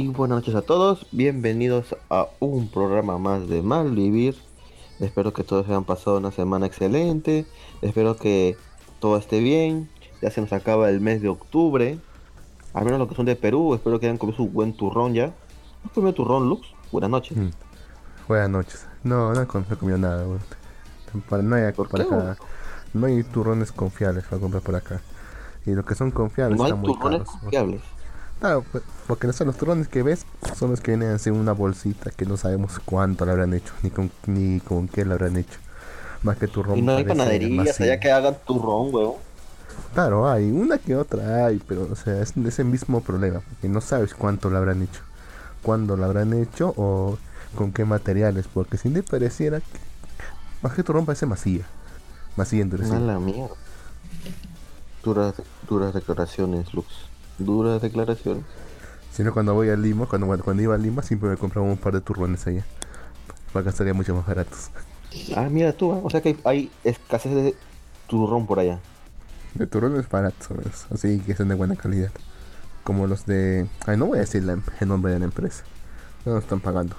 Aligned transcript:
Y 0.00 0.06
buenas 0.06 0.36
noches 0.36 0.54
a 0.54 0.62
todos, 0.62 1.08
bienvenidos 1.10 1.96
a 2.08 2.28
un 2.38 2.68
programa 2.68 3.18
más 3.18 3.48
de 3.48 3.62
Malvivir. 3.62 4.36
Espero 5.00 5.32
que 5.32 5.42
todos 5.42 5.66
hayan 5.66 5.82
pasado 5.82 6.18
una 6.18 6.30
semana 6.30 6.66
excelente, 6.66 7.46
espero 7.82 8.16
que 8.16 8.56
todo 9.00 9.16
esté 9.16 9.40
bien. 9.40 9.90
Ya 10.22 10.30
se 10.30 10.40
nos 10.40 10.52
acaba 10.52 10.88
el 10.88 11.00
mes 11.00 11.20
de 11.20 11.28
octubre, 11.28 11.98
al 12.74 12.84
menos 12.84 13.00
los 13.00 13.08
que 13.08 13.16
son 13.16 13.26
de 13.26 13.34
Perú, 13.34 13.74
espero 13.74 13.98
que 13.98 14.06
hayan 14.06 14.18
comido 14.18 14.36
su 14.36 14.46
buen 14.46 14.72
turrón 14.72 15.14
ya. 15.14 15.34
¿Has 15.84 15.90
comido 15.90 16.14
turrón, 16.14 16.48
Lux? 16.48 16.68
Buenas 16.92 17.10
noches. 17.10 17.36
Mm. 17.36 17.50
Buenas 18.28 18.50
noches. 18.50 18.86
No, 19.02 19.34
no 19.34 19.42
he 19.42 19.46
comido 19.46 19.98
nada, 19.98 20.24
Para, 21.28 21.42
no, 21.42 21.56
hay, 21.56 21.72
por 21.72 22.00
acá, 22.00 22.36
no 22.94 23.06
hay 23.08 23.24
turrones 23.24 23.72
confiables 23.72 24.22
para 24.26 24.40
comprar 24.40 24.62
por 24.62 24.76
acá. 24.76 25.00
Y 25.66 25.72
los 25.72 25.84
que 25.84 25.96
son 25.96 26.12
confiables 26.12 26.56
no 26.56 26.66
hay 26.66 26.72
turrones 26.84 27.22
confiables. 27.24 27.97
Claro, 28.40 28.64
pues, 28.70 28.84
porque 29.06 29.26
no 29.26 29.32
son 29.32 29.48
los 29.48 29.56
turrones 29.56 29.88
que 29.88 30.02
ves, 30.02 30.24
son 30.56 30.70
los 30.70 30.80
que 30.80 30.92
vienen 30.92 31.10
así 31.10 31.28
en 31.28 31.36
una 31.36 31.52
bolsita 31.52 32.10
que 32.10 32.24
no 32.24 32.36
sabemos 32.36 32.78
cuánto 32.84 33.24
le 33.24 33.32
habrán 33.32 33.52
hecho, 33.52 33.72
ni 33.82 33.90
con, 33.90 34.10
ni 34.26 34.60
con 34.60 34.86
qué 34.86 35.04
le 35.04 35.12
habrán 35.12 35.36
hecho. 35.36 35.58
Más 36.22 36.36
que 36.36 36.48
turrón. 36.48 36.78
Y 36.78 36.82
no 36.82 36.96
hay 36.96 37.04
panaderías 37.04 37.80
allá 37.80 37.98
que 37.98 38.10
hagan 38.10 38.36
turrón, 38.46 38.94
huevón. 38.94 39.16
Claro, 39.94 40.28
hay 40.28 40.50
una 40.50 40.78
que 40.78 40.96
otra 40.96 41.46
hay, 41.46 41.60
pero 41.66 41.88
o 41.90 41.96
sea, 41.96 42.20
es 42.20 42.36
ese 42.36 42.64
mismo 42.64 43.00
problema, 43.00 43.40
porque 43.40 43.68
no 43.68 43.80
sabes 43.80 44.14
cuánto 44.14 44.50
lo 44.50 44.58
habrán 44.58 44.82
hecho, 44.82 45.00
cuándo 45.62 45.96
lo 45.96 46.04
habrán 46.04 46.32
hecho 46.34 46.74
o 46.76 47.18
con 47.54 47.72
qué 47.72 47.84
materiales, 47.84 48.46
porque 48.52 48.76
si 48.76 48.90
te 48.90 49.02
pareciera 49.02 49.60
que 49.60 49.78
más 50.62 50.74
que 50.74 50.82
turrón 50.82 51.06
parece 51.06 51.26
masilla, 51.26 51.64
masilla 52.36 52.62
endurecida. 52.62 52.98
la 52.98 53.18
mierda. 53.18 53.54
Duras, 55.02 55.34
duras 55.68 55.94
declaraciones, 55.94 56.74
Lux. 56.74 57.07
Duras 57.38 57.80
declaraciones. 57.80 58.44
Si 59.12 59.22
no, 59.22 59.32
cuando 59.32 59.54
voy 59.54 59.70
a 59.70 59.76
Lima, 59.76 60.06
cuando, 60.06 60.26
cuando 60.42 60.62
iba 60.62 60.74
a 60.74 60.78
Lima, 60.78 61.02
siempre 61.02 61.28
me 61.30 61.36
compraba 61.36 61.66
un 61.66 61.76
par 61.76 61.92
de 61.92 62.00
turrones 62.00 62.46
allá. 62.46 62.64
Para 63.52 63.64
que 63.64 63.70
estaría 63.70 63.94
mucho 63.94 64.14
más 64.14 64.26
baratos. 64.26 64.70
Ah, 65.36 65.48
mira 65.50 65.72
tú, 65.72 65.94
¿eh? 65.94 66.00
o 66.02 66.10
sea 66.10 66.20
que 66.20 66.36
hay 66.44 66.70
escasez 66.84 67.34
de 67.34 67.54
turrón 68.06 68.46
por 68.46 68.58
allá. 68.58 68.78
De 69.54 69.66
turrones 69.66 70.08
baratos, 70.08 70.48
así 70.92 71.20
que 71.20 71.34
son 71.34 71.48
de 71.48 71.54
buena 71.54 71.76
calidad. 71.76 72.10
Como 72.84 73.06
los 73.06 73.24
de. 73.26 73.66
Ay, 73.86 73.96
no 73.96 74.06
voy 74.06 74.18
a 74.18 74.20
decir 74.20 74.42
el 74.80 74.88
nombre 74.88 75.12
de 75.12 75.18
la 75.18 75.24
empresa. 75.24 75.64
No 76.24 76.34
nos 76.34 76.44
están 76.44 76.60
pagando. 76.60 76.96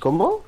¿Cómo? 0.00 0.42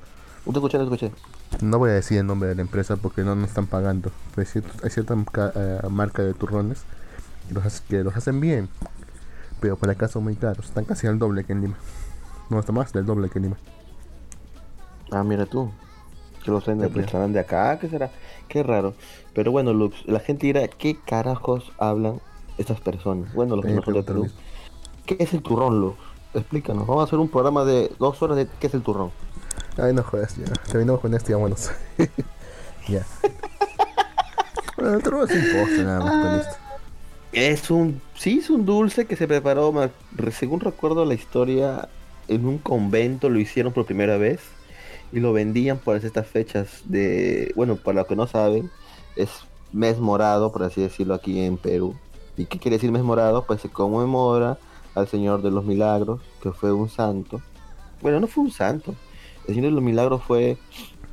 No 0.44 0.52
te 0.52 0.58
escuché, 0.58 0.78
no 0.78 0.88
te 0.88 0.94
escuché. 0.94 1.12
No 1.60 1.78
voy 1.78 1.90
a 1.90 1.94
decir 1.94 2.18
el 2.18 2.26
nombre 2.26 2.48
de 2.48 2.54
la 2.54 2.62
empresa 2.62 2.96
porque 2.96 3.22
no 3.22 3.34
nos 3.34 3.48
están 3.48 3.66
pagando. 3.66 4.10
Pues 4.34 4.54
hay 4.56 4.90
cierta 4.90 5.14
eh, 5.54 5.80
marca 5.88 6.22
de 6.22 6.34
turrones 6.34 6.84
que 7.88 8.02
los, 8.02 8.16
hacen 8.16 8.40
bien, 8.40 8.68
pero 9.62 9.76
por 9.76 9.88
acá 9.88 10.08
son 10.08 10.24
muy 10.24 10.34
caros. 10.34 10.66
Están 10.66 10.84
casi 10.84 11.06
al 11.06 11.20
doble 11.20 11.44
que 11.44 11.52
en 11.52 11.60
Lima. 11.62 11.76
No, 12.50 12.58
está 12.58 12.72
más 12.72 12.92
del 12.92 13.06
doble 13.06 13.30
que 13.30 13.38
en 13.38 13.44
Lima. 13.44 13.56
Ah, 15.12 15.22
mira 15.22 15.46
tú. 15.46 15.70
Que 16.44 16.50
los 16.50 16.64
traen 16.64 16.80
de, 16.80 16.88
de 16.88 17.40
acá, 17.40 17.78
¿qué 17.78 17.88
será? 17.88 18.10
Qué 18.48 18.64
raro. 18.64 18.94
Pero 19.32 19.52
bueno, 19.52 19.72
Lux, 19.72 20.04
la 20.06 20.18
gente 20.18 20.48
dirá, 20.48 20.66
¿qué 20.66 20.98
carajos 20.98 21.72
hablan 21.78 22.20
estas 22.58 22.80
personas? 22.80 23.32
Bueno, 23.32 23.54
los 23.54 23.64
que 23.64 23.72
no 23.72 23.82
son 23.82 23.94
de. 23.94 24.30
¿Qué 25.06 25.16
es 25.20 25.32
el 25.32 25.42
turrón, 25.42 25.80
Lux? 25.80 25.96
Explícanos. 26.34 26.84
Vamos 26.86 27.02
a 27.02 27.04
hacer 27.04 27.20
un 27.20 27.28
programa 27.28 27.64
de 27.64 27.92
dos 28.00 28.20
horas 28.20 28.36
de 28.36 28.48
qué 28.58 28.66
es 28.66 28.74
el 28.74 28.82
turrón. 28.82 29.12
Ay, 29.78 29.94
no 29.94 30.02
jodas, 30.02 30.36
ya. 30.36 30.46
Terminamos 30.70 31.00
con 31.00 31.14
esto 31.14 31.30
y 31.30 31.34
vámonos. 31.34 31.70
ya. 32.88 33.06
bueno, 34.76 34.94
el 34.94 35.02
turrón 35.04 35.30
es 35.30 35.36
un 35.36 35.60
postre 35.60 35.84
nada 35.84 36.00
más, 36.00 36.36
listo. 36.38 36.61
Es 37.32 37.70
un, 37.70 38.02
sí, 38.14 38.40
es 38.40 38.50
un 38.50 38.66
dulce 38.66 39.06
que 39.06 39.16
se 39.16 39.26
preparó, 39.26 39.72
según 40.32 40.60
recuerdo 40.60 41.06
la 41.06 41.14
historia, 41.14 41.88
en 42.28 42.44
un 42.44 42.58
convento 42.58 43.30
lo 43.30 43.40
hicieron 43.40 43.72
por 43.72 43.86
primera 43.86 44.18
vez 44.18 44.40
y 45.12 45.20
lo 45.20 45.32
vendían 45.32 45.78
por 45.78 45.96
estas 45.96 46.26
fechas 46.26 46.82
de, 46.84 47.52
bueno, 47.56 47.76
para 47.76 48.00
los 48.00 48.06
que 48.06 48.16
no 48.16 48.26
saben, 48.26 48.70
es 49.16 49.30
mes 49.72 49.98
morado, 49.98 50.52
por 50.52 50.62
así 50.62 50.82
decirlo, 50.82 51.14
aquí 51.14 51.40
en 51.40 51.56
Perú. 51.56 51.94
¿Y 52.36 52.44
qué 52.44 52.58
quiere 52.58 52.76
decir 52.76 52.92
mes 52.92 53.02
morado? 53.02 53.46
Pues 53.46 53.62
se 53.62 53.70
conmemora 53.70 54.58
al 54.94 55.08
Señor 55.08 55.40
de 55.40 55.50
los 55.50 55.64
Milagros, 55.64 56.20
que 56.42 56.52
fue 56.52 56.70
un 56.72 56.90
santo. 56.90 57.40
Bueno, 58.02 58.20
no 58.20 58.26
fue 58.26 58.44
un 58.44 58.50
santo. 58.50 58.94
El 59.48 59.54
Señor 59.54 59.70
de 59.70 59.76
los 59.76 59.84
Milagros 59.84 60.22
fue, 60.22 60.58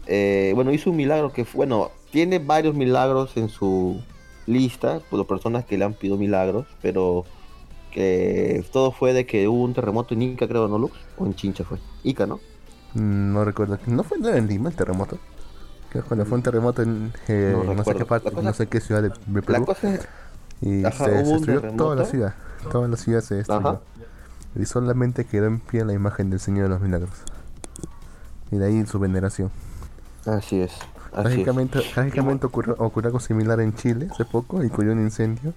eh, 0.06 0.52
bueno, 0.54 0.74
hizo 0.74 0.90
un 0.90 0.98
milagro 0.98 1.32
que, 1.32 1.46
bueno, 1.54 1.92
tiene 2.12 2.40
varios 2.40 2.76
milagros 2.76 3.38
en 3.38 3.48
su 3.48 4.02
lista 4.50 5.00
por 5.10 5.26
personas 5.28 5.64
que 5.64 5.78
le 5.78 5.86
han 5.86 5.94
pedido 5.94 6.18
milagros, 6.18 6.66
pero 6.82 7.26
que 7.92 8.66
todo 8.72 8.92
fue 8.92 9.14
de 9.14 9.26
que 9.26 9.48
hubo 9.48 9.64
un 9.64 9.74
terremoto 9.74 10.14
en 10.14 10.24
Ica, 10.24 10.48
creo, 10.48 10.68
¿no, 10.68 10.78
Lux? 10.78 10.94
O 11.18 11.26
en 11.26 11.36
Chincha 11.36 11.64
fue. 11.64 11.78
Ica, 12.04 12.26
¿no? 12.26 12.40
Mm, 12.94 13.34
no 13.34 13.46
recuerdo. 13.46 13.78
¿No 13.88 14.04
fue 14.04 14.18
en 14.18 14.48
Lima 14.48 14.70
el 14.70 14.76
terremoto? 14.76 15.18
Que 15.92 16.02
cuando 16.02 16.26
fue 16.26 16.38
un 16.38 16.44
terremoto 16.44 16.82
en 16.84 17.12
eh, 17.28 17.56
no, 17.76 17.84
sé 17.84 17.96
qué 17.96 18.06
parte, 18.06 18.32
no 18.32 18.54
sé 18.54 18.68
qué 18.68 18.80
ciudad 18.80 19.02
de, 19.02 19.42
Perú. 19.42 19.66
y 20.62 20.84
se, 20.84 21.12
destruyó 21.12 21.62
toda 21.74 21.96
la 21.96 22.06
ciudad. 22.06 22.36
Toda 22.72 22.88
la 22.88 22.98
ciudad 22.98 23.22
se 23.22 23.36
destruyó. 23.36 23.82
Y 24.56 24.66
solamente 24.66 25.26
quedó 25.26 25.46
en 25.46 25.60
pie 25.60 25.86
la 25.86 25.94
imagen 25.94 26.30
del 26.30 26.40
Señor 26.40 26.64
de 26.64 26.70
los 26.70 26.82
Milagros. 26.82 27.12
Y 28.52 28.58
de 28.58 28.66
ahí 28.66 28.86
su 28.86 29.00
veneración. 29.00 29.52
Así 30.26 30.62
es. 30.62 30.72
Trágicamente, 31.12 32.46
ocurrió, 32.46 32.76
algo 32.80 33.20
similar 33.20 33.60
en 33.60 33.76
Chile 33.76 34.08
hace 34.12 34.26
poco 34.26 34.64
y 34.64 34.68
ocurrió 34.68 34.94
un 34.94 35.02
incendio. 35.02 35.54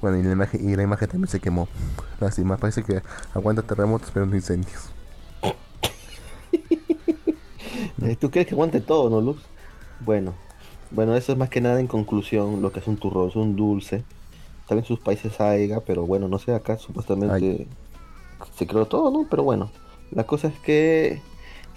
Bueno, 0.00 0.18
y 0.18 0.22
la 0.22 0.32
imagen, 0.32 0.68
y 0.68 0.74
la 0.74 0.82
imagen 0.82 1.08
también 1.08 1.28
se 1.28 1.40
quemó. 1.40 1.68
Lástima, 2.20 2.56
parece 2.56 2.82
que 2.82 3.02
aguanta 3.34 3.62
terremotos 3.62 4.10
pero 4.12 4.26
no 4.26 4.36
incendios. 4.36 4.90
Eh, 8.02 8.16
¿Tú 8.16 8.30
crees 8.30 8.48
que 8.48 8.54
aguante 8.54 8.80
todo, 8.80 9.08
no, 9.10 9.20
Luz? 9.20 9.40
Bueno, 10.00 10.34
bueno, 10.90 11.16
eso 11.16 11.32
es 11.32 11.38
más 11.38 11.48
que 11.48 11.60
nada 11.60 11.80
en 11.80 11.86
conclusión 11.86 12.60
lo 12.60 12.72
que 12.72 12.80
es 12.80 12.86
un 12.86 12.96
turrón, 12.96 13.28
es 13.28 13.36
un 13.36 13.56
dulce. 13.56 14.04
Tal 14.68 14.78
en 14.78 14.84
sus 14.84 14.98
países 14.98 15.40
haya, 15.40 15.80
pero 15.80 16.04
bueno, 16.04 16.28
no 16.28 16.38
sé, 16.38 16.52
acá 16.54 16.78
supuestamente 16.78 17.66
se 18.56 18.66
creó 18.66 18.86
todo, 18.86 19.10
¿no? 19.10 19.26
Pero 19.30 19.42
bueno, 19.42 19.70
la 20.10 20.24
cosa 20.24 20.48
es 20.48 20.58
que 20.60 21.22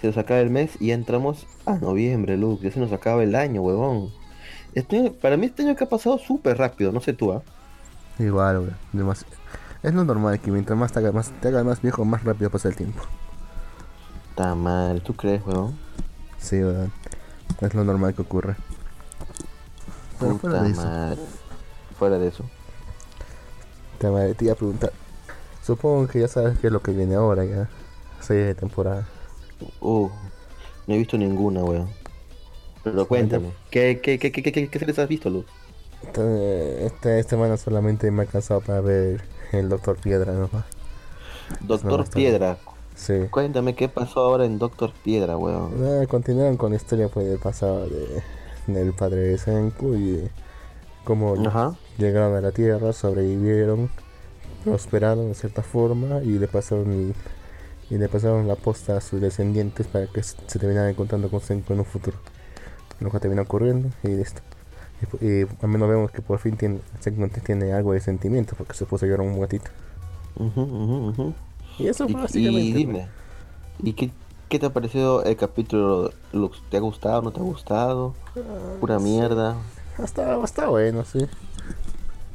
se 0.00 0.08
nos 0.08 0.18
acaba 0.18 0.40
el 0.40 0.50
mes 0.50 0.80
y 0.80 0.90
entramos 0.90 1.46
a 1.64 1.74
noviembre, 1.76 2.36
Luke. 2.36 2.64
Ya 2.64 2.72
se 2.72 2.80
nos 2.80 2.92
acaba 2.92 3.22
el 3.22 3.34
año, 3.34 3.62
huevón. 3.62 4.10
Este, 4.74 5.10
para 5.10 5.36
mí 5.36 5.46
este 5.46 5.62
año 5.62 5.74
que 5.74 5.84
ha 5.84 5.88
pasado 5.88 6.18
súper 6.18 6.58
rápido, 6.58 6.92
no 6.92 7.00
sé 7.00 7.14
tú, 7.14 7.32
¿ah? 7.32 7.42
Igual, 8.18 8.74
weón. 8.92 9.16
Es 9.82 9.94
lo 9.94 10.04
normal 10.04 10.40
que 10.40 10.50
mientras 10.50 10.78
más 10.78 10.92
te 10.92 10.98
hagas 10.98 11.14
más, 11.14 11.32
te 11.40 11.50
más 11.50 11.80
viejo, 11.80 12.04
más 12.04 12.24
rápido 12.24 12.50
pasa 12.50 12.68
el 12.68 12.76
tiempo. 12.76 13.02
Está 14.30 14.54
mal, 14.54 15.00
¿tú 15.00 15.14
crees, 15.14 15.44
weón? 15.46 15.78
Sí, 16.38 16.62
weón. 16.62 16.92
Es 17.60 17.74
lo 17.74 17.84
normal 17.84 18.14
que 18.14 18.22
ocurre. 18.22 18.56
Pero 20.20 20.36
fuera 20.38 20.62
de 20.62 20.70
eso. 20.70 21.16
Fuera 21.98 22.18
de 22.18 22.28
eso. 22.28 22.44
Te, 23.98 24.34
te 24.34 24.44
iba 24.44 24.52
a 24.52 24.56
preguntar. 24.56 24.92
Supongo 25.62 26.06
que 26.06 26.20
ya 26.20 26.28
sabes 26.28 26.58
qué 26.58 26.66
es 26.66 26.72
lo 26.72 26.80
que 26.80 26.92
viene 26.92 27.14
ahora 27.14 27.44
ya. 27.44 27.68
Serie 28.20 28.44
de 28.44 28.54
temporada. 28.54 29.06
Uh, 29.80 30.08
no 30.86 30.94
he 30.94 30.98
visto 30.98 31.16
ninguna, 31.16 31.64
weón. 31.64 31.88
Pero 32.82 33.06
cuéntame, 33.08 33.50
¿qué, 33.70 34.00
qué, 34.02 34.18
qué, 34.18 34.30
qué, 34.30 34.42
qué, 34.42 34.68
qué 34.68 34.78
series 34.78 34.98
has 34.98 35.08
visto, 35.08 35.28
Luz? 35.28 35.46
Esta, 36.02 37.18
esta 37.18 37.30
semana 37.30 37.56
solamente 37.56 38.10
me 38.10 38.22
ha 38.22 38.26
cansado 38.26 38.60
para 38.60 38.80
ver 38.80 39.22
el 39.52 39.68
Doctor 39.68 39.96
Piedra, 39.96 40.32
¿no? 40.32 40.48
Doctor 41.60 42.08
Piedra. 42.08 42.58
Sí. 42.94 43.14
Cuéntame 43.30 43.74
qué 43.74 43.88
pasó 43.88 44.20
ahora 44.20 44.44
en 44.44 44.58
Doctor 44.58 44.92
Piedra, 45.04 45.36
weón. 45.36 45.72
Ah, 45.84 46.06
continuaron 46.06 46.56
con 46.56 46.70
la 46.70 46.76
historia 46.76 47.08
pues, 47.08 47.26
del 47.26 47.38
pasado 47.38 47.86
de, 47.88 48.22
del 48.66 48.92
padre 48.92 49.16
de 49.16 49.38
Senku 49.38 49.94
y 49.94 50.30
cómo 51.04 51.36
llegaron 51.98 52.36
a 52.36 52.40
la 52.40 52.52
Tierra, 52.52 52.92
sobrevivieron, 52.92 53.90
prosperaron 54.64 55.28
de 55.28 55.34
cierta 55.34 55.62
forma 55.62 56.22
y 56.22 56.38
le 56.38 56.48
pasaron 56.48 57.14
y 57.90 57.98
le 57.98 58.08
pasaron 58.08 58.48
la 58.48 58.56
posta 58.56 58.96
a 58.96 59.00
sus 59.00 59.20
descendientes 59.20 59.86
para 59.86 60.06
que 60.06 60.22
se 60.22 60.58
terminaran 60.58 60.90
encontrando 60.90 61.30
con 61.30 61.40
Senku 61.40 61.72
en 61.72 61.80
un 61.80 61.84
futuro. 61.84 62.16
Lo 63.00 63.10
que 63.10 63.20
terminó 63.20 63.42
ocurriendo 63.42 63.90
y 64.02 64.08
listo. 64.08 64.40
Y, 65.20 65.42
al 65.42 65.68
menos 65.68 65.88
vemos 65.88 66.10
que 66.10 66.22
por 66.22 66.38
fin 66.38 66.56
tiene, 66.56 66.80
Senku 67.00 67.28
tiene 67.40 67.72
algo 67.72 67.92
de 67.92 68.00
sentimiento 68.00 68.54
porque 68.56 68.74
se 68.74 68.86
puso 68.86 69.04
a 69.04 69.08
llorar 69.08 69.26
un 69.26 69.40
gatito. 69.40 69.70
Y 71.78 71.86
eso 71.86 72.08
fue 72.08 72.22
básicamente. 72.22 72.60
Y 72.60 72.72
dime, 72.72 73.08
¿y 73.82 73.92
qué, 73.92 74.10
qué, 74.48 74.58
te 74.58 74.66
ha 74.66 74.70
parecido 74.70 75.22
el 75.22 75.36
capítulo? 75.36 76.10
¿Te 76.70 76.78
ha 76.78 76.80
gustado? 76.80 77.22
¿No 77.22 77.30
te 77.30 77.40
ha 77.40 77.42
gustado? 77.42 78.14
Ah, 78.36 78.76
Pura 78.80 78.98
mierda. 78.98 79.56
Hasta, 79.98 80.42
está 80.42 80.68
bueno, 80.68 81.04
sí. 81.04 81.26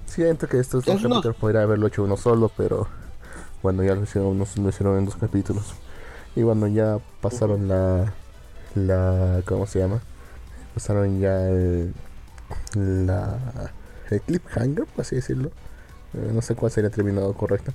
Siento 0.06 0.48
que 0.48 0.60
estos 0.60 0.86
dos 0.86 1.02
capítulos 1.02 1.36
podría 1.36 1.64
haberlo 1.64 1.88
hecho 1.88 2.04
uno 2.04 2.18
solo, 2.18 2.52
pero 2.56 2.88
cuando 3.62 3.84
ya 3.84 3.96
lo 3.96 4.04
hicieron, 4.04 4.38
lo 4.38 4.70
hicieron 4.70 4.98
en 4.98 5.06
dos 5.06 5.16
capítulos. 5.16 5.74
Y 6.36 6.44
cuando 6.44 6.68
ya 6.68 7.00
pasaron 7.22 7.68
la, 7.68 8.14
la, 8.76 9.42
¿cómo 9.46 9.68
se 9.68 9.80
llama? 9.80 10.02
Pasaron 10.74 11.20
ya 11.20 11.48
el, 11.50 11.94
la, 12.76 13.38
el 14.10 14.22
cliffhanger, 14.22 14.86
por 14.86 15.02
así 15.02 15.16
decirlo. 15.16 15.52
Eh, 16.14 16.32
no 16.34 16.42
sé 16.42 16.56
cuál 16.56 16.72
sería 16.72 16.88
el 16.88 16.96
terminado 16.96 17.34
correcto. 17.34 17.74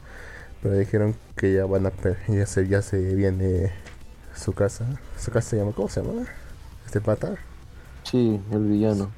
Pero 0.62 0.74
dijeron 0.76 1.14
que 1.36 1.52
ya 1.52 1.66
van 1.66 1.86
a 1.86 1.92
ya 2.28 2.46
se, 2.46 2.66
ya 2.66 2.82
se 2.82 2.98
viene 3.14 3.72
su 4.34 4.52
casa. 4.52 4.86
Su 5.18 5.30
casa 5.30 5.50
se 5.50 5.56
llama, 5.58 5.72
¿cómo 5.72 5.88
se 5.88 6.02
llama? 6.02 6.26
¿Este 6.86 7.00
pata? 7.00 7.34
Sí, 8.04 8.40
el 8.50 8.64
villano. 8.64 9.10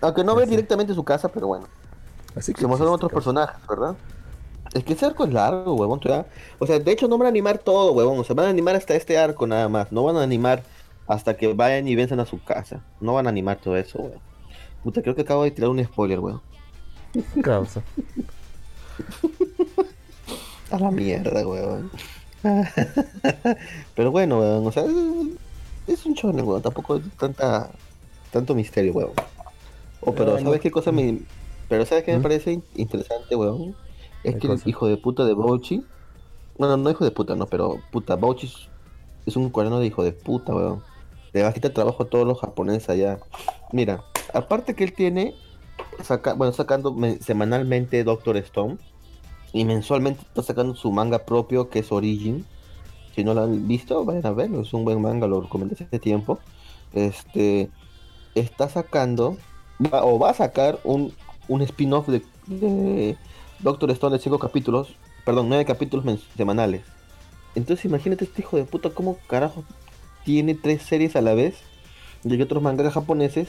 Aunque 0.00 0.24
no 0.24 0.34
ve 0.34 0.46
directamente 0.46 0.94
su 0.94 1.04
casa, 1.04 1.28
pero 1.28 1.46
bueno. 1.46 1.68
Así 2.34 2.52
que 2.52 2.60
se 2.60 2.66
mostraron 2.66 2.94
otros 2.94 3.12
personajes, 3.12 3.56
¿verdad? 3.68 3.96
Es 4.74 4.84
que 4.84 4.92
ese 4.92 5.06
arco 5.06 5.24
es 5.24 5.32
largo, 5.32 5.74
huevón. 5.74 6.00
O 6.58 6.66
sea, 6.66 6.78
de 6.78 6.92
hecho 6.92 7.08
no 7.08 7.18
van 7.18 7.26
a 7.26 7.30
animar 7.30 7.58
todo, 7.58 7.92
huevón. 7.92 8.18
O 8.18 8.24
sea, 8.24 8.34
van 8.34 8.46
a 8.46 8.50
animar 8.50 8.76
hasta 8.76 8.94
este 8.94 9.18
arco 9.18 9.46
nada 9.46 9.68
más. 9.68 9.92
No 9.92 10.04
van 10.04 10.16
a 10.16 10.22
animar 10.22 10.62
hasta 11.06 11.36
que 11.36 11.52
vayan 11.52 11.86
y 11.88 11.94
venzan 11.94 12.20
a 12.20 12.26
su 12.26 12.42
casa. 12.42 12.82
No 13.00 13.14
van 13.14 13.26
a 13.26 13.30
animar 13.30 13.58
todo 13.58 13.76
eso, 13.76 13.98
huevón. 13.98 14.20
Puta, 14.82 15.02
creo 15.02 15.14
que 15.14 15.22
acabo 15.22 15.44
de 15.44 15.50
tirar 15.50 15.70
un 15.70 15.84
spoiler, 15.84 16.20
huevón. 16.20 16.42
Causa. 17.42 17.82
a 20.70 20.78
la 20.78 20.90
mierda, 20.90 21.46
huevón. 21.46 21.90
Pero 23.94 24.10
bueno, 24.10 24.38
weón, 24.38 24.66
o 24.66 24.72
sea, 24.72 24.84
es 25.86 26.06
un 26.06 26.14
shonen, 26.14 26.46
weón, 26.46 26.62
tampoco 26.62 27.00
tanta 27.18 27.70
tanto 28.30 28.54
misterio, 28.54 28.92
weón. 28.92 29.12
O 30.00 30.14
pero, 30.14 30.38
¿sabes 30.38 30.60
qué 30.60 30.70
cosa 30.70 30.92
me 30.92 31.18
pero 31.68 31.84
¿sabes 31.84 32.04
qué 32.04 32.12
me 32.12 32.18
¿Mm? 32.18 32.22
parece 32.22 32.60
interesante, 32.76 33.34
weón? 33.34 33.74
Es 34.28 34.36
que 34.36 34.46
el 34.46 34.60
hijo 34.64 34.86
de 34.86 34.96
puta 34.96 35.24
de 35.24 35.34
Bouchi, 35.34 35.84
bueno, 36.58 36.76
no 36.76 36.90
hijo 36.90 37.04
de 37.04 37.10
puta, 37.10 37.36
no, 37.36 37.46
pero 37.46 37.78
puta, 37.90 38.16
Bouchi 38.16 38.50
es 39.26 39.36
un 39.36 39.50
coreano 39.50 39.78
de 39.78 39.86
hijo 39.86 40.02
de 40.02 40.12
puta, 40.12 40.54
weón. 40.54 40.82
Le 41.32 41.42
va 41.42 41.48
a 41.48 41.52
quitar 41.52 41.72
trabajo 41.72 42.04
a 42.04 42.06
todos 42.06 42.26
los 42.26 42.40
japoneses 42.40 42.88
allá. 42.88 43.18
Mira, 43.72 44.04
aparte 44.32 44.74
que 44.74 44.84
él 44.84 44.92
tiene, 44.92 45.34
saca, 46.02 46.34
bueno, 46.34 46.52
sacando 46.52 46.94
semanalmente 47.20 48.02
Doctor 48.04 48.36
Stone, 48.38 48.78
y 49.52 49.64
mensualmente 49.64 50.22
está 50.22 50.42
sacando 50.42 50.74
su 50.74 50.92
manga 50.92 51.24
propio 51.24 51.70
que 51.70 51.78
es 51.78 51.90
Origin. 51.90 52.44
Si 53.14 53.24
no 53.24 53.32
lo 53.32 53.44
han 53.44 53.66
visto, 53.66 54.04
vayan 54.04 54.26
a 54.26 54.32
verlo. 54.32 54.60
Es 54.60 54.74
un 54.74 54.84
buen 54.84 55.00
manga, 55.00 55.26
lo 55.26 55.40
recomendé 55.40 55.74
hace 55.82 55.98
tiempo. 55.98 56.38
Este 56.92 57.70
está 58.34 58.68
sacando 58.68 59.36
o 59.90 60.18
va 60.18 60.30
a 60.30 60.34
sacar 60.34 60.78
un, 60.84 61.12
un 61.48 61.62
spin-off 61.62 62.08
de, 62.08 63.16
Doctor 63.60 63.90
Stone 63.90 64.16
de 64.16 64.22
5 64.22 64.38
capítulos, 64.38 64.96
perdón, 65.24 65.48
9 65.48 65.64
capítulos 65.64 66.04
semanales. 66.36 66.82
Entonces 67.54 67.84
imagínate 67.86 68.24
este 68.24 68.42
hijo 68.42 68.56
de 68.56 68.64
puta 68.64 68.90
cómo 68.90 69.16
carajo 69.28 69.64
tiene 70.24 70.54
tres 70.54 70.82
series 70.82 71.16
a 71.16 71.22
la 71.22 71.34
vez 71.34 71.54
de 72.22 72.42
otros 72.42 72.62
mangas 72.62 72.92
japoneses, 72.92 73.48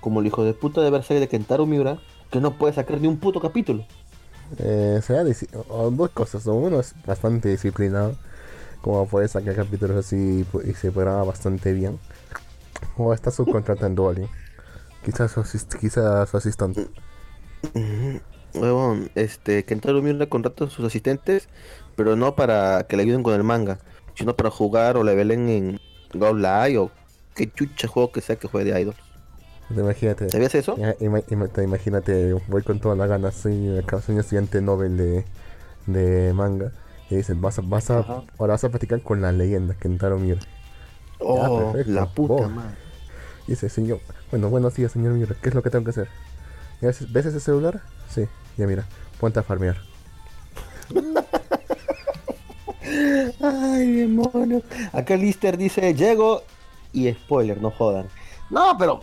como 0.00 0.20
el 0.20 0.26
hijo 0.26 0.44
de 0.44 0.52
puta 0.52 0.82
de 0.82 0.90
Berserk 0.90 1.20
de 1.20 1.28
Kentaro 1.28 1.66
Miura, 1.66 1.98
que 2.30 2.40
no 2.40 2.56
puede 2.58 2.74
sacar 2.74 3.00
ni 3.00 3.08
un 3.08 3.18
puto 3.18 3.40
capítulo. 3.40 3.84
Eh, 4.58 5.00
sea 5.02 5.24
dos 5.24 6.10
cosas. 6.10 6.46
Uno 6.46 6.80
es 6.80 6.94
bastante 7.06 7.48
disciplinado, 7.48 8.16
como 8.82 9.06
puede 9.06 9.28
sacar 9.28 9.54
capítulos 9.56 9.96
así 9.96 10.44
y 10.64 10.74
se 10.74 10.92
programa 10.92 11.24
bastante 11.24 11.72
bien. 11.72 11.98
O 12.96 13.12
está 13.12 13.30
subcontratando 13.30 14.06
a 14.06 14.10
alguien. 14.10 14.28
Quizás 15.04 15.32
su, 15.32 15.42
quizás 15.78 16.28
su 16.28 16.36
asistente. 16.36 16.88
Bueno, 18.54 19.04
este, 19.14 19.64
Kentaro 19.64 20.02
Miura 20.02 20.26
contrata 20.26 20.64
a 20.64 20.70
sus 20.70 20.84
asistentes, 20.84 21.48
pero 21.96 22.16
no 22.16 22.34
para 22.34 22.84
que 22.88 22.96
le 22.96 23.02
ayuden 23.04 23.22
con 23.22 23.34
el 23.34 23.44
manga, 23.44 23.78
sino 24.14 24.34
para 24.34 24.50
jugar 24.50 24.96
o 24.96 25.04
le 25.04 25.14
velen 25.14 25.48
en 25.48 25.80
Go 26.14 26.34
Live 26.34 26.78
o 26.78 26.90
qué 27.34 27.50
chucha 27.50 27.88
juego 27.88 28.12
que 28.12 28.20
sea 28.20 28.36
que 28.36 28.48
juegue 28.48 28.72
de 28.72 28.80
idols. 28.80 28.98
Imagínate. 29.70 30.28
¿Sabías 30.30 30.54
eso? 30.54 30.76
imagínate, 31.00 32.32
voy 32.48 32.62
con 32.62 32.80
toda 32.80 32.96
la 32.96 33.06
gana, 33.06 33.30
soy, 33.30 33.82
soy 34.04 34.14
un 34.14 34.20
estudiante 34.20 34.60
Nobel 34.60 34.96
de, 34.96 35.24
de 35.86 36.32
manga. 36.34 36.72
Y 37.08 37.16
dicen, 37.16 37.40
vas 37.40 37.58
a, 37.58 37.62
vas 37.62 37.90
a, 37.90 37.98
ahora 38.38 38.54
vas 38.54 38.64
a 38.64 38.68
platicar 38.68 39.02
con 39.02 39.20
la 39.20 39.32
leyenda, 39.32 39.74
Kentaro 39.74 40.18
Miura. 40.18 40.40
Oh, 41.18 41.74
la 41.86 42.06
puta 42.06 42.48
madre. 42.48 42.76
Dice, 43.46 43.68
señor, 43.68 44.00
bueno, 44.30 44.48
buenos 44.48 44.74
días, 44.74 44.92
señor 44.92 45.14
Miura, 45.14 45.34
¿qué 45.40 45.48
es 45.48 45.54
lo 45.54 45.62
que 45.62 45.70
tengo 45.70 45.84
que 45.84 45.90
hacer? 45.90 46.08
¿Ves 46.80 47.26
ese 47.26 47.40
celular? 47.40 47.82
Sí, 48.10 48.26
ya 48.56 48.66
mira, 48.66 48.86
ponte 49.18 49.38
a 49.38 49.42
farmear. 49.42 49.76
Ay, 53.40 53.92
demonio. 53.92 54.62
Acá 54.92 55.16
Lister 55.16 55.56
dice, 55.56 55.94
llego 55.94 56.42
y 56.92 57.10
spoiler, 57.12 57.60
no 57.62 57.70
jodan. 57.70 58.08
No, 58.50 58.76
pero 58.76 59.00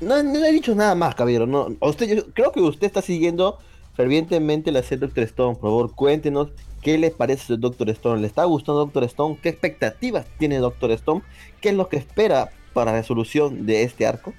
no, 0.00 0.22
no 0.22 0.44
he 0.44 0.52
dicho 0.52 0.74
nada 0.74 0.94
más, 0.94 1.14
caballero. 1.14 1.46
No, 1.46 1.68
usted, 1.80 2.16
yo 2.16 2.26
creo 2.32 2.52
que 2.52 2.60
usted 2.60 2.86
está 2.86 3.02
siguiendo 3.02 3.58
fervientemente 3.94 4.70
la 4.70 4.82
serie 4.82 5.06
Doctor 5.06 5.24
Stone. 5.24 5.54
Por 5.56 5.70
favor, 5.70 5.94
cuéntenos 5.94 6.48
qué 6.80 6.98
le 6.98 7.10
parece 7.10 7.56
Doctor 7.56 7.90
Stone. 7.90 8.20
¿Le 8.20 8.26
está 8.26 8.44
gustando 8.44 8.84
Doctor 8.84 9.04
Stone? 9.04 9.38
¿Qué 9.42 9.48
expectativas 9.48 10.26
tiene 10.38 10.58
Doctor 10.58 10.92
Stone? 10.92 11.22
¿Qué 11.60 11.70
es 11.70 11.74
lo 11.74 11.88
que 11.88 11.96
espera 11.96 12.50
para 12.72 12.92
la 12.92 12.98
resolución 12.98 13.66
de 13.66 13.82
este 13.82 14.06
arco? 14.06 14.32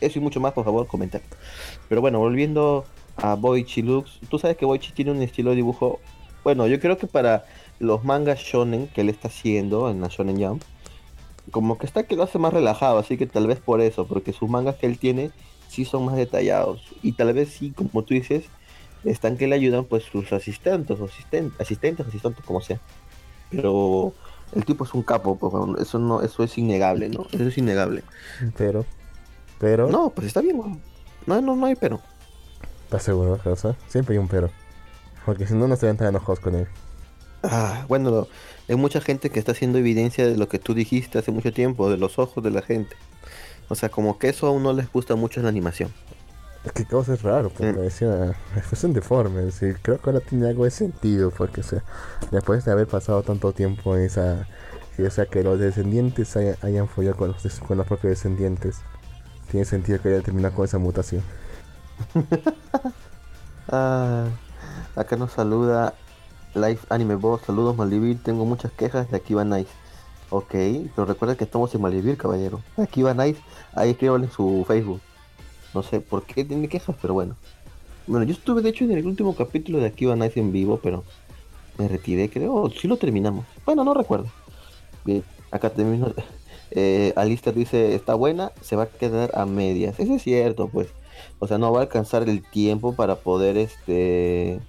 Eso 0.00 0.18
y 0.18 0.22
mucho 0.22 0.40
más, 0.40 0.52
por 0.52 0.64
favor, 0.64 0.86
comentar. 0.86 1.22
Pero 1.88 2.02
bueno, 2.02 2.18
volviendo 2.18 2.84
a 3.16 3.34
Boichi 3.34 3.82
Lux. 3.82 4.20
Tú 4.28 4.38
sabes 4.38 4.56
que 4.56 4.64
Boichi 4.64 4.92
tiene 4.92 5.10
un 5.10 5.22
estilo 5.22 5.50
de 5.50 5.56
dibujo. 5.56 6.00
Bueno, 6.44 6.66
yo 6.66 6.78
creo 6.80 6.96
que 6.98 7.06
para 7.06 7.44
los 7.78 8.04
mangas 8.04 8.38
shonen 8.40 8.88
que 8.88 9.00
él 9.00 9.08
está 9.08 9.28
haciendo 9.28 9.90
en 9.90 10.00
la 10.00 10.08
Shonen 10.08 10.40
Jump 10.40 10.62
como 11.50 11.78
que 11.78 11.86
está 11.86 12.04
que 12.04 12.16
lo 12.16 12.22
hace 12.22 12.38
más 12.38 12.52
relajado, 12.52 12.98
así 12.98 13.16
que 13.16 13.26
tal 13.26 13.46
vez 13.46 13.60
por 13.60 13.80
eso, 13.80 14.06
porque 14.06 14.32
sus 14.32 14.48
mangas 14.48 14.76
que 14.76 14.86
él 14.86 14.98
tiene 14.98 15.30
sí 15.68 15.84
son 15.84 16.04
más 16.04 16.16
detallados. 16.16 16.82
Y 17.02 17.12
tal 17.12 17.32
vez 17.32 17.50
sí, 17.50 17.70
como 17.70 18.02
tú 18.02 18.14
dices, 18.14 18.44
están 19.04 19.36
que 19.36 19.46
le 19.46 19.54
ayudan 19.54 19.84
pues 19.84 20.04
sus 20.04 20.32
asistentes, 20.32 21.00
asistentes, 21.00 21.60
asistentes, 21.60 22.06
asistentes, 22.06 22.44
como 22.44 22.60
sea. 22.60 22.80
Pero 23.50 24.12
el 24.54 24.64
tipo 24.64 24.84
es 24.84 24.94
un 24.94 25.02
capo, 25.02 25.36
pues, 25.36 25.80
eso 25.80 25.98
no, 25.98 26.22
eso 26.22 26.42
es 26.42 26.58
innegable, 26.58 27.08
¿no? 27.08 27.26
Eso 27.32 27.44
es 27.44 27.58
innegable. 27.58 28.02
Pero, 28.56 28.84
pero. 29.58 29.88
No, 29.88 30.10
pues 30.10 30.26
está 30.26 30.40
bien, 30.40 30.58
no, 31.26 31.40
no, 31.40 31.56
no 31.56 31.66
hay 31.66 31.76
pero. 31.76 32.00
¿Estás 32.86 33.02
seguro, 33.02 33.36
Rosa? 33.44 33.74
Siempre 33.88 34.14
hay 34.14 34.18
un 34.20 34.28
pero. 34.28 34.48
Porque 35.24 35.44
si 35.44 35.54
no, 35.54 35.66
no 35.66 35.74
estarían 35.74 35.96
tan 35.96 36.06
enojados 36.06 36.38
con 36.38 36.54
él. 36.54 36.68
Ah, 37.42 37.84
bueno, 37.88 38.28
hay 38.68 38.76
mucha 38.76 39.00
gente 39.00 39.28
que 39.28 39.40
está 39.40 39.50
haciendo 39.50 39.78
evidencia 39.78 40.24
de 40.24 40.36
lo 40.36 40.48
que 40.48 40.60
tú 40.60 40.72
dijiste 40.72 41.18
hace 41.18 41.32
mucho 41.32 41.52
tiempo, 41.52 41.90
de 41.90 41.96
los 41.96 42.20
ojos 42.20 42.44
de 42.44 42.52
la 42.52 42.62
gente. 42.62 42.94
O 43.68 43.74
sea, 43.74 43.88
como 43.88 44.20
que 44.20 44.28
eso 44.28 44.46
aún 44.46 44.62
no 44.62 44.72
les 44.72 44.90
gusta 44.92 45.16
mucho 45.16 45.40
en 45.40 45.46
la 45.46 45.48
animación. 45.48 45.92
Es 46.64 46.70
que 46.70 46.84
causa 46.84 47.14
es 47.14 47.22
raro, 47.22 47.50
porque 47.50 47.72
mm. 47.72 47.80
decía, 47.80 48.36
es 48.72 48.84
un 48.84 48.92
deforme, 48.92 49.42
decir, 49.42 49.78
creo 49.82 50.00
que 50.00 50.10
ahora 50.10 50.20
tiene 50.20 50.46
algo 50.46 50.62
de 50.62 50.70
sentido, 50.70 51.32
porque 51.32 51.62
o 51.62 51.64
sea, 51.64 51.82
después 52.30 52.64
de 52.64 52.70
haber 52.70 52.86
pasado 52.86 53.24
tanto 53.24 53.52
tiempo 53.52 53.96
en 53.96 54.02
esa, 54.02 54.46
o 54.96 55.10
sea, 55.10 55.26
que 55.26 55.42
los 55.42 55.58
descendientes 55.58 56.36
hayan, 56.36 56.86
follado 56.86 57.16
con 57.16 57.32
los, 57.32 57.58
con 57.58 57.78
los 57.78 57.86
propios 57.88 58.10
descendientes, 58.12 58.76
tiene 59.50 59.66
sentido 59.66 60.00
que 60.00 60.08
haya 60.10 60.22
terminado 60.22 60.54
con 60.54 60.64
esa 60.64 60.78
mutación. 60.78 61.24
ah, 63.68 64.26
acá 64.94 65.16
nos 65.16 65.32
saluda 65.32 65.94
Live 66.54 66.80
Anime 66.88 67.16
Boss, 67.16 67.42
saludos 67.46 67.76
Malvivir, 67.76 68.22
tengo 68.22 68.44
muchas 68.44 68.72
quejas 68.72 69.10
de 69.10 69.16
Akiva 69.16 69.44
Nice. 69.44 69.70
Ok, 70.30 70.54
pero 70.94 71.04
recuerda 71.04 71.36
que 71.36 71.44
estamos 71.44 71.74
en 71.74 71.82
Malvivir, 71.82 72.16
caballero. 72.16 72.60
Akiva 72.76 73.14
Nice, 73.14 73.40
ahí 73.74 73.90
escriban 73.90 74.24
en 74.24 74.30
su 74.30 74.64
Facebook. 74.66 75.00
No 75.74 75.82
sé 75.82 76.00
por 76.00 76.24
qué 76.24 76.44
tiene 76.44 76.68
quejas, 76.68 76.96
pero 77.00 77.14
bueno. 77.14 77.36
Bueno, 78.06 78.24
yo 78.24 78.32
estuve 78.32 78.62
de 78.62 78.70
hecho 78.70 78.84
en 78.84 78.92
el 78.92 79.06
último 79.06 79.34
capítulo 79.36 79.78
de 79.78 79.86
Akiva 79.86 80.16
Nice 80.16 80.40
en 80.40 80.52
vivo, 80.52 80.80
pero 80.82 81.04
me 81.78 81.88
retiré, 81.88 82.30
creo. 82.30 82.70
Si 82.70 82.88
lo 82.88 82.96
terminamos. 82.96 83.44
Bueno, 83.64 83.84
no 83.84 83.94
recuerdo. 83.94 84.26
Bien, 85.04 85.22
acá 85.50 85.70
termino. 85.70 86.12
Eh, 86.72 87.12
Alistair 87.14 87.54
dice, 87.54 87.94
está 87.94 88.16
buena, 88.16 88.50
se 88.60 88.74
va 88.74 88.82
a 88.82 88.88
quedar 88.88 89.30
a 89.34 89.46
medias. 89.46 90.00
Eso 90.00 90.16
es 90.16 90.22
cierto, 90.22 90.66
pues. 90.66 90.88
O 91.38 91.46
sea, 91.46 91.58
no 91.58 91.72
va 91.72 91.80
a 91.80 91.82
alcanzar 91.82 92.28
el 92.28 92.42
tiempo 92.42 92.94
para 92.94 93.16
poder, 93.16 93.56
este 93.56 94.60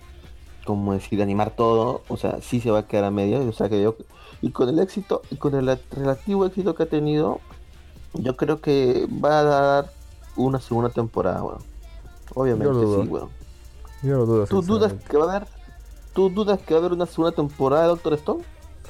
como 0.68 0.94
decir, 0.94 1.22
animar 1.22 1.56
todo, 1.56 2.01
o 2.10 2.18
sea, 2.18 2.42
sí 2.42 2.60
se 2.60 2.70
va 2.72 2.80
a 2.80 2.88
quedar 2.88 3.06
a 3.06 3.12
medio, 3.12 3.39
o 3.48 3.54
sea 3.54 3.70
que 3.70 3.82
yo, 3.82 3.96
y 4.42 4.51
con 4.51 4.68
el 4.68 4.80
éxito, 4.80 5.22
y 5.32 5.38
con 5.38 5.56
el 5.56 5.80
relativo 5.89 6.46
éxito 6.46 6.75
que 6.75 6.84
ha 6.84 6.89
tenido, 6.89 7.39
yo 8.13 8.36
creo 8.36 8.60
que 8.60 9.08
va 9.24 9.39
a 9.39 9.44
dar 9.44 9.92
una 10.36 10.60
segunda 10.60 10.89
temporada, 10.89 11.42
weón. 11.42 11.62
Obviamente 12.36 12.74
sí, 12.74 13.08
weón. 13.08 13.30
Yo 14.04 14.18
lo 14.18 14.25
dudo. 14.25 14.46
¿Tú 14.46 14.62
dudas 14.62 14.94
que 14.94 15.18
va 15.18 15.32
a 15.32 15.36
haber, 15.38 15.48
tú 16.13 16.30
dudas 16.30 16.60
que 16.60 16.74
va 16.74 16.82
a 16.82 16.84
haber 16.84 16.94
una 16.94 17.06
segunda 17.06 17.34
temporada 17.34 17.84
de 17.84 17.88
Doctor 17.88 18.13
Stone? 18.16 18.44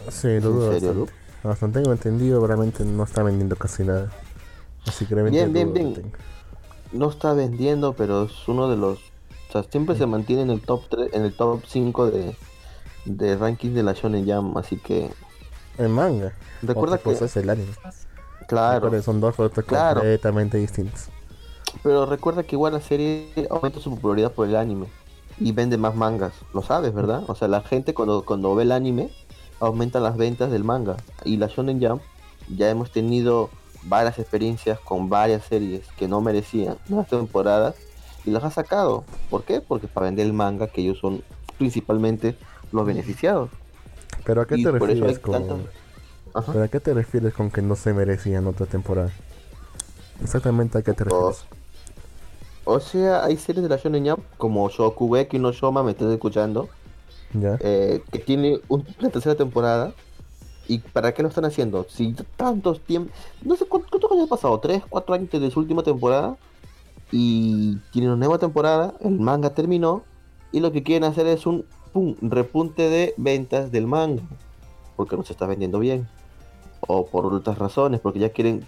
Sí, 0.10 0.40
lo 0.40 0.50
dudo. 0.50 0.74
¿En 0.74 0.82
serio, 0.82 1.08
bastante. 1.44 1.80
tengo 1.80 1.94
entendido, 1.94 2.46
realmente 2.46 2.84
no 2.84 3.04
está 3.04 3.22
vendiendo 3.22 3.56
casi 3.56 3.84
nada. 3.84 4.12
Así 4.88 5.06
que 5.06 5.14
bien, 5.14 5.54
bien, 5.54 5.74
bien. 5.74 6.12
No 6.92 7.10
está 7.10 7.34
vendiendo, 7.34 7.94
pero 7.94 8.24
es 8.24 8.48
uno 8.48 8.70
de 8.70 8.78
los 8.78 9.00
o 9.50 9.52
sea, 9.52 9.64
siempre 9.64 9.96
se 9.96 10.06
mantiene 10.06 10.42
en 10.42 10.50
el 10.50 10.62
top 10.62 10.84
3, 10.90 11.14
en 11.14 11.24
el 11.24 11.34
top 11.34 11.62
5 11.66 12.12
de, 12.12 12.36
de 13.06 13.38
ranking 13.38 13.72
de 13.72 13.84
la 13.84 13.94
Shonen 13.94 14.28
Jam, 14.28 14.58
así 14.58 14.78
que... 14.78 15.10
El 15.78 15.90
manga. 15.90 16.34
Recuerda 16.62 16.98
que... 16.98 17.12
es 17.12 17.38
el 17.38 17.50
anime. 17.50 17.72
Claro. 18.48 19.02
son 19.02 19.22
dos 19.22 19.36
fotos 19.36 19.64
completamente 19.66 20.58
distintos. 20.58 21.10
Pero 21.84 22.06
recuerda 22.06 22.44
que 22.44 22.56
igual 22.56 22.74
la 22.74 22.82
serie 22.82 23.30
aumenta 23.50 23.80
su 23.80 23.90
popularidad 23.92 24.32
por 24.32 24.48
el 24.48 24.56
anime. 24.56 24.88
y 25.40 25.52
vende 25.52 25.78
más 25.78 25.96
mangas. 25.96 26.34
Lo 26.54 26.62
sabes, 26.62 26.94
¿verdad? 26.94 27.24
O 27.28 27.36
sea, 27.36 27.48
la 27.48 27.62
gente 27.62 27.94
cuando, 27.94 28.26
cuando 28.26 28.56
ve 28.56 28.64
el 28.64 28.72
anime 28.72 29.12
aumenta 29.60 30.00
las 30.00 30.18
ventas 30.18 30.52
del 30.52 30.64
manga. 30.64 30.98
Y 31.24 31.38
la 31.38 31.48
Shonen 31.48 31.86
Jump 31.86 32.02
ya 32.50 32.70
hemos 32.70 32.92
tenido 32.92 33.50
varias 33.84 34.20
experiencias 34.20 34.80
con 34.80 35.10
varias 35.10 35.46
series 35.46 35.88
que 35.98 36.08
no 36.08 36.22
merecían 36.22 36.78
nuevas 36.88 37.08
temporadas 37.08 37.76
y 38.26 38.32
las 38.32 38.44
ha 38.44 38.52
sacado. 38.52 39.04
¿Por 39.30 39.44
qué? 39.44 39.62
Porque 39.62 39.88
para 39.88 40.08
vender 40.08 40.26
el 40.26 40.34
manga, 40.34 40.68
que 40.68 40.82
ellos 40.82 41.00
son 41.00 41.24
principalmente 41.58 42.36
los 42.72 42.86
beneficiados. 42.86 43.50
¿Pero 44.26 44.42
a 44.42 44.48
qué 44.48 44.62
te 44.62 44.72
refieres 44.72 45.20
con... 45.20 45.68
¿Pero 46.46 46.64
a 46.64 46.68
qué 46.68 46.80
te 46.80 46.94
refieres 46.94 47.34
con 47.34 47.50
que 47.50 47.62
no 47.62 47.76
se 47.76 47.94
merecían 47.94 48.46
otra 48.48 48.66
temporada? 48.66 49.12
Exactamente 50.22 50.78
a 50.78 50.82
qué 50.82 50.94
te 50.94 51.06
refieres. 51.06 51.46
O 52.66 52.80
sea, 52.82 53.24
hay 53.24 53.38
series 53.38 53.64
de 53.64 53.70
la 53.70 53.78
Shonen 53.78 54.10
Jump 54.10 54.24
como 54.38 54.70
Shokugeki 54.70 55.40
no 55.40 55.54
Shoma, 55.54 55.84
me 55.84 55.92
estás 55.92 56.12
escuchando, 56.12 56.68
¿Ya? 57.34 57.58
Eh, 57.62 58.04
que 58.12 58.20
tiene 58.20 58.60
una 58.68 59.10
tercera 59.10 59.36
temporada. 59.36 59.94
¿Y 60.68 60.80
para 60.80 61.14
qué 61.14 61.22
lo 61.22 61.30
están 61.30 61.46
haciendo? 61.46 61.86
Si 61.90 62.14
tantos 62.36 62.82
tiempos... 62.82 63.16
No 63.44 63.56
sé 63.56 63.66
cuántos 63.66 64.12
años 64.12 64.26
ha 64.26 64.30
pasado, 64.30 64.60
¿Tres, 64.60 64.84
cuatro 64.90 65.16
años 65.16 65.30
de 65.32 65.52
su 65.52 65.60
última 65.60 65.84
temporada. 65.84 66.38
Y 67.12 67.78
tiene 67.92 68.08
una 68.08 68.18
nueva 68.18 68.38
temporada, 68.38 68.94
el 69.02 69.20
manga 69.20 69.52
terminó. 69.52 70.04
Y 70.52 70.60
lo 70.60 70.72
que 70.72 70.84
quieren 70.84 71.04
hacer 71.04 71.28
es 71.28 71.46
un 71.46 71.66
pum, 71.94 72.16
repunte 72.22 72.90
de 72.90 73.14
ventas 73.18 73.72
del 73.72 73.88
manga. 73.88 74.24
Porque 74.96 75.16
no 75.16 75.24
se 75.24 75.34
está 75.34 75.46
vendiendo 75.46 75.80
bien. 75.80 76.08
O 76.82 77.06
por 77.06 77.34
otras 77.34 77.58
razones, 77.58 78.02
porque 78.02 78.20
ya 78.20 78.30
quieren 78.30 78.68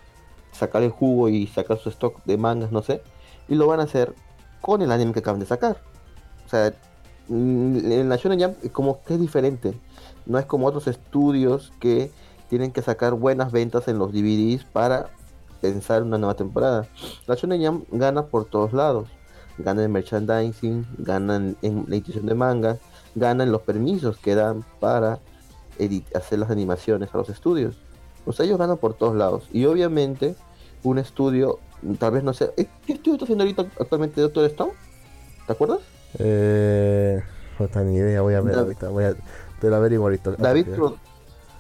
sacar 0.52 0.84
el 0.84 0.90
jugo 0.90 1.30
y 1.30 1.48
sacar 1.48 1.78
su 1.78 1.90
stock 1.90 2.24
de 2.26 2.38
mangas, 2.38 2.72
no 2.72 2.82
sé 2.82 3.02
y 3.50 3.56
lo 3.56 3.68
van 3.68 3.80
a 3.80 3.84
hacer 3.84 4.14
con 4.62 4.82
el 4.82 4.92
anime 4.92 5.12
que 5.12 5.20
acaban 5.20 5.40
de 5.40 5.46
sacar. 5.46 5.82
O 6.46 6.50
sea, 6.50 6.74
mm, 7.28 7.92
en 7.92 8.10
la 8.10 8.16
Shonen 8.16 8.42
Jump 8.42 8.72
como 8.72 9.04
que 9.04 9.16
es 9.16 9.20
diferente. 9.20 9.74
No 10.30 10.40
es 10.40 10.46
como 10.46 10.68
otros 10.68 10.88
estudios 10.88 11.74
que 11.82 12.12
tienen 12.50 12.72
que 12.72 12.82
sacar 12.82 13.14
buenas 13.16 13.52
ventas 13.52 13.90
en 13.90 14.00
los 14.00 14.14
DVDs 14.14 14.64
para 14.64 15.10
pensar 15.62 16.04
una 16.04 16.18
nueva 16.18 16.36
temporada. 16.36 16.88
La 17.28 17.36
Shonen 17.36 17.66
Jump 17.66 17.88
gana 17.92 18.28
por 18.28 18.46
todos 18.46 18.72
lados. 18.72 19.10
Gana 19.58 19.84
en 19.84 19.92
merchandising, 19.92 20.88
ganan 21.00 21.58
en 21.62 21.84
la 21.90 21.98
edición 21.98 22.26
de 22.26 22.34
mangas, 22.34 22.80
ganan 23.16 23.52
los 23.52 23.64
permisos 23.64 24.18
que 24.18 24.36
dan 24.36 24.64
para 24.80 25.20
hacer 26.16 26.40
las 26.40 26.50
animaciones 26.50 27.10
a 27.14 27.18
los 27.18 27.28
estudios. 27.28 27.76
O 28.26 28.32
sea, 28.32 28.46
ellos 28.46 28.58
ganan 28.58 28.78
por 28.78 28.94
todos 28.94 29.18
lados. 29.18 29.50
Y 29.52 29.66
obviamente 29.66 30.36
un 30.84 30.98
estudio 30.98 31.60
Tal 31.98 32.12
vez 32.12 32.24
no 32.24 32.34
sé. 32.34 32.52
¿Qué 32.86 32.94
estudio 32.94 33.14
está 33.14 33.26
haciendo 33.26 33.44
ahorita 33.44 33.66
actualmente 33.80 34.22
Doctor 34.22 34.46
Stone? 34.46 34.74
¿Te 35.48 35.54
acuerdas? 35.54 35.80
Eh. 36.18 37.22
No 37.58 37.68
tengo 37.68 37.86
ni 37.88 37.98
idea, 37.98 38.22
voy 38.22 38.36
a 38.36 38.42
ver 38.42 38.58
ahorita. 38.58 38.90
Voy 38.90 39.06
a, 39.06 39.16
te 39.60 39.70
la 39.70 39.78
ahorita. 39.78 40.32
David, 40.32 40.68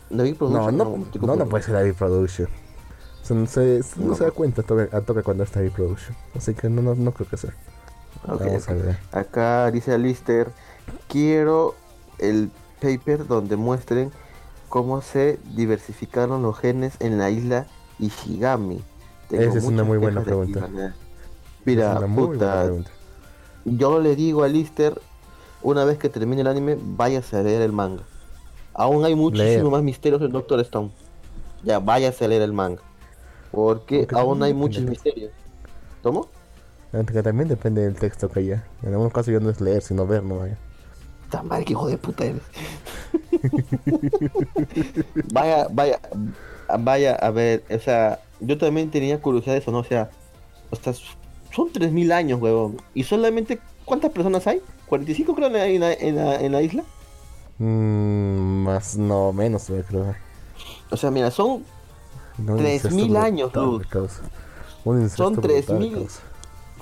David 0.09 0.35
Production. 0.35 0.77
No, 0.77 0.97
no, 1.21 1.35
no, 1.35 1.45
puede 1.47 1.63
ser 1.63 1.75
David 1.75 1.93
Production. 1.93 2.47
Se, 3.23 3.35
no, 3.35 4.15
se 4.15 4.23
da 4.23 4.31
cuenta 4.31 4.61
a 4.61 5.01
toque 5.01 5.21
cuando 5.21 5.43
está 5.43 5.59
David 5.59 5.73
Production. 5.73 6.15
Así 6.35 6.53
que 6.55 6.69
no, 6.69 6.81
no, 6.81 6.95
no 6.95 7.11
creo 7.11 7.29
que 7.29 7.37
sea. 7.37 7.53
Vamos 8.25 8.67
a 8.67 8.73
ver. 8.73 8.97
Acá 9.11 9.69
dice 9.71 9.93
Alister: 9.93 10.51
Quiero 11.07 11.75
el 12.17 12.49
paper 12.81 13.27
donde 13.27 13.55
muestren 13.55 14.11
cómo 14.67 15.01
se 15.01 15.39
diversificaron 15.55 16.41
los 16.41 16.57
genes 16.57 16.95
en 16.99 17.17
la 17.17 17.29
isla 17.29 17.67
Ishigami. 17.99 18.81
Esa 19.29 19.57
es 19.57 19.63
una 19.63 19.83
muy 19.83 19.97
buena 19.97 20.21
pregunta. 20.21 20.67
Mira, 21.65 21.99
puta, 22.07 22.71
yo 23.65 23.99
le 23.99 24.15
digo 24.15 24.43
a 24.43 24.47
Lister, 24.47 24.99
una 25.61 25.85
vez 25.85 25.97
que 25.97 26.09
termine 26.09 26.41
el 26.41 26.47
anime, 26.47 26.77
váyase 26.79 27.37
a 27.37 27.43
leer 27.43 27.61
el 27.61 27.71
manga. 27.71 28.03
Aún 28.73 29.03
hay 29.03 29.15
muchísimos 29.15 29.71
más 29.71 29.83
misterios 29.83 30.21
en 30.21 30.31
Doctor 30.31 30.59
Stone. 30.61 30.91
Ya, 31.63 31.79
váyase 31.79 32.25
a 32.25 32.27
leer 32.27 32.43
el 32.43 32.53
manga. 32.53 32.81
Porque 33.51 34.07
aún 34.13 34.41
hay 34.43 34.53
muchos 34.53 34.83
misterios. 34.83 35.31
¿Cómo? 36.01 36.29
Que 36.91 37.21
también 37.21 37.49
depende 37.49 37.81
del 37.81 37.95
texto 37.95 38.29
que 38.29 38.39
haya. 38.39 38.63
En 38.81 38.89
algunos 38.89 39.13
casos 39.13 39.33
yo 39.33 39.39
no 39.39 39.49
es 39.49 39.61
leer, 39.61 39.81
sino 39.81 40.07
ver, 40.07 40.23
no 40.23 40.39
vaya. 40.39 40.57
Tan 41.29 41.47
mal 41.47 41.63
que 41.63 41.73
hijo 41.73 41.87
de 41.87 41.97
puta 41.97 42.25
eres. 42.25 42.41
vaya, 45.31 45.67
vaya, 45.71 45.99
vaya 46.79 47.15
a 47.15 47.29
ver, 47.29 47.63
o 47.69 47.79
sea, 47.79 48.19
yo 48.39 48.57
también 48.57 48.89
tenía 48.89 49.21
curiosidad 49.21 49.53
de 49.53 49.59
eso, 49.59 49.71
¿no? 49.71 49.79
O 49.79 49.83
sea, 49.83 50.09
hasta 50.71 50.93
son 50.93 51.71
3.000 51.71 52.11
años, 52.11 52.41
huevón. 52.41 52.77
¿Y 52.93 53.03
solamente 53.03 53.59
cuántas 53.85 54.11
personas 54.11 54.47
hay? 54.47 54.61
¿45 54.89 55.35
creo 55.35 55.47
en 55.47 55.81
la, 55.81 55.93
en 55.93 56.51
la, 56.51 56.61
isla? 56.61 56.83
Mm, 57.57 58.63
más, 58.63 58.97
no, 58.97 59.33
menos, 59.33 59.71
creo. 59.87 60.15
O 60.91 60.97
sea, 60.97 61.11
mira, 61.11 61.31
son 61.31 61.63
3.000 62.37 63.17
años, 63.17 63.53
Lux. 63.53 63.87
Son 65.15 65.35
3.000. 65.35 66.07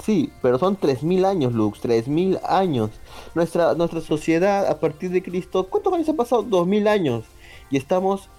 Sí, 0.04 0.32
pero 0.42 0.60
son 0.60 0.80
3.000 0.80 1.26
años, 1.26 1.54
Lux. 1.54 1.82
3.000 1.82 2.40
años. 2.48 2.92
Nuestra, 3.36 3.74
nuestra 3.74 4.02
sociedad 4.02 4.68
a 4.68 4.80
partir 4.80 5.12
de 5.12 5.22
Cristo, 5.24 5.68
¿cuántos 5.68 5.94
años 5.94 6.10
ha 6.10 6.14
pasado? 6.14 6.44
2.000 6.44 6.88
años. 6.88 7.26
Y 7.70 7.78
estamos 7.78 8.30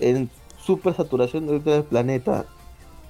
en 0.00 0.30
super 0.64 0.94
saturación 0.94 1.46
del 1.46 1.84
planeta. 1.84 2.46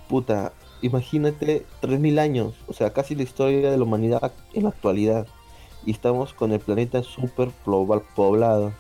Puta, 0.09 0.53
imagínate 0.83 1.65
3000 1.81 2.19
años, 2.19 2.55
o 2.67 2.73
sea, 2.73 2.93
casi 2.93 3.15
la 3.15 3.23
historia 3.23 3.71
de 3.71 3.77
la 3.79 3.85
humanidad 3.85 4.33
en 4.53 4.65
la 4.65 4.69
actualidad. 4.69 5.27
Y 5.87 5.93
estamos 5.93 6.33
con 6.33 6.53
el 6.53 6.61
planeta 6.61 7.03
super 7.03 7.51
poblado. 8.15 8.73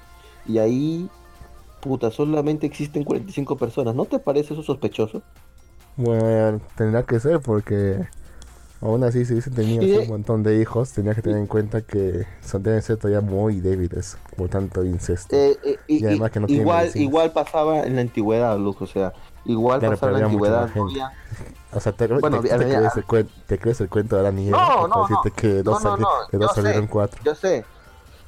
Y 0.46 0.58
ahí, 0.58 1.08
puta, 1.80 2.10
solamente 2.10 2.66
existen 2.66 3.04
45 3.04 3.56
personas. 3.56 3.94
¿No 3.94 4.04
te 4.04 4.18
parece 4.18 4.54
eso 4.54 4.62
sospechoso? 4.62 5.22
Bueno, 5.96 6.60
tendrá 6.76 7.04
que 7.04 7.20
ser 7.20 7.40
porque 7.40 8.06
Aún 8.84 9.02
así, 9.02 9.24
si 9.24 9.40
tenías 9.50 10.02
un 10.02 10.08
montón 10.08 10.42
de 10.42 10.60
hijos, 10.60 10.92
tenías 10.92 11.16
que 11.16 11.22
tener 11.22 11.38
en 11.38 11.46
cuenta 11.46 11.80
que 11.80 12.26
son 12.44 12.62
deben 12.62 12.82
ser 12.82 12.98
todavía 12.98 13.22
muy 13.22 13.60
débiles 13.60 14.18
por 14.36 14.50
tanto 14.50 14.84
incesto. 14.84 15.34
Eh, 15.34 15.56
eh, 15.64 15.78
y, 15.86 16.04
además 16.04 16.30
que 16.30 16.40
no 16.40 16.46
igual, 16.48 16.90
igual 16.94 17.32
pasaba 17.32 17.84
en 17.84 17.94
la 17.94 18.02
antigüedad, 18.02 18.58
Luke, 18.58 18.84
o 18.84 18.86
sea, 18.86 19.14
igual 19.46 19.80
pasaba 19.80 20.12
en 20.12 20.20
la 20.20 20.26
antigüedad. 20.26 20.70
O 21.74 21.80
sea, 21.80 21.92
te, 21.92 22.06
bueno, 22.06 22.40
te, 22.40 22.48
crees 22.48 22.96
el 22.96 23.26
te, 23.46 23.58
crees 23.58 23.80
el, 23.80 23.88
cuento 23.88 24.16
de 24.16 24.22
la 24.22 24.30
niña 24.30 24.52
no, 24.52 24.86
no, 24.86 25.08
no, 25.08 25.22
que 25.34 25.62
dos, 25.62 25.82
no, 25.82 25.96
no, 25.96 26.08
que 26.30 26.36
dos 26.36 26.52
salieron 26.54 26.86
cuatro. 26.86 27.20
Yo 27.24 27.34
sé, 27.34 27.64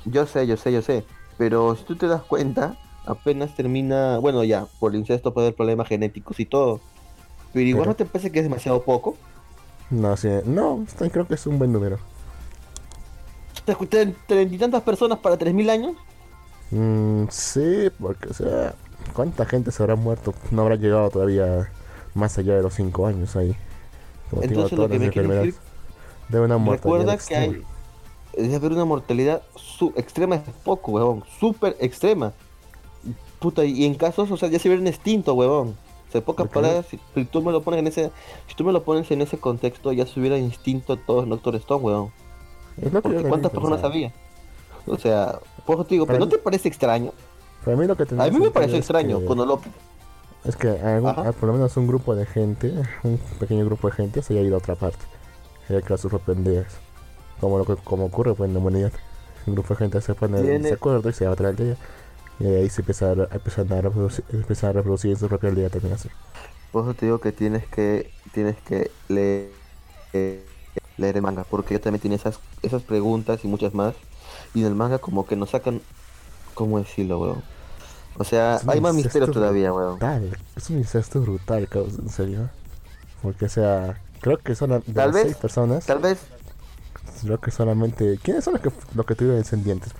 yo 0.04 0.26
sé, 0.26 0.46
yo 0.46 0.56
sé, 0.56 0.72
yo 0.72 0.82
sé. 0.82 1.04
Pero 1.38 1.76
si 1.76 1.84
tú 1.84 1.94
te 1.96 2.08
das 2.08 2.22
cuenta, 2.22 2.76
apenas 3.04 3.54
termina, 3.54 4.18
bueno, 4.18 4.42
ya, 4.42 4.66
por 4.80 4.92
el 4.92 4.98
incesto 4.98 5.32
puede 5.32 5.48
haber 5.48 5.56
problemas 5.56 5.86
genéticos 5.86 6.40
y 6.40 6.46
todo. 6.46 6.80
Pero 7.52 7.66
igual 7.66 7.88
no 7.88 7.96
te 7.96 8.04
parece 8.04 8.32
que 8.32 8.40
es 8.40 8.44
demasiado 8.44 8.82
poco. 8.82 9.16
No, 9.90 10.16
sí, 10.16 10.28
no, 10.44 10.84
creo 11.12 11.26
que 11.26 11.34
es 11.34 11.46
un 11.46 11.58
buen 11.58 11.72
número. 11.72 11.98
¿Treinta 13.88 14.42
y 14.42 14.58
tantas 14.58 14.82
personas 14.82 15.18
para 15.18 15.38
3.000 15.38 15.70
años? 15.70 15.96
Mm, 16.70 17.24
sí, 17.30 17.90
porque, 18.00 18.28
o 18.28 18.34
sea, 18.34 18.74
¿cuánta 19.12 19.44
gente 19.46 19.70
se 19.70 19.82
habrá 19.82 19.94
muerto? 19.94 20.34
No 20.50 20.62
habrá 20.62 20.76
llegado 20.76 21.10
todavía 21.10 21.70
más 22.16 22.38
allá 22.38 22.56
de 22.56 22.62
los 22.62 22.74
5 22.74 23.06
años 23.06 23.36
ahí. 23.36 23.54
Entonces 24.40 24.78
lo 24.78 24.88
que 24.88 24.98
me 24.98 25.10
quiero 25.10 25.28
decir... 25.28 25.54
Debe 26.28 26.46
una 26.46 26.58
Recuerda 26.58 27.16
que 27.16 27.36
hay... 27.36 27.62
Debe 28.36 28.56
haber 28.56 28.72
una 28.72 28.84
mortalidad 28.84 29.42
extrema, 29.94 30.36
es 30.36 30.42
poco, 30.64 30.92
huevón. 30.92 31.24
Súper 31.38 31.76
extrema. 31.80 32.32
Puta, 33.38 33.64
y 33.64 33.84
en 33.84 33.94
casos, 33.94 34.30
o 34.30 34.36
sea, 34.36 34.48
ya 34.48 34.58
se 34.58 34.68
un 34.68 34.86
extinto, 34.86 35.34
huevón 35.34 35.76
de 36.16 36.22
pocas 36.22 36.48
palabras, 36.48 36.86
si, 36.88 37.24
tú 37.24 37.42
me 37.42 37.52
lo 37.52 37.62
pones 37.62 37.80
en 37.80 37.86
ese, 37.86 38.10
si 38.48 38.54
tú 38.54 38.64
me 38.64 38.72
lo 38.72 38.82
pones 38.82 39.10
en 39.10 39.20
ese 39.22 39.38
contexto, 39.38 39.92
ya 39.92 40.06
se 40.06 40.18
hubiera 40.18 40.38
instinto 40.38 40.96
todo 40.96 41.22
en 41.22 41.28
Doctor 41.28 41.54
Stone, 41.56 41.84
weón. 41.84 42.10
Porque 43.02 43.22
¿cuántas 43.22 43.52
personas 43.52 43.82
había? 43.84 44.12
O 44.86 44.98
sea, 44.98 45.38
por 45.64 45.84
te 45.84 45.94
digo, 45.94 46.06
pero 46.06 46.18
¿no 46.18 46.28
te 46.28 46.38
parece 46.38 46.68
extraño? 46.68 47.12
a 47.64 47.70
mí 47.70 47.86
lo 47.86 47.96
que 47.96 48.04
A 48.16 48.30
mí 48.30 48.38
me 48.38 48.50
parece 48.50 48.76
extraño 48.76 49.20
cuando 49.20 49.46
lo 49.46 49.60
es 50.46 50.56
que 50.56 50.68
por 51.40 51.48
lo 51.48 51.52
menos 51.52 51.76
un 51.76 51.86
grupo 51.86 52.14
de 52.14 52.26
gente, 52.26 52.72
un 53.02 53.18
pequeño 53.40 53.64
grupo 53.64 53.88
de 53.88 53.94
gente 53.94 54.22
se 54.22 54.34
haya 54.34 54.42
ido 54.42 54.54
a 54.54 54.58
otra 54.58 54.74
parte. 54.74 55.04
Haya 55.68 55.80
creado 55.80 55.98
sus 55.98 56.10
propias 56.10 56.78
Como 57.40 57.58
lo 57.58 57.64
que 57.64 57.74
como 57.82 58.06
ocurre 58.06 58.34
pues, 58.34 58.48
en 58.48 58.54
la 58.54 58.60
humanidad. 58.60 58.92
Un 59.46 59.54
grupo 59.54 59.74
de 59.74 59.78
gente 59.78 60.00
se 60.00 60.14
pone 60.14 60.40
de 60.40 60.72
acuerdo 60.72 61.08
y 61.08 61.12
se 61.12 61.24
va 61.24 61.30
a 61.30 61.34
otra 61.34 61.48
aldea. 61.48 61.76
Y 62.38 62.46
ahí 62.46 62.68
se 62.68 62.82
empieza 62.82 63.08
a, 63.08 63.12
a, 63.12 63.80
reproducir, 63.80 64.24
a 64.62 64.72
reproducir 64.72 65.10
en 65.10 65.16
su 65.16 65.28
propia 65.28 65.50
aldea 65.50 65.70
también 65.70 65.94
así. 65.94 66.08
Por 66.70 66.84
eso 66.84 66.94
te 66.94 67.06
digo 67.06 67.18
que 67.18 67.32
tienes 67.32 67.66
que 67.66 68.10
tienes 68.32 68.56
que 68.66 68.90
leer, 69.08 69.50
leer 70.12 71.16
el 71.16 71.22
manga, 71.22 71.44
porque 71.48 71.74
yo 71.74 71.80
también 71.80 72.00
tiene 72.00 72.16
esas, 72.16 72.38
esas 72.62 72.82
preguntas 72.82 73.44
y 73.44 73.48
muchas 73.48 73.74
más. 73.74 73.94
Y 74.54 74.60
en 74.60 74.66
el 74.66 74.74
manga 74.74 74.98
como 74.98 75.26
que 75.26 75.36
nos 75.36 75.50
sacan, 75.50 75.80
¿cómo 76.54 76.78
decirlo, 76.78 77.18
weón? 77.18 77.55
O 78.18 78.24
sea, 78.24 78.60
hay 78.66 78.80
más 78.80 78.94
misterio 78.94 79.30
todavía, 79.30 79.72
weón. 79.72 79.98
Es 80.56 80.70
un 80.70 80.78
incesto 80.78 81.20
brutal, 81.20 81.68
cabrón, 81.68 81.94
en 82.02 82.08
serio. 82.08 82.50
Porque, 83.22 83.46
o 83.46 83.48
sea, 83.48 84.00
creo 84.20 84.38
que 84.38 84.54
son 84.54 84.82
tal 84.82 85.12
vez, 85.12 85.24
seis 85.24 85.36
personas. 85.36 85.86
Tal 85.86 85.98
vez, 85.98 86.18
Creo 87.22 87.40
que 87.40 87.50
solamente. 87.50 88.18
¿Quiénes 88.22 88.44
son 88.44 88.54
los 88.54 88.62
que, 88.62 88.70
los 88.94 89.06
que 89.06 89.14
tuvieron 89.14 89.38
descendientes? 89.38 89.92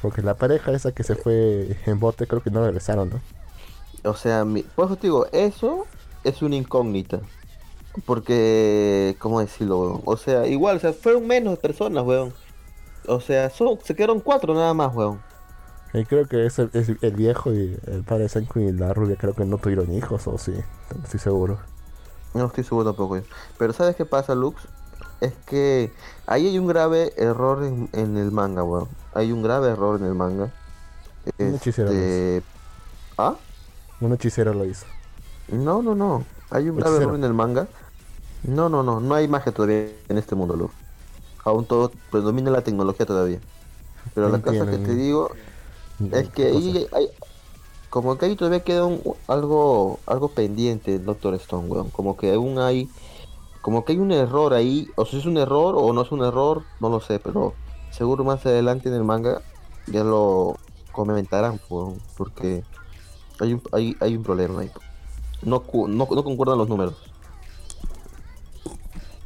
Porque 0.00 0.22
la 0.22 0.34
pareja 0.34 0.72
esa 0.72 0.92
que 0.92 1.02
se 1.02 1.14
fue 1.14 1.76
en 1.86 2.00
bote, 2.00 2.26
creo 2.26 2.42
que 2.42 2.50
no 2.50 2.64
regresaron, 2.64 3.10
¿no? 3.10 3.20
O 4.10 4.14
sea, 4.14 4.44
mi, 4.44 4.62
por 4.62 4.86
eso 4.86 4.96
te 4.96 5.06
digo, 5.08 5.26
eso 5.32 5.86
es 6.24 6.42
una 6.42 6.56
incógnita. 6.56 7.20
Porque, 8.04 9.16
¿cómo 9.18 9.40
decirlo, 9.40 10.02
O 10.04 10.16
sea, 10.16 10.46
igual, 10.46 10.76
o 10.76 10.80
sea, 10.80 10.92
fueron 10.92 11.26
menos 11.26 11.58
personas, 11.58 12.04
weón. 12.04 12.32
O 13.08 13.20
sea, 13.20 13.48
son, 13.50 13.78
se 13.82 13.94
quedaron 13.94 14.20
cuatro 14.20 14.54
nada 14.54 14.74
más, 14.74 14.94
weón. 14.94 15.20
Y 15.96 16.04
creo 16.04 16.26
que 16.26 16.44
es 16.44 16.58
el, 16.58 16.70
viejo 17.16 17.54
y 17.54 17.78
el 17.86 18.02
padre 18.04 18.24
de 18.24 18.28
Senku 18.28 18.60
y 18.60 18.70
la 18.70 18.92
rubia 18.92 19.16
creo 19.16 19.32
que 19.32 19.46
no 19.46 19.56
tuvieron 19.56 19.94
hijos, 19.94 20.26
o 20.26 20.36
sí, 20.36 20.52
no 20.52 21.02
estoy 21.02 21.18
seguro. 21.18 21.58
No 22.34 22.44
estoy 22.46 22.64
seguro 22.64 22.90
tampoco. 22.90 23.18
Pero 23.56 23.72
¿sabes 23.72 23.96
qué 23.96 24.04
pasa, 24.04 24.34
Lux? 24.34 24.60
Es 25.22 25.32
que 25.46 25.90
ahí 26.26 26.48
hay 26.48 26.58
un 26.58 26.66
grave 26.66 27.14
error 27.16 27.64
en, 27.64 28.16
el 28.18 28.30
manga, 28.30 28.62
weón. 28.62 28.88
Hay 29.14 29.32
un 29.32 29.42
grave 29.42 29.70
error 29.70 29.98
en 29.98 30.06
el 30.06 30.14
manga. 30.14 30.52
Un 31.38 31.54
hechicero 31.54 31.90
lo 31.90 31.96
este, 31.96 32.36
hizo. 32.36 32.46
¿Ah? 33.16 33.36
Un 34.02 34.12
hechicero 34.12 34.52
lo 34.52 34.66
hizo. 34.66 34.84
No, 35.48 35.80
no, 35.80 35.94
no. 35.94 36.26
Hay 36.50 36.68
un 36.68 36.76
grave 36.76 36.98
error 36.98 37.14
en 37.14 37.24
el 37.24 37.32
manga. 37.32 37.68
No, 38.42 38.68
no, 38.68 38.82
no. 38.82 39.00
No 39.00 39.14
hay 39.14 39.28
magia 39.28 39.50
todavía 39.50 39.88
en 40.10 40.18
este 40.18 40.34
mundo, 40.34 40.56
Lux. 40.56 40.74
Aún 41.42 41.64
todo 41.64 41.90
predomina 42.10 42.50
la 42.50 42.60
tecnología 42.60 43.06
todavía. 43.06 43.40
Pero 44.14 44.28
la 44.28 44.42
cosa 44.42 44.70
que 44.70 44.76
te 44.76 44.94
digo 44.94 45.30
es 46.12 46.28
que 46.30 46.46
ahí 46.46 46.86
hay, 46.92 47.08
como 47.90 48.18
que 48.18 48.26
ahí 48.26 48.36
todavía 48.36 48.60
queda 48.60 48.86
algo 49.26 49.98
algo 50.06 50.28
pendiente 50.28 50.98
Doctor 50.98 51.34
Stone, 51.34 51.68
weón. 51.68 51.90
Como 51.90 52.16
que 52.16 52.32
aún 52.32 52.58
hay 52.58 52.88
como 53.62 53.84
que 53.84 53.92
hay 53.94 53.98
un 53.98 54.12
error 54.12 54.54
ahí, 54.54 54.88
o 54.94 55.04
si 55.04 55.18
es 55.18 55.26
un 55.26 55.38
error 55.38 55.74
o 55.76 55.92
no 55.92 56.02
es 56.02 56.12
un 56.12 56.22
error, 56.22 56.62
no 56.78 56.88
lo 56.88 57.00
sé, 57.00 57.18
pero 57.18 57.52
seguro 57.90 58.22
más 58.22 58.46
adelante 58.46 58.88
en 58.88 58.94
el 58.94 59.02
manga 59.02 59.42
ya 59.88 60.04
lo 60.04 60.56
comentarán, 60.92 61.60
weón, 61.68 61.98
porque 62.16 62.62
hay 63.40 63.54
un, 63.54 63.62
hay, 63.72 63.96
hay 64.00 64.16
un 64.16 64.22
problema 64.22 64.60
ahí. 64.60 64.70
No, 65.42 65.64
no, 65.72 65.88
no 65.88 66.24
concuerdan 66.24 66.58
los 66.58 66.68
números. 66.68 66.94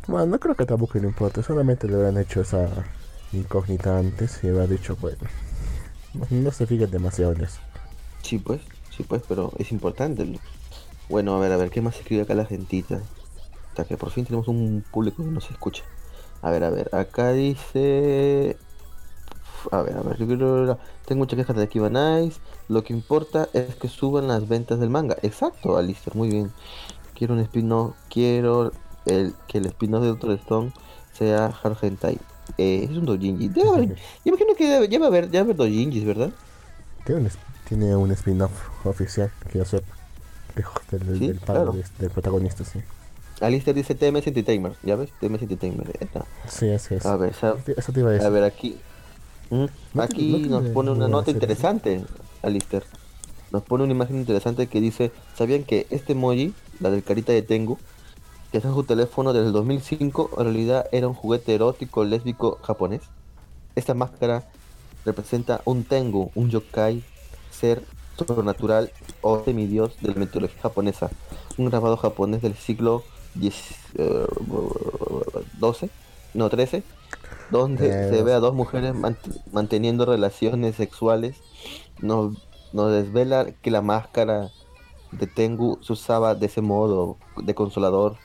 Bueno, 0.06 0.26
no 0.26 0.40
creo 0.40 0.54
que 0.54 0.64
tampoco 0.64 0.98
le 0.98 1.06
importe, 1.06 1.42
solamente 1.42 1.86
le 1.86 1.96
habrán 1.96 2.16
hecho 2.16 2.40
esa 2.40 2.68
incógnita 3.32 3.98
antes 3.98 4.42
y 4.42 4.48
habrá 4.48 4.66
dicho, 4.66 4.96
bueno, 5.00 5.18
no 6.30 6.50
se 6.50 6.66
fijen 6.66 6.90
demasiado 6.90 7.32
en 7.32 7.44
eso. 7.44 7.60
Sí, 8.22 8.38
pues, 8.38 8.60
sí, 8.96 9.02
pues, 9.02 9.22
pero 9.28 9.52
es 9.58 9.72
importante. 9.72 10.26
Bueno, 11.08 11.36
a 11.36 11.40
ver, 11.40 11.52
a 11.52 11.56
ver, 11.56 11.70
¿qué 11.70 11.80
más 11.80 11.98
escribe 11.98 12.22
acá 12.22 12.34
la 12.34 12.44
gentita? 12.44 13.00
Hasta 13.68 13.84
que 13.84 13.96
por 13.96 14.10
fin 14.10 14.24
tenemos 14.24 14.48
un 14.48 14.84
público 14.90 15.24
que 15.24 15.30
nos 15.30 15.50
escucha. 15.50 15.84
A 16.42 16.50
ver, 16.50 16.64
a 16.64 16.70
ver, 16.70 16.94
acá 16.94 17.32
dice... 17.32 18.56
A 19.70 19.82
ver, 19.82 19.96
a 19.96 20.02
ver, 20.02 20.16
tengo 20.16 21.18
muchas 21.18 21.36
quejas 21.36 21.54
de 21.56 21.62
Akiba 21.62 21.90
Nice. 21.90 22.40
Lo 22.68 22.82
que 22.82 22.94
importa 22.94 23.48
es 23.52 23.74
que 23.74 23.88
suban 23.88 24.28
las 24.28 24.48
ventas 24.48 24.80
del 24.80 24.88
manga. 24.88 25.16
Exacto, 25.22 25.76
Alistair, 25.76 26.16
muy 26.16 26.30
bien. 26.30 26.50
Quiero 27.14 27.34
un 27.34 27.40
spin 27.40 27.70
quiero 28.08 28.72
el, 29.04 29.34
que 29.46 29.58
el 29.58 29.66
spin-off 29.66 30.02
de 30.02 30.08
Doctor 30.08 30.30
Stone 30.32 30.72
sea 31.12 31.46
Hargentai. 31.62 32.18
Eh, 32.58 32.88
es 32.90 32.96
un 32.96 33.06
dojinji. 33.06 33.48
Debe 33.48 33.96
imagino 34.24 34.54
que 34.56 34.68
debe, 34.68 34.88
ya 34.88 34.98
va 34.98 35.06
a 35.06 35.08
haber, 35.08 35.30
ya 35.30 35.42
va 35.42 35.50
a 35.50 35.54
haber 35.54 36.04
¿verdad? 36.04 36.30
Tiene 37.04 37.20
un, 37.20 37.30
tiene 37.68 37.96
un 37.96 38.10
spin-off 38.12 38.52
oficial 38.84 39.30
que 39.50 39.58
yo 39.58 39.64
sepa. 39.64 39.96
Del, 40.90 41.18
del, 41.18 41.36
padre, 41.36 41.82
del, 41.98 42.10
protagonista, 42.10 42.64
sí. 42.64 42.80
Alistair 43.40 43.74
dice 43.74 43.94
TMS 43.94 44.26
Entertainment, 44.26 44.76
¿ya 44.82 44.96
ves? 44.96 45.10
TMS 45.20 45.42
Entertainment. 45.42 45.88
Sí, 46.48 46.70
así 46.70 46.96
es. 46.96 47.06
A 47.06 47.16
ver, 47.16 47.30
eso 47.30 47.92
te 47.92 48.00
iba 48.00 48.10
a 48.10 48.12
decir. 48.12 48.26
A 48.26 48.30
ver, 48.30 48.44
aquí. 48.44 48.76
aquí 49.96 50.46
nos 50.48 50.68
pone 50.70 50.90
una 50.90 51.08
nota 51.08 51.30
interesante, 51.30 52.04
Alistair. 52.42 52.84
Nos 53.52 53.62
pone 53.62 53.84
una 53.84 53.92
imagen 53.92 54.16
interesante 54.16 54.66
que 54.66 54.80
dice: 54.80 55.12
¿Sabían 55.34 55.64
que 55.64 55.86
este 55.90 56.12
emoji, 56.12 56.52
la 56.80 56.90
del 56.90 57.02
carita 57.02 57.32
de 57.32 57.42
Tengu, 57.42 57.78
que 58.50 58.58
es 58.58 58.64
en 58.64 58.74
su 58.74 58.82
teléfono 58.84 59.32
desde 59.32 59.48
el 59.48 59.52
2005, 59.52 60.30
en 60.38 60.44
realidad 60.44 60.86
era 60.92 61.06
un 61.08 61.14
juguete 61.14 61.54
erótico 61.54 62.04
lésbico 62.04 62.58
japonés. 62.62 63.02
Esta 63.76 63.94
máscara 63.94 64.48
representa 65.04 65.60
un 65.64 65.84
Tengu, 65.84 66.32
un 66.34 66.50
yokai, 66.50 67.04
ser 67.50 67.84
sobrenatural 68.16 68.90
o 69.22 69.42
semidios 69.44 69.96
de 70.00 70.08
la 70.08 70.14
mitología 70.14 70.60
japonesa. 70.60 71.10
Un 71.58 71.70
grabado 71.70 71.96
japonés 71.96 72.42
del 72.42 72.54
siglo 72.54 73.04
XII, 73.38 73.52
no 76.34 76.50
13, 76.50 76.82
donde 77.50 77.88
se 77.88 78.18
eh, 78.18 78.22
ve 78.22 78.32
a 78.32 78.40
dos 78.40 78.54
mujeres 78.54 78.94
manteniendo 79.52 80.06
relaciones 80.06 80.74
sexuales. 80.74 81.36
Nos, 82.00 82.36
nos 82.72 82.90
desvela 82.92 83.52
que 83.62 83.70
la 83.70 83.82
máscara 83.82 84.50
de 85.12 85.26
Tengu 85.26 85.78
se 85.82 85.92
usaba 85.92 86.34
de 86.34 86.46
ese 86.46 86.60
modo 86.60 87.16
de 87.36 87.54
consolador 87.54 88.16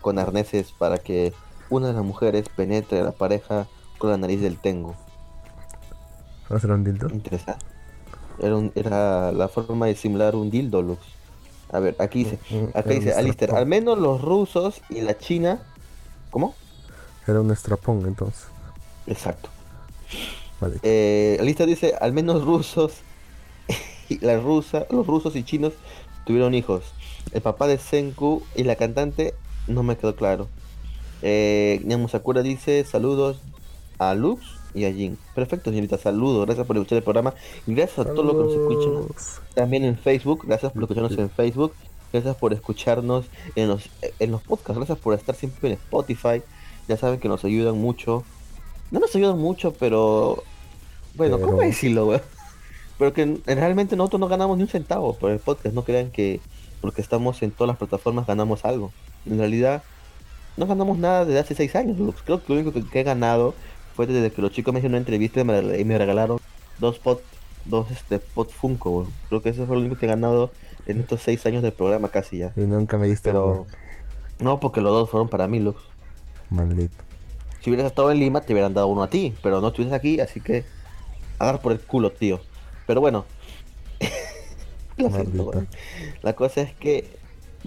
con 0.00 0.18
arneses 0.18 0.72
para 0.72 0.98
que 0.98 1.32
una 1.70 1.88
de 1.88 1.92
las 1.94 2.04
mujeres 2.04 2.48
penetre 2.48 3.00
a 3.00 3.04
la 3.04 3.12
pareja 3.12 3.66
con 3.98 4.10
la 4.10 4.16
nariz 4.16 4.40
del 4.40 4.58
tengo. 4.58 4.94
¿Era 6.50 6.74
un 6.74 6.84
dildo? 6.84 7.08
Interesante. 7.12 7.64
Era, 8.38 8.56
era 8.74 9.32
la 9.32 9.48
forma 9.48 9.86
de 9.86 9.96
simular 9.96 10.34
un 10.34 10.50
dildo, 10.50 10.80
Lux. 10.82 11.00
A 11.70 11.80
ver, 11.80 11.96
aquí 11.98 12.24
dice, 12.24 12.38
mm, 12.50 12.56
mm, 12.56 12.68
acá 12.74 12.90
dice, 12.90 13.12
Alister, 13.12 13.54
al 13.54 13.66
menos 13.66 13.98
los 13.98 14.22
rusos 14.22 14.80
y 14.88 15.02
la 15.02 15.18
China... 15.18 15.60
¿Cómo? 16.30 16.54
Era 17.26 17.40
un 17.40 17.50
estrapón 17.50 18.06
entonces. 18.06 18.46
Exacto. 19.06 19.50
Vale. 20.60 20.78
Eh, 20.82 21.36
Alister 21.40 21.66
dice, 21.66 21.94
al 22.00 22.12
menos 22.12 22.44
rusos 22.44 22.92
y 24.08 24.18
la 24.24 24.38
rusa, 24.38 24.86
los 24.90 25.06
rusos 25.06 25.36
y 25.36 25.44
chinos 25.44 25.74
tuvieron 26.24 26.54
hijos. 26.54 26.84
El 27.32 27.42
papá 27.42 27.66
de 27.66 27.78
Senku 27.78 28.42
y 28.54 28.64
la 28.64 28.76
cantante 28.76 29.34
no 29.68 29.82
me 29.82 29.96
quedó 29.96 30.16
claro. 30.16 30.48
Eh, 31.22 31.82
Sakura 32.10 32.42
dice 32.42 32.84
saludos 32.84 33.40
a 33.98 34.14
Lux 34.14 34.42
y 34.74 34.84
a 34.84 34.92
Jin. 34.92 35.18
Perfecto, 35.34 35.70
señorita, 35.70 35.98
saludos. 35.98 36.46
Gracias 36.46 36.66
por 36.66 36.76
escuchar 36.76 36.98
el 36.98 37.04
programa. 37.04 37.34
Y 37.66 37.74
gracias 37.74 38.06
a 38.06 38.14
todos 38.14 38.24
los 38.24 38.34
que 38.34 38.42
nos 38.42 38.52
escuchan 38.54 39.36
también 39.54 39.84
en 39.84 39.96
Facebook. 39.96 40.44
Gracias 40.46 40.72
por 40.72 40.82
escucharnos 40.82 41.18
en 41.18 41.30
Facebook. 41.30 41.72
Gracias 42.12 42.36
por 42.36 42.52
escucharnos 42.52 43.26
en 43.54 43.68
los, 43.68 43.90
en 44.18 44.30
los 44.30 44.42
podcasts. 44.42 44.76
Gracias 44.76 44.98
por 44.98 45.14
estar 45.14 45.34
siempre 45.34 45.70
en 45.70 45.74
Spotify. 45.74 46.42
Ya 46.86 46.96
saben 46.96 47.20
que 47.20 47.28
nos 47.28 47.44
ayudan 47.44 47.78
mucho. 47.78 48.24
No 48.90 49.00
nos 49.00 49.14
ayudan 49.14 49.38
mucho, 49.38 49.72
pero. 49.72 50.42
Bueno, 51.14 51.40
¿cómo 51.40 51.60
decirlo, 51.60 52.06
weón? 52.06 52.22
Pero 52.98 53.12
que 53.12 53.40
realmente 53.46 53.96
nosotros 53.96 54.20
no 54.20 54.28
ganamos 54.28 54.56
ni 54.56 54.64
un 54.64 54.68
centavo 54.68 55.14
por 55.14 55.30
el 55.30 55.38
podcast. 55.38 55.74
No 55.74 55.82
crean 55.82 56.10
que 56.10 56.40
porque 56.80 57.02
estamos 57.02 57.42
en 57.42 57.50
todas 57.50 57.68
las 57.68 57.76
plataformas 57.76 58.26
ganamos 58.26 58.64
algo. 58.64 58.92
En 59.26 59.38
realidad, 59.38 59.82
no 60.56 60.66
ganamos 60.66 60.98
nada 60.98 61.24
desde 61.24 61.40
hace 61.40 61.54
seis 61.54 61.74
años. 61.76 61.96
Creo 62.24 62.42
que 62.42 62.52
lo 62.52 62.60
único 62.60 62.72
que, 62.72 63.00
he 63.00 63.04
ganado 63.04 63.54
fue 63.94 64.06
desde 64.06 64.30
que 64.30 64.42
los 64.42 64.52
chicos 64.52 64.72
me 64.72 64.80
hicieron 64.80 64.94
una 64.94 64.98
entrevista 64.98 65.40
y 65.40 65.44
me, 65.44 65.98
regalaron 65.98 66.38
dos 66.78 66.98
pot, 66.98 67.22
dos 67.64 67.90
este 67.90 68.18
pot 68.18 68.50
Funko. 68.50 69.06
Creo 69.28 69.42
que 69.42 69.50
eso 69.50 69.66
fue 69.66 69.76
lo 69.76 69.82
único 69.82 69.96
que 69.96 70.06
he 70.06 70.08
ganado 70.08 70.50
en 70.86 71.00
estos 71.00 71.22
seis 71.22 71.44
años 71.46 71.62
del 71.62 71.72
programa 71.72 72.08
casi 72.08 72.38
ya. 72.38 72.52
Y 72.56 72.60
nunca 72.60 72.98
me 72.98 73.06
diste 73.06 73.30
Pero, 73.30 73.66
no, 74.40 74.60
porque 74.60 74.80
los 74.80 74.92
dos 74.92 75.10
fueron 75.10 75.28
para 75.28 75.48
mí, 75.48 75.60
Lux. 75.60 75.80
Maldito. 76.50 77.04
Si 77.60 77.70
hubieras 77.70 77.90
estado 77.90 78.10
en 78.10 78.20
Lima, 78.20 78.40
te 78.40 78.52
hubieran 78.52 78.72
dado 78.72 78.86
uno 78.86 79.02
a 79.02 79.10
ti, 79.10 79.34
pero 79.42 79.60
no 79.60 79.68
estuvieras 79.68 79.98
aquí, 79.98 80.20
así 80.20 80.40
que 80.40 80.64
agar 81.38 81.60
por 81.60 81.72
el 81.72 81.80
culo, 81.80 82.12
tío. 82.12 82.40
Pero 82.86 83.00
bueno, 83.00 83.24
la 86.22 86.32
cosa 86.34 86.62
es 86.62 86.72
que 86.74 87.18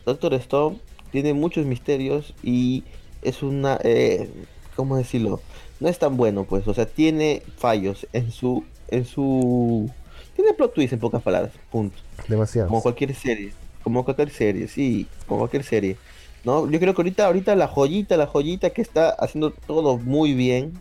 Doctor 0.06 0.34
Stone 0.36 0.80
tiene 1.12 1.34
muchos 1.34 1.65
misterios 1.65 2.34
y 2.43 2.84
es 3.21 3.43
una, 3.43 3.80
eh, 3.84 4.30
¿cómo 4.76 4.97
decirlo? 4.97 5.41
No 5.80 5.88
es 5.88 6.00
tan 6.00 6.17
bueno, 6.17 6.43
pues, 6.45 6.67
o 6.67 6.74
sea, 6.74 6.86
tiene 6.86 7.43
fallos 7.58 8.08
en 8.13 8.32
su, 8.32 8.63
en 8.88 9.06
su, 9.06 9.89
tiene 10.36 10.54
plot 10.54 10.74
twist 10.74 10.93
en 10.93 11.00
pocas 11.00 11.21
palabras, 11.21 11.52
punto. 11.71 11.97
Demasiado. 12.28 12.69
Como 12.69 12.82
cualquier 12.82 13.13
serie, 13.15 13.52
como 13.84 14.04
cualquier 14.06 14.30
serie, 14.30 14.67
sí, 14.67 15.08
como 15.28 15.39
cualquier 15.39 15.63
serie. 15.63 15.97
No, 16.43 16.69
yo 16.69 16.80
creo 16.80 16.95
que 16.95 17.02
ahorita, 17.02 17.26
ahorita 17.28 17.56
la 17.56 17.67
joyita, 17.67 18.17
la 18.17 18.28
joyita 18.28 18.71
que 18.71 18.82
está 18.82 19.10
haciendo 19.12 19.52
todo 19.52 19.97
muy 19.97 20.34
bien 20.34 20.74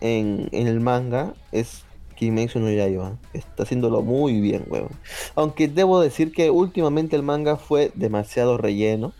en, 0.00 0.48
en 0.52 0.66
el 0.66 0.80
manga 0.80 1.34
es 1.52 1.84
Kimetsu 2.16 2.58
no 2.60 2.70
Yaiba. 2.70 3.16
Está 3.32 3.62
haciéndolo 3.62 4.02
muy 4.02 4.40
bien, 4.40 4.64
weón. 4.68 4.90
Aunque 5.34 5.68
debo 5.68 6.00
decir 6.00 6.32
que 6.32 6.50
últimamente 6.50 7.14
el 7.14 7.22
manga 7.22 7.56
fue 7.56 7.92
demasiado 7.94 8.58
relleno, 8.58 9.12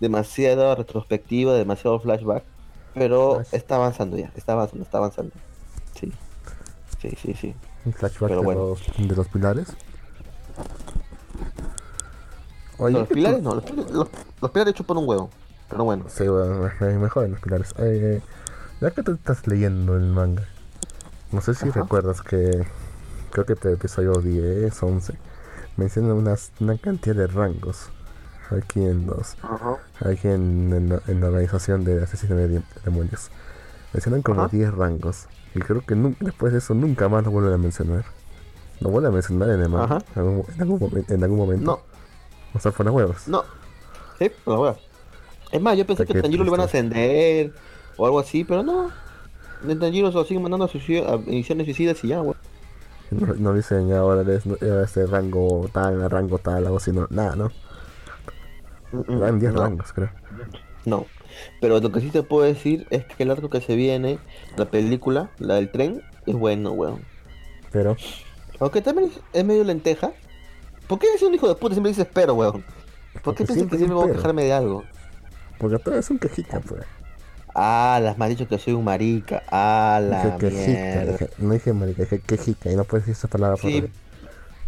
demasiada 0.00 0.74
retrospectiva, 0.74 1.54
demasiado 1.54 2.00
flashback, 2.00 2.42
pero 2.94 3.42
está 3.52 3.76
avanzando 3.76 4.16
ya, 4.16 4.32
está 4.34 4.54
avanzando, 4.54 4.84
está 4.84 4.98
avanzando. 4.98 5.32
Sí, 5.98 6.12
sí, 7.00 7.10
sí, 7.16 7.34
sí. 7.34 7.54
Un 7.84 7.92
flashback 7.92 8.30
de, 8.30 8.36
los, 8.36 8.80
de, 8.96 9.16
los, 9.16 9.28
pilares. 9.28 9.68
los 12.78 13.08
pilares 13.08 13.42
no, 13.42 13.54
los, 13.54 14.50
pilares 14.50 14.74
chupan 14.74 14.96
un 14.96 15.08
huevo, 15.08 15.30
pero 15.68 15.84
bueno. 15.84 16.06
Sí, 16.08 16.26
bueno, 16.26 16.70
mejor 16.80 17.26
en 17.26 17.32
los 17.32 17.40
pilares. 17.40 17.74
Eh, 17.78 18.20
Ya 18.80 18.90
que 18.90 19.02
tú 19.02 19.12
estás 19.12 19.46
leyendo 19.46 19.94
el 19.94 20.06
manga, 20.06 20.44
no 21.32 21.42
sé 21.42 21.54
si 21.54 21.68
recuerdas 21.68 22.22
que 22.22 22.66
creo 23.30 23.44
que 23.44 23.54
te 23.54 23.72
episodio 23.72 24.14
10, 24.14 24.82
11, 24.82 25.12
menciona 25.76 26.14
unas, 26.14 26.50
una 26.60 26.78
cantidad 26.78 27.14
de 27.14 27.26
rangos 27.26 27.90
aquí 28.52 28.80
en 28.80 29.06
los 29.06 29.36
aquí 30.00 30.28
en, 30.28 30.88
la, 30.88 31.26
organización 31.26 31.84
de 31.84 32.02
asesinos 32.02 32.38
de 32.38 32.62
demonios. 32.84 33.30
Mencionan 33.92 34.22
como 34.22 34.48
10 34.48 34.74
rangos. 34.74 35.26
Y 35.54 35.60
creo 35.60 35.84
que 35.84 35.94
después 36.20 36.52
de 36.52 36.58
eso 36.58 36.74
nunca 36.74 37.08
más 37.08 37.24
lo 37.24 37.30
vuelven 37.32 37.54
a 37.54 37.58
mencionar. 37.58 38.04
Lo 38.80 38.90
vuelven 38.90 39.10
a 39.10 39.14
mencionar 39.14 39.50
en 39.50 39.60
el 39.60 39.68
manga. 39.68 39.98
En 40.14 40.20
algún, 40.20 41.04
en, 41.08 41.22
algún, 41.24 41.38
momento. 41.38 41.64
No. 41.64 41.80
O 42.54 42.60
sea, 42.60 42.72
fue 42.72 42.84
las 42.84 42.94
huevas. 42.94 43.26
No. 43.26 43.44
Sí, 44.18 44.30
por 44.44 44.54
las 44.54 44.60
huevas. 44.60 44.78
Es 45.50 45.60
más, 45.60 45.76
yo 45.76 45.84
pensé 45.84 46.06
que 46.06 46.22
Tanjiro 46.22 46.44
lo 46.44 46.48
iban 46.48 46.60
a 46.60 46.64
ascender 46.64 47.52
o 47.96 48.06
algo 48.06 48.20
así, 48.20 48.44
pero 48.44 48.62
no. 48.62 48.90
Tanjiro 49.66 50.12
se 50.12 50.18
lo 50.18 50.24
siguen 50.24 50.42
mandando 50.42 50.66
a, 50.66 51.12
a 51.12 51.18
misiones 51.18 51.66
suicidas 51.66 52.02
y 52.04 52.08
ya, 52.08 52.22
weón. 52.22 52.36
No, 53.10 53.34
no, 53.34 53.54
dicen 53.54 53.92
ahora 53.92 54.22
es 54.32 54.46
este 54.46 55.04
rango 55.06 55.68
tal, 55.72 56.08
rango 56.08 56.38
tal, 56.38 56.64
algo 56.64 56.76
así, 56.76 56.92
no, 56.92 57.08
nada, 57.10 57.34
¿no? 57.34 57.50
Dan 58.92 59.38
10 59.38 59.54
rangos, 59.54 59.92
creo. 59.92 60.10
No, 60.84 61.06
pero 61.60 61.78
lo 61.80 61.92
que 61.92 62.00
sí 62.00 62.10
te 62.10 62.22
puedo 62.22 62.44
decir 62.44 62.86
es 62.90 63.04
que 63.04 63.22
el 63.22 63.30
arco 63.30 63.50
que 63.50 63.60
se 63.60 63.76
viene, 63.76 64.18
la 64.56 64.66
película, 64.66 65.30
la 65.38 65.54
del 65.54 65.70
tren, 65.70 66.02
es 66.26 66.34
bueno, 66.34 66.72
weón. 66.72 67.02
Pero. 67.70 67.96
Aunque 68.58 68.82
también 68.82 69.10
es 69.32 69.44
medio 69.44 69.64
lenteja. 69.64 70.12
¿Por 70.86 70.98
qué 70.98 71.08
eres 71.08 71.22
un 71.22 71.34
hijo 71.34 71.48
de 71.48 71.54
puta 71.54 71.74
siempre 71.74 71.90
dices 71.90 72.06
pero, 72.12 72.34
weón? 72.34 72.64
¿Por 73.22 73.34
qué 73.34 73.44
piensas 73.44 73.68
que 73.68 73.76
siempre 73.76 73.94
voy 73.94 74.10
a 74.10 74.12
quejarme 74.12 74.44
de 74.44 74.52
algo? 74.52 74.84
Porque 75.58 75.78
todo 75.78 75.96
es 75.96 76.10
un 76.10 76.18
quejica, 76.18 76.60
pues. 76.60 76.84
Ah, 77.54 78.00
las 78.02 78.16
me 78.16 78.24
has 78.24 78.30
dicho 78.30 78.48
que 78.48 78.58
soy 78.58 78.74
un 78.74 78.84
marica. 78.84 79.42
Ah, 79.50 80.00
la 80.02 80.36
mierda. 80.40 81.28
no 81.38 81.52
dije 81.52 81.72
marica, 81.72 82.02
dije 82.02 82.20
quejica 82.20 82.70
y 82.70 82.76
no 82.76 82.84
puedes 82.84 83.06
decir 83.06 83.18
esa 83.18 83.28
palabra 83.28 83.56
sí. 83.56 83.84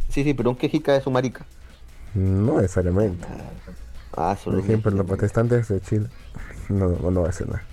Sí, 0.08 0.24
sí, 0.24 0.34
pero 0.34 0.50
un 0.50 0.56
quejica 0.56 0.94
es 0.96 1.06
un 1.06 1.12
marica. 1.12 1.46
No 2.14 2.60
necesariamente. 2.60 3.26
Ah, 3.30 3.61
Por 4.12 4.58
ejemplo, 4.58 4.90
los 4.90 5.06
protestantes 5.06 5.68
de 5.68 5.80
Chile 5.80 6.08
no, 6.68 6.88
no 6.88 7.32
ser 7.32 7.48
nada. 7.48 7.64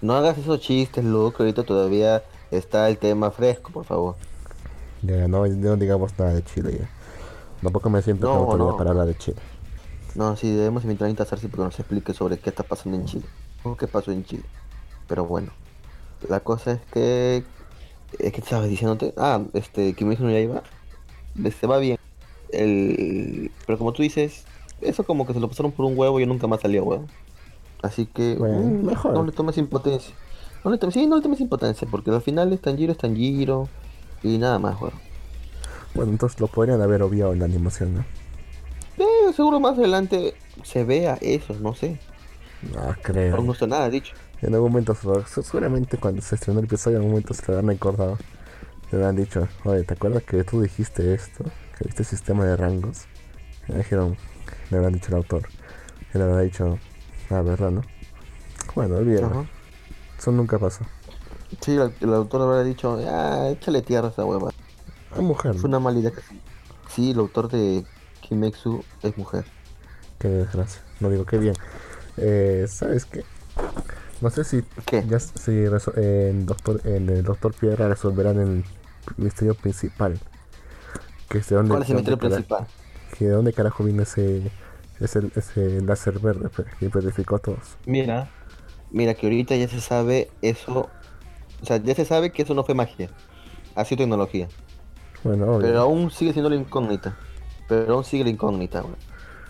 No 0.00 0.14
hagas 0.14 0.38
esos 0.38 0.60
chistes, 0.60 1.04
Luke, 1.04 1.36
ahorita 1.38 1.64
todavía 1.64 2.22
está 2.50 2.88
el 2.88 2.98
tema 2.98 3.30
fresco, 3.30 3.70
por 3.72 3.84
favor. 3.84 4.16
Ya, 5.02 5.28
no, 5.28 5.46
no 5.46 5.76
digamos 5.76 6.18
nada 6.18 6.34
de 6.34 6.42
Chile 6.44 6.78
ya. 6.80 6.88
Tampoco 7.62 7.90
me 7.90 8.02
siento 8.02 8.26
no, 8.26 8.56
no. 8.56 8.76
para 8.76 8.90
hablar 8.90 9.06
de 9.06 9.16
Chile. 9.16 9.38
No, 10.14 10.36
sí, 10.36 10.50
debemos 10.50 10.84
invitar 10.84 11.08
a 11.08 11.24
Sarsi 11.24 11.48
porque 11.48 11.64
nos 11.64 11.78
explique 11.78 12.14
sobre 12.14 12.38
qué 12.38 12.50
está 12.50 12.62
pasando 12.62 12.96
en 12.96 13.04
Chile. 13.04 13.26
O 13.62 13.76
qué 13.76 13.86
pasó 13.86 14.10
en 14.10 14.24
Chile. 14.24 14.44
Pero 15.06 15.24
bueno, 15.24 15.52
la 16.28 16.40
cosa 16.40 16.72
es 16.72 16.80
que... 16.92 17.44
Es 18.18 18.32
que 18.32 18.40
estabas 18.40 18.68
diciéndote... 18.68 19.14
Ah, 19.16 19.42
este, 19.52 19.94
que 19.94 20.04
me 20.04 20.12
dijo 20.12 20.28
ya 20.28 20.40
iba. 20.40 20.62
Se 21.60 21.66
va 21.66 21.78
bien. 21.78 21.98
El... 22.50 23.52
Pero 23.66 23.78
como 23.78 23.92
tú 23.92 24.02
dices, 24.02 24.44
eso 24.80 25.04
como 25.04 25.26
que 25.26 25.34
se 25.34 25.40
lo 25.40 25.48
pasaron 25.48 25.72
por 25.72 25.86
un 25.86 25.98
huevo 25.98 26.20
y 26.20 26.26
nunca 26.26 26.46
más 26.46 26.60
salió 26.60 26.84
huevo. 26.84 27.06
Así 27.82 28.06
que 28.06 28.36
mm, 28.38 28.86
mejor. 28.86 29.14
no 29.14 29.24
le 29.24 29.32
tomes 29.32 29.58
impotencia. 29.58 30.14
No 30.64 30.70
le 30.70 30.78
tomes, 30.78 30.94
sí, 30.94 31.06
no 31.06 31.16
le 31.16 31.22
tomes 31.22 31.40
impotencia, 31.40 31.86
porque 31.90 32.10
al 32.10 32.20
final 32.20 32.52
es 32.52 32.60
Tanjiro, 32.60 32.92
es 32.92 32.98
Tanjiro 32.98 33.68
y 34.22 34.38
nada 34.38 34.58
más, 34.58 34.80
huevo. 34.80 34.96
Bueno, 35.94 36.12
entonces 36.12 36.40
lo 36.40 36.48
podrían 36.48 36.82
haber 36.82 37.02
obviado 37.02 37.32
en 37.32 37.38
la 37.38 37.44
animación, 37.44 37.94
¿no? 37.94 38.04
Eh, 38.98 39.32
seguro 39.32 39.60
más 39.60 39.78
adelante 39.78 40.34
se 40.64 40.84
vea 40.84 41.18
eso, 41.20 41.54
no 41.60 41.74
sé. 41.74 42.00
No 42.62 42.94
creo. 43.02 43.36
No 43.36 43.44
gusta 43.44 43.66
nada 43.66 43.88
dicho. 43.88 44.14
En 44.42 44.54
algún 44.54 44.70
momento, 44.70 44.96
seguramente 45.26 45.96
cuando 45.96 46.22
se 46.22 46.34
estrenó 46.34 46.60
el 46.60 46.66
episodio, 46.66 46.96
en 46.96 47.02
algún 47.02 47.12
momento 47.12 47.34
se 47.34 47.50
lo 47.50 47.58
han 47.58 47.66
recordado. 47.66 48.18
Le 48.90 49.04
han 49.04 49.16
dicho, 49.16 49.46
oye, 49.64 49.84
¿te 49.84 49.94
acuerdas 49.94 50.22
que 50.22 50.42
tú 50.44 50.62
dijiste 50.62 51.14
esto? 51.14 51.44
Que 51.76 51.84
viste 51.84 52.02
el 52.02 52.08
sistema 52.08 52.44
de 52.44 52.56
rangos. 52.56 53.04
Y 53.68 53.72
me 53.72 53.78
dijeron, 53.78 54.16
le 54.70 54.76
habrán 54.76 54.92
dicho 54.92 55.08
el 55.08 55.16
autor. 55.16 55.48
Le 56.12 56.22
habrá 56.22 56.40
dicho, 56.40 56.78
ah, 57.30 57.42
verdad, 57.42 57.70
¿no? 57.70 57.82
Bueno, 58.74 58.96
olvídalo. 58.96 59.46
Eso 60.18 60.32
nunca 60.32 60.58
pasó. 60.58 60.84
Sí, 61.60 61.76
el, 62.00 62.14
autor 62.14 62.42
habrá 62.42 62.64
dicho, 62.64 62.98
ah, 63.08 63.48
échale 63.50 63.82
tierra 63.82 64.08
a 64.08 64.10
esa 64.10 64.24
hueva. 64.24 64.50
Es 65.12 65.20
mujer. 65.20 65.54
Es 65.56 65.64
una 65.64 65.78
mala 65.78 65.98
idea 65.98 66.10
que 66.10 66.20
sí. 66.88 67.10
el 67.10 67.18
autor 67.18 67.48
de 67.50 67.84
Kimetsu 68.20 68.84
es 69.02 69.16
mujer. 69.16 69.44
Qué 70.18 70.28
desgracia. 70.28 70.82
No 71.00 71.10
digo 71.10 71.24
qué 71.24 71.38
bien. 71.38 71.54
Eh, 72.16 72.66
¿Sabes 72.68 73.04
qué? 73.04 73.24
No 74.20 74.30
sé 74.30 74.42
si 74.44 74.62
¿Qué? 74.84 75.04
ya 75.06 75.20
si 75.20 75.52
en, 75.96 76.46
doctor, 76.46 76.80
en 76.84 77.08
el 77.08 77.22
Doctor 77.22 77.54
Piedra 77.54 77.88
resolverán 77.88 78.38
el 78.40 78.64
misterio 79.16 79.54
principal. 79.54 80.18
Que 81.28 81.38
es 81.38 81.48
de 81.48 81.56
dónde, 81.56 81.70
¿Cuál 81.70 81.82
es 81.82 81.90
el 81.90 81.96
misterio 81.96 82.18
principal? 82.18 82.66
Que 83.18 83.26
de 83.26 83.32
dónde 83.32 83.52
carajo 83.52 83.82
viene 83.82 84.04
ese, 84.04 84.50
ese, 85.00 85.30
ese 85.34 85.80
láser 85.82 86.20
verde 86.20 86.48
pues, 86.54 86.68
que 86.78 86.88
petrificó 86.88 87.36
a 87.36 87.38
todos. 87.40 87.76
Mira, 87.84 88.30
mira 88.90 89.14
que 89.14 89.26
ahorita 89.26 89.56
ya 89.56 89.66
se 89.68 89.80
sabe 89.80 90.30
eso, 90.40 90.88
o 91.60 91.66
sea, 91.66 91.78
ya 91.78 91.94
se 91.94 92.04
sabe 92.04 92.30
que 92.30 92.42
eso 92.42 92.54
no 92.54 92.64
fue 92.64 92.74
magia, 92.74 93.10
ha 93.74 93.84
sido 93.84 93.98
tecnología. 93.98 94.48
Bueno, 95.24 95.58
Pero 95.60 95.80
aún 95.80 96.12
sigue 96.12 96.32
siendo 96.32 96.48
la 96.48 96.54
incógnita. 96.56 97.16
Pero 97.68 97.94
aún 97.94 98.04
sigue 98.04 98.24
la 98.24 98.30
incógnita, 98.30 98.84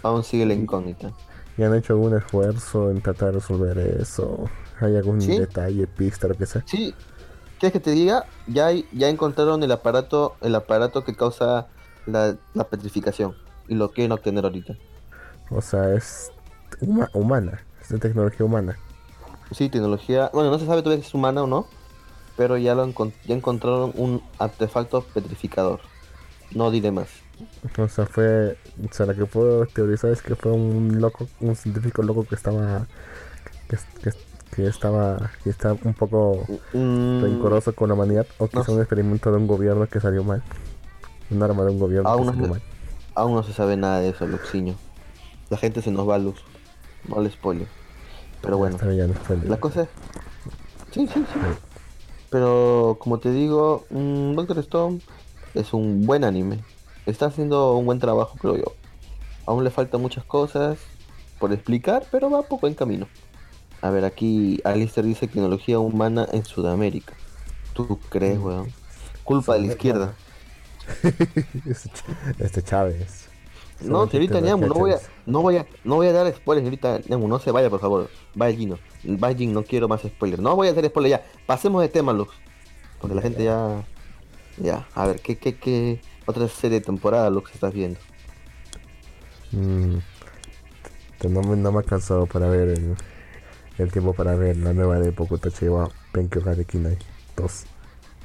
Aún 0.02 0.24
sigue 0.24 0.46
la 0.46 0.54
incógnita. 0.54 1.12
¿Y 1.58 1.62
han 1.62 1.74
hecho 1.74 1.92
algún 1.92 2.16
esfuerzo 2.16 2.90
en 2.90 3.02
tratar 3.02 3.28
de 3.28 3.40
resolver 3.40 3.76
eso? 3.78 4.48
¿Hay 4.80 4.96
algún 4.96 5.18
detalle, 5.18 5.86
pista, 5.86 6.28
lo 6.28 6.36
que 6.36 6.46
sea? 6.46 6.62
Sí. 6.66 6.94
¿Quieres 7.58 7.72
que 7.72 7.80
te 7.80 7.90
diga? 7.90 8.24
Ya, 8.46 8.70
ya 8.92 9.08
encontraron 9.08 9.62
el 9.62 9.72
aparato, 9.72 10.36
el 10.40 10.54
aparato 10.54 11.04
que 11.04 11.16
causa 11.16 11.66
la, 12.06 12.36
la 12.54 12.64
petrificación 12.64 13.34
y 13.68 13.74
lo 13.74 13.90
quieren 13.90 14.12
obtener 14.12 14.44
ahorita. 14.44 14.76
O 15.50 15.60
sea, 15.60 15.94
es 15.94 16.32
humana, 17.12 17.60
es 17.80 17.88
de 17.88 17.98
tecnología 17.98 18.44
humana. 18.44 18.76
Sí, 19.52 19.68
tecnología, 19.68 20.30
bueno, 20.32 20.50
no 20.50 20.58
se 20.58 20.66
sabe 20.66 20.82
todavía 20.82 21.02
si 21.02 21.08
es 21.08 21.14
humana 21.14 21.42
o 21.42 21.46
no, 21.46 21.66
pero 22.36 22.56
ya 22.56 22.74
lo 22.74 22.86
ya 23.26 23.34
encontraron 23.34 23.92
un 23.96 24.22
artefacto 24.38 25.02
petrificador. 25.02 25.80
No 26.52 26.70
diré 26.70 26.90
más. 26.90 27.08
O 27.78 27.88
sea, 27.88 28.06
fue, 28.06 28.56
o 28.84 28.92
sea, 28.92 29.06
lo 29.06 29.14
que 29.14 29.26
puedo 29.26 29.66
teorizar 29.66 30.10
es 30.10 30.22
que 30.22 30.34
fue 30.34 30.52
un 30.52 31.00
loco, 31.00 31.28
un 31.40 31.54
científico 31.56 32.02
loco 32.02 32.24
que 32.24 32.34
estaba, 32.34 32.86
que, 33.68 34.62
estaba, 34.64 35.30
que 35.44 35.50
estaba 35.50 35.76
un 35.84 35.94
poco 35.94 36.44
mm, 36.72 37.22
rencoroso 37.22 37.74
con 37.74 37.88
la 37.88 37.94
humanidad, 37.94 38.26
o 38.38 38.48
que 38.48 38.60
es 38.60 38.68
un 38.68 38.80
experimento 38.80 39.30
de 39.30 39.36
un 39.36 39.46
gobierno 39.46 39.86
que 39.86 40.00
salió 40.00 40.24
mal, 40.24 40.42
un 41.30 41.42
arma 41.42 41.64
de 41.64 41.70
un 41.70 41.78
gobierno 41.78 42.16
que 42.16 42.24
salió 42.24 42.48
mal. 42.48 42.62
Aún 43.18 43.34
no 43.34 43.42
se 43.42 43.52
sabe 43.52 43.76
nada 43.76 43.98
de 43.98 44.10
eso, 44.10 44.28
Luxiño. 44.28 44.76
La 45.50 45.56
gente 45.56 45.82
se 45.82 45.90
nos 45.90 46.08
va 46.08 46.14
a 46.14 46.18
luz. 46.18 46.36
No 47.08 47.20
le 47.20 47.28
spoiler. 47.28 47.66
Pero 48.40 48.58
bueno. 48.58 48.78
la 49.44 49.58
cosa 49.58 49.82
es... 49.82 49.88
Sí, 50.92 51.08
sí, 51.08 51.24
sí. 51.32 51.40
Pero 52.30 52.96
como 53.00 53.18
te 53.18 53.32
digo, 53.32 53.84
mm, 53.90 54.34
Doctor 54.34 54.58
Stone 54.58 55.00
es 55.54 55.72
un 55.72 56.06
buen 56.06 56.22
anime. 56.22 56.60
Está 57.06 57.26
haciendo 57.26 57.76
un 57.76 57.86
buen 57.86 57.98
trabajo, 57.98 58.36
creo 58.38 58.56
yo. 58.56 58.72
Aún 59.46 59.64
le 59.64 59.70
faltan 59.70 60.00
muchas 60.00 60.22
cosas 60.22 60.78
por 61.40 61.52
explicar, 61.52 62.04
pero 62.12 62.30
va 62.30 62.42
poco 62.42 62.68
en 62.68 62.74
camino. 62.74 63.08
A 63.82 63.90
ver, 63.90 64.04
aquí 64.04 64.60
Alistair 64.62 65.04
dice 65.04 65.26
tecnología 65.26 65.80
humana 65.80 66.28
en 66.30 66.44
Sudamérica. 66.44 67.14
¿Tú 67.72 67.98
crees, 68.10 68.38
weón? 68.38 68.72
Culpa 69.24 69.54
de 69.54 69.60
la 69.60 69.66
izquierda. 69.66 70.14
Este, 71.66 71.90
este 72.38 72.62
Chávez. 72.62 73.28
No, 73.80 74.08
señorita 74.08 74.40
Nemu, 74.40 74.66
no 74.66 74.74
voy 74.74 74.92
a, 74.92 74.98
no 75.26 75.40
voy 75.40 75.56
a, 75.56 75.66
no 75.84 75.96
voy 75.96 76.08
a 76.08 76.12
dar 76.12 76.34
spoilers, 76.34 76.64
señorita 76.64 77.00
Nemu, 77.08 77.28
no 77.28 77.38
se 77.38 77.52
vaya 77.52 77.70
por 77.70 77.80
favor. 77.80 78.10
Vaya 78.34 78.56
Gino, 78.56 78.78
vaya 79.04 79.46
no 79.46 79.62
quiero 79.62 79.86
más 79.88 80.02
spoilers. 80.02 80.42
No 80.42 80.56
voy 80.56 80.68
a 80.68 80.72
hacer 80.72 80.86
spoilers 80.86 81.20
ya. 81.20 81.26
Pasemos 81.46 81.82
de 81.82 81.88
tema, 81.88 82.12
Lux. 82.12 82.32
Porque 83.00 83.14
la 83.14 83.22
gente 83.22 83.44
ya. 83.44 83.84
Ya, 84.56 84.88
a 84.94 85.06
ver, 85.06 85.20
¿qué, 85.20 85.38
qué, 85.38 85.56
qué 85.56 86.00
otra 86.26 86.48
serie 86.48 86.80
de 86.80 86.86
temporada, 86.86 87.30
Lux, 87.30 87.54
estás 87.54 87.72
viendo? 87.72 88.00
Mm, 89.52 89.98
no, 91.28 91.42
me, 91.42 91.56
no 91.56 91.72
me 91.72 91.78
ha 91.78 91.82
cansado 91.82 92.26
para 92.26 92.48
ver 92.48 92.68
el, 92.70 92.96
el 93.78 93.92
tiempo 93.92 94.12
para 94.14 94.34
ver 94.34 94.56
la 94.56 94.72
nueva 94.72 94.98
de 94.98 95.12
Pokuto 95.12 95.50
Chiwa 95.50 95.88
Penkyo 96.12 96.42
Kinai 96.66 96.98
2. 97.36 97.77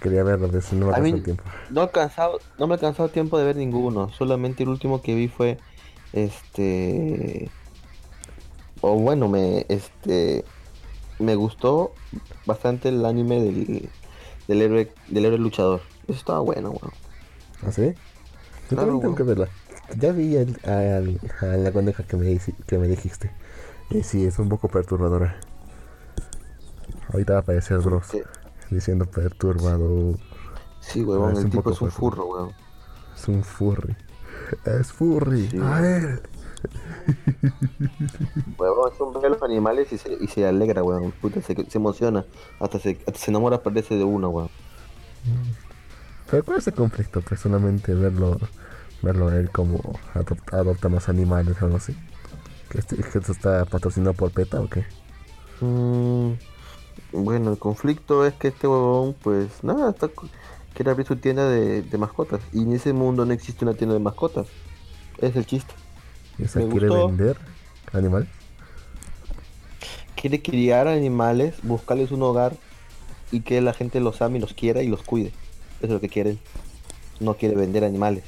Quería 0.03 0.21
verlo, 0.21 0.49
pero 0.51 0.61
no 0.73 0.87
me 0.87 0.93
alcanzó 0.93 1.23
tiempo. 1.23 1.43
No, 1.69 1.81
alcanzado, 1.81 2.39
no 2.59 2.67
me 2.67 2.73
ha 2.73 2.75
alcanzado 2.75 3.07
tiempo 3.07 3.37
de 3.37 3.45
ver 3.45 3.55
ninguno. 3.55 4.09
Solamente 4.09 4.63
el 4.63 4.69
último 4.69 5.01
que 5.01 5.15
vi 5.15 5.29
fue 5.29 5.57
este. 6.11 7.49
O 8.81 8.99
bueno, 8.99 9.29
me 9.29 9.65
este 9.69 10.43
me 11.19 11.35
gustó 11.35 11.93
bastante 12.45 12.89
el 12.89 13.05
anime 13.05 13.41
del, 13.41 13.89
del 14.49 14.61
héroe 14.61 14.91
del 15.07 15.23
héroe 15.23 15.37
luchador. 15.37 15.79
Eso 16.09 16.17
estaba 16.17 16.39
bueno, 16.39 16.71
bueno. 16.71 16.91
¿Ah, 17.65 17.71
sí? 17.71 17.93
Yo 18.69 18.75
también 18.75 18.99
tengo 18.99 19.15
que 19.15 19.23
verla. 19.23 19.47
Ya 19.97 20.11
vi 20.11 20.35
el, 20.35 20.59
a 20.65 21.45
la 21.45 21.71
condeja 21.71 22.03
que 22.03 22.17
me, 22.17 22.37
que 22.67 22.77
me 22.77 22.89
dijiste. 22.89 23.31
Y 23.89 24.03
sí, 24.03 24.25
es 24.25 24.37
un 24.37 24.49
poco 24.49 24.67
perturbadora. 24.67 25.39
Ahorita 27.13 27.33
va 27.33 27.39
a 27.39 27.41
aparecer 27.41 27.79
Dross 27.81 28.17
diciendo 28.73 29.05
perturbado. 29.05 30.17
Sí, 30.79 31.03
huevón, 31.03 31.37
el 31.37 31.49
tipo 31.49 31.71
es 31.71 31.81
un 31.81 31.91
furro, 31.91 32.25
weón. 32.25 32.51
Es 33.15 33.27
un 33.27 33.43
furry. 33.43 33.95
Es 34.65 34.91
furry. 34.91 35.49
a 35.61 35.81
ver. 35.81 36.29
Huevón, 38.57 38.91
es 38.93 38.99
un 38.99 39.25
a 39.25 39.29
los 39.29 39.43
animales 39.43 39.91
y 39.91 39.97
se, 39.97 40.17
y 40.19 40.27
se 40.27 40.47
alegra, 40.47 40.83
weón. 40.83 41.11
Puta, 41.11 41.41
se, 41.41 41.55
se 41.55 41.77
emociona. 41.77 42.25
Hasta 42.59 42.79
se, 42.79 42.99
hasta 43.05 43.19
se 43.19 43.31
enamora, 43.31 43.61
parece 43.61 43.95
de 43.95 44.03
uno, 44.03 44.29
weón. 44.29 44.49
Pero 46.29 46.43
¿cuál 46.43 46.57
es 46.57 46.67
el 46.67 46.73
conflicto? 46.73 47.21
Personalmente, 47.21 47.93
verlo, 47.93 48.39
verlo 49.01 49.31
él 49.31 49.49
como 49.51 49.99
adopta, 50.13 50.57
adopta 50.57 50.89
más 50.89 51.09
animales 51.09 51.61
o 51.61 51.65
algo 51.65 51.77
así. 51.77 51.95
¿Que, 52.69 52.79
este, 52.79 52.97
que 52.97 53.19
esto 53.19 53.31
está 53.31 53.65
patrocinado 53.65 54.13
por 54.13 54.31
PETA 54.31 54.61
o 54.61 54.67
qué? 54.67 54.85
Mm, 55.61 56.33
bueno, 57.11 57.51
el 57.51 57.57
conflicto 57.57 58.25
es 58.25 58.33
que 58.33 58.49
este 58.49 58.67
huevón, 58.67 59.15
pues 59.21 59.63
nada, 59.63 59.91
está, 59.91 60.09
quiere 60.73 60.91
abrir 60.91 61.07
su 61.07 61.15
tienda 61.15 61.47
de, 61.47 61.97
mascotas. 61.97 62.41
Y 62.51 62.63
en 62.63 62.73
ese 62.73 62.93
mundo 62.93 63.25
no 63.25 63.33
existe 63.33 63.65
una 63.65 63.73
tienda 63.73 63.93
de 63.93 63.99
mascotas. 63.99 64.47
Es 65.19 65.35
el 65.35 65.45
chiste. 65.45 65.73
¿Y 66.37 66.43
esa 66.43 66.61
quiere 66.67 66.89
vender 66.89 67.37
animales? 67.91 68.29
Quiere 70.15 70.41
criar 70.41 70.87
animales, 70.87 71.55
buscarles 71.63 72.11
un 72.11 72.23
hogar 72.23 72.55
y 73.31 73.41
que 73.41 73.61
la 73.61 73.73
gente 73.73 73.99
los 73.99 74.21
ame 74.21 74.37
y 74.37 74.41
los 74.41 74.53
quiera 74.53 74.81
y 74.81 74.87
los 74.87 75.03
cuide. 75.03 75.31
Eso 75.77 75.87
es 75.87 75.89
lo 75.91 75.99
que 75.99 76.09
quiere. 76.09 76.37
No 77.19 77.35
quiere 77.35 77.55
vender 77.55 77.83
animales. 77.83 78.23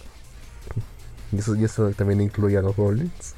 ¿Y 1.31 1.37
eso, 1.37 1.55
y 1.55 1.63
eso 1.63 1.89
también 1.91 2.21
incluye 2.21 2.57
a 2.57 2.61
los 2.61 2.75
goblins? 2.75 3.33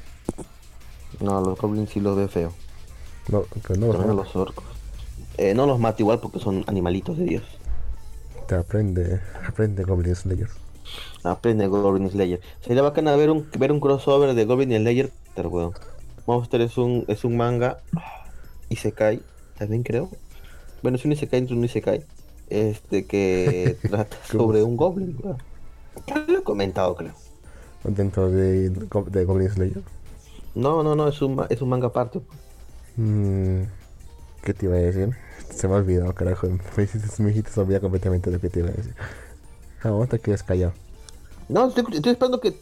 No, 1.20 1.40
los 1.40 1.58
goblins 1.58 1.90
sí 1.90 2.00
los 2.00 2.16
ve 2.16 2.28
feo. 2.28 2.52
No, 3.28 3.44
pero 3.66 3.80
no, 3.80 3.92
no 3.92 4.14
los 4.14 4.36
orcos. 4.36 4.77
Eh, 5.38 5.54
no 5.54 5.66
los 5.66 5.78
mata 5.78 6.02
igual 6.02 6.18
porque 6.18 6.40
son 6.40 6.64
animalitos 6.66 7.16
de 7.16 7.24
Dios. 7.24 7.44
Te 8.48 8.56
aprende, 8.56 9.20
aprende 9.46 9.84
Goblin 9.84 10.16
Slayer. 10.16 10.48
Aprende 11.22 11.68
Goblin 11.68 12.10
Slayer. 12.10 12.40
Sería 12.60 12.82
bacana 12.82 13.14
ver 13.14 13.30
un, 13.30 13.48
ver 13.56 13.70
un 13.70 13.78
crossover 13.78 14.34
de 14.34 14.44
Goblin 14.44 14.76
Slayer, 14.76 15.12
pero 15.36 15.48
weón. 15.48 15.74
Monster 16.26 16.60
es 16.60 16.76
un, 16.76 17.04
es 17.06 17.24
un 17.24 17.36
manga 17.36 17.78
y 18.68 18.76
se 18.76 18.92
cae, 18.92 19.20
también 19.56 19.84
creo. 19.84 20.10
Bueno, 20.82 20.98
si 20.98 21.06
uno 21.06 21.16
se 21.16 21.28
cae, 21.28 21.38
entre 21.38 21.56
uno 21.56 21.68
se 21.68 21.82
cae. 21.82 22.04
Este 22.50 23.06
que 23.06 23.76
trata 23.88 24.16
sobre 24.28 24.64
un 24.64 24.76
goblin, 24.76 25.16
weón. 25.22 25.38
lo 26.26 26.38
he 26.38 26.42
comentado, 26.42 26.96
creo. 26.96 27.12
¿Dentro 27.84 28.28
de, 28.28 28.70
de 28.70 29.24
Goblin 29.24 29.50
Slayer? 29.50 29.82
No, 30.56 30.82
no, 30.82 30.96
no, 30.96 31.06
es 31.06 31.22
un, 31.22 31.46
es 31.48 31.62
un 31.62 31.68
manga 31.68 31.86
aparte. 31.86 32.20
Mm, 32.96 33.62
¿Qué 34.42 34.52
te 34.52 34.66
iba 34.66 34.74
a 34.74 34.78
decir? 34.78 35.27
Se 35.50 35.68
me 35.68 35.74
ha 35.74 35.78
olvidado, 35.78 36.12
carajo. 36.14 36.46
Me 36.76 36.82
hiciste, 36.82 37.22
me 37.22 37.30
hiciste 37.30 37.60
olvidar 37.60 37.80
completamente 37.80 38.30
de 38.30 38.38
qué 38.38 38.48
te 38.48 38.60
iba 38.60 38.68
a 38.68 38.72
decir. 38.72 38.94
Ah, 39.82 40.06
te 40.08 40.18
quedas 40.18 40.42
callado. 40.42 40.72
No, 41.48 41.68
estoy, 41.68 41.84
esperando 41.96 42.40
que, 42.40 42.54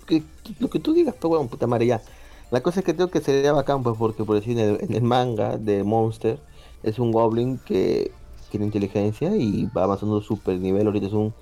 lo 0.61 0.71
que 0.71 0.79
tú 0.79 0.93
digas, 0.93 1.15
pues, 1.19 1.31
weón, 1.31 1.49
puta 1.49 1.67
madre, 1.67 1.87
ya. 1.87 2.03
La 2.51 2.63
cosa 2.63 2.81
es 2.81 2.87
que 2.87 2.95
tengo 2.95 3.11
que 3.11 3.21
sería 3.21 3.53
bacán, 3.53 3.83
pues, 3.83 3.97
porque 3.99 4.23
por 4.25 4.37
decir, 4.37 4.59
en 4.59 4.95
el, 4.95 5.03
manga 5.03 5.57
de 5.57 5.83
Monster 5.83 6.39
es 6.85 6.99
un 6.99 7.11
goblin 7.11 7.59
que 7.59 8.13
tiene 8.51 8.67
inteligencia 8.67 9.35
y 9.35 9.67
va 9.77 9.85
avanzando 9.85 10.21
super 10.21 10.59
nivel. 10.59 10.87
Ahorita 10.87 11.07
es 11.07 11.13
un 11.13 11.35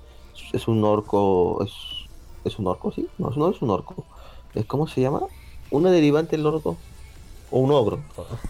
es 0.53 0.67
un 0.67 0.83
orco, 0.83 1.63
es, 1.63 1.71
es 2.43 2.59
un 2.59 2.67
orco, 2.67 2.91
sí, 2.91 3.07
no, 3.17 3.29
no 3.29 3.49
es 3.49 3.61
un 3.61 3.69
orco. 3.69 4.05
Es 4.53 4.65
¿Cómo 4.65 4.87
se 4.87 5.01
llama? 5.01 5.21
Una 5.71 5.91
derivante 5.91 6.37
del 6.37 6.45
orco. 6.45 6.77
O 7.51 7.59
un 7.59 7.71
ogro. 7.71 7.99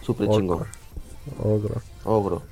Super 0.02 0.28
chingón. 0.30 0.64
Ogro. 1.42 1.82
Ogro. 2.04 2.42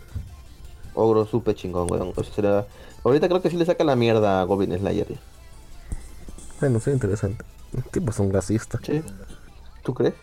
Ogro 0.95 1.27
super 1.27 1.55
chingón, 1.55 1.91
weón. 1.91 2.13
O 2.17 2.25
será... 2.25 2.67
Ahorita 3.03 3.29
creo 3.29 3.43
que 3.43 3.51
sí 3.51 3.57
le 3.57 3.67
saca 3.67 3.85
la 3.85 3.97
mierda 3.97 4.41
a 4.41 4.45
Goblin 4.45 4.79
Slayer. 4.79 5.19
Bueno, 6.61 6.81
sí, 6.81 6.91
interesante. 6.91 7.45
El 7.77 7.85
tipo 7.85 8.11
es 8.11 8.19
un 8.19 8.33
racista. 8.33 8.79
Sí. 8.83 9.03
¿Tú 9.83 9.93
crees? 9.93 10.15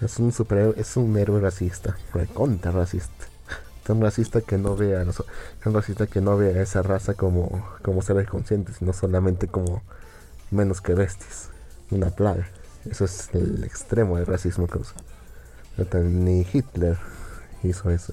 Es 0.00 0.18
un 0.18 0.32
super 0.32 0.74
es 0.76 0.96
un 0.96 1.16
héroe 1.16 1.40
racista, 1.40 1.96
contra 2.34 2.70
racista. 2.70 3.26
Tan 3.86 4.00
racista 4.00 4.40
que 4.40 4.58
no 4.58 4.76
vea 4.76 5.04
tan 5.62 5.72
racista 5.72 6.06
que 6.06 6.20
no 6.20 6.36
vea 6.36 6.56
a 6.58 6.62
esa 6.62 6.82
raza 6.82 7.14
como, 7.14 7.64
como 7.82 8.02
seres 8.02 8.28
conscientes, 8.28 8.76
sino 8.78 8.92
solamente 8.92 9.48
como 9.48 9.82
menos 10.50 10.80
que 10.80 10.94
bestias. 10.94 11.50
Una 11.90 12.10
plaga. 12.10 12.46
Eso 12.90 13.04
es 13.04 13.30
el 13.32 13.64
extremo 13.64 14.16
del 14.16 14.26
racismo 14.26 14.66
que 14.66 14.78
usa. 14.78 14.96
Ni 16.04 16.46
Hitler 16.52 16.96
hizo 17.62 17.90
eso. 17.90 18.12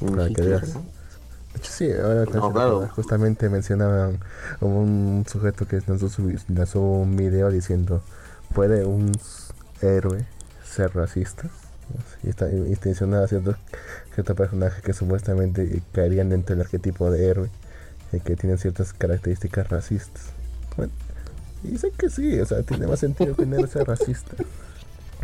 Para 0.00 0.28
que 0.28 0.42
veas. 0.42 0.74
De 0.74 1.58
hecho, 1.58 1.70
sí, 1.70 1.90
ahora 1.92 2.88
justamente 2.88 3.48
mencionaban 3.48 4.18
un 4.60 5.24
sujeto 5.28 5.66
que 5.66 5.80
lanzó, 5.86 6.80
un 6.80 7.16
video 7.16 7.50
diciendo: 7.50 8.02
¿Puede 8.54 8.84
un 8.84 9.12
héroe 9.80 10.26
ser 10.64 10.94
racista? 10.94 11.48
Y 12.22 12.30
está 12.30 12.50
intencionado 12.50 13.24
a 13.24 13.28
ciertos, 13.28 13.56
ciertos 14.14 14.36
personajes 14.36 14.82
que 14.82 14.94
supuestamente 14.94 15.82
caerían 15.92 16.30
dentro 16.30 16.56
del 16.56 16.64
arquetipo 16.64 17.10
de 17.10 17.26
héroe 17.26 17.50
y 18.12 18.20
que 18.20 18.34
tienen 18.34 18.58
ciertas 18.58 18.92
características 18.94 19.68
racistas. 19.68 20.30
Bueno, 20.76 20.92
y 21.64 21.76
sé 21.78 21.90
que 21.90 22.08
sí, 22.08 22.40
o 22.40 22.46
sea, 22.46 22.62
tiene 22.62 22.86
más 22.86 23.00
sentido 23.00 23.36
que 23.36 23.46
no 23.46 23.66
sea 23.66 23.84
racista. 23.84 24.36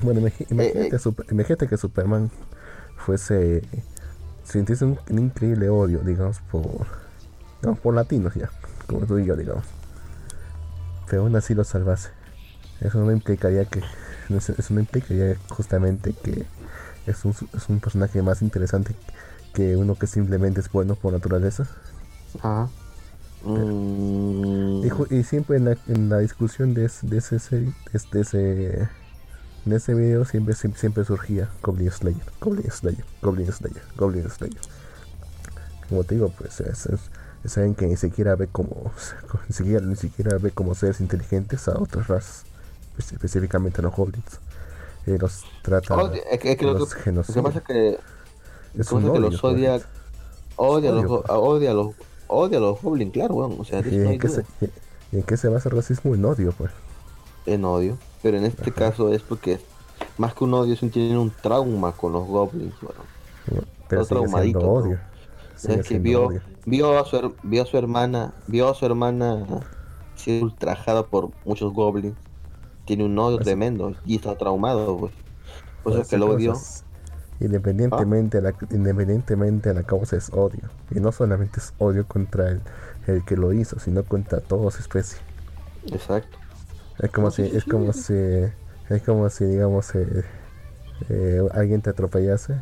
Bueno, 0.03 0.21
imagínate, 0.21 0.87
eh, 0.87 0.91
eh. 0.93 1.13
imagínate 1.31 1.67
que 1.67 1.77
Superman 1.77 2.31
fuese. 2.97 3.63
Sintiese 4.45 4.85
un, 4.85 4.99
increíble 5.11 5.69
odio, 5.69 6.01
digamos, 6.01 6.41
por. 6.51 6.87
Digamos, 7.61 7.81
por 7.81 7.95
latinos 7.95 8.35
ya, 8.35 8.51
como 8.87 9.05
tú 9.07 9.19
y 9.19 9.27
yo, 9.27 9.37
digamos. 9.37 9.65
Pero 11.09 11.23
aún 11.23 11.37
así 11.37 11.55
lo 11.55 11.65
salvase. 11.65 12.11
Eso 12.81 12.99
no 13.03 13.13
implicaría 13.13 13.65
que. 13.65 13.83
Eso 14.29 14.75
no 14.75 14.81
implicaría 14.81 15.37
justamente 15.49 16.13
que 16.13 16.45
es 17.07 17.25
un, 17.25 17.35
es 17.55 17.69
un 17.69 17.81
personaje 17.81 18.21
más 18.23 18.43
interesante 18.43 18.95
que 19.55 19.77
uno 19.77 19.95
que 19.95 20.07
simplemente 20.07 20.61
es 20.61 20.71
bueno 20.71 20.95
por 20.95 21.13
naturaleza. 21.13 21.67
Ajá. 22.39 22.69
Mm. 23.45 24.83
Y, 25.11 25.23
siempre 25.23 25.59
en 25.59 25.65
la, 25.67 25.77
en 25.87 26.09
la 26.09 26.19
discusión 26.19 26.75
de, 26.75 26.91
de 27.03 27.19
ese 27.19 27.39
serie, 27.39 27.73
de, 28.13 28.21
ese 28.21 28.89
en 29.67 29.73
ese 29.73 29.95
video 29.95 30.25
siempre, 30.25 30.55
siempre, 30.55 31.05
surgía 31.05 31.49
Goblin 31.63 31.91
Slayer, 31.91 32.23
Goblin 32.41 32.71
Slayer, 32.71 33.05
Goblin 33.23 33.53
Slayer, 33.53 33.83
Goblin 33.97 34.29
Slayer. 34.31 34.61
Como 35.89 36.05
te 36.05 36.15
digo, 36.15 36.31
pues 36.37 36.61
es, 36.61 36.89
es, 37.45 37.59
alguien 37.59 37.75
que 37.75 37.87
ni 37.87 37.97
siquiera 37.97 38.35
ve 38.37 38.47
como 38.47 38.93
ni 39.49 39.55
siquiera, 39.55 39.85
ni 39.85 39.97
siquiera 39.97 40.39
ve 40.39 40.51
como 40.51 40.75
seres 40.75 41.01
inteligentes 41.01 41.69
a 41.69 41.79
otras 41.79 42.09
razas, 42.09 42.45
específicamente 42.99 43.81
a 43.81 43.85
los 43.85 43.95
goblins. 43.95 44.41
Eh, 45.07 45.17
los 45.19 45.45
trata 45.63 45.97
oh, 45.97 46.13
es 46.13 46.39
que, 46.39 46.57
lo, 46.67 46.75
los 46.75 46.95
que, 46.95 47.13
lo 47.13 47.23
que 47.23 47.43
pasa 47.43 47.59
es 47.59 47.65
que, 47.65 47.99
es 48.79 48.93
un 48.93 49.09
odio, 49.09 49.21
los 49.21 49.43
odia, 49.43 49.79
pues. 49.79 49.87
odia, 50.57 50.93
los, 50.93 51.07
pues. 51.07 51.23
odia 51.29 51.71
a 51.71 51.75
los 51.75 51.95
odia 52.27 52.59
a 52.59 52.61
los 52.61 52.83
goblins, 52.83 53.13
claro, 53.13 53.35
weón. 53.35 53.57
O 53.59 53.65
sea, 53.65 53.81
¿Y, 53.81 53.97
en 53.97 54.19
qué 54.19 54.29
se, 54.29 54.45
¿Y 55.13 55.17
en 55.17 55.23
qué 55.23 55.37
se 55.37 55.49
basa 55.49 55.69
el 55.69 55.77
racismo? 55.77 56.15
En 56.15 56.25
odio, 56.25 56.53
pues. 56.53 56.71
En 57.47 57.65
odio. 57.65 57.99
Pero 58.23 58.37
en 58.37 58.45
este 58.45 58.73
caso 58.73 59.13
es 59.13 59.23
porque 59.23 59.61
más 60.17 60.35
que 60.35 60.45
un 60.45 60.55
odio, 60.55 60.75
es 60.75 60.83
un, 60.83 60.91
tienen 60.91 61.17
un 61.17 61.31
trauma 61.31 61.93
con 61.93 62.13
los 62.13 62.27
goblins, 62.27 62.75
bueno. 62.81 63.01
Pero 63.89 64.05
traumadito. 64.05 64.61
Odio. 64.61 64.99
Es 65.69 65.89
que 65.89 65.99
vio, 65.99 66.29
vio, 66.67 66.99
a 66.99 67.05
su, 67.05 67.35
vio 67.43 67.63
a 67.63 67.67
su 67.67 67.77
hermana, 67.77 68.33
vio 68.47 68.69
a 68.69 68.75
su 68.75 68.87
hermana 68.87 69.45
ser 70.15 70.45
ultrajada 70.45 71.07
por 71.07 71.31
muchos 71.45 71.73
goblins. 71.73 72.17
Tiene 72.85 73.05
un 73.05 73.19
odio 73.19 73.37
pues 73.39 73.47
tremendo 73.47 73.95
y 74.05 74.17
está 74.17 74.37
traumado, 74.37 74.97
pues. 74.97 75.13
Por 75.83 75.93
eso 75.93 76.03
es 76.03 76.09
que 76.09 76.19
lo 76.19 76.27
odió. 76.27 76.55
Independientemente, 77.41 78.41
la, 78.41 78.55
independientemente 78.71 79.73
la 79.73 79.85
causa 79.85 80.17
es 80.17 80.31
odio. 80.33 80.71
Y 80.91 81.01
no 81.01 81.13
solamente 81.13 81.61
es 81.61 81.73
odio 81.79 82.07
contra 82.07 82.49
el, 82.49 82.61
el 83.07 83.25
que 83.25 83.37
lo 83.37 83.53
hizo, 83.53 83.79
sino 83.79 84.03
contra 84.03 84.41
toda 84.41 84.71
su 84.71 84.81
especie. 84.81 85.19
Exacto. 85.87 86.39
Es 86.99 87.11
como 87.13 87.31
si, 87.31 87.43
es 87.43 87.65
como 87.65 87.93
si, 87.93 88.15
es 88.15 89.03
como 89.05 89.31
si 89.31 89.45
digamos 89.45 89.95
eh, 89.95 90.25
eh, 91.09 91.49
alguien 91.53 91.81
te 91.81 91.91
atropellase, 91.91 92.61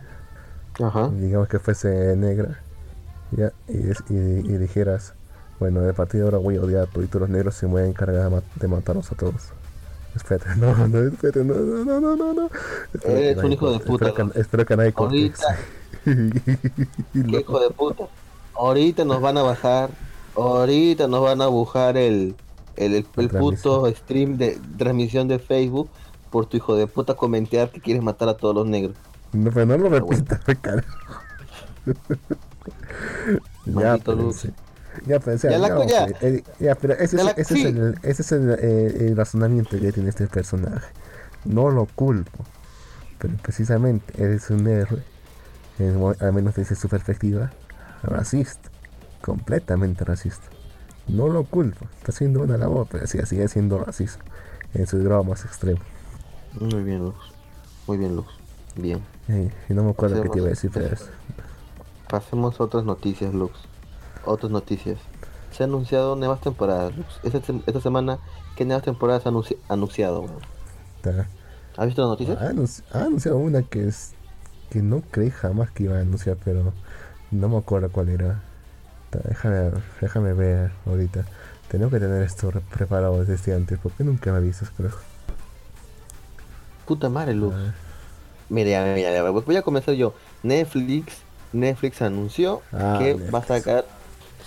Ajá. 0.83 1.09
digamos 1.09 1.49
que 1.49 1.59
fuese 1.59 2.15
negra, 2.17 2.61
ya, 3.31 3.53
y, 3.67 3.79
y, 4.13 4.59
dijeras, 4.59 5.15
bueno, 5.59 5.81
de 5.81 5.95
partir 5.95 6.21
de 6.21 6.27
ahora 6.27 6.39
voy 6.39 6.57
a 6.57 6.61
odiar 6.61 6.83
a 6.83 6.87
todos 6.87 7.15
los 7.15 7.31
negros 7.31 7.55
se 7.55 7.67
me 7.67 7.73
voy 7.73 7.83
a 7.83 7.87
encargar 7.87 8.31
de, 8.57 8.69
matarlos 8.69 9.11
a 9.11 9.15
todos. 9.15 9.49
Espérate, 10.15 10.55
no, 10.57 10.87
no, 10.87 11.09
espérate, 11.09 11.43
no, 11.43 11.55
no, 11.55 12.01
no, 12.01 12.17
no, 12.17 12.35
no. 12.35 12.51
Eres 13.05 13.43
un 13.43 13.53
hijo 13.53 13.71
de 13.71 13.81
puta. 13.81 14.09
Espero 14.09 14.33
que, 14.33 14.41
espero 14.41 14.67
que 14.67 14.77
nadie 14.77 14.93
Ahorita. 14.95 15.59
hijo 17.15 17.61
de 17.61 17.71
puta. 17.71 18.05
Ahorita 18.55 19.05
nos 19.07 19.21
van 19.21 19.39
a 19.39 19.43
bajar. 19.43 19.91
Ahorita 20.35 21.09
nos 21.09 21.23
van 21.23 21.41
a 21.41 21.47
bujar 21.47 21.97
el, 21.97 22.35
el, 22.77 22.95
el, 22.95 23.29
puto 23.31 23.91
stream 23.95 24.37
de 24.37 24.59
transmisión 24.77 25.29
de 25.29 25.39
Facebook 25.39 25.89
por 26.31 26.47
tu 26.47 26.57
hijo 26.57 26.77
de 26.77 26.87
puta 26.87 27.15
comentar 27.15 27.71
que 27.71 27.81
quieres 27.81 28.03
matar 28.03 28.29
a 28.29 28.37
todos 28.37 28.55
los 28.55 28.67
negros. 28.67 28.97
No, 29.33 29.51
pero 29.51 29.67
no 29.67 29.79
lo 29.79 29.89
repitas, 29.89 30.41
cara. 30.61 30.85
ya, 33.67 33.99
pero, 34.05 34.33
ya, 35.07 35.21
pero, 35.21 35.37
ya, 35.37 35.59
la, 35.59 35.87
ya. 35.87 36.07
Eh, 36.21 36.43
ya, 36.59 36.75
pero 36.75 36.95
ese, 36.95 37.17
es, 37.17 37.39
ese 37.39 37.55
es, 37.55 37.65
el, 37.65 37.99
ese 38.03 38.23
es 38.23 38.33
el, 38.33 38.51
eh, 38.51 39.07
el, 39.09 39.17
razonamiento 39.17 39.79
que 39.79 39.93
tiene 39.93 40.09
este 40.09 40.27
personaje. 40.27 40.89
No 41.45 41.71
lo 41.71 41.87
culpo, 41.87 42.45
pero 43.19 43.35
precisamente 43.43 44.23
eres 44.23 44.51
un 44.51 44.67
héroe, 44.67 45.03
al 46.21 46.33
menos 46.33 46.55
desde 46.55 46.75
su 46.75 46.89
perspectiva, 46.89 47.53
racista, 48.03 48.71
completamente 49.21 50.05
racista. 50.05 50.56
No 51.09 51.29
lo 51.29 51.45
culpo, 51.45 51.87
está 51.99 52.13
haciendo 52.13 52.43
una 52.43 52.57
labor, 52.57 52.87
pero 52.91 53.07
sí, 53.07 53.19
sigue 53.27 53.49
siendo 53.49 53.79
racista 53.79 54.25
en 54.75 54.87
su 54.87 55.03
grado 55.03 55.25
más 55.25 55.45
extremo. 55.45 55.81
Muy 56.61 56.83
bien, 56.83 56.99
Luz. 56.99 57.15
Muy 57.87 57.99
bien, 57.99 58.17
Luz. 58.17 58.27
Bien. 58.77 59.03
y 59.69 59.75
no 59.75 59.85
me 59.85 59.91
acuerdo 59.91 60.23
qué 60.23 60.29
te 60.29 60.39
iba 60.39 60.47
a 60.47 60.51
decir, 60.51 60.71
pero 60.73 60.97
Pasemos 62.09 62.61
a 62.61 62.65
otras 62.65 62.85
noticias, 62.85 63.35
Lux. 63.35 63.59
Otras 64.25 64.53
noticias. 64.53 64.99
Se 65.51 65.65
han 65.65 65.71
anunciado 65.71 66.15
nuevas 66.17 66.41
temporadas, 66.41 66.97
Lux. 66.97 67.21
Esta, 67.23 67.81
semana, 67.81 68.19
¿qué 68.55 68.65
nuevas 68.65 68.85
temporadas 68.85 69.27
han 69.27 69.35
anunciado? 69.69 70.27
¿Has 71.77 71.87
visto 71.87 72.03
la 72.03 72.09
noticia? 72.09 72.39
Ha, 72.41 73.01
anunciado 73.01 73.39
una 73.39 73.63
que 73.63 73.89
es 73.89 74.15
que 74.71 74.83
no 74.83 75.03
creí 75.11 75.31
jamás 75.31 75.71
que 75.71 75.85
iba 75.85 75.97
a 75.97 76.01
anunciar, 76.01 76.37
pero 76.45 76.73
no 77.31 77.49
me 77.49 77.57
acuerdo 77.57 77.91
cuál 77.91 78.09
era. 78.09 78.43
Déjame, 79.25 79.71
déjame 80.01 80.33
ver 80.33 80.73
ahorita. 80.87 81.25
Tengo 81.69 81.91
que 81.91 81.99
tener 81.99 82.23
esto 82.23 82.51
preparado 82.73 83.25
desde 83.25 83.55
antes, 83.55 83.79
porque 83.79 84.05
nunca 84.05 84.31
me 84.33 84.39
avisas, 84.39 84.71
pero... 84.77 84.91
Puta 86.87 87.09
madre, 87.09 87.35
Lux. 87.35 87.57
Mira, 88.49 88.85
mira, 88.95 89.11
mira, 89.11 89.31
voy 89.31 89.57
a 89.57 89.63
comenzar 89.63 89.95
yo. 89.95 90.15
Netflix 90.45 91.27
Netflix 91.53 92.03
anunció 92.03 92.63
ah, 92.73 92.97
que 92.99 93.15
va 93.15 93.41
a 93.41 93.45
sacar. 93.45 93.85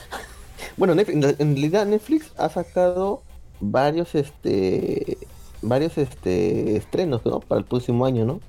bueno, 0.77 0.93
en 0.93 1.21
realidad 1.21 1.85
Netflix 1.85 2.31
ha 2.37 2.49
sacado 2.49 3.21
varios 3.59 4.15
este 4.15 5.17
varios 5.61 5.97
este 5.97 6.77
estrenos 6.77 7.21
para 7.21 7.59
el 7.59 7.65
próximo 7.65 8.05
año, 8.05 8.25
¿no? 8.25 8.39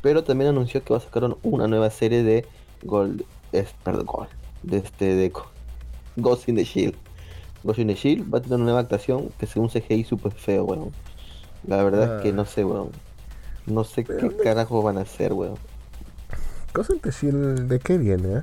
Pero 0.00 0.24
también 0.24 0.50
anunció 0.50 0.82
que 0.82 0.94
va 0.94 0.98
a 0.98 1.02
sacar 1.02 1.36
una 1.42 1.66
nueva 1.66 1.90
serie 1.90 2.22
de 2.22 2.46
Gold, 2.82 3.24
es, 3.52 3.68
perdón, 3.82 4.06
Gold, 4.06 4.28
de 4.62 4.78
este 4.78 5.14
de 5.14 5.32
Ghost 6.16 6.48
in 6.48 6.56
the 6.56 6.64
Shield. 6.64 6.94
Ghost 7.64 7.78
in 7.78 7.88
the 7.88 7.94
Shield 7.94 8.32
va 8.32 8.38
a 8.38 8.40
tener 8.40 8.56
una 8.56 8.64
nueva 8.64 8.80
actuación 8.80 9.30
que 9.38 9.46
según 9.46 9.68
CGI 9.68 10.04
super 10.04 10.32
feo, 10.32 10.64
weón. 10.64 10.92
La 11.66 11.82
verdad 11.82 12.16
es 12.16 12.22
que 12.22 12.28
ah. 12.30 12.32
no 12.32 12.44
sé, 12.44 12.64
weón. 12.64 12.90
No 13.66 13.84
sé 13.84 14.04
qué 14.04 14.36
carajo 14.42 14.82
van 14.82 14.98
a 14.98 15.02
hacer, 15.02 15.32
weón. 15.32 15.56
Cosa 16.72 16.94
¿de 16.94 17.78
qué 17.80 17.98
viene? 17.98 18.38
Eh? 18.38 18.42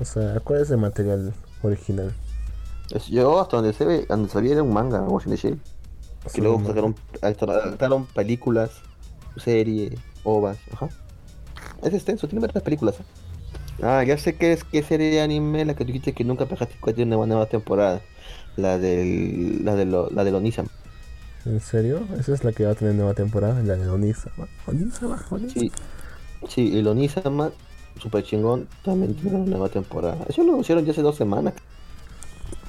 O 0.00 0.04
sea, 0.04 0.40
¿cuál 0.40 0.62
es 0.62 0.70
el 0.70 0.78
material 0.78 1.34
original? 1.62 2.12
yo 3.10 3.40
hasta 3.40 3.58
donde 3.58 3.74
se 3.74 3.84
ve, 3.84 4.06
donde 4.08 4.30
sabía 4.30 4.52
era 4.52 4.62
un 4.62 4.72
manga, 4.72 5.00
Ghost 5.00 5.26
in 5.26 5.32
the 5.32 5.36
Shell. 5.36 5.60
Que 6.32 6.40
luego 6.40 6.62
sacaron, 6.64 6.94
adaptaron 7.22 8.06
películas, 8.06 8.70
serie, 9.36 9.98
ovas, 10.24 10.58
ajá. 10.72 10.88
Es 11.82 11.94
extenso, 11.94 12.26
tiene 12.26 12.46
varias 12.46 12.62
películas. 12.62 13.00
¿eh? 13.00 13.04
Ah, 13.82 14.02
ya 14.04 14.18
sé 14.18 14.36
que 14.36 14.52
es 14.52 14.64
qué 14.64 14.82
serie 14.82 15.10
de 15.10 15.20
anime 15.20 15.64
la 15.64 15.74
que 15.74 15.84
tú 15.84 15.88
dijiste 15.88 16.12
que 16.12 16.24
nunca 16.24 16.46
pegaste 16.46 16.76
tiene 16.92 17.16
una 17.16 17.26
nueva 17.26 17.46
temporada. 17.46 18.00
La 18.56 18.78
del 18.78 19.64
la 19.64 19.76
de 19.76 19.84
lo, 19.84 20.10
la 20.10 20.24
de 20.24 20.32
Onisama. 20.32 20.68
¿En 21.44 21.60
serio? 21.60 22.00
¿Esa 22.18 22.34
es 22.34 22.44
la 22.44 22.52
que 22.52 22.64
va 22.64 22.72
a 22.72 22.74
tener 22.74 22.94
nueva 22.94 23.14
temporada? 23.14 23.62
La 23.62 23.76
de 23.76 23.88
Onisama. 23.88 24.48
Onisama, 24.66 25.24
Onisama. 25.30 25.60
Sí. 25.60 25.72
Sí, 26.48 26.62
y 26.62 26.82
Lonisama, 26.82 27.50
super 28.00 28.22
chingón, 28.22 28.68
también 28.84 29.14
tiene 29.14 29.36
una 29.36 29.46
nueva 29.46 29.68
temporada. 29.68 30.24
Eso 30.28 30.42
lo 30.42 30.52
anunciaron 30.52 30.84
ya 30.84 30.92
hace 30.92 31.02
dos 31.02 31.16
semanas. 31.16 31.54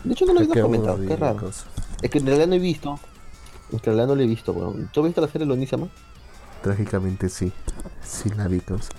De 0.04 0.14
hecho, 0.14 0.26
no 0.26 0.34
lo 0.34 0.42
he 0.42 0.62
comentado, 0.62 1.00
qué 1.06 1.16
raro. 1.16 1.52
Es 2.02 2.10
que 2.10 2.20
en 2.20 2.26
realidad 2.26 2.48
no 2.48 2.56
he 2.56 2.60
visto. 2.60 3.00
En 3.72 3.80
realidad 3.80 4.08
no 4.08 4.16
lo 4.16 4.22
he 4.22 4.28
visto, 4.28 4.54
weón. 4.54 4.90
¿Tú 4.94 5.04
viste 5.04 5.22
la 5.22 5.28
serie 5.28 5.46
Lonisama? 5.46 5.90
Trágicamente 6.64 7.30
sí. 7.30 7.52
Sí 8.04 8.30
la 8.36 8.48
vi, 8.48 8.60
causa. 8.60 8.92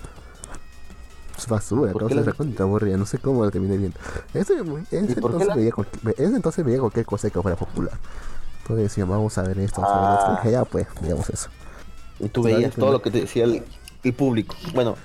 Es 1.42 1.48
basura, 1.48 1.92
causa 1.92 2.14
la... 2.14 2.22
recontra 2.22 2.64
aburrida. 2.64 2.96
No 2.96 3.07
sé 3.07 3.18
cómo 3.18 3.44
la 3.44 3.50
terminé 3.50 3.76
viendo. 3.76 3.98
Ese, 4.35 4.55
ese 4.90 5.12
entonces, 5.12 5.46
la... 5.46 5.55
veía 5.55 5.72
cualquier, 5.72 6.14
ese 6.18 6.37
entonces 6.37 6.64
veía 6.64 6.81
cualquier 6.81 7.07
cosa 7.07 7.31
que 7.31 7.40
fuera 7.40 7.57
popular. 7.57 7.94
Entonces 8.62 8.85
decía, 8.85 9.05
vamos 9.05 9.37
a 9.38 9.42
ver 9.42 9.59
esto, 9.59 9.81
vamos 9.81 9.96
a 9.96 10.11
ver 10.11 10.18
esto. 10.18 10.48
Y 10.48 10.48
ah. 10.48 10.50
ya, 10.53 10.64
pues, 10.64 10.87
digamos 11.00 11.31
eso. 11.31 11.48
Y 12.18 12.29
tú 12.29 12.42
veías 12.42 12.74
todo 12.74 12.92
lo 12.92 13.03
que 13.03 13.11
te 13.11 13.22
decía 13.22 13.44
el, 13.44 13.64
el 14.05 14.12
público. 14.12 14.55
Bueno, 14.74 14.96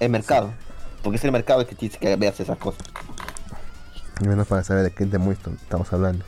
el 0.00 0.10
mercado. 0.10 0.50
Porque 1.02 1.16
es 1.18 1.24
el 1.24 1.32
mercado 1.32 1.60
el 1.60 1.66
que 1.66 1.76
dice 1.76 1.98
que 1.98 2.16
veas 2.16 2.40
esas 2.40 2.58
cosas. 2.58 2.82
Menos 4.26 4.46
para 4.46 4.64
saber 4.64 4.82
de 4.82 4.90
qué 4.90 5.04
demuestro 5.04 5.52
estamos 5.52 5.92
hablando. 5.92 6.24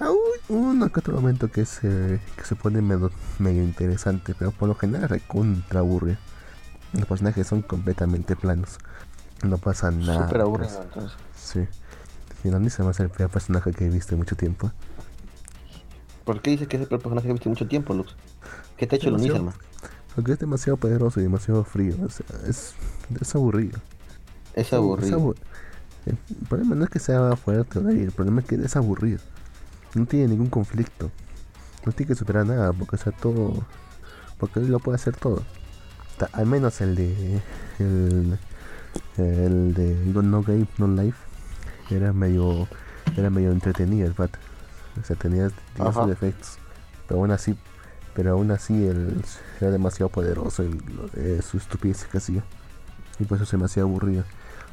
Ah, 0.00 0.10
uno 0.48 0.88
que 0.90 1.00
otro 1.00 1.14
momento 1.14 1.50
que 1.50 1.66
se, 1.66 2.20
que 2.36 2.44
se 2.44 2.54
pone 2.54 2.80
medio, 2.80 3.10
medio 3.40 3.64
interesante, 3.64 4.34
pero 4.38 4.52
por 4.52 4.68
lo 4.68 4.76
general 4.76 5.08
recontra 5.08 5.80
aburre. 5.80 6.16
Los 6.92 7.06
personajes 7.06 7.46
son 7.46 7.62
completamente 7.62 8.36
planos. 8.36 8.78
No 9.42 9.58
pasa 9.58 9.90
nada. 9.90 10.26
Súper 10.26 10.40
aburrido 10.40 10.82
entonces. 10.82 11.18
Sí. 11.36 11.66
Finalmente 12.42 12.76
se 12.76 12.92
ser 12.92 13.06
el 13.06 13.10
peor 13.10 13.30
personaje 13.30 13.72
que 13.72 13.86
he 13.86 13.90
visto 13.90 14.14
en 14.14 14.18
mucho 14.18 14.36
tiempo. 14.36 14.70
¿Por 16.24 16.40
qué 16.40 16.50
dices 16.50 16.68
que 16.68 16.76
es 16.76 16.82
el 16.82 16.88
peor 16.88 17.00
personaje 17.00 17.26
que 17.26 17.30
he 17.30 17.34
visto 17.34 17.48
en 17.48 17.52
mucho 17.52 17.66
tiempo, 17.66 17.94
Lux? 17.94 18.16
¿Qué 18.76 18.86
te 18.86 18.94
ha 18.94 18.98
hecho 18.98 19.08
el 19.08 19.14
Unisama? 19.14 19.52
Porque 20.14 20.32
es 20.32 20.38
demasiado 20.38 20.76
poderoso 20.76 21.20
y 21.20 21.24
demasiado 21.24 21.64
frío. 21.64 21.94
es, 22.46 22.74
es 23.20 23.34
aburrido. 23.34 23.78
Es 24.54 24.72
aburrido. 24.72 25.34
el 26.06 26.16
problema 26.48 26.74
no 26.74 26.84
es 26.84 26.90
que 26.90 26.98
sea 26.98 27.36
fuerte 27.36 27.78
o 27.78 27.88
el 27.88 28.12
problema 28.12 28.40
es 28.40 28.46
que 28.46 28.54
es 28.56 28.76
aburrido. 28.76 29.20
No 29.94 30.06
tiene 30.06 30.28
ningún 30.28 30.48
conflicto. 30.48 31.10
No 31.84 31.92
tiene 31.92 32.08
que 32.08 32.14
superar 32.14 32.46
nada 32.46 32.72
porque 32.72 32.96
sea 32.96 33.12
todo. 33.12 33.64
Porque 34.38 34.60
él 34.60 34.68
lo 34.68 34.78
puede 34.80 34.96
hacer 34.96 35.16
todo. 35.16 35.42
Al 36.32 36.46
menos 36.46 36.80
el 36.80 36.94
de. 36.94 37.40
El, 37.78 38.38
el 39.16 39.74
de 39.74 39.94
No 40.22 40.42
Game, 40.42 40.66
No 40.78 40.88
Life. 40.88 41.18
Era 41.90 42.12
medio. 42.12 42.68
Era 43.16 43.30
medio 43.30 43.52
entretenido 43.52 44.06
el 44.06 44.14
pat. 44.14 44.30
O 45.00 45.04
sea, 45.04 45.16
tenía, 45.16 45.50
tenía 45.76 46.06
defectos. 46.06 46.58
Pero 47.06 47.20
aún 47.20 47.30
así 47.30 47.56
pero 48.18 48.32
aún 48.32 48.50
así 48.50 48.74
él 48.74 49.22
era 49.60 49.70
demasiado 49.70 50.08
poderoso 50.08 50.64
y 50.64 50.76
su 51.40 51.56
estupidez 51.56 52.04
que 52.06 52.18
hacía. 52.18 52.42
Y 53.20 53.24
por 53.26 53.36
eso 53.36 53.46
se 53.46 53.56
me 53.56 53.66
hacía 53.66 53.84
aburrido. 53.84 54.24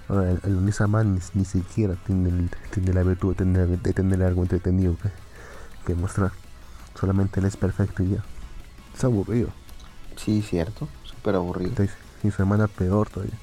Ahora, 0.09 0.31
el, 0.31 0.39
el 0.45 0.65
ni, 0.65 1.45
siquiera 1.45 1.93
tiene, 2.07 2.49
tiene 2.73 2.91
la 2.91 3.03
virtud 3.03 3.35
de 3.35 3.35
tener, 3.35 3.67
de 3.67 3.93
tener 3.93 4.23
algo 4.23 4.41
entretenido 4.41 4.97
que, 5.85 5.93
mostrar. 5.93 6.31
Solamente 6.99 7.39
él 7.39 7.45
es 7.45 7.55
perfecto 7.55 8.01
y 8.01 8.13
ya. 8.15 8.23
Es 8.95 9.03
aburrido. 9.03 9.49
Sí, 10.15 10.41
cierto. 10.41 10.87
Súper 11.25 11.35
aburrido. 11.37 11.73
y 12.23 12.29
su 12.29 12.41
hermana 12.43 12.67
peor 12.67 13.09
todavía. 13.09 13.33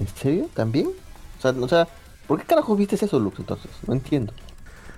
¿En 0.00 0.08
serio? 0.08 0.48
¿También? 0.52 0.88
O 1.38 1.40
sea, 1.40 1.52
o 1.52 1.68
sea, 1.68 1.86
¿por 2.26 2.40
qué 2.40 2.46
carajo 2.46 2.74
viste 2.74 2.96
eso, 2.96 3.20
Lux, 3.20 3.38
entonces? 3.38 3.70
No 3.86 3.94
entiendo. 3.94 4.32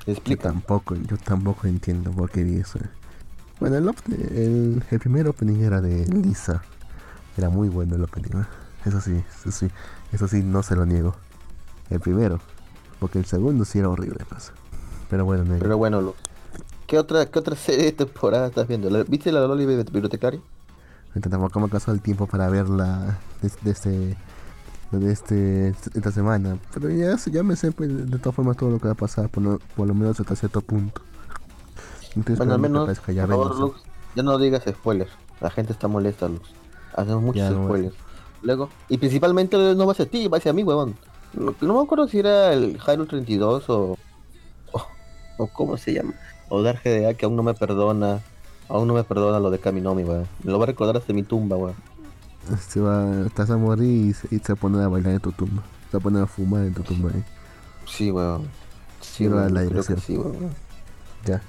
Explica. 0.07 0.45
Yo 0.45 0.53
tampoco, 0.55 0.95
yo 0.95 1.19
tampoco 1.19 1.67
entiendo 1.67 2.11
por 2.13 2.31
qué 2.31 2.43
vi 2.43 2.57
eso. 2.57 2.79
Bueno, 3.61 3.77
el, 3.77 4.83
el, 4.91 4.99
primer 4.99 5.29
opening 5.29 5.63
era 5.63 5.83
de 5.83 6.07
Lisa. 6.07 6.63
Era 7.37 7.51
muy 7.51 7.69
bueno 7.69 7.97
el 7.97 8.05
opening. 8.05 8.41
¿eh? 8.41 8.47
Eso 8.87 9.03
sí, 9.03 9.23
eso 9.39 9.51
sí, 9.51 9.69
eso 10.12 10.27
sí, 10.27 10.43
no 10.43 10.62
se 10.62 10.75
lo 10.75 10.87
niego. 10.87 11.14
El 11.91 12.01
primero. 12.01 12.41
Porque 12.99 13.19
el 13.19 13.27
segundo 13.27 13.67
sí 13.67 13.79
era 13.79 13.91
horrible, 13.91 14.25
pasa. 14.25 14.55
Pues. 14.55 14.73
Pero 15.11 15.27
bueno, 15.27 15.45
Pero 15.59 15.77
bueno, 15.77 16.14
¿qué 16.87 16.99
otra, 16.99 17.27
qué 17.27 17.39
otra 17.39 17.57
serie 17.57 17.85
de 17.85 17.93
temporada 17.93 18.47
estás 18.47 18.67
viendo? 18.67 18.89
¿Viste 19.05 19.31
la 19.33 19.47
Loli 19.47 19.67
Bibliotecaria? 19.67 20.41
Ahorita 21.17 21.31
tampoco 21.31 21.61
me 21.61 21.69
pasado 21.69 21.95
el 21.95 22.03
tiempo 22.03 22.27
para 22.27 22.51
verla 22.51 23.19
desde 23.41 23.71
este, 23.71 24.17
de 24.93 25.12
este, 25.12 25.69
esta 25.69 26.12
semana. 26.12 26.59
Pero 26.75 26.91
ya, 26.91 27.17
ya 27.17 27.43
me 27.43 27.57
sé 27.57 27.73
pues, 27.73 28.11
de 28.11 28.19
todas 28.19 28.37
formas 28.37 28.59
todo 28.59 28.71
lo 28.71 28.79
que 28.79 28.85
va 28.85 28.93
a 28.93 28.97
pasar, 28.97 29.31
por 29.31 29.43
lo, 29.43 29.59
por 29.75 29.89
lo 29.89 29.95
menos 29.95 30.21
hasta 30.21 30.37
cierto 30.37 30.61
punto 30.61 31.01
bueno, 32.37 32.55
al 32.55 32.61
menos, 32.61 33.01
ya, 33.09 33.27
por 33.27 33.29
favor, 33.29 33.61
Lux, 33.61 33.83
ya 34.14 34.23
no 34.23 34.39
digas 34.39 34.64
spoilers. 34.67 35.11
La 35.41 35.51
gente 35.51 35.73
está 35.73 35.89
molesta, 35.89 36.29
Lux. 36.29 36.51
Hacemos 36.95 37.23
muchos 37.23 37.53
spoilers. 37.53 37.95
Luego, 38.43 38.71
y 38.89 38.97
principalmente 38.99 39.57
no 39.57 39.87
va 39.87 39.93
a 39.93 39.95
ser 39.95 40.07
a 40.07 40.11
ti, 40.11 40.29
va 40.29 40.39
a 40.39 40.41
ser 40.41 40.51
a 40.51 40.53
mí, 40.55 40.62
huevón. 40.62 40.97
No, 41.35 41.55
me 41.61 41.83
acuerdo 41.83 42.09
si 42.09 42.21
era 42.21 42.53
el 42.53 42.79
Hyrule 42.79 43.09
32 43.09 43.69
o, 43.69 43.99
o, 44.73 44.87
o. 45.37 45.47
¿Cómo 45.49 45.77
se 45.77 45.93
llama? 45.93 46.14
O 46.49 46.62
Dark 46.62 46.81
GDA 46.83 47.14
que 47.14 47.27
aún 47.27 47.37
no 47.37 47.43
me 47.43 47.53
perdona. 47.53 48.21
Aún 48.69 48.89
no 48.89 48.95
me 48.95 49.05
perdona 49.05 49.39
lo 49.39 49.51
de 49.51 49.59
Kaminomi, 49.59 50.05
weón. 50.05 50.27
Me 50.43 50.53
lo 50.53 50.59
va 50.59 50.64
a 50.64 50.67
recordar 50.67 50.97
hasta 50.97 51.12
mi 51.12 51.23
tumba, 51.23 51.57
weón. 51.57 51.77
Se 52.69 52.81
va, 52.81 53.27
estás 53.27 53.51
a 53.51 53.57
morir 53.57 54.14
y 54.31 54.35
y 54.35 54.39
se 54.39 54.53
va 54.53 54.55
a 54.55 54.61
poner 54.61 54.83
a 54.83 54.89
bailar 54.89 55.14
en 55.14 55.21
tu 55.21 55.33
tumba. 55.33 55.62
Se 55.91 55.97
va 55.97 55.99
a 55.99 56.03
poner 56.03 56.23
a 56.23 56.27
fumar 56.27 56.64
en 56.64 56.75
tu 56.75 56.83
tumba 56.83 57.11
ahí. 57.12 57.25
Sí, 57.87 58.11
weón. 58.11 58.49
Sí, 59.01 59.29
weón. 59.29 59.55
La 59.55 59.62
dirección. 59.62 59.99
Sí, 60.01 60.17
weón. 60.17 60.51
Ya. 61.25 61.43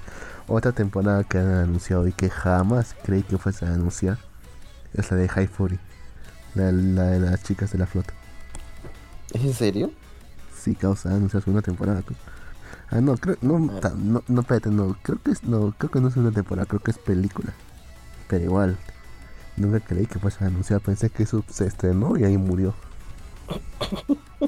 Otra 0.48 0.72
temporada 0.72 1.24
que 1.24 1.38
han 1.38 1.48
anunciado 1.48 2.06
y 2.08 2.12
que 2.12 2.30
jamás 2.30 2.96
creí 3.02 3.22
que 3.22 3.36
fuese 3.36 3.66
a 3.66 3.74
anunciar 3.74 4.18
es 4.94 5.10
la 5.10 5.18
de 5.18 5.28
High 5.28 5.46
Fury, 5.46 5.78
la, 6.54 6.72
de 6.72 7.20
las 7.20 7.42
chicas 7.42 7.70
de 7.72 7.78
la 7.78 7.86
flota. 7.86 8.14
¿Es 9.32 9.42
en 9.44 9.52
serio? 9.52 9.90
Sí, 10.58 10.74
causa, 10.74 11.10
anunciar 11.10 11.42
una 11.46 11.60
temporada. 11.60 12.00
Pues. 12.00 12.18
Ah, 12.90 13.00
no, 13.00 13.16
creo, 13.16 13.36
no, 13.42 13.58
no, 13.58 14.22
no, 14.26 14.40
espérate, 14.40 14.70
no, 14.70 14.96
creo 15.02 15.22
que 15.22 15.32
es, 15.32 15.44
no, 15.44 15.74
creo 15.76 15.90
que 15.90 16.00
no 16.00 16.08
es 16.08 16.16
una 16.16 16.30
temporada, 16.30 16.66
creo 16.66 16.80
que 16.80 16.90
es 16.90 16.98
película. 16.98 17.52
Pero 18.28 18.44
igual, 18.44 18.78
nunca 19.56 19.80
creí 19.80 20.06
que 20.06 20.18
fuese 20.18 20.44
a 20.44 20.46
anunciar, 20.46 20.80
pensé 20.80 21.10
que 21.10 21.24
eso 21.24 21.44
se 21.48 21.66
estrenó 21.66 22.16
y 22.16 22.24
ahí 22.24 22.38
murió. 22.38 22.74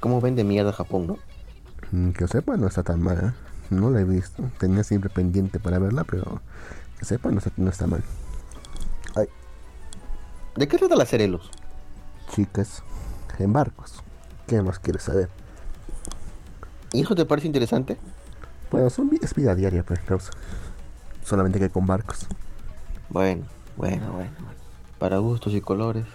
¿Cómo 0.00 0.20
vende 0.20 0.44
mierda 0.44 0.72
Japón, 0.72 1.06
no? 1.08 1.18
Mm, 1.90 2.10
que 2.10 2.28
sepa, 2.28 2.56
no 2.56 2.68
está 2.68 2.82
tan 2.82 3.02
mal, 3.02 3.18
¿eh? 3.18 3.32
No 3.70 3.90
la 3.90 4.00
he 4.00 4.04
visto. 4.04 4.42
Tenía 4.58 4.84
siempre 4.84 5.10
pendiente 5.10 5.58
para 5.58 5.78
verla, 5.78 6.04
pero 6.04 6.40
que 6.98 7.04
sepa, 7.04 7.30
no 7.30 7.38
está, 7.38 7.50
no 7.56 7.70
está 7.70 7.86
mal. 7.86 8.02
Ay. 9.16 9.26
¿De 10.56 10.68
qué 10.68 10.78
trata 10.78 10.96
la 10.96 11.06
serie, 11.06 11.28
Luz? 11.28 11.50
Chicas 12.30 12.82
en 13.38 13.52
barcos. 13.52 14.02
¿Qué 14.46 14.60
más 14.62 14.78
quieres 14.78 15.02
saber? 15.02 15.28
¿Y 16.92 17.00
eso 17.00 17.14
te 17.14 17.24
parece 17.24 17.46
interesante? 17.46 17.96
Bueno, 18.70 18.90
son 18.90 19.10
es 19.20 19.34
vida 19.34 19.54
diaria, 19.54 19.82
pues, 19.82 20.00
causa. 20.00 20.30
Solamente 21.24 21.58
que 21.58 21.70
con 21.70 21.86
barcos. 21.86 22.26
Bueno, 23.08 23.44
bueno, 23.76 24.12
bueno. 24.12 24.30
Para 24.98 25.18
gustos 25.18 25.54
y 25.54 25.60
colores. 25.60 26.06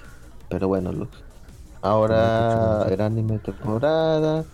Pero 0.49 0.67
bueno, 0.67 0.91
Luz. 0.91 1.09
Ahora 1.82 2.88
el 2.89 3.01
anime 3.01 3.39
temporada. 3.39 4.45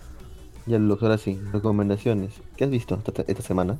Ya 0.66 0.78
Lux, 0.78 1.02
ahora 1.02 1.18
sí, 1.18 1.40
recomendaciones. 1.52 2.34
¿Qué 2.56 2.64
has 2.64 2.70
visto 2.70 2.98
esta, 3.06 3.42
semana? 3.42 3.76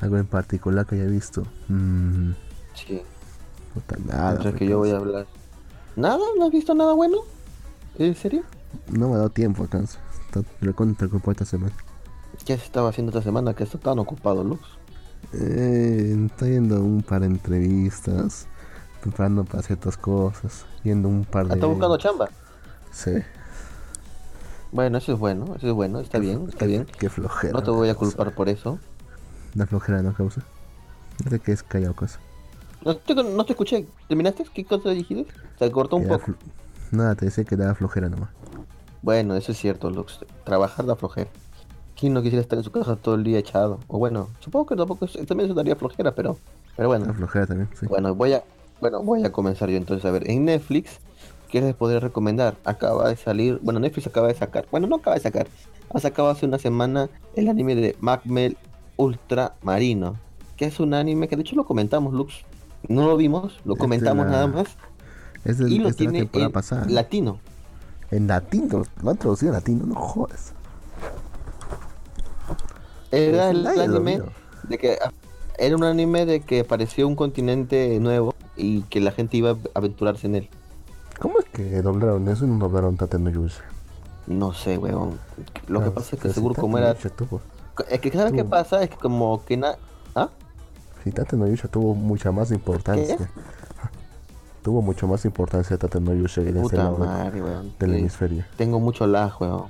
Algo 0.00 0.18
en 0.18 0.26
particular 0.26 0.86
que 0.86 0.96
haya 0.96 1.06
visto. 1.06 1.42
Mm. 1.68 2.32
Sí. 2.74 3.02
nada. 4.06 4.30
Mientras 4.32 4.54
que 4.54 4.66
yo 4.66 4.78
voy 4.78 4.90
a 4.90 4.96
hablar. 4.96 5.26
¿Nada? 5.96 6.24
¿No 6.38 6.46
has 6.46 6.52
visto 6.52 6.74
nada 6.74 6.92
bueno? 6.92 7.18
¿En 7.98 8.14
serio? 8.14 8.42
No 8.90 9.08
me 9.08 9.14
ha 9.14 9.18
dado 9.18 9.30
tiempo, 9.30 9.62
alcanza. 9.62 9.98
Lo 10.60 10.72
te 10.72 11.04
ocupado 11.04 11.32
esta 11.32 11.44
semana. 11.44 11.72
¿Qué 12.44 12.54
has 12.54 12.62
estado 12.62 12.88
haciendo 12.88 13.10
esta 13.10 13.22
semana 13.22 13.54
que 13.54 13.64
estás 13.64 13.80
tan 13.80 13.98
ocupado, 13.98 14.42
Lux? 14.42 14.62
Eh, 15.32 16.16
estoy 16.26 16.52
yendo 16.52 16.82
un 16.82 17.02
par 17.02 17.20
de 17.20 17.26
entrevistas, 17.26 18.46
preparando 19.00 19.44
para 19.44 19.62
ciertas 19.62 19.96
cosas, 19.96 20.64
yendo 20.82 21.08
un 21.08 21.24
par 21.24 21.46
de... 21.46 21.54
¿Estás 21.54 21.68
buscando 21.68 21.98
chamba? 21.98 22.28
Sí. 22.90 23.12
Bueno, 24.72 24.98
eso 24.98 25.12
es 25.12 25.18
bueno, 25.18 25.54
eso 25.56 25.68
es 25.68 25.72
bueno, 25.74 26.00
está 26.00 26.18
bien, 26.18 26.46
está 26.48 26.64
bien. 26.64 26.86
Qué 26.98 27.10
flojera. 27.10 27.52
No 27.52 27.62
te 27.62 27.70
voy 27.70 27.90
a 27.90 27.94
culpar 27.94 28.34
por 28.34 28.48
eso. 28.48 28.78
La 29.54 29.66
flojera 29.66 30.02
no 30.02 30.14
causa. 30.14 30.42
No 31.22 31.30
sé 31.30 31.38
qué 31.40 31.52
es 31.52 31.62
callado 31.62 31.94
cosa. 31.94 32.18
No 32.84 32.96
te, 32.96 33.14
no 33.14 33.44
te 33.44 33.52
escuché. 33.52 33.86
¿Terminaste? 34.08 34.44
¿Qué 34.52 34.64
cosa 34.64 34.90
dijiste? 34.90 35.26
Se 35.58 35.70
cortó 35.70 35.96
un 35.96 36.08
poco. 36.08 36.34
Nada, 36.90 37.14
te 37.14 37.26
decía 37.26 37.44
que 37.44 37.56
da 37.56 37.74
flojera 37.74 38.08
nomás. 38.08 38.30
Bueno, 39.02 39.36
eso 39.36 39.52
es 39.52 39.58
cierto, 39.58 39.90
Lux. 39.90 40.20
Trabajar 40.44 40.86
da 40.86 40.96
flojera. 40.96 41.30
¿Quién 41.98 42.14
no 42.14 42.22
quisiera 42.22 42.40
estar 42.40 42.58
en 42.58 42.64
su 42.64 42.72
casa 42.72 42.96
todo 42.96 43.14
el 43.16 43.24
día 43.24 43.38
echado? 43.38 43.78
O 43.88 43.98
bueno, 43.98 44.28
supongo 44.40 44.66
que 44.66 44.76
tampoco 44.76 45.06
también 45.06 45.50
eso 45.50 45.54
daría 45.54 45.76
flojera, 45.76 46.14
pero, 46.14 46.38
pero 46.76 46.88
bueno. 46.88 47.12
Flojera 47.14 47.46
también, 47.46 47.68
sí. 47.78 47.86
Bueno, 47.86 48.14
voy 48.14 48.32
a, 48.32 48.42
bueno, 48.80 49.02
voy 49.02 49.24
a 49.24 49.30
comenzar 49.30 49.68
yo 49.70 49.76
entonces 49.76 50.04
a 50.04 50.10
ver. 50.10 50.28
En 50.30 50.44
Netflix 50.44 50.98
¿qué 51.52 51.60
les 51.60 51.74
podría 51.74 52.00
recomendar? 52.00 52.56
Acaba 52.64 53.10
de 53.10 53.16
salir, 53.16 53.60
bueno, 53.62 53.78
Netflix 53.78 54.06
acaba 54.06 54.28
de 54.28 54.34
sacar, 54.34 54.66
bueno, 54.70 54.86
no 54.86 54.96
acaba 54.96 55.14
de 55.14 55.22
sacar, 55.22 55.46
ha 55.92 56.00
sacado 56.00 56.30
hace 56.30 56.46
una 56.46 56.58
semana 56.58 57.10
el 57.36 57.46
anime 57.48 57.74
de 57.74 57.94
Macmel 58.00 58.56
Ultramarino, 58.96 60.16
que 60.56 60.64
es 60.64 60.80
un 60.80 60.94
anime 60.94 61.28
que 61.28 61.36
de 61.36 61.42
hecho 61.42 61.54
lo 61.54 61.64
comentamos, 61.64 62.14
Lux. 62.14 62.44
No 62.88 63.06
lo 63.06 63.16
vimos, 63.16 63.60
lo 63.64 63.76
comentamos 63.76 64.26
nada 64.26 64.46
más. 64.48 64.66
Es 65.44 65.60
y 65.60 65.78
lo 65.78 65.92
tiene 65.92 66.28
en 66.32 66.94
latino. 66.94 67.38
En 68.12 68.26
latino, 68.28 68.84
lo 69.02 69.10
han 69.10 69.16
traducido 69.16 69.52
en 69.52 69.54
latino, 69.54 69.86
no 69.86 69.94
jodas. 69.94 70.52
Era 73.10 73.50
el, 73.50 73.66
anime 73.66 74.22
de 74.68 74.78
que 74.78 74.98
era 75.58 75.76
un 75.76 75.84
anime 75.84 76.26
de 76.26 76.40
que 76.40 76.60
apareció 76.60 77.08
un 77.08 77.16
continente 77.16 77.98
nuevo 78.00 78.34
y 78.54 78.82
que 78.82 79.00
la 79.00 79.12
gente 79.12 79.38
iba 79.38 79.52
a 79.52 79.56
aventurarse 79.74 80.26
en 80.26 80.34
él. 80.34 80.50
¿Cómo 81.20 81.38
es 81.38 81.46
que 81.46 81.80
doblaron 81.80 82.28
eso 82.28 82.44
y 82.44 82.48
no 82.48 82.58
doblaron 82.58 82.98
Tate 82.98 83.18
no 83.18 83.30
Yusha? 83.30 83.64
No 84.26 84.52
sé, 84.52 84.76
weón. 84.76 85.18
Lo 85.66 85.82
que 85.82 85.90
pasa 85.90 86.16
es 86.16 86.22
que 86.22 86.28
seguro 86.34 86.54
como 86.54 86.76
era... 86.76 86.94
Es 87.88 88.00
que 88.00 88.10
¿sabes 88.10 88.34
qué 88.34 88.44
pasa? 88.44 88.82
Es 88.82 88.90
que 88.90 88.96
como 88.96 89.42
que 89.46 89.56
na... 89.56 89.76
¿Ah? 90.14 90.28
Sí, 91.02 91.12
Tate 91.12 91.36
no 91.38 91.46
Yusha 91.46 91.68
tuvo 91.68 91.94
mucha 91.94 92.30
más 92.30 92.50
importancia. 92.50 93.16
Tuvo 94.62 94.80
mucho 94.80 95.08
más 95.08 95.24
importancia 95.24 95.76
Tate 95.76 96.00
no 96.00 96.14
Yusha 96.14 96.40
en 96.42 96.56
ese 96.56 96.76
lado 96.76 96.98
madre, 96.98 97.42
weón. 97.42 97.74
del 97.78 97.94
hemisferio. 97.94 98.44
Tengo 98.56 98.78
mucho 98.78 99.06
lag, 99.06 99.32
weón. 99.40 99.66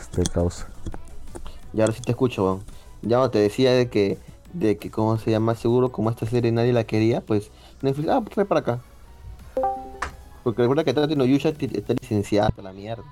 Este 0.00 0.22
causa. 0.22 0.68
Y 1.74 1.80
ahora 1.80 1.92
sí 1.92 2.00
te 2.00 2.12
escucho, 2.12 2.44
weón. 2.44 2.60
Ya 3.02 3.28
te 3.28 3.38
decía 3.38 3.72
de 3.72 3.90
que, 3.90 4.18
de 4.54 4.78
que, 4.78 4.90
¿cómo 4.90 5.18
se 5.18 5.30
llama? 5.30 5.54
Seguro 5.54 5.92
como 5.92 6.08
esta 6.08 6.24
serie 6.24 6.50
nadie 6.50 6.72
la 6.72 6.84
quería, 6.84 7.20
pues 7.20 7.50
Netflix, 7.82 8.08
ah, 8.08 8.20
pues 8.22 8.34
trae 8.34 8.46
para 8.46 8.60
acá. 8.60 8.80
Porque 10.42 10.62
recuerda 10.62 10.84
que 10.84 10.94
Tati 10.94 11.14
no 11.16 11.24
está 11.24 11.94
licenciada 12.00 12.50
a 12.56 12.62
la 12.62 12.72
mierda. 12.72 13.04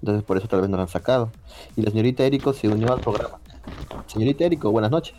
Entonces 0.00 0.22
por 0.22 0.36
eso 0.36 0.46
tal 0.46 0.60
vez 0.60 0.70
no 0.70 0.76
la 0.76 0.84
han 0.84 0.88
sacado. 0.88 1.30
Y 1.76 1.82
la 1.82 1.90
señorita 1.90 2.24
Eriko 2.24 2.52
se 2.52 2.68
unió 2.68 2.92
al 2.92 3.00
programa. 3.00 3.38
Señorita 4.06 4.44
Eriko, 4.44 4.70
buenas 4.70 4.90
noches. 4.90 5.14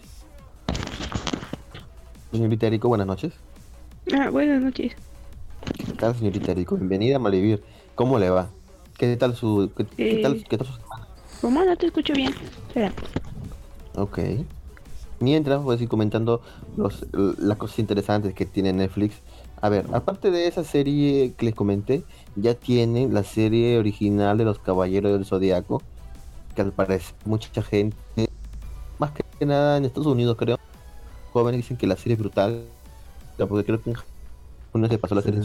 Señorita 2.32 2.68
Eriko, 2.68 2.88
buenas 2.88 3.08
noches. 3.08 3.34
Ah, 4.14 4.30
buenas 4.30 4.62
noches. 4.62 4.94
¿Qué 5.78 5.94
tal, 5.94 6.16
señorita 6.16 6.52
Eriko? 6.52 6.76
Bienvenida 6.76 7.16
a 7.16 7.20
Malivir. 7.20 7.64
¿Cómo 7.96 8.20
le 8.20 8.30
va? 8.30 8.50
¿Qué 8.98 9.16
tal 9.18 9.36
su, 9.36 9.72
qué, 9.76 9.84
tal, 10.22 10.44
qué 10.44 10.58
tal 10.58 10.68
su 10.68 10.74
semana? 10.74 11.08
¿Cómo 11.42 11.64
no 11.64 11.76
te 11.76 11.88
escucho 11.88 12.14
bien? 12.14 12.34
Espera. 12.68 12.94
Ok. 13.96 14.20
Mientras 15.20 15.64
voy 15.64 15.78
a 15.78 15.82
ir 15.82 15.88
comentando 15.88 16.42
los, 16.78 17.06
las 17.14 17.58
cosas 17.58 17.80
interesantes 17.80 18.34
que 18.34 18.46
tiene 18.46 18.74
Netflix 18.74 19.22
a 19.62 19.70
ver, 19.70 19.88
aparte 19.94 20.30
de 20.30 20.48
esa 20.48 20.64
serie 20.64 21.34
que 21.36 21.46
les 21.46 21.56
comenté, 21.56 22.04
ya 22.36 22.54
tienen 22.54 23.14
la 23.14 23.24
serie 23.24 23.80
original 23.80 24.38
de 24.38 24.44
los 24.46 24.60
Caballeros 24.60 25.14
del 25.14 25.26
Zodiaco, 25.26 25.82
que 26.54 26.62
al 26.62 26.72
parecer 26.72 27.16
mucha 27.26 27.64
gente, 27.64 27.98
más 29.00 29.12
que 29.12 29.46
nada 29.46 29.78
en 29.78 29.86
Estados 29.86 30.08
Unidos 30.08 30.38
creo, 30.38 30.60
jóvenes 31.34 31.62
dicen 31.62 31.78
que 31.78 31.88
la 31.88 31.96
serie 31.96 32.14
es 32.14 32.20
brutal, 32.20 32.66
porque 33.38 33.66
creo 33.66 33.82
que 33.82 33.94
uno 34.74 34.88
se 34.88 34.98
pasó 34.98 35.16
la 35.16 35.22
serie. 35.22 35.42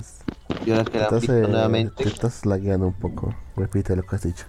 Y 0.67 0.71
ahora 0.71 0.85
que 0.85 0.99
la 0.99 1.09
visto 1.09 1.33
nuevamente. 1.33 2.03
Te 2.03 2.09
estás 2.09 2.47
lagueando 2.47 2.87
un 2.87 2.95
poco, 2.95 3.35
repite 3.57 3.95
lo 3.97 4.03
que 4.03 4.17
has 4.17 4.23
dicho. 4.23 4.47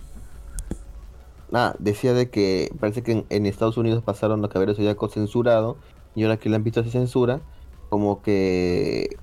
Ah, 1.53 1.75
decía 1.79 2.13
de 2.13 2.29
que 2.29 2.73
parece 2.79 3.03
que 3.03 3.25
en, 3.27 3.45
Estados 3.45 3.77
Unidos 3.77 4.03
pasaron 4.03 4.41
los 4.41 4.49
Caballeros 4.49 4.77
Zodiaco 4.77 5.09
censurado, 5.09 5.77
y 6.15 6.23
ahora 6.23 6.37
que 6.37 6.49
la 6.49 6.55
han 6.55 6.63
visto 6.63 6.81
sin 6.83 6.91
censura, 6.91 7.41
como 7.89 8.21
que 8.21 9.17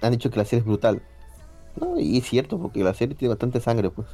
han 0.00 0.10
dicho 0.10 0.30
que 0.30 0.38
la 0.38 0.44
serie 0.44 0.60
es 0.60 0.66
brutal. 0.66 1.02
No, 1.80 1.98
y 1.98 2.18
es 2.18 2.26
cierto, 2.26 2.58
porque 2.58 2.82
la 2.82 2.94
serie 2.94 3.14
tiene 3.14 3.30
bastante 3.30 3.60
sangre, 3.60 3.90
pues. 3.90 4.08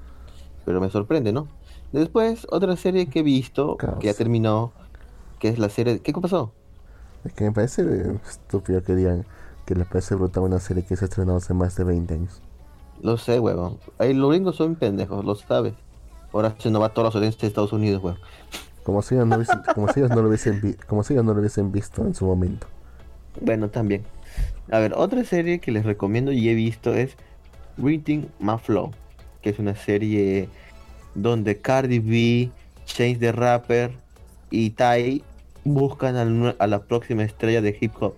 Pero 0.64 0.80
me 0.80 0.90
sorprende, 0.90 1.32
¿no? 1.32 1.48
Después, 1.92 2.46
otra 2.50 2.76
serie 2.76 3.06
que 3.06 3.20
he 3.20 3.22
visto, 3.22 3.78
que 3.78 4.06
ya 4.06 4.14
terminó, 4.14 4.72
que 5.38 5.48
es 5.48 5.58
la 5.58 5.70
serie... 5.70 6.00
¿Qué 6.00 6.12
pasó? 6.12 6.52
Es 7.24 7.32
que 7.32 7.44
me 7.44 7.52
parece 7.52 7.84
estúpido 8.28 8.82
que 8.82 8.94
digan 8.94 9.24
que 9.66 9.74
les 9.74 9.86
parece 9.86 10.14
brutal 10.14 10.44
una 10.44 10.60
serie 10.60 10.84
que 10.84 10.96
se 10.96 11.04
ha 11.04 11.08
estrenado 11.08 11.38
hace 11.38 11.52
más 11.52 11.76
de 11.76 11.84
20 11.84 12.14
años. 12.14 12.40
Lo 13.02 13.16
sé, 13.16 13.38
huevón. 13.38 13.78
Ahí 13.98 14.14
los 14.14 14.30
gringos 14.30 14.56
son 14.56 14.76
pendejos, 14.76 15.24
lo 15.24 15.34
sabes. 15.34 15.74
Ahora 16.32 16.54
se 16.58 16.70
nos 16.70 16.82
va 16.82 16.88
todos 16.88 17.06
los 17.06 17.14
audiencias 17.16 17.42
de 17.42 17.48
Estados 17.48 17.72
Unidos, 17.72 18.02
huevón. 18.02 18.20
Como 18.82 19.02
si 19.02 19.14
ellos 19.14 19.26
no, 19.26 19.38
como 19.74 19.92
si 19.92 20.00
ellos 20.00 20.10
no 20.10 20.22
lo 20.22 20.28
hubiesen 20.28 20.76
como 20.86 21.04
si 21.04 21.12
ellos 21.12 21.24
no 21.24 21.34
lo 21.34 21.40
hubiesen 21.40 21.70
visto 21.70 22.02
en 22.02 22.14
su 22.14 22.24
momento. 22.24 22.66
Bueno, 23.40 23.68
también. 23.68 24.04
A 24.70 24.78
ver, 24.78 24.94
otra 24.94 25.24
serie 25.24 25.60
que 25.60 25.70
les 25.70 25.84
recomiendo 25.84 26.32
y 26.32 26.48
he 26.48 26.54
visto 26.54 26.94
es 26.94 27.16
Reading 27.76 28.26
My 28.38 28.58
Flow, 28.58 28.92
que 29.42 29.50
es 29.50 29.58
una 29.58 29.74
serie 29.74 30.48
donde 31.14 31.60
Cardi 31.60 31.98
B, 31.98 32.50
Change 32.86 33.18
the 33.18 33.32
Rapper 33.32 33.92
y 34.50 34.70
Ty 34.70 35.22
buscan 35.74 36.54
a 36.58 36.66
la 36.66 36.82
próxima 36.82 37.22
estrella 37.22 37.60
de 37.60 37.76
hip 37.80 37.92
hop. 38.00 38.14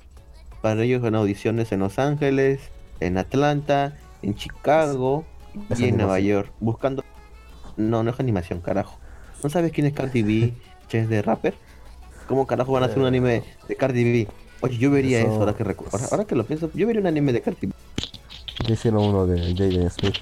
Para 0.63 0.83
ellos 0.83 1.05
en 1.05 1.15
audiciones 1.15 1.73
en 1.73 1.81
Los 1.81 1.99
Ángeles, 1.99 2.61
en 3.01 3.19
Atlanta, 3.19 3.97
en 4.23 4.35
Chicago 4.35 5.25
y 5.77 5.85
en 5.85 5.97
Nueva 5.97 6.21
York. 6.21 6.53
Buscando... 6.61 7.05
No, 7.77 8.03
no 8.03 8.11
es 8.11 8.21
animación, 8.21 8.61
carajo. 8.61 8.99
¿No 9.43 9.49
sabes 9.49 9.73
quién 9.73 9.87
es 9.87 9.95
Cardi 9.95 10.23
B, 10.23 10.53
Change 10.89 11.09
the 11.09 11.23
Rapper? 11.23 11.55
¿Cómo 12.29 12.47
carajo 12.47 12.73
van 12.73 12.83
a 12.83 12.87
hacer 12.87 12.99
un 12.99 13.07
anime 13.07 13.43
de 13.67 13.77
Cardi 13.77 14.05
B? 14.05 14.29
Oye, 14.63 14.77
yo 14.77 14.91
vería 14.91 15.21
eso, 15.21 15.33
ahora, 15.33 15.55
que 15.55 15.65
ahora, 16.11 16.25
que 16.27 16.35
lo 16.35 16.45
pienso. 16.45 16.71
Yo 16.75 16.87
vería 16.87 17.01
un 17.01 17.07
anime 17.07 17.33
de 17.33 17.41
Carti. 17.41 17.71
Yo 18.67 18.75
hicieron 18.75 19.05
uno 19.05 19.27
de 19.27 19.55
Jaden 19.55 19.91
Smith 19.91 20.19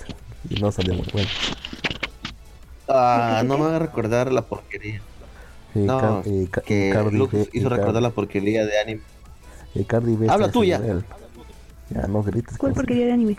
y 0.49 0.61
no 0.61 0.71
salió 0.71 0.95
muy 0.95 1.07
bueno. 1.13 1.29
Ah, 2.89 3.43
no 3.45 3.59
me 3.59 3.65
va 3.65 3.77
a 3.77 3.79
recordar 3.81 4.33
la 4.33 4.43
porquería. 4.43 5.03
No, 5.75 6.23
que 6.65 6.95
Lux 7.13 7.35
hizo 7.53 7.69
recordar 7.69 8.03
la 8.03 8.11
porquería 8.11 8.67
de 8.67 8.79
anime. 8.79 9.03
B 9.75 9.87
Habla 10.29 10.51
tuya. 10.51 10.81
Ya 11.91 12.07
no 12.07 12.23
grites. 12.23 12.59
¿Cuál 12.59 12.73
porquería 12.75 13.07
de 13.07 13.13
anime? 13.13 13.37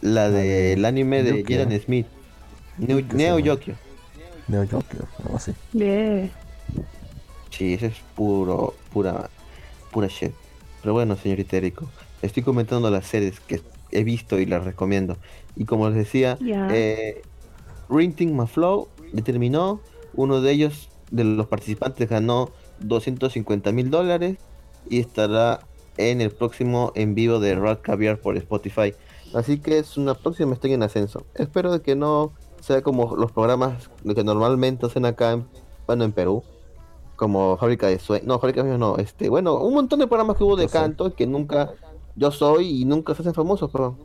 La 0.00 0.30
del 0.30 0.84
anime 0.84 1.22
de 1.22 1.42
Jaden 1.42 1.80
Smith. 1.80 2.06
Neo, 2.78 3.00
Neo 3.12 3.38
Yokio. 3.38 3.74
Neo 4.46 4.64
Yokio, 4.64 5.00
no 5.24 5.36
así. 5.36 5.52
Bien. 5.72 6.30
Sí, 7.50 7.74
ese 7.74 7.86
es 7.86 7.94
puro, 8.14 8.74
pura, 8.92 9.28
pura 9.90 10.06
shit. 10.06 10.32
Pero 10.80 10.92
bueno, 10.92 11.16
señorita 11.16 11.56
Erico, 11.56 11.88
estoy 12.22 12.42
comentando 12.42 12.90
las 12.90 13.06
series 13.06 13.40
que 13.40 13.62
he 13.90 14.04
visto 14.04 14.38
y 14.38 14.46
las 14.46 14.64
recomiendo. 14.64 15.16
Y 15.56 15.64
como 15.64 15.88
les 15.88 15.98
decía, 15.98 16.38
eh, 16.40 17.22
Rinting 17.88 18.36
Maflow 18.36 18.88
determinó, 19.12 19.80
uno 20.18 20.40
de 20.40 20.50
ellos, 20.50 20.88
de 21.12 21.22
los 21.22 21.46
participantes, 21.46 22.08
ganó 22.08 22.50
250 22.80 23.70
mil 23.70 23.88
dólares 23.88 24.36
y 24.90 24.98
estará 24.98 25.60
en 25.96 26.20
el 26.20 26.32
próximo 26.32 26.90
en 26.96 27.14
vivo 27.14 27.38
de 27.38 27.54
Rad 27.54 27.78
Caviar 27.82 28.18
por 28.18 28.36
Spotify. 28.36 28.94
Así 29.32 29.58
que 29.60 29.78
es 29.78 29.96
una 29.96 30.14
próxima 30.14 30.54
estoy 30.54 30.72
en 30.72 30.82
ascenso. 30.82 31.24
Espero 31.34 31.70
de 31.70 31.82
que 31.82 31.94
no 31.94 32.32
sea 32.60 32.82
como 32.82 33.14
los 33.14 33.30
programas 33.30 33.90
que 34.04 34.24
normalmente 34.24 34.86
hacen 34.86 35.06
acá 35.06 35.32
en, 35.32 35.46
bueno, 35.86 36.02
en 36.02 36.10
Perú, 36.10 36.42
como 37.14 37.56
Fábrica 37.56 37.86
de 37.86 38.00
Sueños, 38.00 38.26
no, 38.26 38.40
Fábrica 38.40 38.62
de 38.62 38.70
Sueños 38.70 38.80
no, 38.80 38.96
este, 38.96 39.28
bueno, 39.28 39.60
un 39.60 39.74
montón 39.74 40.00
de 40.00 40.08
programas 40.08 40.36
que 40.36 40.42
hubo 40.42 40.56
de 40.56 40.68
canto 40.68 41.14
que 41.14 41.28
nunca 41.28 41.70
yo 42.16 42.32
soy 42.32 42.82
y 42.82 42.84
nunca 42.84 43.14
se 43.14 43.22
hacen 43.22 43.34
famosos, 43.34 43.70
pero 43.70 43.96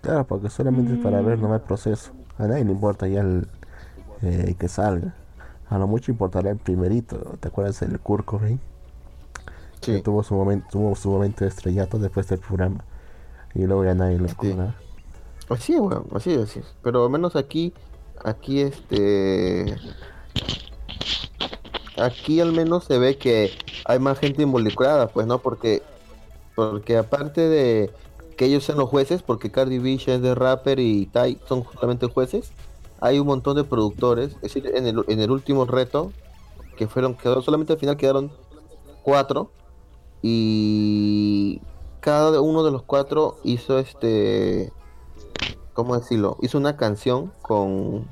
Claro, 0.00 0.26
porque 0.26 0.48
solamente 0.48 0.94
es 0.94 0.98
para 0.98 1.20
ver 1.20 1.38
mm. 1.38 1.42
no 1.42 1.54
el 1.54 1.60
proceso. 1.60 2.12
A 2.38 2.46
nadie 2.46 2.64
le 2.64 2.72
importa 2.72 3.06
ya 3.06 3.20
el 3.20 3.46
eh, 4.22 4.54
que 4.58 4.68
salga. 4.68 5.14
A 5.72 5.78
lo 5.78 5.86
mucho 5.86 6.12
importará 6.12 6.50
el 6.50 6.58
primerito. 6.58 7.16
¿Te 7.40 7.48
acuerdas 7.48 7.80
del 7.80 7.98
Kurt 7.98 8.26
Cobain? 8.26 8.60
Sí. 9.80 9.92
Que 9.92 10.02
tuvo 10.02 10.22
su 10.22 10.34
momento, 10.34 10.66
tuvo 10.70 10.94
su 10.94 11.10
momento 11.10 11.44
de 11.44 11.48
estrellato 11.48 11.98
después 11.98 12.28
del 12.28 12.40
programa. 12.40 12.84
Y 13.54 13.64
luego 13.64 13.82
ya 13.82 13.94
nadie 13.94 14.18
lo 14.18 14.28
sí. 14.28 14.54
Así, 15.48 15.78
bueno, 15.78 16.04
así, 16.14 16.34
así 16.34 16.58
es. 16.58 16.66
Pero 16.82 17.04
al 17.04 17.10
menos 17.10 17.36
aquí, 17.36 17.72
aquí 18.22 18.60
este 18.60 19.76
aquí 21.96 22.40
al 22.40 22.52
menos 22.52 22.84
se 22.84 22.98
ve 22.98 23.16
que 23.16 23.52
hay 23.86 23.98
más 23.98 24.18
gente 24.18 24.42
involucrada, 24.42 25.08
pues 25.08 25.26
no, 25.26 25.38
porque 25.38 25.82
porque 26.54 26.98
aparte 26.98 27.48
de 27.48 27.90
que 28.36 28.44
ellos 28.44 28.64
sean 28.64 28.76
los 28.76 28.90
jueces, 28.90 29.22
porque 29.22 29.50
Cardi 29.50 29.78
B 29.78 29.94
es 29.94 30.20
de 30.20 30.34
rapper 30.34 30.80
y 30.80 31.06
Tai 31.06 31.38
son 31.48 31.64
justamente 31.64 32.08
jueces, 32.08 32.52
hay 33.02 33.18
un 33.18 33.26
montón 33.26 33.56
de 33.56 33.64
productores, 33.64 34.36
es 34.36 34.40
decir, 34.54 34.70
en 34.74 34.86
el, 34.86 35.04
en 35.08 35.20
el 35.20 35.32
último 35.32 35.64
reto, 35.64 36.12
que 36.76 36.86
fueron, 36.86 37.16
quedó, 37.16 37.42
solamente 37.42 37.72
al 37.72 37.78
final 37.80 37.96
quedaron 37.96 38.30
cuatro, 39.02 39.50
y 40.22 41.60
cada 41.98 42.40
uno 42.40 42.62
de 42.62 42.70
los 42.70 42.84
cuatro 42.84 43.38
hizo 43.42 43.80
este, 43.80 44.72
¿cómo 45.72 45.98
decirlo? 45.98 46.36
Hizo 46.42 46.58
una 46.58 46.76
canción 46.76 47.32
con, 47.42 48.06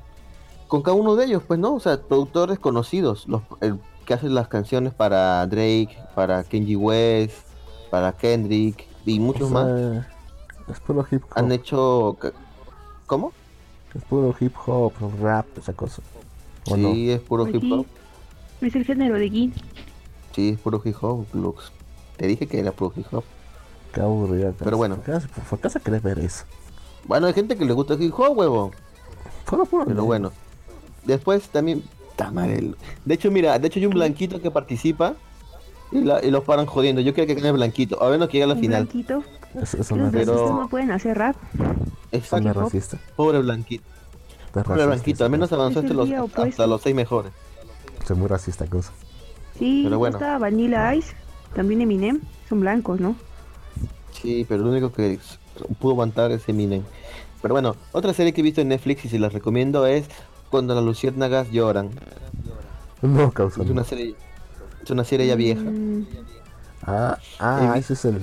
con 0.67 0.83
cada 0.83 0.97
uno 0.97 1.15
de 1.15 1.27
ellos, 1.27 1.45
pues, 1.47 1.61
¿no? 1.61 1.75
O 1.75 1.81
sea, 1.81 2.03
productores 2.03 2.59
conocidos, 2.59 3.29
los 3.29 3.43
el, 3.61 3.79
que 4.05 4.15
hacen 4.15 4.35
las 4.35 4.49
canciones 4.49 4.93
para 4.93 5.47
Drake, 5.47 5.97
para 6.17 6.43
Kenji 6.43 6.75
West, 6.75 7.47
para 7.93 8.11
Kendrick 8.11 8.89
y 9.07 9.21
muchos 9.21 9.49
más. 9.53 9.69
Es 10.69 10.81
puro 10.81 11.07
hip 11.09 11.23
hop. 11.23 11.31
Han 11.37 11.53
hecho. 11.53 12.17
¿Cómo? 13.07 13.33
Es 13.95 14.05
puro 14.05 14.35
hip 14.39 14.55
hop, 14.67 14.93
rap, 15.21 15.47
esa 15.59 15.73
cosa. 15.73 16.03
sí, 16.65 17.11
es 17.11 17.21
puro 17.21 17.49
hip 17.49 17.63
hop. 17.73 17.87
Es 18.61 18.75
el 18.77 18.85
género 18.85 19.17
de 19.17 19.31
Gin. 19.31 19.55
Sí, 20.35 20.51
es 20.51 20.59
puro 20.59 20.81
hip 20.85 20.97
hop, 21.01 21.27
Lux. 21.35 21.73
Te 22.17 22.27
dije 22.27 22.47
que 22.47 22.61
era 22.61 22.73
puro 22.73 22.93
hip 22.97 23.07
hop. 23.13 23.25
Qué 23.93 24.01
aburrido. 24.01 24.55
Pero 24.59 24.77
bueno. 24.77 24.99
¿Por 25.49 25.59
qué 25.59 25.71
se 25.71 25.81
querés 25.81 26.03
ver 26.03 26.19
eso? 26.21 26.45
Bueno, 27.07 27.27
hay 27.27 27.33
gente 27.33 27.57
que 27.57 27.65
le 27.65 27.73
gusta 27.73 27.95
el 27.95 28.03
hip 28.03 28.15
hop, 28.19 28.39
huevo. 28.39 28.71
Pero 29.87 30.05
bueno. 30.05 30.31
Después 31.05 31.49
también. 31.49 31.83
De 33.07 33.15
hecho, 33.15 33.31
mira, 33.31 33.59
de 33.59 33.67
hecho 33.67 33.79
hay 33.79 33.87
un 33.87 33.95
blanquito 33.95 34.43
que 34.43 34.51
participa 34.51 35.15
y, 35.91 36.03
la, 36.03 36.23
y 36.23 36.31
los 36.31 36.45
paran 36.45 36.67
jodiendo. 36.67 37.01
Yo 37.01 37.15
quiero 37.15 37.27
que 37.27 37.35
quede 37.35 37.51
blanquito. 37.51 38.03
A 38.03 38.11
ver, 38.11 38.21
no 38.21 38.29
que 38.29 38.35
llegue 38.35 38.45
a 38.45 38.55
la 38.55 38.57
final. 38.57 38.85
Blanquito? 38.85 39.25
Es, 39.61 39.75
es 39.75 39.91
una 39.91 40.11
pero... 40.11 40.61
no 40.61 40.69
pueden 40.69 40.91
hacer 40.91 41.17
rap. 41.17 41.37
Exacto. 42.13 42.53
racista. 42.53 42.99
Pobre 43.17 43.39
blanquito. 43.39 43.85
Pobre 44.53 44.87
blanquito. 44.87 45.25
Al 45.25 45.31
menos 45.31 45.53
avanzó 45.53 45.81
hasta 45.81 45.95
los, 45.95 46.11
hasta 46.11 46.67
los 46.67 46.83
seis 46.83 46.95
mejores. 46.95 47.33
Es 48.03 48.17
muy 48.17 48.27
racista 48.27 48.67
cosa. 48.67 48.93
Sí, 49.59 49.83
pero 49.85 49.99
bueno. 49.99 50.17
está 50.17 50.39
Vanilla 50.39 50.95
Ice, 50.95 51.15
también 51.55 51.83
Eminem, 51.83 52.21
son 52.49 52.61
blancos, 52.61 52.99
¿no? 52.99 53.15
Sí, 54.13 54.45
pero 54.49 54.65
lo 54.65 54.71
único 54.71 54.93
que 54.93 55.19
pudo 55.79 55.93
aguantar 55.93 56.33
es 56.33 56.49
Eminem. 56.49 56.83
Pero 57.43 57.55
bueno, 57.55 57.77
otra 57.93 58.13
serie 58.13 58.33
que 58.33 58.41
he 58.41 58.45
visto 58.45 58.61
en 58.61 58.69
Netflix 58.69 59.05
y 59.05 59.09
se 59.09 59.19
las 59.19 59.33
recomiendo 59.33 59.87
es 59.87 60.07
Cuando 60.51 60.75
las 60.75 60.85
luciérnagas 60.85 61.51
lloran. 61.51 61.91
No, 63.03 63.31
causa. 63.31 63.63
Es 63.63 63.71
una 63.71 63.85
serie, 63.85 64.17
es 64.83 64.91
una 64.91 65.05
serie 65.05 65.27
ya 65.27 65.37
vieja. 65.37 65.63
Mm. 65.63 66.07
Ah, 66.83 67.19
ah, 67.39 67.75
ese 67.77 67.93
es 67.93 68.05
el 68.07 68.21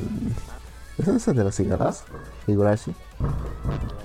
¿Es 0.98 1.08
esa 1.08 1.32
de 1.32 1.44
las 1.44 1.56
cigarras? 1.56 2.04
Higurashi. 2.48 2.94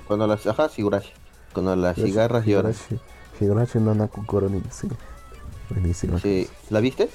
Cuando 0.06 0.26
las, 0.26 0.46
ajá, 0.46 0.68
Higurashi. 0.76 1.12
Cuando 1.52 1.76
las 1.76 1.96
cigarras 1.96 2.44
lloran. 2.44 2.74
Higurashi 3.40 3.78
no 3.78 3.94
Naku 3.94 4.24
Koroni, 4.26 4.62
sí. 4.70 4.88
Buenísimo. 5.70 6.18
Sí. 6.18 6.48
¿La 6.70 6.80
viste? 6.80 7.10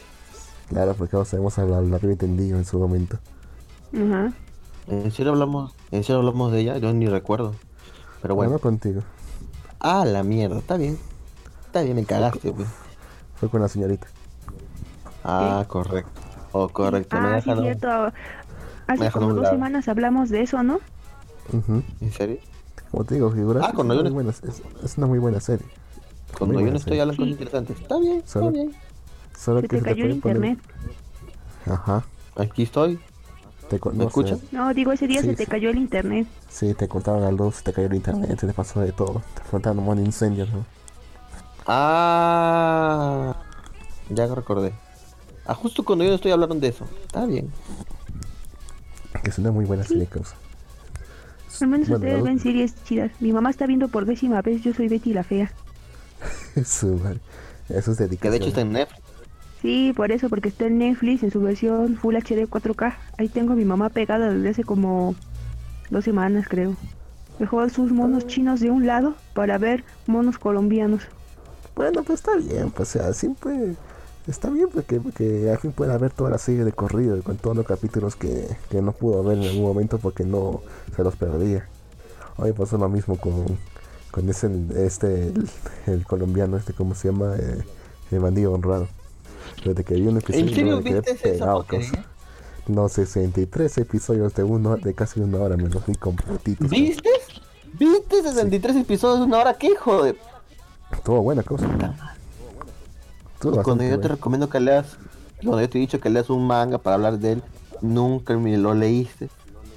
Claro, 0.69 0.95
porque 0.95 1.15
vamos 1.15 1.57
a 1.57 1.61
hablar, 1.61 1.83
la 1.83 1.97
había 1.97 2.11
entendido 2.11 2.57
en 2.57 2.65
su 2.65 2.79
momento. 2.79 3.17
Ajá. 3.93 4.33
¿En 4.87 5.11
serio 5.11 5.31
hablamos, 5.33 5.73
en 5.91 6.03
serio 6.03 6.19
hablamos 6.19 6.51
de 6.51 6.61
ella? 6.61 6.77
Yo 6.77 6.93
ni 6.93 7.07
recuerdo. 7.07 7.55
Pero 8.21 8.35
bueno. 8.35 8.51
Bueno, 8.51 8.61
contigo. 8.61 9.01
Ah, 9.79 10.05
la 10.05 10.23
mierda, 10.23 10.57
está 10.59 10.77
bien. 10.77 10.97
Está 11.65 11.81
bien, 11.81 11.95
me 11.95 12.05
cagaste, 12.05 12.51
Fue, 12.51 12.65
fue 13.35 13.49
con 13.49 13.61
la 13.61 13.67
señorita. 13.67 14.07
Ah, 15.23 15.65
correcto. 15.67 16.21
Oh, 16.53 16.69
correcto. 16.69 17.15
Ah, 17.19 17.33
me 17.35 17.41
sí, 17.41 17.51
cierto. 17.61 18.11
Hace 18.87 19.11
como 19.11 19.33
dos 19.33 19.49
semanas 19.49 19.87
hablamos 19.87 20.29
de 20.29 20.41
eso, 20.41 20.63
¿no? 20.63 20.79
¿En 21.51 22.11
serio? 22.11 22.37
Como 22.91 23.03
te 23.03 23.15
digo, 23.15 23.31
figura. 23.31 23.61
Ah, 23.63 23.71
cuando 23.73 23.93
es, 23.93 24.03
yo 24.03 24.09
no... 24.09 24.29
es, 24.29 24.41
es, 24.83 24.97
una 24.97 25.07
muy 25.07 25.19
buena 25.19 25.39
serie. 25.39 25.65
Cuando 26.37 26.59
yo 26.59 26.71
no 26.71 26.77
estoy 26.77 26.99
hablando 26.99 27.21
cosas 27.21 27.31
interesantes. 27.31 27.79
Está 27.79 27.97
bien, 27.99 28.17
está 28.17 28.49
bien. 28.49 28.73
Solo 29.37 29.61
se 29.61 29.67
que 29.67 29.77
te 29.77 29.83
cayó 29.83 30.05
el 30.05 30.11
internet. 30.11 30.59
Ajá. 31.65 32.05
Aquí 32.35 32.63
estoy. 32.63 32.99
Te 33.69 33.79
¿Me 33.91 34.05
escuchas? 34.05 34.39
No, 34.51 34.73
digo, 34.73 34.93
ese 34.93 35.07
día 35.07 35.21
se 35.21 35.35
te 35.35 35.45
cayó 35.45 35.69
el 35.69 35.77
internet. 35.77 36.27
Sí, 36.49 36.73
te 36.73 36.87
cortaron 36.87 37.21
la 37.21 37.31
luz, 37.31 37.57
se 37.57 37.63
te 37.63 37.73
cayó 37.73 37.87
el 37.87 37.95
internet, 37.95 38.39
se 38.39 38.47
te 38.47 38.53
pasó 38.53 38.79
de 38.79 38.93
todo. 38.93 39.21
Te 39.35 39.41
faltaron 39.43 39.79
un 39.87 39.99
incendio, 39.99 40.45
¿no? 40.45 40.65
Ah, 41.65 43.35
ya 44.09 44.33
recordé. 44.33 44.73
Ah, 45.45 45.53
justo 45.53 45.83
cuando 45.83 46.05
yo 46.05 46.11
no 46.11 46.15
estoy 46.15 46.31
hablando 46.31 46.55
de 46.55 46.67
eso. 46.69 46.85
Está 47.05 47.25
bien. 47.25 47.51
Que 49.21 49.29
es 49.29 49.37
una 49.37 49.51
muy 49.51 49.65
buena 49.65 49.83
serie, 49.83 50.05
causa. 50.05 50.35
Al 51.61 51.67
menos 51.67 51.89
ustedes 51.89 52.23
ven 52.23 52.39
series 52.39 52.75
chidas. 52.83 53.11
Mi 53.19 53.31
mamá 53.31 53.49
está 53.49 53.65
viendo 53.65 53.87
por 53.87 54.05
décima 54.05 54.41
vez 54.41 54.61
Yo 54.61 54.73
soy 54.73 54.87
Betty 54.87 55.13
la 55.13 55.23
Fea. 55.23 55.51
Eso, 56.55 56.99
Eso 57.69 57.91
es 57.91 57.97
dedicación. 57.97 58.19
Que 58.19 58.29
de 58.29 58.37
hecho 58.37 58.47
está 58.47 58.61
en 58.61 58.71
Netflix. 58.73 59.07
Sí, 59.61 59.91
por 59.95 60.11
eso, 60.11 60.29
porque 60.29 60.49
está 60.49 60.67
en 60.67 60.77
Netflix 60.77 61.23
en 61.23 61.31
su 61.31 61.41
versión 61.41 61.97
Full 61.97 62.15
HD 62.15 62.47
4K. 62.47 62.95
Ahí 63.17 63.27
tengo 63.27 63.53
a 63.53 63.55
mi 63.55 63.65
mamá 63.65 63.89
pegada 63.89 64.31
desde 64.31 64.49
hace 64.49 64.63
como 64.63 65.15
dos 65.89 66.05
semanas, 66.05 66.47
creo. 66.47 66.75
Dejó 67.39 67.67
sus 67.69 67.91
monos 67.91 68.27
chinos 68.27 68.59
de 68.59 68.69
un 68.71 68.85
lado 68.85 69.15
para 69.33 69.57
ver 69.57 69.83
monos 70.05 70.37
colombianos. 70.37 71.03
Bueno, 71.75 72.03
pues 72.03 72.19
está 72.19 72.35
bien, 72.35 72.71
pues 72.71 72.95
o 72.95 72.99
sea, 72.99 73.13
siempre 73.13 73.75
está 74.27 74.49
bien 74.49 74.67
porque, 74.73 74.99
porque 74.99 75.49
al 75.49 75.57
fin 75.57 75.71
pueda 75.71 75.97
ver 75.97 76.11
toda 76.11 76.29
la 76.29 76.37
serie 76.37 76.63
de 76.63 76.71
corrido 76.71 77.21
con 77.23 77.37
todos 77.37 77.55
los 77.55 77.65
capítulos 77.65 78.15
que, 78.15 78.47
no 78.71 78.91
pudo 78.91 79.23
ver 79.23 79.37
en 79.37 79.45
algún 79.45 79.63
momento 79.63 79.97
porque 79.97 80.23
no 80.23 80.61
se 80.95 81.03
los 81.03 81.15
perdía. 81.15 81.67
Hoy 82.37 82.51
pasó 82.51 82.77
lo 82.77 82.89
mismo 82.89 83.17
con, 83.17 83.45
con 84.11 84.29
ese, 84.29 84.49
este, 84.75 85.33
el, 85.87 86.05
colombiano, 86.05 86.57
este, 86.57 86.73
¿cómo 86.73 86.93
se 86.93 87.09
llama? 87.09 87.35
Eh, 87.37 87.63
el 88.11 88.19
bandido 88.19 88.53
honrado. 88.53 88.87
Desde 89.65 89.83
que 89.83 89.95
vi 89.95 90.07
un 90.07 90.17
episodio 90.17 90.47
¿En 90.47 90.53
serio 90.53 90.81
viste 90.81 91.15
pegado, 91.15 91.65
No, 92.67 92.89
63 92.89 93.77
episodios 93.79 94.35
de 94.35 94.43
uno, 94.43 94.77
de 94.77 94.93
casi 94.93 95.19
una 95.19 95.39
hora, 95.39 95.57
me 95.57 95.69
los 95.69 95.85
vi 95.85 95.95
completitos. 95.95 96.69
¿Viste? 96.69 97.09
¿Viste 97.79 98.21
63 98.21 98.75
episodios 98.75 99.19
de 99.19 99.25
una 99.25 99.37
hora? 99.39 99.53
¿Qué 99.53 99.75
joder? 99.75 100.17
Todo 101.03 101.21
buena 101.21 101.43
cosa 101.43 101.67
cuando 103.39 103.83
yo 103.83 103.99
te 103.99 104.07
recomiendo 104.07 104.49
que 104.49 104.59
leas, 104.59 104.97
cuando 105.41 105.61
yo 105.61 105.69
te 105.69 105.77
he 105.77 105.81
dicho 105.81 105.99
que 105.99 106.09
leas 106.09 106.29
un 106.29 106.47
manga 106.47 106.77
para 106.77 106.95
hablar 106.95 107.19
de 107.19 107.33
él, 107.33 107.43
nunca 107.81 108.35
me 108.37 108.57
lo 108.57 108.73
leíste. 108.73 109.29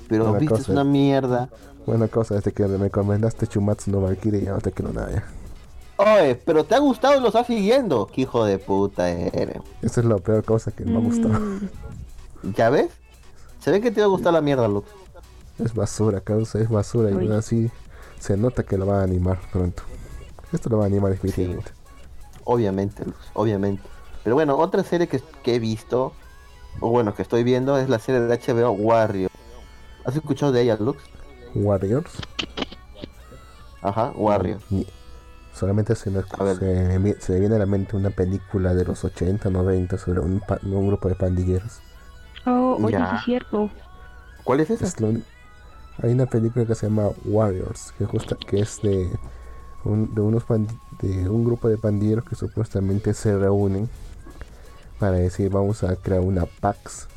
Pero 0.08 0.32
viste, 0.34 0.56
es 0.56 0.68
una 0.68 0.84
mierda. 0.84 1.48
Buena 1.86 2.08
cosa, 2.08 2.34
desde 2.34 2.52
que 2.52 2.66
me 2.66 2.78
recomendaste 2.78 3.46
Chumatsu 3.46 3.90
no 3.90 4.00
Valkyrie, 4.00 4.44
ya 4.44 4.52
no 4.52 4.58
te 4.58 4.72
quiero 4.72 4.92
nada. 4.92 5.24
Oye, 5.96 6.34
pero 6.34 6.64
te 6.64 6.74
ha 6.74 6.78
gustado 6.78 7.16
y 7.16 7.20
lo 7.20 7.28
estás 7.28 7.46
siguiendo. 7.46 8.06
Qué 8.06 8.22
hijo 8.22 8.44
de 8.44 8.58
puta 8.58 9.10
eres. 9.10 9.58
Esa 9.82 10.00
es 10.00 10.06
la 10.06 10.16
peor 10.16 10.44
cosa 10.44 10.70
que 10.70 10.84
me 10.84 10.96
ha 10.96 11.00
gustado. 11.00 11.38
Mm. 11.38 11.68
¿Ya 12.56 12.70
ves? 12.70 12.90
Se 13.60 13.70
ve 13.70 13.80
que 13.80 13.90
te 13.90 14.00
va 14.00 14.06
a 14.06 14.10
gustar 14.10 14.32
la 14.32 14.40
mierda, 14.40 14.66
Lux. 14.66 14.88
Es 15.62 15.74
basura, 15.74 16.22
causa, 16.22 16.58
es 16.58 16.70
basura. 16.70 17.10
Y 17.22 17.30
así 17.32 17.70
se 18.18 18.36
nota 18.36 18.62
que 18.62 18.78
lo 18.78 18.86
va 18.86 19.00
a 19.00 19.02
animar 19.02 19.38
pronto. 19.52 19.82
Esto 20.52 20.70
lo 20.70 20.78
va 20.78 20.84
a 20.84 20.86
animar 20.86 21.12
definitivamente. 21.12 21.70
Obviamente, 22.44 23.04
Lux, 23.04 23.18
obviamente. 23.34 23.82
Pero 24.24 24.36
bueno, 24.36 24.56
otra 24.56 24.82
serie 24.82 25.08
que, 25.08 25.22
he 25.44 25.58
visto, 25.58 26.12
o 26.80 26.90
bueno, 26.90 27.14
que 27.14 27.22
estoy 27.22 27.44
viendo, 27.44 27.78
es 27.78 27.88
la 27.88 27.98
serie 27.98 28.20
de 28.20 28.38
HBO 28.38 28.72
Warriors. 28.72 29.34
¿Has 30.04 30.16
escuchado 30.16 30.52
de 30.52 30.62
ella, 30.62 30.76
Lux? 30.78 31.02
Warriors. 31.54 32.12
Ajá, 33.82 34.12
Warriors. 34.14 34.62
Solamente 35.54 35.94
se 35.94 36.10
me, 36.10 36.22
se, 37.18 37.40
viene 37.40 37.56
a 37.56 37.58
la 37.58 37.66
mente 37.66 37.96
una 37.96 38.10
película 38.10 38.74
de 38.74 38.84
los 38.84 39.04
80, 39.04 39.50
90 39.50 39.98
sobre 39.98 40.20
un, 40.20 40.42
un 40.62 40.86
grupo 40.86 41.08
de 41.08 41.14
pandilleros. 41.14 41.80
Oh, 42.46 42.78
oye, 42.80 42.96
es 42.96 43.24
cierto. 43.24 43.70
¿Cuál 44.44 44.60
es 44.60 44.70
esa? 44.70 44.86
hay 46.02 46.12
una 46.12 46.26
película 46.26 46.64
que 46.64 46.74
se 46.74 46.86
llama 46.86 47.10
Warriors, 47.24 47.92
que, 47.98 48.06
justa, 48.06 48.36
que 48.36 48.60
es 48.60 48.80
de 48.82 49.10
un, 49.84 50.14
de, 50.14 50.20
unos 50.20 50.44
de 51.00 51.28
un 51.28 51.44
grupo 51.44 51.68
de 51.68 51.78
pandilleros 51.78 52.24
que 52.24 52.34
supuestamente 52.34 53.14
se 53.14 53.36
reúnen 53.36 53.88
para 54.98 55.12
decir 55.12 55.50
vamos 55.50 55.82
a 55.82 55.96
crear 55.96 56.20
una 56.20 56.46
PAX. 56.46 57.08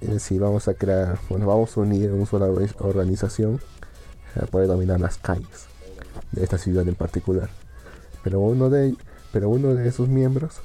Es 0.00 0.10
decir, 0.10 0.40
vamos 0.40 0.68
a 0.68 0.74
crear, 0.74 1.18
bueno, 1.28 1.46
vamos 1.46 1.76
a 1.76 1.80
unir 1.80 2.10
una 2.12 2.26
sola 2.26 2.46
organización 2.80 3.60
para 4.34 4.46
poder 4.46 4.68
dominar 4.68 5.00
las 5.00 5.18
calles 5.18 5.66
de 6.32 6.42
esta 6.42 6.58
ciudad 6.58 6.86
en 6.86 6.94
particular. 6.94 7.50
Pero 8.22 8.40
uno 8.40 8.70
de, 8.70 8.94
pero 9.32 9.48
uno 9.48 9.74
de 9.74 9.88
esos 9.88 10.08
miembros 10.08 10.60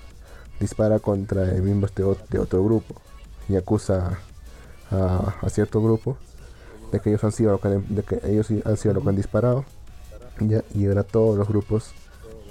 dispara 0.59 0.99
contra 0.99 1.45
miembros 1.45 1.93
de, 1.95 2.03
otro 2.03 2.63
grupo 2.63 2.95
y 3.47 3.55
acusa 3.55 4.19
a, 4.91 5.49
cierto 5.49 5.81
grupo 5.81 6.17
de 6.91 6.99
que 6.99 7.09
ellos 7.09 7.23
han 7.23 7.31
sido 7.31 7.59
de 7.61 8.03
que 8.03 8.21
ellos 8.23 8.49
han 8.65 8.77
sido 8.77 8.93
lo 8.95 9.01
que 9.01 9.09
han 9.09 9.15
disparado 9.15 9.65
y 10.39 10.85
ahora 10.85 11.03
todos 11.03 11.37
los 11.37 11.47
grupos 11.47 11.93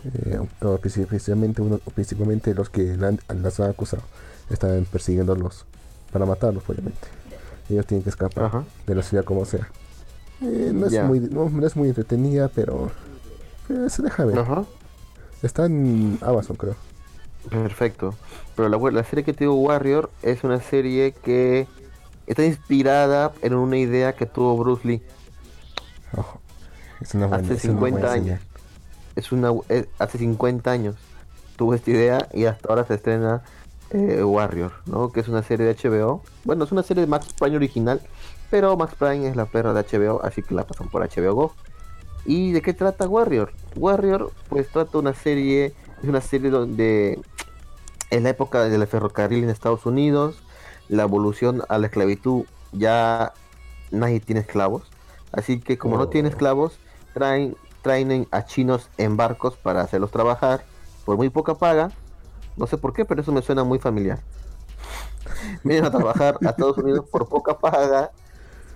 eh, 0.05 0.39
principalmente 0.81 1.63
uno, 1.63 1.79
principalmente 1.95 2.55
los 2.55 2.71
que 2.71 2.97
las 2.97 3.61
han 3.61 3.71
acusado 3.71 4.03
están 4.51 4.87
persiguiéndolos 4.91 5.65
para 6.13 6.27
matarlos 6.27 6.63
obviamente. 6.69 7.09
Ellos 7.69 7.87
tienen 7.87 8.05
que 8.05 8.11
escapar 8.11 8.65
de 8.87 8.95
la 8.95 9.03
ciudad 9.03 9.25
como 9.25 9.45
sea. 9.45 9.69
Eh, 10.41 10.71
no, 10.73 10.87
es 10.87 11.03
muy, 11.03 11.21
no, 11.21 11.67
es 11.67 11.77
muy 11.77 11.89
entretenida 11.89 12.49
pero 12.49 12.91
eh, 13.69 13.89
se 13.89 14.03
deja 14.03 14.25
ver. 14.25 14.39
Está 15.43 15.67
en 15.67 16.19
Amazon 16.23 16.57
creo. 16.57 16.77
Perfecto. 17.51 18.15
Pero 18.55 18.69
la, 18.69 18.91
la 18.91 19.05
serie 19.05 19.25
que 19.25 19.33
digo, 19.33 19.55
Warrior, 19.55 20.11
es 20.23 20.45
una 20.45 20.61
serie 20.61 21.13
que 21.13 21.67
está 22.27 22.45
inspirada 22.45 23.33
en 23.43 23.55
una 23.55 23.79
idea 23.79 24.15
que 24.15 24.27
tuvo 24.27 24.57
Bruce 24.57 24.87
Lee. 24.87 25.03
Hace 27.01 27.59
50 27.59 28.13
años. 28.13 28.41
Es 29.15 29.33
una, 29.33 29.51
hace 29.99 30.19
50 30.19 30.71
años 30.71 30.97
tuvo 31.57 31.75
esta 31.75 31.91
idea 31.91 32.29
y 32.33 32.45
hasta 32.45 32.69
ahora 32.69 32.85
se 32.85 32.95
estrena 32.95 33.43
eh, 33.91 34.23
Warrior, 34.23 34.73
¿no? 34.87 35.11
Que 35.11 35.21
es 35.21 35.29
una 35.29 35.43
serie 35.43 35.67
de 35.67 35.75
HBO. 35.75 36.23
Bueno, 36.45 36.65
es 36.65 36.73
una 36.73 36.83
serie 36.83 37.03
de 37.03 37.07
Max 37.07 37.33
Prime 37.39 37.57
original, 37.57 38.01
pero 38.51 38.77
Max 38.77 38.95
Prime 38.99 39.29
es 39.29 39.37
la 39.37 39.47
perra 39.47 39.73
de 39.73 39.83
HBO, 39.83 40.23
así 40.25 40.43
que 40.43 40.55
la 40.55 40.67
pasan 40.67 40.89
por 40.89 41.03
HBO 41.03 41.35
Go. 41.35 41.55
¿Y 42.25 42.53
de 42.53 42.61
qué 42.63 42.75
trata 42.75 43.09
Warrior? 43.09 43.53
Warrior, 43.77 44.33
pues 44.49 44.69
trata 44.69 44.99
una 44.99 45.15
serie, 45.15 45.73
es 46.03 46.09
una 46.09 46.21
serie 46.21 46.51
donde 46.51 47.21
en 48.11 48.23
la 48.25 48.31
época 48.31 48.65
del 48.65 48.87
ferrocarril 48.87 49.45
en 49.45 49.51
Estados 49.51 49.87
Unidos, 49.87 50.43
la 50.89 51.05
evolución 51.05 51.63
a 51.69 51.79
la 51.79 51.87
esclavitud, 51.87 52.45
ya 52.73 53.33
nadie 53.91 54.21
tiene 54.21 54.41
esclavos. 54.41 54.91
Así 55.33 55.61
que 55.61 55.79
como 55.79 55.97
no 55.99 56.09
tiene 56.09 56.29
oh. 56.29 56.33
esclavos, 56.33 56.79
traen, 57.17 57.57
traen 57.81 58.29
a 58.31 58.45
chinos 58.45 58.91
en 58.99 59.17
barcos 59.17 59.57
para 59.57 59.81
hacerlos 59.81 60.11
trabajar 60.11 60.65
por 61.07 61.17
muy 61.17 61.31
poca 61.31 61.55
paga. 61.55 61.91
No 62.59 62.67
sé 62.67 62.77
por 62.77 62.93
qué, 62.93 63.07
pero 63.07 63.23
eso 63.23 63.33
me 63.33 63.41
suena 63.41 63.65
muy 63.65 63.79
familiar. 63.79 64.19
Vienen 65.65 65.87
a 65.87 65.91
trabajar 65.91 66.37
a 66.45 66.51
Estados 66.51 66.77
Unidos 66.77 67.07
por 67.11 67.27
poca 67.27 67.59
paga 67.59 68.11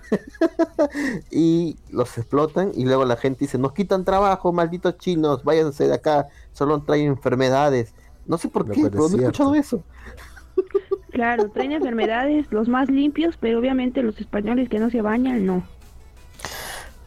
y 1.31 1.77
los 1.91 2.17
explotan 2.17 2.71
y 2.73 2.85
luego 2.85 3.05
la 3.05 3.15
gente 3.15 3.41
dice, 3.41 3.59
nos 3.59 3.73
quitan 3.73 4.05
trabajo, 4.05 4.51
malditos 4.51 4.97
chinos, 4.97 5.43
váyanse 5.43 5.87
de 5.87 5.93
acá, 5.93 6.27
solo 6.51 6.81
traen 6.81 7.09
enfermedades. 7.09 7.93
No 8.25 8.39
sé 8.39 8.47
por 8.47 8.65
qué, 8.65 8.81
pero 8.81 9.07
no 9.07 9.17
he 9.17 9.19
escuchado 9.19 9.53
eso. 9.53 9.83
Claro, 11.11 11.47
traen 11.49 11.73
enfermedades, 11.73 12.47
los 12.49 12.67
más 12.67 12.89
limpios, 12.89 13.37
pero 13.37 13.59
obviamente 13.59 14.01
los 14.01 14.19
españoles 14.19 14.67
que 14.67 14.79
no 14.79 14.89
se 14.89 15.03
bañan, 15.03 15.45
no. 15.45 15.63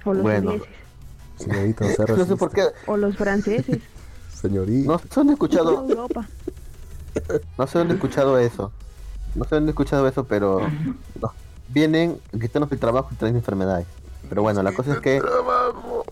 O 0.05 0.15
los 0.15 0.23
bueno. 0.23 0.61
no 2.17 2.25
sé 2.25 2.37
por 2.37 2.51
qué. 2.51 2.65
O 2.87 2.97
los 2.97 3.17
franceses. 3.17 3.83
Señorita. 4.41 4.93
No 4.93 4.99
sé 4.99 5.09
dónde 5.15 5.33
he 5.33 5.35
escuchado. 5.35 5.87
No 7.57 7.67
sé 7.69 7.79
dónde 7.79 7.95
he 7.95 7.97
escuchado 7.97 8.39
eso. 8.41 8.73
No 9.37 9.45
sé 9.45 9.55
dónde 9.55 9.71
he 9.71 9.73
escuchado 9.73 10.09
eso, 10.09 10.25
pero 10.25 10.63
vienen, 11.69 12.19
quitan 12.33 12.67
el 12.69 12.79
trabajo 12.81 13.11
y 13.13 13.15
traen 13.15 13.37
enfermedades. 13.37 13.87
Pero 14.29 14.43
bueno, 14.43 14.65
la 14.65 14.73
cosa 14.73 14.95
es 14.95 14.99
que. 14.99 15.21
Trabajo. 15.21 16.05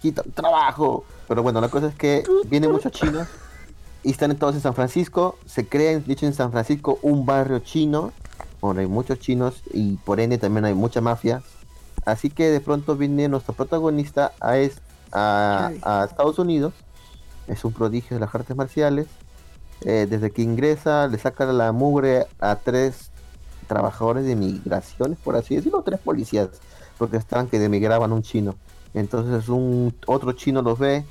Quitan 0.00 0.30
trabajo. 0.30 1.04
Pero 1.26 1.42
bueno, 1.42 1.60
la 1.60 1.68
cosa 1.68 1.88
es 1.88 1.96
que 1.96 2.22
vienen 2.46 2.70
muchos 2.70 2.92
chinos 2.92 3.26
y 4.02 4.10
están 4.10 4.34
todos 4.36 4.54
en 4.54 4.60
San 4.60 4.74
Francisco. 4.74 5.36
Se 5.46 5.66
crea, 5.66 5.98
dicho 5.98 6.26
en 6.26 6.34
San 6.34 6.52
Francisco, 6.52 6.98
un 7.02 7.26
barrio 7.26 7.58
chino, 7.60 8.12
donde 8.62 8.82
hay 8.82 8.88
muchos 8.88 9.18
chinos 9.18 9.62
y 9.72 9.96
por 9.96 10.20
ende 10.20 10.38
también 10.38 10.64
hay 10.64 10.74
mucha 10.74 11.00
mafia. 11.00 11.42
Así 12.04 12.30
que 12.30 12.50
de 12.50 12.60
pronto 12.60 12.96
viene 12.96 13.28
nuestro 13.28 13.54
protagonista 13.54 14.32
a, 14.40 14.54
a, 15.12 16.04
Estados 16.04 16.38
Unidos. 16.38 16.72
Es 17.46 17.64
un 17.64 17.72
prodigio 17.72 18.16
de 18.16 18.20
las 18.20 18.34
artes 18.34 18.56
marciales. 18.56 19.06
Eh, 19.82 20.06
desde 20.08 20.30
que 20.30 20.42
ingresa, 20.42 21.06
le 21.06 21.18
saca 21.18 21.46
la 21.46 21.72
mugre 21.72 22.26
a 22.38 22.56
tres 22.56 23.10
trabajadores 23.66 24.24
de 24.24 24.36
migraciones, 24.36 25.18
por 25.18 25.36
así 25.36 25.54
decirlo, 25.54 25.82
tres 25.82 26.00
policías, 26.00 26.48
porque 26.98 27.16
estaban 27.16 27.46
que 27.46 27.58
demigraban 27.58 28.12
un 28.12 28.22
chino. 28.22 28.56
Entonces 28.94 29.48
un 29.48 29.94
otro 30.06 30.32
chino 30.32 30.60
los 30.60 30.78
ve, 30.78 31.04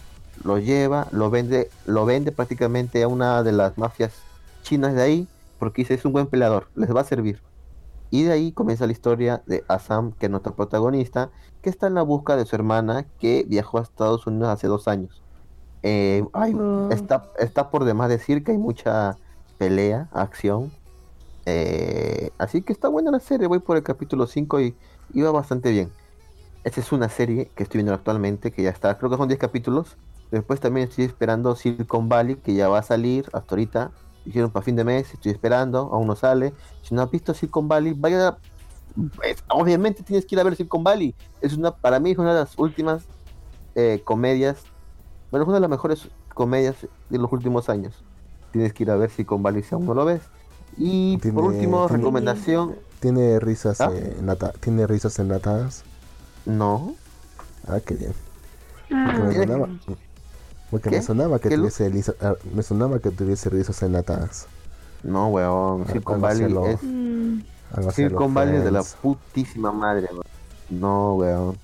lo 0.44 0.60
lleva, 0.60 1.08
lo 1.12 1.30
vende, 1.30 1.70
lo 1.86 2.06
vende 2.06 2.32
prácticamente 2.32 3.02
a 3.02 3.08
una 3.08 3.44
de 3.44 3.54
las 3.54 3.78
mafias 3.78 4.12
chinas 4.62 4.94
de 4.94 5.02
ahí, 5.02 5.28
porque 5.58 5.82
dice 5.82 5.94
es 5.94 6.06
un 6.06 6.12
buen 6.12 6.28
peleador, 6.28 6.68
les 6.76 6.94
va 6.94 7.02
a 7.02 7.06
servir. 7.06 7.42
Y 8.12 8.24
de 8.24 8.32
ahí 8.32 8.51
comienza 8.51 8.86
la 8.86 8.91
historia 8.91 9.43
de 9.45 9.64
Asam, 9.68 10.14
que 10.14 10.26
es 10.26 10.32
nuestro 10.32 10.55
protagonista, 10.55 11.30
que 11.62 11.70
está 11.70 11.88
en 11.88 11.93
la 11.93 12.01
busca 12.01 12.36
de 12.36 12.45
su 12.45 12.55
hermana 12.55 13.05
que 13.20 13.45
viajó 13.47 13.78
a 13.78 13.82
Estados 13.82 14.26
Unidos 14.26 14.49
hace 14.49 14.68
dos 14.68 14.88
años. 14.88 15.22
Eh, 15.84 16.24
oh. 16.34 16.89
está, 16.91 17.32
está 17.38 17.70
por 17.70 17.86
demás 17.86 18.10
decir 18.10 18.43
que 18.43 18.51
hay 18.51 18.57
mucha 18.57 19.16
pelea, 19.57 20.10
acción. 20.12 20.72
Eh, 21.45 22.32
así 22.38 22.62
que 22.62 22.74
está 22.74 22.88
buena 22.88 23.12
la 23.12 23.20
serie, 23.20 23.47
voy 23.47 23.60
por 23.60 23.78
el 23.78 23.84
capítulo 23.84 24.28
5 24.28 24.62
y, 24.62 24.76
va 25.22 25.32
bastante 25.32 25.72
bien. 25.72 25.91
Esta 26.64 26.82
es 26.82 26.91
una 26.91 27.10
serie 27.10 27.51
que 27.55 27.64
estoy 27.64 27.80
viendo 27.80 27.93
actualmente, 27.93 28.51
que 28.51 28.64
ya 28.64 28.70
está, 28.70 28.97
creo 28.97 29.10
que 29.10 29.18
son 29.18 29.28
10 29.28 29.39
capítulos. 29.39 29.97
Después 30.32 30.60
también 30.60 30.89
estoy 30.89 31.05
esperando 31.05 31.55
Silicon 31.55 32.10
Valley, 32.10 32.36
que 32.36 32.53
ya 32.53 32.70
va 32.70 32.80
a 32.80 32.84
salir 32.84 33.26
hasta 33.34 33.55
ahorita. 33.55 33.91
Dijeron 34.26 34.52
para 34.52 34.64
fin 34.64 34.76
de 34.76 34.84
mes, 34.84 35.14
estoy 35.14 35.32
esperando, 35.32 35.90
aún 35.92 36.08
no 36.08 36.16
sale. 36.16 36.54
Si 36.84 36.94
no 36.94 37.02
has 37.02 37.12
visto 37.12 37.34
Silicon 37.34 37.68
Valley, 37.68 37.94
vaya. 37.94 38.38
Pues, 39.16 39.44
obviamente 39.50 40.04
tienes 40.04 40.26
que 40.26 40.36
ir 40.36 40.42
a 40.42 40.44
ver 40.44 40.56
Silicon 40.56 40.84
Valley. 40.84 41.16
Es 41.42 41.54
una, 41.54 41.72
para 41.72 42.00
mí 42.00 42.12
es 42.12 42.18
una 42.18 42.34
de 42.34 42.40
las 42.42 42.58
últimas 42.58 43.04
eh, 43.76 44.02
comedias. 44.04 44.64
Bueno, 45.32 45.44
es 45.44 45.48
una 45.48 45.58
de 45.58 45.62
las 45.62 45.70
mejores 45.70 46.10
comedias 46.34 46.76
de 47.10 47.18
los 47.18 47.32
últimos 47.32 47.70
años. 47.70 48.04
Tienes 48.52 48.74
que 48.74 48.84
ir 48.84 48.92
a 48.92 48.96
ver 48.96 49.10
Silicon 49.10 49.42
Valley 49.44 49.64
si 49.64 49.74
aún 49.74 49.86
no 49.86 49.94
lo 49.94 50.06
ves. 50.06 50.22
Y 50.78 51.18
por 51.18 51.46
último, 51.46 51.88
recomendación. 51.88 52.76
¿Tiene 53.00 53.40
risas, 53.40 53.80
¿Ah? 53.80 53.92
¿Tiene 54.60 54.86
risas 54.86 55.18
enlatadas? 55.20 55.84
No. 56.46 56.96
Ah, 57.68 57.80
qué 57.86 57.96
bien. 57.96 58.14
Ah. 58.92 59.68
Porque 60.72 60.90
me 60.92 61.02
sonaba 61.02 61.40
que 61.40 61.50
tuviese 61.50 61.92
ah, 62.22 62.36
me 62.54 62.64
sonaba 62.64 63.00
que 63.00 63.10
tuviese 63.12 63.50
risas 63.50 63.82
enlatadas. 63.82 64.48
No, 65.04 65.28
weón, 65.30 65.88
Silicon 65.88 66.22
Valley 66.22 66.46
es 66.68 66.80
mm. 66.84 67.40
Silicon 67.92 68.34
Valley 68.34 68.58
es 68.58 68.64
de 68.64 68.72
la 68.72 68.84
putísima 68.84 69.72
madre, 69.72 70.08
weón. 70.12 70.24
No, 70.70 71.16
weón. 71.16 71.58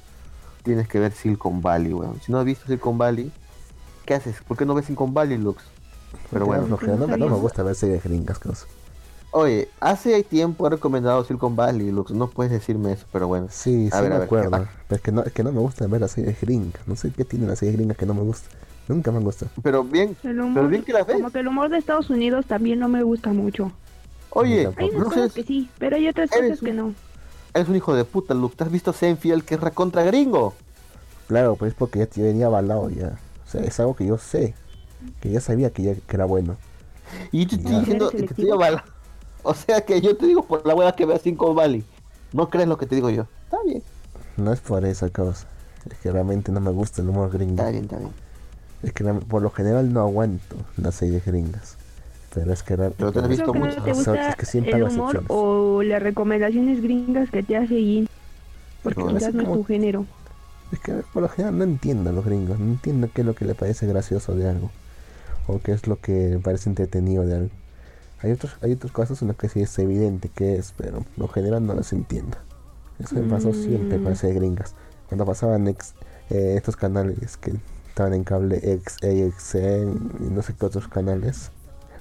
Tienes 0.64 0.88
que 0.88 1.00
ver 1.00 1.12
Silicon 1.12 1.62
Valley, 1.62 1.94
weón. 1.94 2.20
Si 2.22 2.32
no 2.32 2.40
has 2.40 2.46
visto 2.46 2.66
Silicon 2.66 2.98
Valley, 2.98 3.32
¿qué 4.06 4.16
haces? 4.16 4.38
¿Por 4.48 4.58
qué 4.58 4.66
no 4.66 4.74
ves 4.74 4.86
Silicon 4.86 5.14
Valley, 5.14 5.38
Lux? 5.38 5.64
Pero 6.32 6.46
bueno, 6.46 6.66
no, 6.68 7.08
no, 7.08 7.18
no, 7.18 7.30
me 7.30 7.36
gusta 7.36 7.62
ver 7.62 7.76
series 7.76 8.04
gringas, 8.04 8.40
cosas. 8.40 8.68
Oye, 9.32 9.68
hace 9.82 10.24
tiempo 10.24 10.66
he 10.66 10.70
recomendado 10.70 11.24
Silicon 11.26 11.56
Valley, 11.56 11.92
Lux, 11.92 12.12
no 12.12 12.30
puedes 12.30 12.52
decirme 12.52 12.94
eso, 12.94 13.06
pero 13.12 13.28
bueno. 13.28 13.48
Sí, 13.52 13.90
sí 13.92 14.02
me 14.02 14.16
acuerdo. 14.16 14.66
Pero 14.88 14.96
es 14.98 15.02
que, 15.02 15.12
no, 15.12 15.24
es 15.24 15.34
que 15.34 15.44
no 15.44 15.52
me 15.52 15.60
gusta 15.60 15.86
ver 15.88 16.02
las 16.02 16.12
series 16.12 16.40
gringas. 16.40 16.88
No 16.88 16.96
sé 16.96 17.12
qué 17.12 17.26
tienen 17.26 17.50
las 17.50 17.60
series 17.60 17.76
gringas 17.76 17.98
que 17.98 18.06
no 18.06 18.14
me 18.14 18.22
gusta. 18.22 18.50
Nunca 18.88 19.12
me 19.12 19.18
han 19.18 19.24
gustado. 19.24 19.52
Pero 19.64 19.84
bien, 19.84 20.16
pero 20.22 20.68
bien 20.68 20.84
que 20.84 20.94
las 20.94 21.08
ves. 21.08 21.16
Como 21.16 21.32
que 21.32 21.40
el 21.40 21.48
humor 21.48 21.70
de 21.70 21.78
Estados 21.78 22.10
Unidos 22.10 22.46
también 22.46 22.80
no 22.80 22.88
me 22.88 23.04
gusta 23.04 23.34
mucho. 23.34 23.72
Oye, 24.30 24.70
hay 24.78 24.90
unas 24.90 25.08
cosas 25.08 25.34
que 25.34 25.44
sí, 25.44 25.70
pero 25.80 25.96
hay 25.96 26.08
otras 26.08 26.30
cosas 26.30 26.60
que 26.60 26.74
no. 26.74 26.94
Eres 27.54 27.70
un 27.70 27.76
hijo 27.76 27.96
de 27.96 28.04
puta, 28.04 28.34
Luke. 28.34 28.56
¿Te 28.56 28.66
has 28.66 28.72
visto 28.72 28.92
Seinfeld 28.92 29.44
que 29.44 29.56
es 29.56 29.62
recontra 29.62 30.04
gringo? 30.04 30.54
Claro, 31.28 31.56
pues 31.56 31.74
porque 31.74 32.00
ya 32.00 32.24
venía 32.24 32.48
avalado 32.48 32.90
ya. 32.90 33.18
O 33.46 33.50
sea, 33.50 33.62
es 33.62 33.80
algo 33.80 33.96
que 33.96 34.06
yo 34.06 34.18
sé. 34.18 34.54
Que 35.22 35.32
ya 35.32 35.40
sabía 35.40 35.70
que, 35.70 35.84
ya, 35.84 35.96
que 35.96 36.16
era 36.16 36.26
bueno. 36.26 36.58
Y 37.32 37.46
yo 37.46 37.50
te 37.50 37.56
estoy 37.56 37.80
diciendo 37.80 38.10
que 38.10 38.26
estoy 38.26 38.50
avalado. 38.52 38.84
O 39.44 39.54
sea 39.54 39.82
que 39.82 40.02
yo 40.02 40.18
te 40.18 40.26
digo 40.26 40.44
por 40.44 40.66
la 40.66 40.74
buena 40.74 40.92
que 40.92 41.06
veas 41.06 41.22
Cinco 41.22 41.54
Valley. 41.54 41.84
No 42.34 42.50
crees 42.50 42.68
lo 42.68 42.78
que 42.78 42.88
te 42.88 42.96
digo 42.96 43.10
yo. 43.10 43.28
Está 43.46 43.58
bien. 43.64 43.82
No 44.38 44.52
es 44.52 44.60
por 44.60 44.84
esa 44.84 45.10
causa. 45.10 45.48
Es 45.90 45.98
que 46.00 46.12
realmente 46.12 46.52
no 46.52 46.60
me 46.60 46.72
gusta 46.72 47.02
el 47.02 47.10
humor 47.10 47.32
gringo. 47.32 47.54
Está 47.54 47.70
bien, 47.70 47.84
está 47.84 47.98
bien. 47.98 48.12
Es 48.86 48.94
que 48.94 49.04
por 49.04 49.42
lo 49.42 49.50
general 49.50 49.92
no 49.92 50.02
aguanto 50.02 50.56
las 50.78 50.96
series 50.96 51.26
gringas. 51.26 51.78
Pero 52.34 52.54
es 52.54 52.64
que, 52.64 52.76
pero 52.76 53.12
te 53.12 53.20
has 53.20 53.28
visto 53.28 53.54
mucho. 53.54 53.82
¿Te 53.82 53.94
gusta 53.94 54.30
es 54.30 54.36
que 54.36 54.46
siempre 54.46 54.74
el 54.74 54.84
humor 54.84 55.24
o 55.28 55.82
las 55.82 56.04
recomendaciones 56.04 56.82
gringas 56.84 57.30
que 57.32 57.42
te 57.44 57.58
hace 57.58 57.70
seguir? 57.70 58.10
Porque 58.84 59.04
no, 59.04 59.08
quizás 59.08 59.34
no 59.34 59.42
es 59.42 59.48
tu 59.48 59.64
género. 59.64 60.06
Es 60.72 60.80
que 60.80 60.94
por 61.14 61.24
lo 61.24 61.30
general 61.30 61.58
no 61.58 61.64
entiendo 61.64 62.10
a 62.10 62.14
los 62.14 62.26
gringos. 62.26 62.60
No 62.60 62.66
entiendo 62.66 63.10
qué 63.14 63.22
es 63.22 63.28
lo 63.28 63.36
que 63.36 63.46
le 63.46 63.56
parece 63.56 63.88
gracioso 63.88 64.36
de 64.36 64.50
algo. 64.50 64.70
O 65.48 65.60
qué 65.60 65.72
es 65.72 65.88
lo 65.88 66.00
que 66.00 66.30
le 66.32 66.40
parece 66.40 66.70
entretenido 66.70 67.26
de 67.26 67.36
algo. 67.36 67.50
Hay 68.22 68.32
otros, 68.32 68.58
hay 68.62 68.74
otros 68.74 68.92
casos 68.92 69.22
en 69.22 69.30
los 69.30 69.38
que 69.38 69.50
sí 69.50 69.62
es 69.62 69.80
evidente 69.80 70.30
que 70.30 70.56
es, 70.56 70.74
pero 70.78 71.00
por 71.00 71.18
lo 71.18 71.28
general 71.28 71.66
no 71.66 71.74
las 71.74 71.94
entiendo. 71.94 72.38
Eso 73.00 73.16
me 73.16 73.30
pasó 73.30 73.54
siempre 73.54 73.98
con 73.98 74.10
las 74.10 74.24
mm. 74.24 74.28
gringas. 74.28 74.76
Cuando 75.08 75.26
pasaban 75.26 75.68
eh, 75.68 75.76
estos 76.30 76.76
canales 76.76 77.38
que 77.38 77.54
estaban 77.96 78.14
en 78.14 78.26
cable 78.26 78.60
X, 78.62 78.98
AXN 79.04 80.26
y 80.28 80.30
no 80.30 80.42
sé 80.42 80.54
qué 80.60 80.66
otros 80.66 80.90
canales 80.90 81.50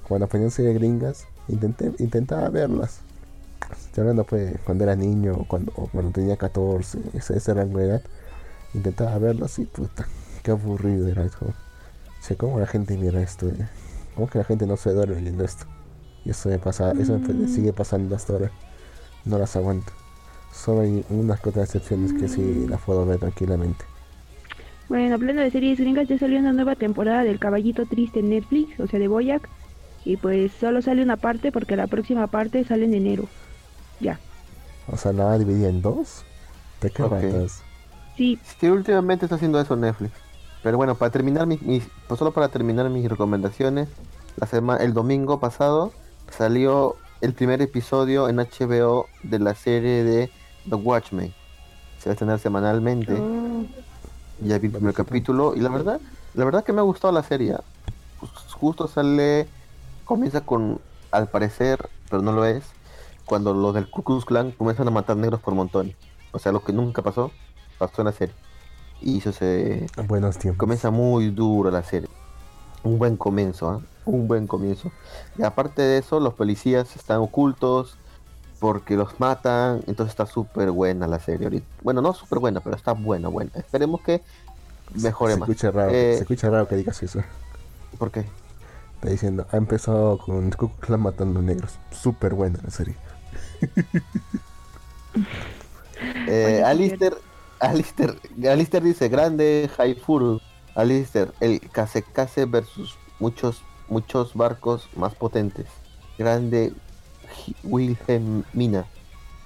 cuando 0.05 0.27
ponían 0.27 0.51
series 0.51 0.75
gringas, 0.75 1.25
intenté, 1.47 1.93
intentaba 1.99 2.49
verlas. 2.49 2.99
Estoy 3.71 4.01
hablando 4.01 4.25
pues 4.25 4.59
cuando 4.65 4.83
era 4.83 4.97
niño 4.97 5.35
o 5.39 5.47
cuando, 5.47 5.71
cuando 5.71 6.11
tenía 6.11 6.35
14, 6.35 6.99
ese, 7.13 7.37
ese 7.37 7.53
rango 7.53 7.79
de 7.79 7.85
edad. 7.85 8.01
Intentaba 8.73 9.17
verlas 9.19 9.57
y 9.57 9.63
puta, 9.63 10.05
qué 10.43 10.51
aburrido 10.51 11.07
era 11.07 11.23
eso. 11.23 11.53
sé 12.19 12.35
¿cómo 12.35 12.59
la 12.59 12.67
gente 12.67 12.97
mira 12.97 13.21
esto? 13.21 13.47
Eh? 13.47 13.69
¿Cómo 14.15 14.27
que 14.27 14.37
la 14.37 14.43
gente 14.43 14.67
no 14.67 14.75
se 14.75 14.91
duerme 14.91 15.21
viendo 15.21 15.45
esto? 15.45 15.65
Y 16.25 16.31
eso 16.31 16.49
me 16.49 16.59
pasa, 16.59 16.91
eso 16.91 17.17
me 17.17 17.33
mm. 17.33 17.47
sigue 17.47 17.71
pasando 17.71 18.17
hasta 18.17 18.33
ahora. 18.33 18.51
No 19.23 19.39
las 19.39 19.55
aguanto. 19.55 19.93
Solo 20.53 20.81
hay 20.81 21.05
unas 21.09 21.39
cuantas 21.39 21.73
excepciones 21.73 22.11
que 22.11 22.27
sí 22.27 22.67
las 22.67 22.81
puedo 22.81 23.05
ver 23.05 23.19
tranquilamente. 23.19 23.85
Bueno, 24.87 25.15
hablando 25.15 25.41
de 25.41 25.49
series 25.49 25.79
gringas, 25.79 26.07
ya 26.07 26.19
salió 26.19 26.39
una 26.39 26.53
nueva 26.53 26.75
temporada 26.75 27.23
del 27.23 27.39
Caballito 27.39 27.85
Triste 27.85 28.19
en 28.19 28.29
Netflix, 28.29 28.79
o 28.79 28.87
sea, 28.87 28.99
de 28.99 29.07
Boyac. 29.07 29.49
Y 30.03 30.17
pues 30.17 30.51
solo 30.59 30.83
sale 30.83 31.01
una 31.01 31.17
parte 31.17 31.51
porque 31.51 31.75
la 31.75 31.87
próxima 31.87 32.27
parte 32.27 32.63
sale 32.63 32.85
en 32.85 32.93
enero. 32.93 33.25
Ya. 33.99 34.19
O 34.87 34.97
sea, 34.97 35.11
la 35.13 35.37
dividida 35.37 35.69
en 35.69 35.81
dos. 35.81 36.23
¿De 36.81 36.91
qué 36.91 37.01
okay. 37.01 37.47
Sí. 38.15 38.39
Sí, 38.59 38.67
últimamente 38.67 39.25
está 39.25 39.35
haciendo 39.35 39.59
eso 39.59 39.75
Netflix. 39.75 40.13
Pero 40.61 40.77
bueno, 40.77 40.95
para 40.95 41.11
terminar 41.11 41.47
mis, 41.47 41.59
pues 42.07 42.19
solo 42.19 42.31
para 42.31 42.49
terminar 42.49 42.89
mis 42.89 43.09
recomendaciones, 43.09 43.89
la 44.37 44.45
semana, 44.47 44.83
el 44.83 44.93
domingo 44.93 45.39
pasado 45.39 45.91
salió 46.29 46.95
el 47.21 47.33
primer 47.33 47.61
episodio 47.61 48.29
en 48.29 48.37
HBO 48.37 49.07
de 49.23 49.39
la 49.39 49.55
serie 49.55 50.03
de 50.03 50.31
The 50.69 50.75
Watchmen. 50.75 51.33
Se 51.97 52.09
va 52.09 52.11
a 52.11 52.13
estrenar 52.13 52.39
semanalmente. 52.39 53.13
Oh. 53.13 53.65
Ya 54.41 54.59
vi 54.59 54.67
el 54.67 54.73
primer 54.73 54.93
capítulo 54.93 55.55
y 55.55 55.59
la 55.59 55.69
verdad, 55.69 55.99
la 56.33 56.45
verdad 56.45 56.63
que 56.63 56.73
me 56.73 56.79
ha 56.79 56.83
gustado 56.83 57.13
la 57.13 57.23
serie. 57.23 57.55
Pues, 58.19 58.31
justo 58.53 58.87
sale 58.87 59.47
comienza 60.05 60.41
con, 60.41 60.79
al 61.11 61.27
parecer, 61.27 61.89
pero 62.09 62.21
no 62.21 62.31
lo 62.31 62.45
es, 62.45 62.63
cuando 63.25 63.53
los 63.53 63.73
del 63.73 63.89
Ku 63.89 64.03
Klux 64.03 64.23
Klan 64.23 64.51
comienzan 64.51 64.87
a 64.87 64.91
matar 64.91 65.17
negros 65.17 65.41
por 65.41 65.53
montones. 65.53 65.95
O 66.31 66.39
sea, 66.39 66.51
lo 66.51 66.63
que 66.63 66.71
nunca 66.71 67.01
pasó, 67.01 67.31
pasó 67.77 68.01
en 68.01 68.05
la 68.05 68.11
serie. 68.11 68.35
Y 69.01 69.17
eso 69.17 69.31
se... 69.31 69.87
Buenos 70.07 70.37
tiempos. 70.37 70.59
Comienza 70.59 70.91
muy 70.91 71.29
duro 71.29 71.71
la 71.71 71.83
serie. 71.83 72.09
Un 72.83 72.99
buen 72.99 73.17
comienzo, 73.17 73.69
¿ah? 73.69 73.81
Un 74.05 74.27
buen 74.27 74.47
comienzo. 74.47 74.91
Y 75.37 75.43
aparte 75.43 75.81
de 75.81 75.97
eso, 75.97 76.19
los 76.19 76.35
policías 76.35 76.95
están 76.95 77.19
ocultos 77.19 77.97
porque 78.65 78.95
los 78.95 79.19
matan. 79.19 79.83
Entonces 79.85 80.13
está 80.13 80.25
súper 80.25 80.71
buena 80.71 81.05
la 81.05 81.19
serie 81.19 81.45
ahorita. 81.45 81.67
Bueno, 81.83 82.01
no 82.01 82.15
súper 82.15 82.39
buena, 82.39 82.61
pero 82.61 82.75
está 82.75 82.93
buena, 82.93 83.27
buena. 83.27 83.51
Esperemos 83.53 84.01
que 84.01 84.23
mejore 84.95 85.33
se, 85.33 85.39
más. 85.39 85.49
Escucha 85.49 85.69
raro, 85.69 85.91
se 85.91 86.13
eh, 86.13 86.17
escucha 86.17 86.49
raro 86.49 86.67
que 86.67 86.75
digas 86.75 87.03
eso. 87.03 87.21
¿Por 87.99 88.09
qué? 88.09 88.25
Está 88.95 89.09
diciendo, 89.09 89.45
ha 89.51 89.57
empezado 89.57 90.17
con 90.17 90.49
Clan 90.49 90.99
matando 90.99 91.43
negros. 91.43 91.77
Súper 91.91 92.33
buena 92.33 92.57
la 92.63 92.71
serie. 92.71 92.95
eh, 96.27 96.63
Alister, 96.65 97.15
Alister, 97.59 98.19
Alister 98.49 98.81
dice, 98.81 99.09
grande 99.09 99.69
Haifuru. 99.77 100.41
Alister, 100.73 101.31
el 101.39 101.61
Kase 101.69 102.45
versus 102.45 102.97
muchos, 103.19 103.61
muchos 103.89 104.33
barcos 104.33 104.89
más 104.95 105.13
potentes. 105.13 105.67
Grande 106.17 106.73
Wilhelmina. 107.63 108.85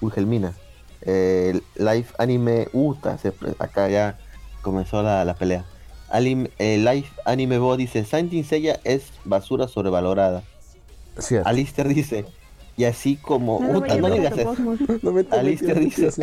Wilhelmina. 0.00 0.54
Eh, 1.02 1.60
live 1.76 2.08
Anime 2.18 2.68
Uta. 2.72 3.18
acá 3.58 3.88
ya 3.88 4.18
comenzó 4.62 5.02
la, 5.02 5.24
la 5.24 5.34
pelea. 5.34 5.64
Eh, 6.12 6.78
Life 6.78 7.12
Anime 7.24 7.58
Bo 7.58 7.76
dice, 7.76 8.04
Saint 8.04 8.32
Seiya 8.44 8.80
es 8.84 9.12
basura 9.24 9.68
sobrevalorada. 9.68 10.42
Alister 11.44 11.88
dice, 11.88 12.24
y 12.76 12.84
así 12.84 13.16
como... 13.16 13.60
No, 13.60 13.80
digas 13.80 14.36
eso. 14.36 14.56
Alister 15.30 15.78
dice... 15.78 16.10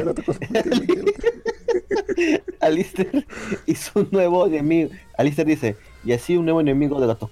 Alister 2.60 3.26
hizo 3.66 3.99
un 3.99 4.10
nuevo 4.12 4.47
enemigo. 4.47 4.89
Alister 5.18 5.45
dice, 5.45 5.78
y 6.03 6.12
así 6.14 6.36
un 6.36 6.45
nuevo 6.45 6.62
enemigo 6.62 6.99
de 6.99 7.08
Gatos 7.08 7.30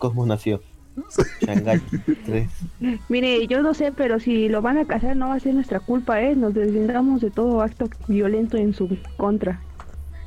Cosmos. 0.96 1.82
Mire, 3.10 3.48
yo 3.48 3.62
no 3.62 3.74
sé, 3.74 3.92
pero 3.92 4.20
si 4.20 4.50
lo 4.50 4.62
van 4.62 4.78
a 4.78 4.86
casar 4.86 5.16
no 5.16 5.30
va 5.30 5.36
a 5.36 5.40
ser 5.40 5.54
nuestra 5.54 5.80
culpa, 5.80 6.22
¿eh? 6.22 6.36
Nos 6.36 6.54
deslindamos 6.54 7.22
de 7.22 7.32
todo 7.32 7.62
acto 7.62 7.90
violento 8.08 8.58
en 8.58 8.74
su 8.74 8.98
contra. 9.18 9.62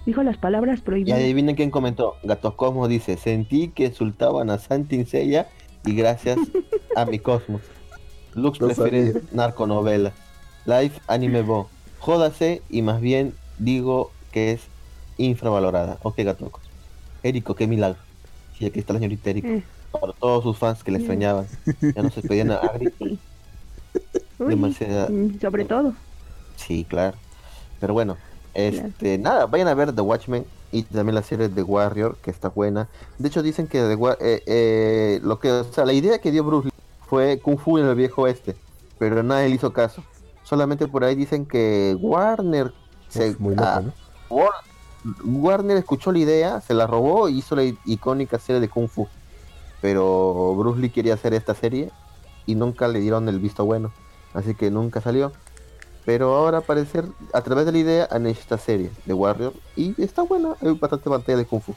Dijo 0.07 0.23
las 0.23 0.39
palabras 0.39 0.81
prohibidas. 0.81 1.19
Y 1.19 1.23
adivinen 1.23 1.57
quién 1.57 1.71
comentó. 1.71 2.17
Gatos 2.23 2.55
Cosmos 2.55 2.89
dice, 2.89 3.17
sentí 3.17 3.69
que 3.69 3.87
insultaban 3.87 4.51
a 4.51 4.59
Santin 4.59 5.07
Seiya 5.07 5.49
y 5.85 5.95
gracias 5.95 6.39
a 6.97 7.05
mi 7.05 7.19
Cosmos. 7.19 7.63
Lux 8.35 8.59
prefiere 8.59 9.15
narconovela. 9.33 10.13
Life 10.65 11.01
Anime 11.09 11.43
Bo. 11.43 11.69
Jódase 11.99 12.63
y 12.71 12.83
más 12.83 13.01
bien 13.01 13.35
digo 13.59 14.11
que 14.33 14.53
es 14.53 14.63
infravalorada. 15.17 15.99
Ok, 16.03 16.19
Gatos 16.19 16.53
Érico, 17.23 17.55
qué 17.55 17.67
milagro. 17.67 17.99
Sí, 18.57 18.67
aquí 18.67 18.79
está 18.79 18.93
la 18.93 19.01
señorita 19.01 19.31
Érico. 19.31 19.49
Eh. 19.49 19.63
Para 19.91 20.13
todos 20.13 20.43
sus 20.43 20.57
fans 20.57 20.85
que 20.85 20.91
le 20.91 20.99
extrañaban. 20.99 21.47
Ya 21.95 22.03
no 22.03 22.11
se 22.11 22.23
pedían 22.23 22.51
a 22.51 22.57
Agri. 22.57 22.93
Demasiada... 24.39 25.09
Mm, 25.09 25.41
sobre 25.41 25.65
todo. 25.65 25.95
Sí, 26.57 26.85
claro. 26.89 27.17
Pero 27.81 27.95
bueno, 27.95 28.17
este, 28.55 29.19
nada, 29.19 29.47
vayan 29.47 29.69
a 29.69 29.75
ver 29.75 29.95
The 29.95 30.01
Watchmen 30.01 30.45
y 30.73 30.83
también 30.83 31.15
la 31.15 31.23
serie 31.23 31.49
The 31.49 31.63
Warrior, 31.63 32.17
que 32.17 32.31
está 32.31 32.49
buena. 32.49 32.89
De 33.19 33.29
hecho, 33.29 33.43
dicen 33.43 33.69
que 33.69 33.81
eh, 33.81 34.43
eh, 34.47 35.21
lo 35.23 35.39
que, 35.39 35.51
o 35.51 35.65
sea, 35.73 35.85
la 35.85 35.93
idea 35.93 36.19
que 36.19 36.31
dio 36.31 36.45
Bruce 36.45 36.67
Lee 36.67 36.73
fue 37.07 37.39
Kung 37.39 37.59
Fu 37.59 37.79
en 37.79 37.87
el 37.87 37.95
viejo 37.95 38.27
este, 38.27 38.57
pero 38.99 39.23
nadie 39.23 39.49
le 39.49 39.55
hizo 39.55 39.73
caso. 39.73 40.03
Solamente 40.43 40.87
por 40.89 41.05
ahí 41.05 41.15
dicen 41.15 41.47
que 41.47 41.97
Warner 42.01 42.73
se, 43.09 43.37
muy 43.39 43.55
ah, 43.59 43.83
Warner 45.25 45.77
escuchó 45.77 46.11
la 46.11 46.19
idea, 46.19 46.61
se 46.61 46.75
la 46.75 46.87
robó 46.87 47.29
y 47.29 47.39
hizo 47.39 47.55
la 47.55 47.65
icónica 47.85 48.39
serie 48.39 48.61
de 48.61 48.69
Kung 48.69 48.89
Fu. 48.89 49.07
Pero 49.81 50.55
Bruce 50.57 50.81
Lee 50.81 50.91
quería 50.91 51.15
hacer 51.15 51.35
esta 51.35 51.55
serie 51.55 51.91
y 52.47 52.55
nunca 52.55 52.89
le 52.89 53.01
dieron 53.01 53.29
el 53.29 53.39
visto 53.39 53.65
bueno, 53.65 53.93
así 54.35 54.55
que 54.55 54.71
nunca 54.71 55.01
salió. 55.01 55.33
Pero 56.05 56.35
ahora 56.35 56.63
parecer, 56.63 57.05
a 57.35 57.43
través 57.43 57.67
de 57.67 57.73
la 57.73 57.79
idea, 57.79 58.09
han 58.11 58.27
hecho 58.27 58.41
esta 58.41 58.59
serie 58.59 58.91
de 59.05 59.13
Warrior 59.13 59.53
y 59.77 60.01
está 60.03 60.23
buena, 60.23 60.55
hay 60.63 60.73
bastante 60.73 61.11
pantalla 61.11 61.39
de 61.39 61.45
Kung 61.45 61.61
Fu. 61.61 61.75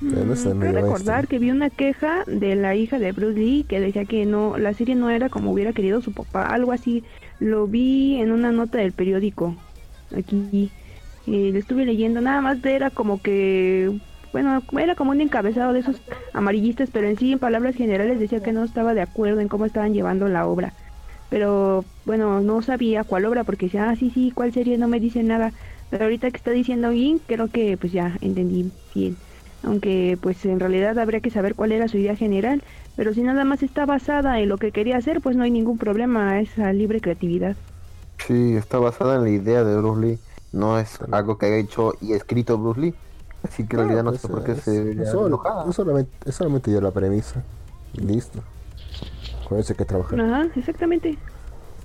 Mm, 0.00 0.32
quiero 0.32 0.72
recordar 0.72 1.28
que 1.28 1.38
vi 1.38 1.50
una 1.50 1.68
queja 1.68 2.24
de 2.26 2.56
la 2.56 2.74
hija 2.74 2.98
de 2.98 3.12
Bruce 3.12 3.38
Lee 3.38 3.66
que 3.68 3.80
decía 3.80 4.06
que 4.06 4.24
no 4.24 4.56
la 4.56 4.72
serie 4.72 4.94
no 4.94 5.10
era 5.10 5.28
como 5.28 5.52
hubiera 5.52 5.74
querido 5.74 6.00
su 6.00 6.12
papá, 6.12 6.46
algo 6.46 6.72
así. 6.72 7.04
Lo 7.38 7.66
vi 7.66 8.18
en 8.18 8.32
una 8.32 8.50
nota 8.50 8.78
del 8.78 8.92
periódico. 8.92 9.54
Aquí 10.16 10.70
y 11.26 11.52
lo 11.52 11.58
estuve 11.58 11.84
leyendo, 11.84 12.20
nada 12.20 12.40
más 12.40 12.64
era 12.64 12.90
como 12.90 13.20
que 13.20 14.00
bueno, 14.32 14.62
era 14.78 14.94
como 14.94 15.10
un 15.12 15.20
encabezado 15.20 15.72
de 15.72 15.80
esos 15.80 16.02
amarillistas, 16.32 16.90
pero 16.92 17.08
en 17.08 17.18
sí 17.18 17.32
en 17.32 17.38
palabras 17.38 17.74
generales 17.76 18.18
decía 18.20 18.42
que 18.42 18.52
no 18.52 18.64
estaba 18.64 18.94
de 18.94 19.02
acuerdo 19.02 19.40
en 19.40 19.48
cómo 19.48 19.66
estaban 19.66 19.94
llevando 19.94 20.28
la 20.28 20.46
obra 20.46 20.74
pero 21.30 21.84
bueno, 22.04 22.40
no 22.40 22.60
sabía 22.60 23.04
cuál 23.04 23.24
obra 23.24 23.44
porque 23.44 23.66
decía, 23.66 23.88
ah, 23.88 23.96
sí, 23.96 24.10
sí, 24.10 24.32
cuál 24.34 24.52
serie, 24.52 24.76
no 24.78 24.88
me 24.88 25.00
dice 25.00 25.22
nada. 25.22 25.52
Pero 25.88 26.04
ahorita 26.04 26.30
que 26.30 26.36
está 26.36 26.50
diciendo 26.50 26.90
bien, 26.90 27.20
creo 27.26 27.48
que 27.48 27.76
pues 27.78 27.92
ya 27.92 28.16
entendí 28.20 28.70
bien. 28.94 29.16
aunque 29.62 30.18
pues 30.20 30.44
en 30.44 30.60
realidad 30.60 30.98
habría 30.98 31.20
que 31.20 31.30
saber 31.30 31.54
cuál 31.54 31.72
era 31.72 31.88
su 31.88 31.98
idea 31.98 32.16
general, 32.16 32.62
pero 32.96 33.14
si 33.14 33.22
nada 33.22 33.44
más 33.44 33.62
está 33.62 33.86
basada 33.86 34.40
en 34.40 34.48
lo 34.48 34.58
que 34.58 34.72
quería 34.72 34.96
hacer, 34.96 35.20
pues 35.20 35.36
no 35.36 35.44
hay 35.44 35.50
ningún 35.50 35.78
problema, 35.78 36.40
esa 36.40 36.72
libre 36.72 37.00
creatividad. 37.00 37.56
Sí, 38.26 38.54
está 38.56 38.78
basada 38.78 39.16
en 39.16 39.24
la 39.24 39.30
idea 39.30 39.64
de 39.64 39.76
Bruce 39.76 40.00
Lee, 40.00 40.18
no 40.52 40.78
es 40.78 40.98
algo 41.12 41.38
que 41.38 41.46
haya 41.46 41.56
hecho 41.56 41.94
y 42.00 42.12
escrito 42.12 42.58
Bruce 42.58 42.80
Lee. 42.80 42.94
Así 43.42 43.66
que 43.66 43.76
en 43.76 43.82
realidad 43.82 44.04
no 44.04 44.14
sé 44.14 44.28
por 44.28 44.44
qué 44.44 44.54
se 44.54 44.92
es, 44.92 45.10
solamente, 45.10 46.10
es 46.26 46.34
solamente 46.34 46.70
yo 46.70 46.80
la 46.80 46.90
premisa. 46.90 47.42
Y 47.94 48.00
listo. 48.02 48.40
Con 49.48 49.58
eso 49.58 49.72
hay 49.72 49.76
que 49.76 49.84
trabajar. 49.84 50.20
Ajá, 50.20 50.48
exactamente. 50.54 51.18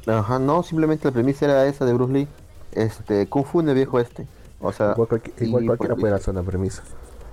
Ajá, 0.05 0.37
no, 0.37 0.61
simplemente 0.63 1.05
la 1.05 1.11
premisa 1.11 1.45
era 1.45 1.65
esa 1.65 1.85
de 1.85 1.93
Bruce 1.93 2.13
Lee. 2.13 2.27
Este, 2.73 3.27
Kung 3.27 3.45
Fu 3.45 3.61
en 3.61 3.69
el 3.69 3.75
viejo 3.75 3.99
este. 3.99 4.27
O 4.59 4.71
sea, 4.71 4.95
igual, 5.39 5.65
cualquiera 5.65 5.95
puede 5.95 6.13
hacer 6.13 6.33
una 6.33 6.43
premisa, 6.43 6.83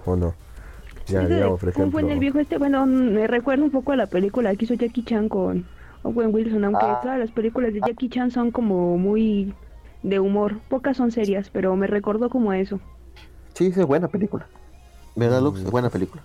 ¿o 0.05 0.17
no? 0.17 0.35
Ya, 1.07 1.27
digamos, 1.27 1.61
por 1.61 1.69
ejemplo. 1.71 1.91
Kung 1.91 1.93
Fu 1.93 1.99
en 1.99 2.13
el 2.13 2.19
viejo 2.19 2.39
este, 2.39 2.59
bueno, 2.59 2.87
me 2.87 3.27
recuerda 3.27 3.65
un 3.65 3.71
poco 3.71 3.93
a 3.93 3.97
la 3.97 4.07
película 4.07 4.55
que 4.55 4.65
hizo 4.65 4.75
Jackie 4.75 5.05
Chan 5.05 5.29
con 5.29 5.67
Owen 6.05 6.33
Wilson, 6.33 6.65
aunque 6.65 6.87
ah. 6.87 7.17
las 7.19 7.31
películas 7.31 7.73
de 7.75 7.81
Jackie 7.81 8.09
Chan 8.09 8.31
son 8.31 8.51
como 8.51 8.97
muy 8.97 9.53
de 10.03 10.19
humor, 10.19 10.59
pocas 10.69 10.97
son 10.97 11.11
serias, 11.11 11.51
pero 11.51 11.77
me 11.77 11.87
recordó 11.87 12.29
como 12.29 12.53
eso. 12.53 12.81
Sí, 13.55 13.67
es 13.67 13.87
buena 13.87 14.09
película. 14.09 14.47
¿Verdad, 15.15 15.43
Lux? 15.43 15.61
Es 15.61 15.71
buena 15.71 15.91
película. 15.91 16.23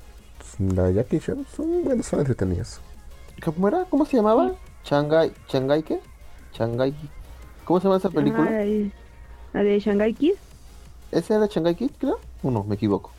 La 0.59 0.84
de 0.84 0.93
Jackie 0.95 1.19
Chan 1.19 1.45
son 1.55 1.84
buenas, 1.84 2.05
son 2.05 2.19
entretenidas. 2.19 2.80
¿Cómo 3.43 3.67
era? 3.67 3.86
¿Cómo 3.86 4.05
se 4.05 4.17
llamaba? 4.17 4.53
¿Shanghai, 4.84 5.32
Shanghai 5.47 5.84
qué? 5.84 5.99
Shanghai. 6.53 6.95
¿Cómo 7.65 7.80
se 7.80 7.84
llama 7.86 7.97
esa 7.97 8.09
película? 8.09 8.49
¿La 9.53 9.63
de 9.63 9.80
Shanghai 9.80 10.13
Kid? 10.13 10.34
¿Esa 11.11 11.36
era 11.36 11.47
Shanghai 11.47 11.75
Kid, 11.75 11.91
creo? 11.99 12.19
¿O 12.41 12.49
no? 12.49 12.63
Me 12.63 12.75
equivoco. 12.75 13.11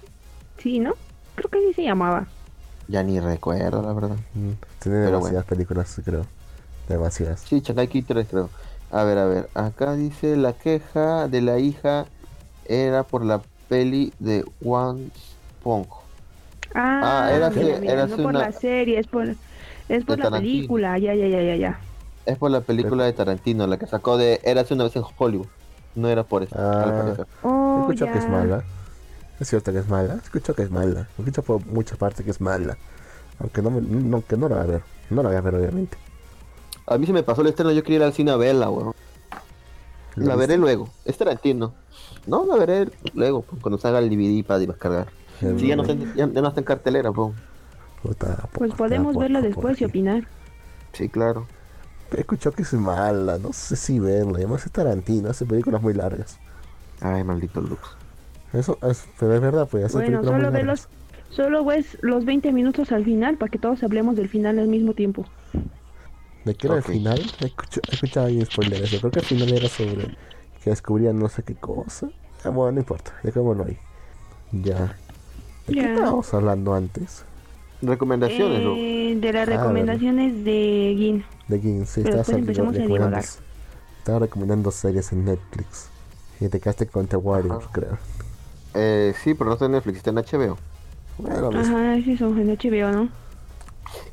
Sí, 0.59 0.81
¿no? 0.81 0.95
Creo 1.37 1.51
que 1.51 1.61
sí 1.69 1.75
se 1.75 1.83
llamaba. 1.85 2.27
Ya 2.89 3.03
ni 3.03 3.21
recuerdo, 3.21 3.83
la 3.83 3.93
verdad. 3.93 4.17
Mm, 4.35 4.53
tiene 4.79 4.99
demasiadas 4.99 5.45
películas, 5.45 6.01
creo. 6.05 6.25
Demasiadas. 6.89 7.41
Sí, 7.41 7.61
Shanghai 7.61 7.87
Kid 7.87 8.07
3, 8.09 8.27
creo. 8.29 8.51
A 8.91 9.05
ver, 9.05 9.19
a 9.19 9.27
ver. 9.27 9.51
Acá 9.55 9.93
dice 9.93 10.37
la 10.37 10.55
queja 10.55 11.29
de 11.29 11.43
la 11.43 11.59
hija 11.59 12.07
era 12.65 13.03
por 13.05 13.25
la 13.25 13.43
peli 13.69 14.13
de 14.19 14.45
One 14.65 15.11
Pong. 15.63 15.87
Ah, 16.75 17.27
ah 17.27 17.33
era, 17.33 17.49
era 17.83 18.07
no 18.07 18.17
por 18.17 18.35
la 18.35 18.53
serie, 18.53 18.99
es 18.99 19.07
por, 19.07 19.27
es 19.89 20.05
por 20.05 20.19
la 20.19 20.31
película, 20.31 20.99
ya, 20.99 21.15
ya, 21.15 21.27
ya, 21.27 21.43
ya, 21.43 21.57
ya. 21.57 21.81
Es 22.27 22.37
por 22.37 22.51
la 22.51 22.61
película 22.61 23.05
de 23.05 23.13
Tarantino, 23.15 23.67
la 23.67 23.79
que 23.79 23.87
sacó 23.87 24.19
de 24.19 24.41
Era 24.45 24.65
una 24.71 24.85
vez 24.85 24.97
en 24.97 25.03
Hollywood. 25.17 25.47
No 25.95 26.09
era 26.09 26.25
por 26.25 26.43
eso. 26.43 26.55
Ah, 26.59 27.17
oh, 27.43 27.81
escucho 27.81 28.05
que 28.13 28.19
es 28.19 28.29
mala. 28.29 28.63
Es 29.41 29.49
cierto 29.49 29.73
que 29.73 29.79
es 29.79 29.89
mala. 29.89 30.21
Escucho 30.23 30.55
que 30.55 30.63
es 30.63 30.71
mala. 30.71 31.09
Escucho 31.19 31.43
por 31.43 31.65
muchas 31.67 31.97
partes 31.97 32.25
que 32.25 32.31
es 32.31 32.41
mala. 32.41 32.77
Aunque 33.41 33.63
no, 33.63 33.71
no, 33.71 34.23
que 34.27 34.37
no 34.37 34.49
la 34.49 34.57
voy 34.57 34.65
a 34.65 34.67
ver. 34.67 34.83
No 35.11 35.23
la 35.23 35.31
voy 35.31 35.39
a 35.39 35.41
ver, 35.41 35.55
obviamente. 35.55 35.97
A 36.87 36.99
mí 36.99 37.07
se 37.07 37.13
me 37.13 37.23
pasó 37.23 37.41
el 37.41 37.49
estreno, 37.49 37.73
yo 37.73 37.83
quería 37.83 37.97
ir 37.97 38.03
al 38.05 38.13
cine 38.13 38.31
a 38.31 38.37
verla, 38.37 38.69
weón. 38.69 38.95
La 40.17 40.37
veré 40.37 40.57
luego. 40.57 40.89
Es 41.05 41.17
Tarantino. 41.17 41.73
No, 42.27 42.45
la 42.47 42.57
veré 42.57 42.89
luego, 43.15 43.43
pues, 43.43 43.63
cuando 43.63 43.79
salga 43.79 43.99
el 44.01 44.11
DVD 44.11 44.45
para 44.45 44.61
descargar. 44.61 45.09
Sí, 45.41 45.69
ya 45.69 45.77
no, 45.77 45.83
está, 45.83 45.95
ya, 46.17 46.27
no 46.27 46.49
está 46.49 46.61
en 46.61 46.65
cartelera, 46.65 47.13
pues. 47.13 47.33
pues 48.53 48.75
podemos 48.75 49.17
verla 49.17 49.41
después 49.41 49.81
y 49.81 49.85
opinar. 49.85 50.27
Sí, 50.93 51.09
claro. 51.09 51.47
He 52.17 52.21
escuchado 52.21 52.57
que 52.57 52.63
es 52.63 52.73
mala, 52.73 53.39
no 53.39 53.53
sé 53.53 53.77
si 53.77 53.99
verla. 53.99 54.39
Además 54.39 54.67
es 54.67 54.73
Tarantino, 54.73 55.31
hace 55.31 55.47
películas 55.47 55.83
muy 55.83 55.95
largas. 55.95 56.39
Ay, 57.01 57.23
maldito 57.23 57.61
Lux. 57.61 57.97
Eso 58.53 58.79
es, 58.83 59.07
pero 59.19 59.35
es 59.35 59.41
verdad, 59.41 59.69
pues 59.71 59.85
hace 59.85 59.99
bueno, 59.99 60.25
solo 60.25 60.51
ve 60.51 60.63
los, 60.63 60.89
solo 61.29 61.65
ves 61.65 61.99
los 62.01 62.25
20 62.25 62.51
minutos 62.53 62.93
al 62.93 63.05
final 63.05 63.37
para 63.37 63.51
que 63.51 63.59
todos 63.59 63.83
hablemos 63.83 64.17
del 64.17 64.29
final 64.29 64.59
al 64.59 64.69
mismo 64.69 64.95
tiempo. 64.95 65.27
¿De 66.45 66.55
qué 66.55 66.67
era 66.67 66.77
el 66.77 66.83
final? 66.83 67.21
He 67.41 67.53
escuchado, 67.93 68.27
ahí 68.27 68.43
spoilers. 68.45 68.91
Yo 68.91 69.01
creo 69.01 69.11
que 69.11 69.19
el 69.21 69.27
final 69.27 69.53
era 69.53 69.69
sobre 69.69 70.17
que 70.69 70.71
descubrían 70.71 71.19
no 71.19 71.31
sé 71.31 71.43
qué 71.43 71.55
cosa. 71.55 72.11
Ah, 72.45 72.51
bueno, 72.51 72.73
no 72.73 72.81
importa, 72.81 73.13
ya 73.25 73.33
como 73.33 73.55
no 73.55 73.65
hay. 73.65 73.79
Ya. 74.53 74.97
¿De 75.67 75.75
qué 75.75 75.81
estábamos 75.81 76.33
hablando 76.35 76.75
antes? 76.75 77.25
Recomendaciones, 77.81 78.61
eh, 78.61 79.17
De 79.19 79.33
las 79.33 79.49
ah, 79.49 79.57
recomendaciones 79.57 80.45
de 80.45 80.95
Gin. 80.99 81.25
De 81.49 81.61
Gin, 81.61 81.87
sí, 81.87 82.03
estaba 82.03 82.23
recomendando, 82.23 83.19
estaba 83.99 84.19
recomendando 84.19 84.71
series 84.71 85.11
en 85.13 85.25
Netflix. 85.25 85.89
Y 86.41 86.49
te 86.49 86.61
quedaste 86.61 86.87
con 86.87 87.07
The 87.07 87.17
Warriors, 87.17 87.67
creo. 87.73 87.99
Eh, 88.75 89.15
sí, 89.23 89.35
pero 89.35 89.47
no 89.47 89.55
está 89.55 89.67
en 89.67 89.73
Netflix, 89.73 89.99
está 89.99 90.11
en 90.11 90.17
HBO. 90.17 90.59
Bueno, 91.17 91.51
Ajá, 91.59 91.97
sí, 92.05 92.17
son 92.17 92.39
en 92.39 92.49
HBO, 92.49 92.93
¿no? 92.93 93.09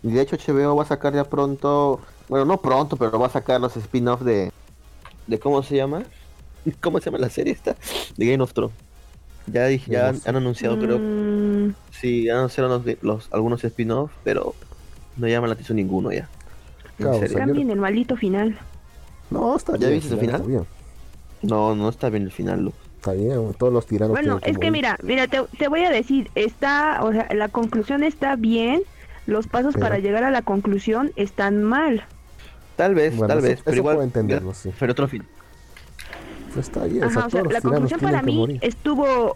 Y 0.04 0.12
de 0.12 0.22
hecho 0.22 0.38
HBO 0.38 0.76
va 0.76 0.84
a 0.84 0.88
sacar 0.88 1.14
ya 1.14 1.26
pronto, 1.26 2.00
bueno, 2.30 2.46
no 2.46 2.62
pronto, 2.62 2.96
pero 2.96 3.20
va 3.20 3.28
a 3.28 3.32
sacar 3.32 3.60
los 3.60 3.76
spin-offs 3.76 4.24
de, 4.24 4.52
de, 5.28 5.40
¿cómo 5.40 5.62
se 5.62 5.76
llama? 5.76 6.04
¿Cómo 6.82 7.00
se 7.00 7.06
llama 7.06 7.20
la 7.20 7.30
serie 7.30 7.54
esta? 7.54 7.76
De 8.18 8.26
Game 8.26 8.44
of 8.44 8.54
Thrones. 8.54 8.76
Ya, 9.48 9.70
ya 9.70 10.10
han, 10.10 10.36
anunciado, 10.36 10.80
creo. 10.80 10.98
Mm. 10.98 11.76
Sí, 11.92 12.30
han 12.30 12.38
anunciado 12.38 12.84
los, 13.02 13.28
algunos 13.32 13.64
spin-offs, 13.64 14.14
pero 14.24 14.56
no 15.18 15.28
llaman 15.28 15.50
la 15.50 15.54
atención 15.54 15.76
ninguno 15.76 16.12
ya. 16.12 16.28
Cambien 16.98 17.70
el 17.70 17.80
maldito 17.80 18.16
final. 18.16 18.58
No, 19.30 19.56
está 19.56 19.78
¿Ya 19.78 19.90
viste 19.90 20.14
el 20.14 20.20
final? 20.20 20.66
No, 21.42 21.76
no 21.76 21.90
está 21.90 22.10
bien 22.10 22.24
el 22.24 22.32
final, 22.32 22.72
Está 22.98 23.14
bien, 23.14 23.54
todos 23.60 23.72
los 23.72 23.86
tiranos. 23.86 24.14
Bueno, 24.14 24.40
es 24.42 24.58
que 24.58 24.72
mira, 24.72 24.98
mira, 25.04 25.28
te, 25.28 25.44
te, 25.60 25.68
voy 25.68 25.84
a 25.84 25.92
decir, 25.92 26.32
está, 26.34 27.04
o 27.04 27.12
sea, 27.12 27.28
la 27.36 27.50
conclusión 27.50 28.02
está 28.04 28.36
bien, 28.36 28.82
los 29.28 29.46
pasos 29.46 29.76
para 29.76 30.00
llegar 30.00 30.24
a 30.24 30.32
la 30.32 30.42
conclusión 30.42 31.12
están 31.16 31.64
mal. 31.64 32.04
Tal 32.76 32.96
vez, 32.96 33.14
tal 33.28 33.42
vez, 33.42 33.62
pero 33.64 33.78
igual 33.78 34.02
entenderlo, 34.02 34.56
sí. 34.56 34.72
Pero 34.80 34.94
otro 34.94 35.08
fin. 35.08 35.24
Pues 36.56 36.68
está 36.68 36.84
Ajá, 37.06 37.28
o 37.28 37.30
sea, 37.30 37.44
la 37.44 37.62
conclusión 37.62 38.00
para 38.00 38.22
mí 38.22 38.58
estuvo 38.62 39.36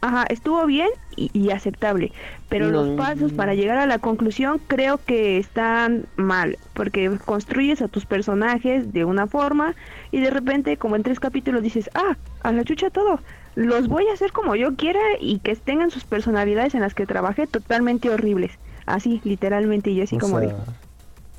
Ajá, 0.00 0.24
estuvo 0.28 0.64
bien 0.64 0.88
y, 1.16 1.50
aceptable, 1.50 2.12
pero 2.48 2.70
los 2.70 2.90
pasos 2.90 3.32
para 3.32 3.54
llegar 3.54 3.78
a 3.78 3.86
la 3.86 3.98
conclusión 3.98 4.60
creo 4.68 5.00
que 5.04 5.38
están 5.38 6.06
mal, 6.14 6.56
porque 6.74 7.18
construyes 7.24 7.82
a 7.82 7.88
tus 7.88 8.06
personajes 8.06 8.92
de 8.92 9.04
una 9.04 9.26
forma 9.26 9.74
y 10.12 10.20
de 10.20 10.30
repente 10.30 10.76
como 10.76 10.94
en 10.94 11.02
tres 11.02 11.18
capítulos 11.18 11.64
dices, 11.64 11.90
ah, 11.94 12.16
a 12.44 12.52
la 12.52 12.62
chucha 12.62 12.90
todo, 12.90 13.18
los 13.56 13.88
voy 13.88 14.06
a 14.06 14.12
hacer 14.12 14.30
como 14.30 14.54
yo 14.54 14.76
quiera 14.76 15.00
y 15.20 15.40
que 15.40 15.56
tengan 15.56 15.90
sus 15.90 16.04
personalidades 16.04 16.76
en 16.76 16.82
las 16.82 16.94
que 16.94 17.04
trabajé 17.04 17.48
totalmente 17.48 18.08
horribles, 18.08 18.52
así 18.86 19.20
literalmente 19.24 19.90
y 19.90 20.00
así 20.00 20.16
como 20.16 20.40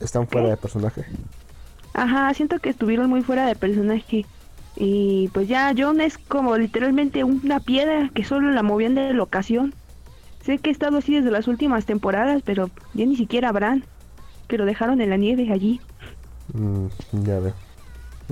¿Están 0.01 0.27
fuera 0.27 0.49
de 0.49 0.57
personaje? 0.57 1.05
Ajá, 1.93 2.33
siento 2.33 2.59
que 2.59 2.69
estuvieron 2.69 3.09
muy 3.09 3.21
fuera 3.21 3.45
de 3.45 3.55
personaje. 3.55 4.25
Y 4.81 5.27
pues 5.33 5.49
ya 5.49 5.73
John 5.77 5.99
es 5.99 6.17
como 6.17 6.57
literalmente 6.57 7.25
una 7.25 7.59
piedra 7.59 8.09
que 8.13 8.23
solo 8.23 8.49
la 8.51 8.63
movían 8.63 8.95
de 8.95 9.13
locación. 9.13 9.73
Sé 10.41 10.57
que 10.57 10.69
he 10.69 10.73
estado 10.73 10.97
así 10.97 11.15
desde 11.15 11.31
las 11.31 11.49
últimas 11.49 11.85
temporadas, 11.85 12.41
pero 12.45 12.71
ya 12.93 13.05
ni 13.05 13.17
siquiera 13.17 13.51
Bran, 13.51 13.83
que 14.47 14.57
lo 14.57 14.65
dejaron 14.65 15.01
en 15.01 15.09
la 15.09 15.17
nieve 15.17 15.51
allí. 15.51 15.81
Mm, 16.53 16.85
ya 17.25 17.39
ve. 17.39 17.53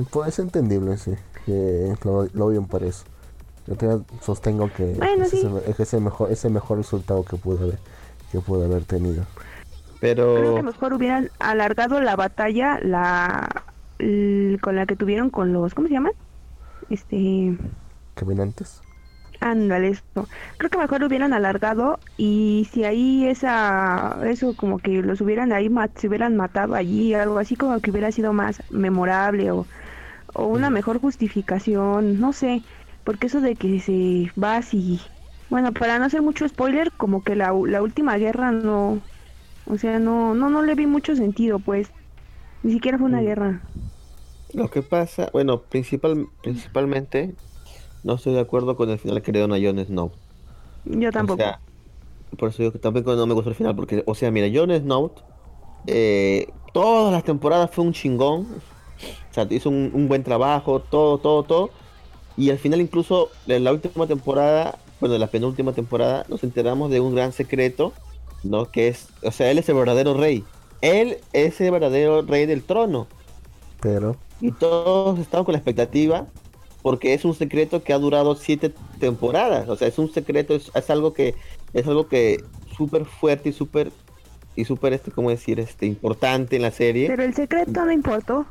Pues 0.10 0.30
es 0.30 0.40
entendible, 0.40 0.98
sí, 0.98 1.16
que 1.46 1.94
lo, 2.06 2.28
lo 2.34 2.48
bien 2.48 2.66
por 2.66 2.82
eso. 2.84 3.04
Yo 3.68 3.76
te 3.76 3.88
sostengo 4.22 4.72
que 4.74 4.92
es, 4.92 5.94
el 5.94 6.02
mejor, 6.02 6.32
es 6.32 6.46
el 6.46 6.52
mejor 6.52 6.78
resultado 6.78 7.26
que 7.26 7.36
pudo 7.36 7.66
haber, 7.66 7.80
que 8.32 8.40
pudo 8.40 8.64
haber 8.64 8.86
tenido. 8.86 9.26
Pero... 10.00 10.36
Creo 10.36 10.56
que 10.56 10.64
mejor 10.64 10.94
hubieran 10.94 11.30
alargado 11.40 12.00
la 12.00 12.16
batalla 12.16 12.80
la 12.82 13.64
con 14.62 14.76
la 14.76 14.86
que 14.86 14.96
tuvieron 14.96 15.30
con 15.30 15.52
los... 15.52 15.74
¿Cómo 15.74 15.88
se 15.88 15.96
llaman? 15.96 16.14
Este 16.90 17.58
caminantes 18.16 18.82
ándale 19.40 19.90
esto. 19.90 20.28
Creo 20.58 20.70
que 20.70 20.78
mejor 20.78 21.02
lo 21.02 21.08
hubieran 21.08 21.34
alargado 21.34 22.00
y 22.18 22.68
si 22.72 22.84
ahí 22.84 23.28
esa 23.28 24.18
eso 24.26 24.56
como 24.56 24.80
que 24.80 25.02
los 25.02 25.22
hubieran 25.22 25.52
ahí 25.54 25.70
se 25.96 26.08
hubieran 26.08 26.36
matado 26.36 26.76
allí 26.76 27.14
algo 27.14 27.40
así 27.40 27.56
como 27.56 27.80
que 27.80 27.92
hubiera 27.92 28.12
sido 28.12 28.34
más 28.34 28.62
memorable 28.70 29.52
o, 29.52 29.66
o 30.34 30.48
una 30.48 30.70
mejor 30.70 31.00
justificación 31.00 32.20
no 32.20 32.34
sé 32.34 32.64
porque 33.04 33.28
eso 33.28 33.42
de 33.42 33.56
que 33.56 33.80
se 33.80 34.32
va 34.42 34.58
así 34.58 35.00
bueno 35.50 35.72
para 35.72 36.00
no 36.00 36.06
hacer 36.06 36.22
mucho 36.22 36.48
spoiler 36.48 36.92
como 36.92 37.24
que 37.24 37.36
la, 37.36 37.54
la 37.68 37.82
última 37.82 38.18
guerra 38.18 38.52
no 38.52 39.00
o 39.66 39.78
sea 39.78 40.00
no 40.00 40.34
no 40.36 40.50
no 40.50 40.62
le 40.64 40.76
vi 40.76 40.88
mucho 40.88 41.16
sentido 41.16 41.60
pues 41.60 41.90
ni 42.64 42.74
siquiera 42.74 42.98
fue 42.98 43.08
una 43.08 43.22
mm. 43.22 43.26
guerra 43.26 43.62
lo 44.54 44.70
que 44.70 44.82
pasa, 44.82 45.30
bueno, 45.34 45.62
principal, 45.62 46.28
principalmente 46.42 47.36
no 48.04 48.14
estoy 48.14 48.34
de 48.34 48.40
acuerdo 48.40 48.76
con 48.76 48.90
el 48.90 49.00
final 49.00 49.22
que 49.22 49.32
le 49.32 49.40
dieron 49.40 49.54
a 49.54 49.64
Jon 49.64 49.86
Snow. 49.86 50.12
Yo 50.86 51.12
tampoco. 51.12 51.44
por 52.38 52.50
eso 52.50 52.60
digo 52.60 52.72
que 52.72 52.80
tampoco 52.80 53.16
no 53.16 53.26
me 53.28 53.34
gustó 53.34 53.50
el 53.50 53.56
final, 53.56 53.76
porque, 53.76 54.04
o 54.06 54.16
sea, 54.16 54.32
mira, 54.32 54.48
Jon 54.54 54.72
Snow, 54.72 55.12
eh, 55.88 56.48
todas 56.74 57.12
las 57.12 57.24
temporadas 57.24 57.72
fue 57.72 57.84
un 57.84 57.94
chingón, 57.94 58.48
o 59.30 59.34
sea, 59.34 59.48
hizo 59.50 59.70
un, 59.70 60.08
buen 60.08 60.24
trabajo, 60.24 60.80
todo, 60.80 61.18
todo, 61.18 61.44
todo, 61.44 61.70
y 62.38 62.50
al 62.50 62.58
final 62.58 62.82
incluso 62.82 63.30
en 63.48 63.64
la 63.64 63.72
última 63.72 64.08
temporada 64.08 64.78
bueno, 65.00 65.14
de 65.14 65.20
la 65.20 65.28
penúltima 65.28 65.74
temporada, 65.74 66.26
nos 66.28 66.44
enteramos 66.44 66.90
de 66.90 67.00
un 67.00 67.14
gran 67.14 67.32
secreto, 67.32 67.94
¿no? 68.44 68.72
Que 68.72 68.88
es, 68.88 69.10
o 69.22 69.32
sea, 69.32 69.52
él 69.52 69.60
es 69.60 69.70
el 69.70 69.76
verdadero 69.76 70.14
rey. 70.16 70.44
Él 70.82 71.18
es 71.34 71.60
el 71.62 71.72
verdadero 71.72 72.22
rey 72.24 72.46
del 72.46 72.64
trono. 72.64 73.08
Pero. 73.80 74.16
Y 74.40 74.52
todos 74.52 75.20
estamos 75.20 75.46
con 75.46 75.54
la 75.54 75.60
expectativa, 75.60 76.28
porque 76.82 77.14
es 77.14 77.26
un 77.26 77.34
secreto 77.34 77.84
que 77.84 77.94
ha 77.94 77.98
durado 77.98 78.36
siete 78.36 78.74
temporadas. 79.00 79.68
O 79.70 79.76
sea, 79.76 79.88
es 79.88 79.98
un 79.98 80.12
secreto, 80.12 80.56
es, 80.56 80.90
algo 80.90 81.14
que, 81.14 81.36
es 81.74 81.88
algo 81.88 82.08
que 82.08 82.44
súper 82.76 83.06
fuerte 83.06 83.50
y 83.50 83.54
súper, 83.54 83.92
y 84.56 84.66
súper, 84.66 84.94
este, 84.94 85.12
¿cómo 85.12 85.30
decir? 85.30 85.60
Este, 85.60 85.86
importante 85.86 86.56
en 86.56 86.62
la 86.62 86.72
serie. 86.72 87.08
Pero 87.08 87.24
el 87.24 87.34
secreto 87.34 87.86
no 87.86 87.92
importó. 87.92 88.46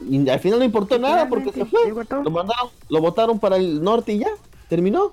Y 0.00 0.28
al 0.28 0.40
final 0.40 0.58
no 0.58 0.64
importó 0.64 0.98
nada 0.98 1.28
porque 1.28 1.52
se 1.52 1.64
fue. 1.64 1.80
Lo 1.88 2.30
mandaron, 2.30 2.70
lo 2.88 3.00
votaron 3.00 3.38
para 3.38 3.56
el 3.56 3.82
norte 3.82 4.12
y 4.12 4.18
ya, 4.18 4.30
terminó. 4.68 5.12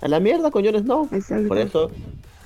A 0.00 0.08
la 0.08 0.18
mierda 0.18 0.50
con 0.50 0.64
Jon 0.64 0.78
Snow. 0.78 1.08
Por 1.46 1.58
eso, 1.58 1.90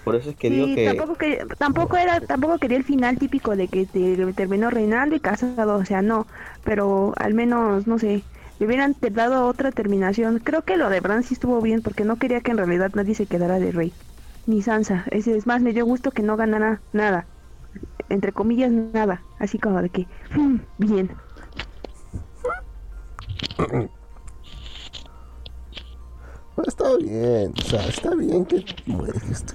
por 0.05 0.17
eso 0.17 0.31
es 0.31 0.37
que 0.37 0.51
digo 0.51 0.67
que... 0.75 0.87
Tampoco, 0.87 1.15
que... 1.15 1.47
tampoco, 1.59 1.97
era, 1.97 2.21
tampoco 2.21 2.59
quería 2.59 2.77
el 2.77 2.85
final 2.85 3.19
típico 3.19 3.57
de 3.57 3.69
que 3.69 3.87
te, 3.87 4.17
terminó 4.35 4.71
reinando 4.71 5.17
y 5.17 5.21
casado, 5.21 5.77
o 5.77 5.85
sea, 5.85 6.03
no. 6.03 6.27
Pero 6.63 7.15
al 7.17 7.33
menos, 7.33 7.87
no 7.87 7.99
sé, 7.99 8.23
le 8.59 8.67
hubieran 8.67 8.95
dado 9.13 9.47
otra 9.47 9.73
terminación. 9.73 10.39
Creo 10.39 10.63
que 10.63 10.77
lo 10.77 10.91
de 10.91 11.01
Bran 11.01 11.23
sí 11.23 11.35
estuvo 11.35 11.61
bien 11.61 11.81
porque 11.83 12.05
no 12.05 12.17
quería 12.17 12.41
que 12.41 12.51
en 12.51 12.59
realidad 12.59 12.93
nadie 12.95 13.15
se 13.15 13.27
quedara 13.27 13.59
de 13.59 13.73
rey. 13.73 13.93
Ni 14.47 14.61
Sansa. 14.61 15.05
Es, 15.11 15.27
es 15.27 15.47
más, 15.47 15.63
me 15.63 15.73
dio 15.73 15.87
gusto 15.87 16.11
que 16.11 16.23
no 16.23 16.37
ganara 16.37 16.83
nada. 16.93 17.27
Entre 18.11 18.33
comillas, 18.33 18.71
nada. 18.71 19.23
Así 19.39 19.59
como 19.59 19.81
de 19.81 19.89
que, 19.89 20.07
mm, 20.37 20.61
bien. 26.57 26.69
está 26.69 26.97
bien, 26.97 27.53
o 27.59 27.63
sea, 27.63 27.87
está 27.87 28.15
bien 28.15 28.45
que, 28.45 28.65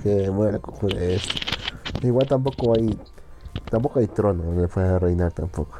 que 0.03 0.31
muera 0.31 0.59
con 0.59 0.91
esto. 0.91 1.35
Igual 2.01 2.27
tampoco 2.27 2.73
hay, 2.75 2.97
tampoco 3.69 3.99
hay 3.99 4.07
trono 4.07 4.43
donde 4.43 4.67
pueda 4.67 4.99
reinar 4.99 5.31
tampoco. 5.31 5.77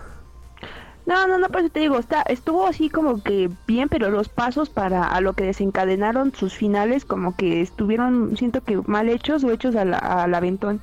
No, 1.05 1.28
no, 1.28 1.39
no, 1.39 1.49
pero 1.49 1.70
te 1.70 1.80
digo, 1.80 1.97
está, 1.97 2.22
estuvo 2.22 2.67
así 2.67 2.89
como 2.89 3.24
que 3.24 3.49
bien, 3.65 3.89
pero 3.89 4.11
los 4.11 4.30
pasos 4.30 4.70
para 4.70 5.07
a 5.07 5.22
lo 5.22 5.34
que 5.34 5.45
desencadenaron 5.45 6.36
sus 6.36 6.53
finales 6.53 7.03
como 7.03 7.36
que 7.36 7.61
estuvieron, 7.61 8.38
siento 8.38 8.61
que 8.61 8.78
mal 8.86 9.09
hechos 9.09 9.43
o 9.43 9.51
hechos 9.51 9.76
al, 9.76 9.95
al 9.95 10.36
aventón. 10.36 10.82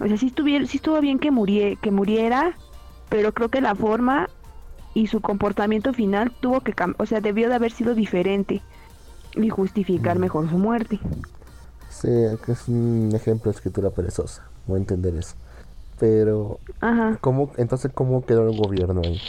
O 0.00 0.06
sea, 0.06 0.16
sí, 0.16 0.28
estuviera, 0.28 0.64
sí 0.64 0.78
estuvo 0.78 0.98
bien 1.00 1.18
que, 1.18 1.30
murie, 1.30 1.76
que 1.76 1.90
muriera, 1.90 2.56
pero 3.10 3.34
creo 3.34 3.50
que 3.50 3.60
la 3.60 3.74
forma 3.74 4.30
y 4.94 5.08
su 5.08 5.20
comportamiento 5.20 5.92
final 5.92 6.32
tuvo 6.40 6.62
que 6.62 6.72
cambiar, 6.72 7.02
o 7.02 7.06
sea, 7.06 7.20
debió 7.20 7.48
de 7.48 7.56
haber 7.56 7.72
sido 7.72 7.94
diferente 7.94 8.62
y 9.44 9.48
justificar 9.50 10.18
mejor 10.18 10.48
su 10.50 10.58
muerte. 10.58 10.98
Sí, 11.90 12.08
que 12.44 12.52
es 12.52 12.68
un 12.68 13.10
ejemplo 13.14 13.50
de 13.50 13.56
escritura 13.56 13.90
perezosa, 13.90 14.48
voy 14.66 14.76
a 14.76 14.80
entender 14.80 15.14
eso. 15.16 15.34
Pero, 15.98 16.60
Ajá. 16.80 17.18
¿cómo, 17.20 17.50
entonces, 17.56 17.90
¿cómo 17.92 18.24
quedó 18.24 18.48
el 18.48 18.56
gobierno 18.56 19.00
ahí? 19.04 19.20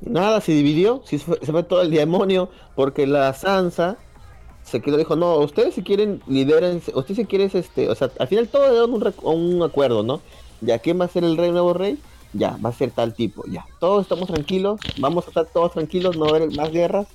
Nada, 0.00 0.40
se 0.40 0.52
dividió, 0.52 1.02
se 1.04 1.18
fue, 1.18 1.62
todo 1.62 1.82
el 1.82 1.90
demonio, 1.90 2.50
porque 2.74 3.06
la 3.06 3.32
Sansa 3.32 3.96
se 4.62 4.82
quedó, 4.82 4.96
dijo, 4.96 5.16
no, 5.16 5.36
ustedes 5.38 5.74
si 5.74 5.82
quieren, 5.82 6.20
lideren, 6.26 6.82
ustedes 6.94 7.16
si 7.16 7.24
quieren, 7.24 7.50
este, 7.54 7.88
o 7.88 7.94
sea, 7.94 8.10
al 8.18 8.28
final 8.28 8.48
todo 8.48 8.70
dieron 8.70 8.92
un, 8.92 9.54
un 9.56 9.62
acuerdo, 9.62 10.02
¿no? 10.02 10.20
Ya, 10.60 10.78
¿quién 10.80 11.00
va 11.00 11.04
a 11.04 11.08
ser 11.08 11.24
el 11.24 11.36
rey, 11.36 11.50
nuevo 11.52 11.72
rey? 11.72 11.98
Ya, 12.32 12.58
va 12.64 12.70
a 12.70 12.72
ser 12.72 12.90
tal 12.90 13.14
tipo, 13.14 13.44
ya. 13.46 13.64
Todos 13.78 14.02
estamos 14.02 14.28
tranquilos, 14.28 14.80
vamos 14.98 15.24
a 15.26 15.28
estar 15.28 15.46
todos 15.46 15.72
tranquilos, 15.72 16.16
no 16.16 16.26
va 16.26 16.32
a 16.32 16.36
haber 16.36 16.56
más 16.56 16.70
guerras, 16.70 17.06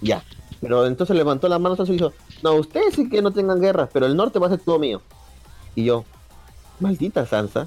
ya. 0.00 0.22
Pero 0.60 0.86
entonces 0.86 1.16
levantó 1.16 1.48
la 1.48 1.58
mano 1.58 1.76
y 1.78 1.92
dijo, 1.92 2.12
no, 2.42 2.54
ustedes 2.54 2.94
sí 2.94 3.08
que 3.08 3.22
no 3.22 3.32
tengan 3.32 3.60
guerras, 3.60 3.88
pero 3.92 4.06
el 4.06 4.16
norte 4.16 4.38
va 4.38 4.46
a 4.46 4.50
ser 4.50 4.60
todo 4.60 4.78
mío. 4.78 5.00
Y 5.74 5.84
yo, 5.84 6.04
maldita 6.80 7.24
Sansa. 7.26 7.66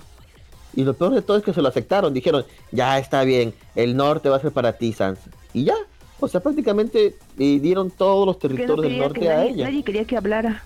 Y 0.75 0.83
lo 0.83 0.93
peor 0.93 1.13
de 1.13 1.21
todo 1.21 1.37
es 1.37 1.43
que 1.43 1.53
se 1.53 1.61
lo 1.61 1.67
aceptaron. 1.67 2.13
Dijeron, 2.13 2.45
ya 2.71 2.97
está 2.97 3.23
bien, 3.23 3.53
el 3.75 3.95
norte 3.95 4.29
va 4.29 4.37
a 4.37 4.41
ser 4.41 4.51
para 4.51 4.73
ti, 4.73 4.93
Sansa. 4.93 5.29
Y 5.53 5.65
ya. 5.65 5.75
O 6.19 6.27
sea, 6.27 6.39
prácticamente 6.39 7.15
le 7.37 7.59
dieron 7.59 7.91
todos 7.91 8.25
los 8.25 8.39
territorios 8.39 8.81
del 8.81 8.97
norte 8.97 9.29
a 9.29 9.43
ella. 9.43 9.65
Nadie 9.65 9.83
quería 9.83 10.05
que 10.05 10.15
hablara. 10.15 10.63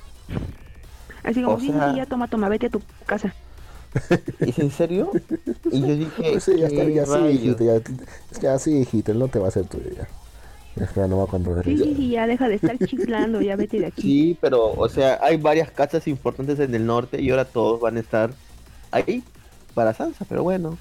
Así 1.23 1.41
como, 1.41 1.59
sí, 1.59 1.73
ya 1.95 2.05
toma, 2.05 2.27
toma, 2.27 2.47
vete 2.47 2.67
a 2.67 2.69
tu 2.69 2.81
casa. 3.05 3.33
¿Es 4.39 4.59
en 4.59 4.71
serio? 4.71 5.11
Y 5.71 5.81
yo 5.81 5.87
dije, 5.95 6.31
pues 6.31 6.43
sí, 6.43 6.57
ya 6.57 6.67
está, 6.67 6.83
ya 6.83 7.05
sí, 7.05 7.19
hijito, 7.33 7.63
ya, 7.63 7.81
ya 8.41 8.59
sí, 8.59 8.77
hijito, 8.77 9.11
él 9.11 9.19
no 9.19 9.27
te 9.27 9.39
va 9.39 9.45
a 9.45 9.47
hacer 9.49 9.65
tuyo 9.65 9.89
ya. 9.95 10.07
Ya 10.95 11.07
no 11.07 11.19
va 11.19 11.27
cuando 11.27 11.61
sí, 11.63 11.77
sí, 11.77 11.93
sí, 11.95 12.09
ya 12.09 12.27
deja 12.27 12.47
de 12.47 12.55
estar 12.55 12.77
chiflando, 12.77 13.41
ya 13.41 13.55
vete 13.55 13.79
de 13.79 13.87
aquí. 13.87 14.01
Sí, 14.01 14.37
pero, 14.39 14.71
o 14.71 14.89
sea, 14.89 15.19
hay 15.21 15.37
varias 15.37 15.71
casas 15.71 16.07
importantes 16.07 16.59
en 16.59 16.73
el 16.75 16.85
norte 16.85 17.21
y 17.21 17.29
ahora 17.29 17.45
todos 17.45 17.79
van 17.79 17.97
a 17.97 17.99
estar 17.99 18.31
ahí 18.91 19.23
para 19.73 19.93
Sansa, 19.93 20.25
pero 20.27 20.43
bueno. 20.43 20.77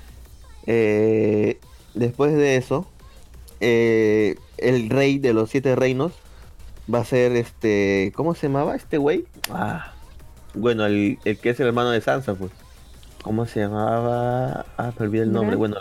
Eh, 0.67 1.59
después 1.95 2.35
de 2.35 2.57
eso, 2.57 2.87
eh, 3.61 4.37
el 4.59 4.91
rey 4.91 5.19
de 5.19 5.33
los 5.33 5.51
siete 5.51 5.77
reinos 5.77 6.13
va 6.93 7.01
a 7.01 7.05
ser 7.05 7.33
este. 7.33 8.13
¿Cómo 8.17 8.35
se 8.35 8.49
llamaba 8.49 8.77
este 8.77 8.99
güey? 8.99 9.27
Ah, 9.51 9.93
bueno, 10.55 10.85
el, 10.87 11.19
el, 11.25 11.39
que 11.39 11.51
es 11.51 11.61
el 11.61 11.69
hermano 11.69 11.91
de 11.91 12.01
Sansa, 12.01 12.35
pues. 12.35 12.53
¿Cómo 13.23 13.47
se 13.47 13.61
llamaba? 13.61 14.67
Ah, 14.77 14.93
perdí 14.97 15.19
el 15.19 15.33
nombre. 15.33 15.57
Bueno, 15.57 15.77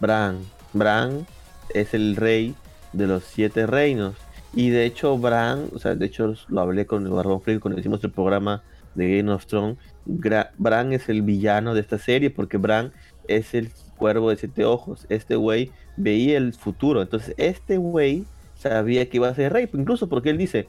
Bran. 0.00 0.38
Bran 0.72 1.26
es 1.74 1.94
el 1.94 2.16
rey 2.16 2.54
de 2.92 3.06
los 3.06 3.24
siete 3.24 3.66
reinos. 3.66 4.14
Y 4.54 4.70
de 4.70 4.84
hecho, 4.84 5.16
Bran, 5.16 5.68
o 5.74 5.78
sea, 5.78 5.94
de 5.94 6.06
hecho 6.06 6.34
lo 6.48 6.60
hablé 6.60 6.86
con 6.86 7.08
Barbón 7.08 7.40
Frío 7.40 7.60
cuando 7.60 7.78
hicimos 7.78 8.02
el 8.02 8.10
programa 8.10 8.62
de 8.94 9.16
Game 9.16 9.32
of 9.32 9.46
Thrones. 9.46 9.78
Bran 10.04 10.92
es 10.92 11.08
el 11.08 11.22
villano 11.22 11.74
de 11.74 11.80
esta 11.80 11.98
serie 11.98 12.30
porque 12.30 12.56
Bran 12.56 12.92
es 13.28 13.54
el 13.54 13.70
cuervo 13.96 14.30
de 14.30 14.36
siete 14.36 14.64
ojos. 14.64 15.06
Este 15.08 15.36
güey 15.36 15.70
veía 15.96 16.36
el 16.36 16.52
futuro. 16.52 17.02
Entonces, 17.02 17.34
este 17.36 17.76
güey 17.76 18.24
sabía 18.56 19.08
que 19.08 19.18
iba 19.18 19.28
a 19.28 19.34
ser 19.34 19.52
rey. 19.52 19.68
Incluso 19.72 20.08
porque 20.08 20.30
él 20.30 20.38
dice, 20.38 20.66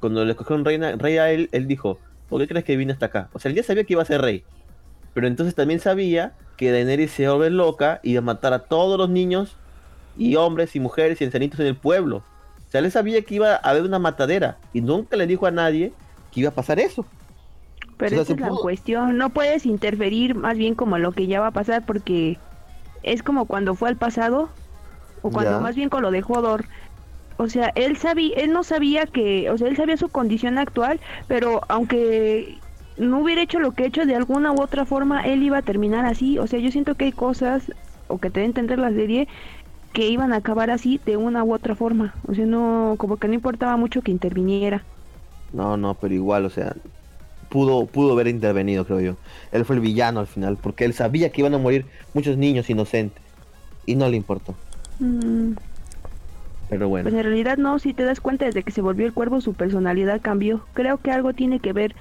cuando 0.00 0.24
le 0.24 0.32
escogió 0.32 0.56
un 0.56 0.64
rey 0.64 1.18
a 1.18 1.30
él, 1.30 1.48
él 1.52 1.68
dijo, 1.68 1.98
¿por 2.28 2.40
qué 2.40 2.48
crees 2.48 2.64
que 2.64 2.76
vine 2.76 2.92
hasta 2.92 3.06
acá? 3.06 3.30
O 3.32 3.38
sea, 3.38 3.50
él 3.50 3.56
ya 3.56 3.62
sabía 3.62 3.84
que 3.84 3.92
iba 3.92 4.02
a 4.02 4.06
ser 4.06 4.20
rey. 4.20 4.42
Pero 5.14 5.26
entonces 5.26 5.54
también 5.54 5.78
sabía 5.78 6.32
que 6.56 6.72
Daenerys 6.72 7.12
se 7.12 7.28
ver 7.28 7.52
loca 7.52 8.00
y 8.02 8.12
iba 8.12 8.18
a 8.18 8.22
matar 8.22 8.52
a 8.52 8.60
todos 8.60 8.98
los 8.98 9.08
niños 9.08 9.56
y 10.16 10.36
hombres 10.36 10.74
y 10.76 10.80
mujeres 10.80 11.20
y 11.20 11.24
ancianitos 11.24 11.60
en 11.60 11.66
el 11.66 11.76
pueblo. 11.76 12.18
O 12.18 12.70
sea, 12.70 12.80
él 12.80 12.90
sabía 12.90 13.22
que 13.22 13.34
iba 13.34 13.54
a 13.54 13.56
haber 13.56 13.82
una 13.82 13.98
matadera 13.98 14.58
y 14.72 14.80
nunca 14.80 15.16
le 15.16 15.26
dijo 15.26 15.46
a 15.46 15.50
nadie 15.50 15.92
que 16.32 16.40
iba 16.40 16.50
a 16.50 16.54
pasar 16.54 16.78
eso. 16.78 17.04
Pero 17.98 18.20
esa 18.20 18.32
es 18.32 18.40
la 18.40 18.48
cuestión, 18.48 19.18
no 19.18 19.30
puedes 19.30 19.66
interferir 19.66 20.34
más 20.34 20.56
bien 20.56 20.74
como 20.74 20.98
lo 20.98 21.12
que 21.12 21.26
ya 21.26 21.40
va 21.40 21.48
a 21.48 21.52
pasar 21.52 21.84
porque 21.86 22.38
es 23.02 23.22
como 23.22 23.44
cuando 23.44 23.74
fue 23.74 23.88
al 23.88 23.96
pasado 23.96 24.48
o 25.22 25.30
cuando 25.30 25.60
más 25.60 25.76
bien 25.76 25.88
con 25.88 26.02
lo 26.02 26.10
de 26.10 26.22
Jodor. 26.22 26.64
O 27.36 27.48
sea, 27.48 27.72
él 27.74 27.96
sabía, 27.96 28.34
él 28.36 28.52
no 28.52 28.62
sabía 28.62 29.06
que, 29.06 29.50
o 29.50 29.58
sea, 29.58 29.68
él 29.68 29.76
sabía 29.76 29.96
su 29.96 30.08
condición 30.08 30.58
actual, 30.58 31.00
pero 31.28 31.60
aunque 31.68 32.58
no 32.96 33.20
hubiera 33.20 33.42
hecho 33.42 33.58
lo 33.58 33.72
que 33.72 33.84
ha 33.84 33.86
hecho 33.86 34.06
de 34.06 34.14
alguna 34.14 34.52
u 34.52 34.60
otra 34.60 34.84
forma, 34.84 35.22
él 35.22 35.42
iba 35.42 35.58
a 35.58 35.62
terminar 35.62 36.04
así. 36.04 36.38
O 36.38 36.46
sea, 36.46 36.58
yo 36.58 36.70
siento 36.70 36.94
que 36.94 37.06
hay 37.06 37.12
cosas, 37.12 37.72
o 38.08 38.18
que 38.18 38.30
te 38.30 38.40
debe 38.40 38.46
entender 38.46 38.78
la 38.78 38.90
serie, 38.90 39.28
que 39.92 40.08
iban 40.08 40.32
a 40.32 40.36
acabar 40.36 40.70
así 40.70 41.00
de 41.04 41.16
una 41.16 41.44
u 41.44 41.54
otra 41.54 41.74
forma. 41.74 42.14
O 42.26 42.34
sea, 42.34 42.46
no, 42.46 42.94
como 42.98 43.16
que 43.16 43.28
no 43.28 43.34
importaba 43.34 43.76
mucho 43.76 44.02
que 44.02 44.10
interviniera. 44.10 44.82
No, 45.52 45.76
no, 45.76 45.94
pero 45.94 46.14
igual, 46.14 46.44
o 46.46 46.50
sea, 46.50 46.74
pudo, 47.48 47.86
pudo 47.86 48.12
haber 48.12 48.28
intervenido, 48.28 48.84
creo 48.86 49.00
yo. 49.00 49.16
Él 49.52 49.64
fue 49.64 49.76
el 49.76 49.82
villano 49.82 50.20
al 50.20 50.26
final, 50.26 50.56
porque 50.60 50.84
él 50.84 50.94
sabía 50.94 51.30
que 51.30 51.42
iban 51.42 51.54
a 51.54 51.58
morir 51.58 51.86
muchos 52.14 52.36
niños 52.36 52.70
inocentes. 52.70 53.22
Y 53.84 53.96
no 53.96 54.08
le 54.08 54.16
importó. 54.16 54.54
Mm. 54.98 55.52
Pero 56.70 56.88
bueno. 56.88 57.04
Pues 57.10 57.14
en 57.14 57.24
realidad 57.24 57.58
no, 57.58 57.78
si 57.78 57.92
te 57.92 58.04
das 58.04 58.20
cuenta 58.20 58.46
desde 58.46 58.62
que 58.62 58.70
se 58.70 58.80
volvió 58.80 59.04
el 59.06 59.12
cuervo 59.12 59.40
su 59.40 59.52
personalidad 59.52 60.22
cambió. 60.22 60.64
Creo 60.72 60.98
que 60.98 61.10
algo 61.10 61.34
tiene 61.34 61.60
que 61.60 61.72
ver 61.72 61.94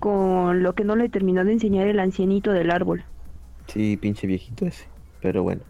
con 0.00 0.62
lo 0.62 0.74
que 0.74 0.84
no 0.84 0.96
le 0.96 1.08
terminó 1.08 1.44
de 1.44 1.52
enseñar 1.52 1.86
el 1.86 2.00
ancianito 2.00 2.52
del 2.52 2.70
árbol. 2.70 3.04
Sí, 3.68 3.96
pinche 3.96 4.26
viejito 4.26 4.66
ese. 4.66 4.86
Pero 5.20 5.42
bueno. 5.44 5.60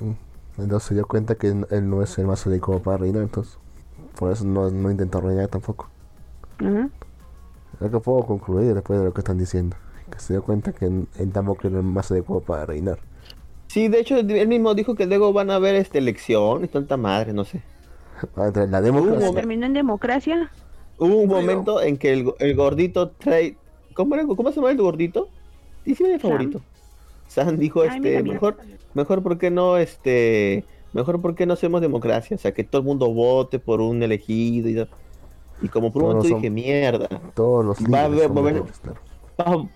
Mm. 0.00 0.12
Entonces 0.58 0.88
se 0.88 0.94
dio 0.94 1.06
cuenta 1.06 1.34
que 1.34 1.48
él 1.48 1.88
no 1.88 2.02
es 2.02 2.18
el 2.18 2.26
más 2.26 2.46
adecuado 2.46 2.82
para 2.82 2.98
reinar, 2.98 3.22
entonces 3.22 3.58
por 4.18 4.30
eso 4.30 4.44
no, 4.44 4.70
no 4.70 4.90
intentó 4.90 5.20
reinar 5.20 5.48
tampoco. 5.48 5.88
Lo 6.58 7.90
que 7.90 7.98
puedo 7.98 8.22
concluir 8.24 8.74
después 8.74 8.98
de 8.98 9.04
lo 9.04 9.12
que 9.12 9.20
están 9.20 9.38
diciendo, 9.38 9.76
que 10.10 10.18
se 10.20 10.34
dio 10.34 10.42
cuenta 10.42 10.72
que 10.72 10.86
él, 10.86 11.08
tampoco 11.32 11.66
es 11.66 11.74
el 11.74 11.82
más 11.82 12.10
adecuado 12.10 12.40
para 12.42 12.66
reinar. 12.66 12.98
Sí, 13.66 13.88
de 13.88 14.00
hecho 14.00 14.18
él 14.18 14.48
mismo 14.48 14.74
dijo 14.74 14.94
que 14.94 15.06
luego 15.06 15.32
van 15.32 15.50
a 15.50 15.56
haber 15.56 15.74
esta 15.74 15.98
elección 15.98 16.64
y 16.64 16.68
tanta 16.68 16.96
madre, 16.96 17.32
no 17.32 17.44
sé. 17.44 17.62
La 18.36 18.80
democracia. 18.80 19.32
¿Terminó 19.32 19.66
en 19.66 19.72
democracia? 19.72 20.50
Hubo 20.98 21.16
un 21.16 21.28
momento 21.28 21.82
en 21.82 21.96
que 21.96 22.12
el, 22.12 22.32
el 22.38 22.54
gordito 22.54 23.10
trae... 23.10 23.56
¿Cómo, 23.94 24.14
¿Cómo 24.36 24.50
se 24.50 24.56
llama 24.56 24.70
el 24.70 24.76
gordito? 24.76 25.28
Sí, 25.84 25.96
mi 26.00 26.18
favorito. 26.18 26.60
San 27.32 27.58
dijo 27.58 27.82
este, 27.82 28.22
mejor, 28.22 28.58
mejor 28.92 29.22
porque 29.22 29.50
no, 29.50 29.78
este, 29.78 30.64
mejor 30.92 31.22
porque 31.22 31.46
no 31.46 31.54
hacemos 31.54 31.80
democracia, 31.80 32.36
o 32.36 32.38
sea, 32.38 32.52
que 32.52 32.62
todo 32.62 32.82
el 32.82 32.86
mundo 32.86 33.10
vote 33.10 33.58
por 33.58 33.80
un 33.80 34.02
elegido 34.02 34.68
y 34.68 34.86
Y 35.62 35.68
como 35.68 35.90
por 35.90 36.02
un 36.02 36.08
momento 36.10 36.36
dije, 36.36 36.50
mierda. 36.50 37.08
Todos 37.34 37.64
los 37.64 37.80
libres. 37.80 37.94
Va 37.94 38.02
a 38.02 39.50
haber, 39.50 39.68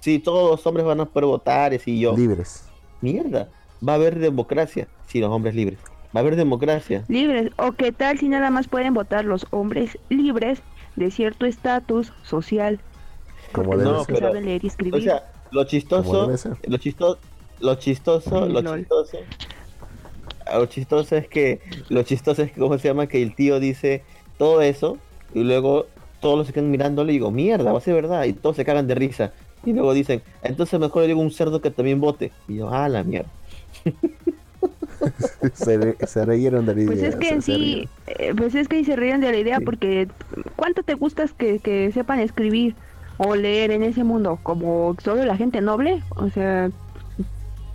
sí, 0.00 0.18
todos 0.20 0.52
los 0.52 0.66
hombres 0.66 0.86
van 0.86 1.00
a 1.00 1.04
poder 1.04 1.26
votar, 1.26 1.78
y 1.84 2.00
yo. 2.00 2.16
Libres. 2.16 2.64
Mierda. 3.02 3.50
Va 3.86 3.92
a 3.92 3.96
haber 3.96 4.18
democracia. 4.18 4.88
si 5.06 5.20
los 5.20 5.30
hombres 5.30 5.54
libres. 5.54 5.78
Va 6.16 6.20
a 6.20 6.22
haber 6.22 6.36
democracia. 6.36 7.04
Libres. 7.08 7.50
¿O 7.58 7.72
qué 7.72 7.92
tal 7.92 8.18
si 8.18 8.28
nada 8.28 8.50
más 8.50 8.68
pueden 8.68 8.94
votar 8.94 9.26
los 9.26 9.46
hombres 9.50 9.98
libres 10.08 10.62
de 10.96 11.10
cierto 11.10 11.44
estatus 11.44 12.12
social? 12.22 12.80
Como 13.52 13.74
no, 13.74 14.04
pero, 14.06 14.28
saben 14.28 14.46
leer 14.46 14.64
y 14.64 14.68
escribir. 14.68 15.00
O 15.00 15.02
sea, 15.02 15.31
lo 15.52 15.64
chistoso, 15.64 16.28
lo 16.66 16.76
chistoso, 16.78 17.18
lo 17.60 17.74
chistoso, 17.76 18.46
lo 18.48 18.76
chistoso, 18.76 19.18
lo 20.52 20.66
chistoso 20.66 21.16
es 21.16 21.28
que, 21.28 21.60
lo 21.88 22.02
chistoso 22.02 22.42
es 22.42 22.52
que, 22.52 22.60
¿cómo 22.60 22.78
se 22.78 22.88
llama? 22.88 23.06
Que 23.06 23.22
el 23.22 23.34
tío 23.34 23.60
dice 23.60 24.02
todo 24.38 24.62
eso 24.62 24.98
y 25.34 25.44
luego 25.44 25.86
todos 26.20 26.38
los 26.38 26.46
se 26.46 26.52
quedan 26.52 26.70
mirándole 26.70 27.12
y 27.12 27.16
digo, 27.16 27.30
mierda, 27.30 27.72
va 27.72 27.78
a 27.78 27.82
ser 27.82 27.94
verdad, 27.94 28.24
y 28.24 28.32
todos 28.32 28.56
se 28.56 28.64
cagan 28.64 28.86
de 28.86 28.94
risa. 28.94 29.32
Y 29.64 29.72
luego 29.72 29.92
dicen, 29.94 30.22
entonces 30.42 30.80
mejor 30.80 31.02
le 31.02 31.08
digo 31.08 31.20
un 31.20 31.30
cerdo 31.30 31.60
que 31.60 31.70
también 31.70 32.00
vote. 32.00 32.32
Y 32.48 32.56
yo, 32.56 32.70
ah, 32.70 32.88
la 32.88 33.04
mierda. 33.04 33.28
se, 35.54 35.96
se, 36.06 36.24
reyeron 36.24 36.66
de 36.66 36.74
la 36.74 36.80
idea. 36.80 36.92
Pues 36.92 37.02
es 37.02 37.16
que 37.16 37.28
en 37.28 37.42
sí, 37.42 37.88
eh, 38.06 38.32
pues 38.36 38.54
es 38.54 38.68
que 38.68 38.84
se 38.84 38.96
reían 38.96 39.20
de 39.20 39.32
la 39.32 39.38
idea 39.38 39.60
porque 39.60 40.08
¿cuánto 40.56 40.82
te 40.82 40.94
gustas 40.94 41.32
que, 41.32 41.58
que 41.58 41.90
sepan 41.92 42.20
escribir 42.20 42.74
o 43.26 43.36
leer 43.36 43.70
en 43.70 43.82
ese 43.82 44.04
mundo? 44.04 44.38
Como 44.42 44.96
solo 45.02 45.24
la 45.24 45.36
gente 45.36 45.60
noble, 45.60 46.02
o 46.10 46.28
sea, 46.30 46.70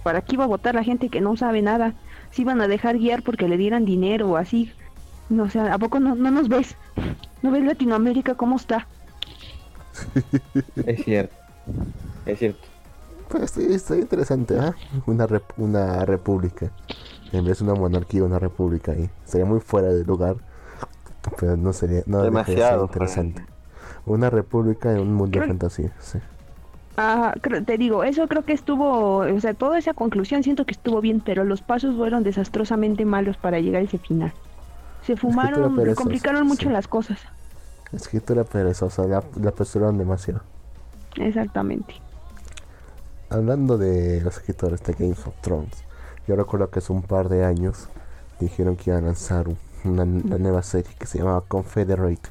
¿para 0.04 0.22
qué 0.22 0.36
iba 0.36 0.44
a 0.44 0.48
votar 0.48 0.76
la 0.76 0.84
gente 0.84 1.10
que 1.10 1.22
no 1.22 1.36
sabe 1.38 1.62
nada? 1.62 1.94
Si 2.32 2.42
iban 2.42 2.62
a 2.62 2.68
dejar 2.68 2.98
guiar 2.98 3.24
porque 3.24 3.48
le 3.48 3.58
dieran 3.58 3.86
dinero 3.86 4.30
o 4.30 4.38
así. 4.38 4.72
No, 5.30 5.44
o 5.44 5.50
sea, 5.50 5.74
¿a 5.74 5.78
poco 5.78 6.00
no, 6.00 6.16
no 6.16 6.32
nos 6.32 6.48
ves? 6.48 6.76
¿No 7.42 7.52
ves 7.52 7.64
Latinoamérica 7.64 8.36
cómo 8.36 8.56
está? 8.56 8.88
es 10.86 11.04
cierto. 11.04 11.36
Es 12.26 12.40
cierto. 12.40 12.68
Pues 13.30 13.52
sí, 13.52 13.68
está 13.74 13.98
interesante, 13.98 14.56
¿eh? 14.56 14.72
Una, 15.06 15.28
una 15.58 16.06
república. 16.06 16.72
En 17.34 17.44
vez 17.44 17.60
de 17.60 17.66
una 17.66 17.74
monarquía, 17.74 18.24
una 18.24 18.40
república 18.40 18.94
ahí. 18.94 19.10
Sería 19.26 19.46
muy 19.46 19.60
fuera 19.60 19.90
de 19.90 20.06
lugar. 20.06 20.38
Pero 21.38 21.58
no 21.58 21.74
sería. 21.74 22.04
No 22.06 22.22
Demasiado 22.22 22.86
interesante. 22.86 23.46
Una 24.08 24.30
república 24.30 24.92
en 24.92 25.02
un 25.02 25.14
mundo 25.14 25.40
de 25.40 25.48
fantasía, 25.48 25.92
sí. 26.00 26.18
Ah, 26.98 27.36
te 27.66 27.78
digo, 27.78 28.04
eso 28.04 28.28
creo 28.28 28.44
que 28.44 28.54
estuvo, 28.54 29.18
o 29.18 29.40
sea, 29.40 29.54
toda 29.54 29.78
esa 29.78 29.94
conclusión 29.94 30.42
siento 30.42 30.66
que 30.66 30.72
estuvo 30.72 31.00
bien, 31.00 31.22
pero 31.24 31.44
los 31.44 31.62
pasos 31.62 31.96
fueron 31.96 32.24
desastrosamente 32.24 33.06
malos 33.06 33.38
para 33.38 33.60
llegar 33.60 33.82
a 33.82 33.86
ese 33.86 34.00
final. 34.00 34.34
Se 35.04 35.16
fumaron, 35.16 35.76
se 35.76 35.94
complicaron 35.94 36.48
mucho 36.48 36.72
las 36.72 36.88
cosas. 36.88 37.20
Escritura 37.94 38.44
perezosa, 38.44 39.06
la, 39.06 39.24
la 39.40 39.50
apresuraron 39.50 39.98
demasiado. 39.98 40.42
Exactamente. 41.18 41.96
Hablando 43.30 43.78
de 43.78 44.22
los 44.22 44.38
escritores 44.38 44.82
de 44.84 44.94
Games 44.94 45.20
of 45.28 45.36
Thrones, 45.42 45.84
yo 46.28 46.36
recuerdo 46.36 46.70
que 46.70 46.80
hace 46.80 46.92
un 46.92 47.04
par 47.04 47.30
de 47.30 47.46
años 47.46 47.90
dijeron 48.40 48.76
que 48.76 48.90
iban 48.90 49.04
a 49.04 49.08
lanzar 49.08 49.48
una, 49.84 50.06
nueva 50.06 50.64
serie 50.64 50.92
que 50.98 51.06
se 51.06 51.20
llamaba 51.20 51.42
Confederate, 51.48 52.30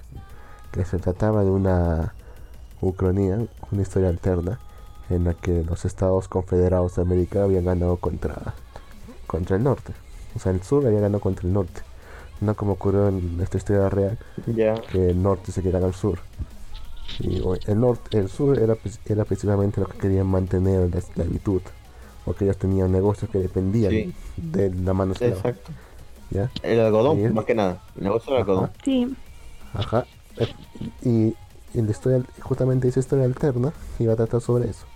que 0.77 0.85
se 0.85 0.99
trataba 0.99 1.43
de 1.43 1.51
una 1.51 2.15
ucronía, 2.81 3.39
una 3.73 3.83
historia 3.83 4.09
alterna, 4.09 4.61
en 5.09 5.25
la 5.25 5.35
que 5.35 5.65
los 5.65 5.85
estados 5.85 6.29
confederados 6.29 6.97
de 6.97 7.03
América 7.03 7.43
habían 7.45 7.65
ganado 7.65 7.97
contra, 7.97 8.55
contra 9.27 9.57
el 9.57 9.63
norte. 9.63 9.93
O 10.35 10.39
sea, 10.39 10.53
el 10.53 10.63
sur 10.63 10.87
había 10.87 11.01
ganado 11.01 11.21
contra 11.21 11.47
el 11.47 11.53
norte. 11.55 11.81
No 12.41 12.55
como 12.55 12.73
ocurrió 12.73 13.09
en 13.09 13.41
esta 13.41 13.57
historia 13.57 13.89
real, 13.89 14.19
que 14.93 15.11
el 15.11 15.23
norte 15.23 15.53
se 15.53 15.63
quedaba 15.63 15.87
al 15.87 15.95
sur. 15.95 16.19
Y 17.21 17.43
el 17.67 17.81
norte, 17.81 18.19
el 18.19 18.29
sur 18.29 18.59
era, 18.59 18.77
era 19.07 19.25
precisamente 19.25 19.81
lo 19.81 19.87
que 19.87 19.97
querían 19.97 20.27
mantener 20.27 20.91
la 20.93 20.99
esclavitud, 20.99 21.63
porque 22.25 22.45
ellos 22.45 22.59
tenían 22.59 22.93
negocios 22.93 23.31
que 23.31 23.39
dependían 23.39 24.13
de 24.37 24.75
la 24.75 24.93
mano 24.93 25.13
esclava. 25.13 25.37
Exacto. 25.37 25.73
¿Ya? 26.31 26.51
El 26.63 26.81
algodón, 26.81 27.33
más 27.33 27.45
que 27.45 27.55
nada, 27.55 27.83
el 27.97 28.03
negocio 28.03 28.33
del 28.33 28.43
algodón. 28.43 28.71
Sí. 28.85 29.17
Ajá. 29.73 30.05
Y, 31.03 31.35
y 31.75 31.83
la 31.83 31.91
historia, 31.91 32.23
justamente 32.41 32.89
esa 32.89 33.01
historia 33.01 33.25
alterna 33.25 33.73
iba 33.99 34.13
a 34.13 34.17
tratar 34.17 34.41
sobre 34.41 34.69
eso, 34.71 34.87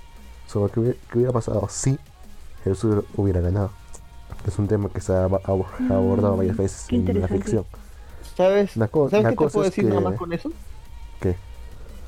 sobre 0.47 0.72
qué 0.72 0.80
hubiera, 0.80 0.99
qué 1.11 1.18
hubiera 1.18 1.32
pasado 1.32 1.66
si 1.68 1.99
sur 2.74 3.05
hubiera 3.16 3.41
ganado. 3.41 3.70
Es 4.47 4.59
un 4.59 4.68
tema 4.68 4.88
que 4.88 5.01
se 5.01 5.12
ha 5.12 5.24
abordado 5.24 6.36
varias 6.36 6.57
mm, 6.57 6.62
veces 6.62 6.86
en 6.91 7.20
la 7.20 7.28
ficción. 7.28 7.64
¿Sabes? 8.36 8.76
La 8.76 8.88
¿Sabes 8.88 9.11
qué 9.11 9.36
te 9.36 9.36
puedo 9.36 9.62
decir 9.62 9.84
nada 9.84 10.01
más 10.01 10.16
con 10.16 10.32
eso? 10.32 10.51
¿Qué? 11.20 11.36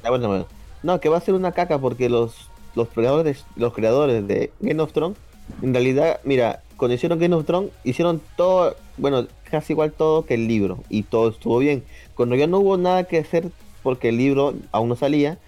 Ah, 0.02 0.10
bueno, 0.10 0.46
No, 0.82 1.00
que 1.00 1.08
va 1.08 1.18
a 1.18 1.20
ser 1.20 1.34
una 1.34 1.52
caca 1.52 1.78
porque 1.78 2.08
los, 2.08 2.48
los 2.74 2.88
creadores, 2.88 3.44
los 3.56 3.74
creadores 3.74 4.26
de 4.26 4.52
Game 4.60 4.82
of 4.82 4.92
Thrones, 4.92 5.18
en 5.60 5.74
realidad, 5.74 6.20
mira, 6.24 6.62
cuando 6.76 6.94
hicieron 6.94 7.18
Game 7.18 7.34
of 7.34 7.44
Thrones, 7.44 7.70
hicieron 7.84 8.20
todo, 8.36 8.76
bueno, 8.96 9.26
casi 9.50 9.72
igual 9.72 9.92
todo 9.92 10.24
que 10.24 10.34
el 10.34 10.48
libro, 10.48 10.78
y 10.88 11.02
todo 11.02 11.28
estuvo 11.28 11.58
bien. 11.58 11.84
Cuando 12.22 12.36
ya 12.36 12.46
no 12.46 12.60
hubo 12.60 12.76
nada 12.76 13.02
que 13.02 13.18
hacer 13.18 13.50
porque 13.82 14.10
el 14.10 14.16
libro 14.16 14.54
aún 14.70 14.88
no 14.88 14.94
salía, 14.94 15.38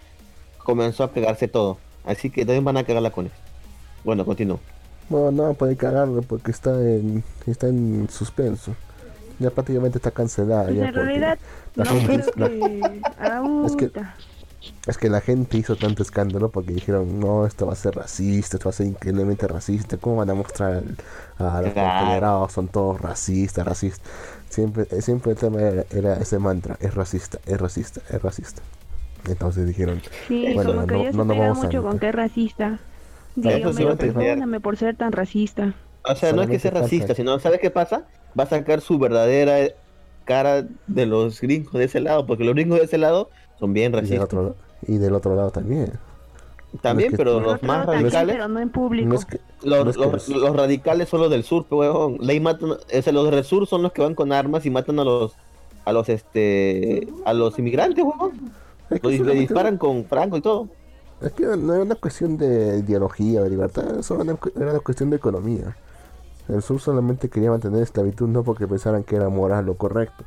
comenzó 0.59 1.05
a 1.05 1.13
pegarse 1.13 1.47
todo. 1.47 1.79
Así 2.05 2.31
que 2.31 2.45
también 2.45 2.65
van 2.65 2.77
a 2.77 2.83
cagarla 2.83 3.13
con 3.13 3.27
eso. 3.27 3.37
Bueno, 4.03 4.25
continúo. 4.25 4.59
Bueno, 5.09 5.31
no 5.31 5.55
puede 5.55 5.77
cagarlo 5.77 6.23
porque 6.23 6.51
está 6.51 6.73
en, 6.73 7.23
está 7.47 7.69
en 7.69 8.09
suspenso. 8.11 8.75
Ya 9.39 9.51
prácticamente 9.51 9.99
está 9.99 10.11
cancelada. 10.11 10.65
Pues 10.65 10.79
en 10.79 10.95
realidad, 10.95 11.39
no 11.77 11.85
es 13.67 13.77
que 13.77 13.93
es 14.87 14.99
que 14.99 15.09
la 15.09 15.21
gente 15.21 15.57
hizo 15.57 15.77
tanto 15.77 16.03
escándalo 16.03 16.51
porque 16.51 16.73
dijeron, 16.73 17.19
no, 17.21 17.47
esto 17.47 17.67
va 17.67 17.73
a 17.73 17.77
ser 17.77 17.95
racista, 17.95 18.57
esto 18.57 18.69
va 18.69 18.71
a 18.71 18.75
ser 18.75 18.87
increíblemente 18.87 19.47
racista, 19.49 19.97
¿cómo 19.97 20.17
van 20.17 20.31
a 20.31 20.35
mostrar 20.35 20.83
a 21.39 21.63
los 21.63 21.73
confederados? 21.73 22.53
Son 22.53 22.69
todos 22.69 23.01
racistas, 23.01 23.67
racistas. 23.67 24.11
Siempre, 24.49 24.87
eh, 24.91 25.03
siempre 25.03 25.33
el 25.33 25.39
tema 25.39 25.61
era, 25.61 26.15
ese 26.15 26.39
mantra, 26.39 26.77
es 26.81 26.95
racista, 26.95 27.39
es 27.47 27.61
racista, 27.61 28.01
es 28.11 28.23
racista. 28.23 28.63
Entonces 29.27 29.67
dijeron, 29.67 30.03
sí, 30.29 30.53
bueno, 30.55 30.75
como 30.75 30.87
que 30.87 31.13
no, 31.13 31.25
no, 31.25 31.37
vamos 31.37 31.65
mucho 31.65 31.83
con 31.83 31.99
que 31.99 32.09
es 32.11 32.15
racista. 32.15 32.79
Dios 33.37 33.77
perdóname 33.97 34.61
por 34.61 34.77
ser 34.77 34.97
tan 34.97 35.13
racista. 35.13 35.75
O 36.07 36.15
sea, 36.15 36.33
no 36.33 36.43
es 36.43 36.51
que 36.51 36.59
sea 36.59 36.71
racista, 36.71 37.15
sino, 37.15 37.39
¿sabes 37.39 37.61
qué 37.61 37.71
pasa? 37.71 38.05
Va 38.39 38.45
a 38.45 38.47
sacar 38.47 38.81
su 38.81 38.99
verdadera 38.99 39.71
cara 40.25 40.67
de 40.87 41.07
los 41.07 41.41
gringos 41.41 41.73
de 41.73 41.85
ese 41.85 42.01
lado, 42.01 42.27
porque 42.27 42.45
los 42.45 42.55
gringos 42.55 42.79
de 42.79 42.85
ese 42.85 42.99
lado 42.99 43.31
son 43.59 43.73
bien 43.73 43.93
racistas. 43.93 44.29
Y 44.87 44.99
del 44.99 45.15
otro, 45.15 45.35
lado 45.35 45.51
también. 45.51 45.93
También, 46.83 47.13
pero 47.17 47.41
los 47.41 47.63
más 47.63 47.87
radicales. 47.87 48.35
pero 48.35 48.49
no 48.49 48.61
en 48.61 48.71
público. 48.71 49.17
los, 49.63 49.97
los, 49.97 50.57
radicales 50.57 51.09
son 51.09 51.21
los 51.21 51.31
del 51.31 51.45
sur, 51.45 51.67
weón. 51.71 52.19
matan, 52.43 52.71
los 52.71 53.31
del 53.31 53.45
sur 53.45 53.67
son 53.67 53.83
los 53.83 53.93
que 53.93 54.03
van 54.03 54.15
con 54.15 54.33
armas 54.33 54.67
y 54.67 54.71
matan 54.71 54.99
a 54.99 55.05
los 55.05 55.35
a 55.85 55.93
los 55.93 56.09
este 56.09 57.07
a 57.25 57.33
los 57.33 57.59
inmigrantes, 57.59 58.05
weón. 58.05 58.53
le 58.91 59.35
disparan 59.35 59.79
con 59.79 60.05
franco 60.05 60.37
y 60.37 60.41
todo. 60.41 60.69
Es 61.21 61.33
que 61.33 61.45
no 61.45 61.75
era 61.75 61.85
una 61.85 61.95
cuestión 61.95 62.37
de 62.37 62.81
ideología, 62.81 63.41
de 63.43 63.51
libertad, 63.51 63.85
era 64.57 64.71
una 64.71 64.81
cuestión 64.81 65.11
de 65.11 65.17
economía. 65.17 65.77
El 66.49 66.63
sur 66.63 66.79
solamente 66.79 67.31
quería 67.31 67.51
mantener 67.51 67.83
esclavitud 67.83 68.29
no 68.29 68.43
porque 68.43 68.69
pensaran 68.69 69.03
que 69.03 69.17
era 69.17 69.31
moral 69.31 69.69
o 69.71 69.75
correcto, 69.75 70.25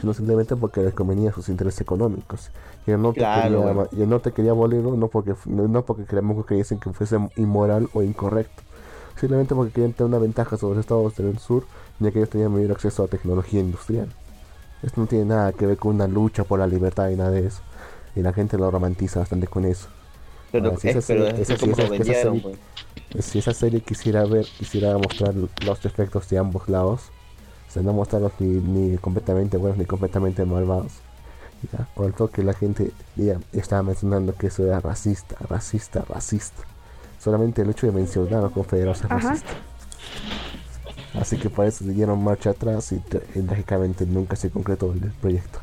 sino 0.00 0.12
simplemente 0.14 0.56
porque 0.56 0.82
les 0.82 0.94
convenía 0.94 1.32
sus 1.32 1.48
intereses 1.48 1.80
económicos. 1.80 2.50
Y 2.86 2.90
el 2.90 3.00
norte, 3.00 3.20
quería, 3.20 3.88
y 3.92 4.02
el 4.02 4.08
norte 4.08 4.32
quería 4.32 4.50
abolirlo 4.50 4.96
no 4.96 5.08
porque, 5.08 5.34
no 5.46 5.82
porque 5.84 6.04
que 6.46 6.54
dicen 6.56 6.80
que 6.80 6.92
fuese 6.92 7.18
inmoral 7.36 7.88
o 7.92 8.02
incorrecto, 8.02 8.62
simplemente 9.16 9.54
porque 9.54 9.72
querían 9.72 9.92
tener 9.92 10.08
una 10.08 10.18
ventaja 10.18 10.56
sobre 10.56 10.76
los 10.76 10.84
estados 10.84 11.14
del 11.16 11.38
sur, 11.38 11.64
ya 12.00 12.10
que 12.10 12.18
ellos 12.18 12.30
tenían 12.30 12.52
mayor 12.52 12.72
acceso 12.72 13.04
a 13.04 13.06
tecnología 13.06 13.60
industrial. 13.60 14.08
Esto 14.82 15.00
no 15.00 15.06
tiene 15.06 15.26
nada 15.26 15.52
que 15.52 15.66
ver 15.66 15.76
con 15.76 15.94
una 15.94 16.08
lucha 16.08 16.42
por 16.42 16.58
la 16.58 16.66
libertad 16.66 17.10
y 17.10 17.16
nada 17.16 17.30
de 17.30 17.46
eso. 17.46 17.60
Y 18.16 18.22
la 18.22 18.32
gente 18.32 18.58
lo 18.58 18.70
romantiza 18.70 19.20
bastante 19.20 19.46
con 19.46 19.64
eso. 19.64 19.88
Pero, 20.52 20.76
si, 20.78 20.88
esa, 20.88 21.00
serie, 23.52 23.80
quisiera 23.80 24.24
ver, 24.24 24.46
quisiera 24.58 24.96
mostrar 24.98 25.34
los 25.34 25.82
defectos 25.82 26.28
de 26.28 26.38
ambos 26.38 26.68
lados, 26.68 27.02
o 27.68 27.72
sea, 27.72 27.82
no 27.82 27.92
mostrarlos 27.92 28.32
ni, 28.40 28.96
completamente 28.98 29.56
buenos 29.56 29.78
ni 29.78 29.84
completamente 29.84 30.44
malvados. 30.44 30.92
¿ya? 31.72 31.86
Por 31.94 32.12
todo 32.12 32.28
que 32.28 32.42
la 32.42 32.52
gente 32.52 32.92
ya 33.16 33.38
estaba 33.52 33.82
mencionando 33.82 34.34
que 34.34 34.48
eso 34.48 34.64
era 34.64 34.80
racista, 34.80 35.36
racista, 35.48 36.04
racista. 36.08 36.62
Solamente 37.18 37.62
el 37.62 37.70
hecho 37.70 37.86
de 37.86 37.92
mencionar 37.92 38.34
a 38.34 38.42
los 38.42 38.52
confederados 38.52 39.02
es 39.02 39.08
racista. 39.08 39.50
Así 41.14 41.36
que 41.36 41.50
por 41.50 41.66
eso 41.66 41.84
dieron 41.84 42.22
marcha 42.22 42.50
atrás 42.50 42.92
y, 42.92 43.02
y 43.34 43.42
lógicamente 43.42 44.06
nunca 44.06 44.36
se 44.36 44.50
concretó 44.50 44.92
el 44.92 45.12
proyecto. 45.20 45.58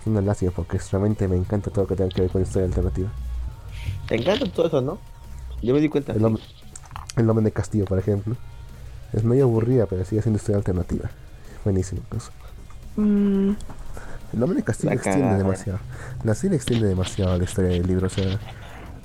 Es 0.00 0.06
una 0.06 0.20
lástima 0.20 0.50
porque 0.50 0.78
realmente 0.90 1.28
me 1.28 1.36
encanta 1.36 1.70
todo 1.70 1.82
lo 1.82 1.88
que 1.88 1.96
tenga 1.96 2.10
que 2.10 2.22
ver 2.22 2.30
con 2.30 2.42
historia 2.42 2.66
alternativa. 2.66 3.08
Te 4.08 4.16
encanta 4.16 4.46
todo 4.46 4.66
eso, 4.66 4.80
¿no? 4.80 4.98
Yo 5.62 5.74
me 5.74 5.80
di 5.80 5.88
cuenta. 5.88 6.12
El 6.12 6.22
nombre, 6.22 6.42
el 7.16 7.26
nombre 7.26 7.44
de 7.44 7.52
Castillo, 7.52 7.84
por 7.84 7.98
ejemplo. 7.98 8.36
Es 9.12 9.24
medio 9.24 9.44
aburrida, 9.44 9.86
pero 9.86 10.04
sigue 10.04 10.22
siendo 10.22 10.38
historia 10.38 10.56
alternativa. 10.56 11.10
Buenísimo. 11.64 12.02
Pues. 12.08 12.30
Mm, 12.96 13.50
El 14.32 14.40
nombre 14.40 14.56
de 14.56 14.64
Castillo 14.64 14.92
extiende 14.92 15.36
demasiado. 15.36 15.78
La 16.24 16.34
serie 16.34 16.56
extiende 16.56 16.86
demasiado 16.86 17.36
la 17.36 17.44
historia 17.44 17.70
del 17.70 17.86
libro, 17.86 18.06
o 18.06 18.10
sea. 18.10 18.38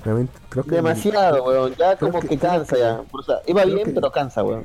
Realmente, 0.04 0.32
creo 0.48 0.64
que 0.64 0.76
demasiado, 0.76 1.44
weón. 1.44 1.74
Ya 1.76 1.96
como 1.96 2.20
que, 2.20 2.38
cansa 2.38 2.76
ya. 2.78 3.02
O 3.10 3.22
sea, 3.22 3.36
iba 3.46 3.64
bien, 3.64 3.92
pero 3.94 4.10
cansa, 4.10 4.42
weón. 4.42 4.64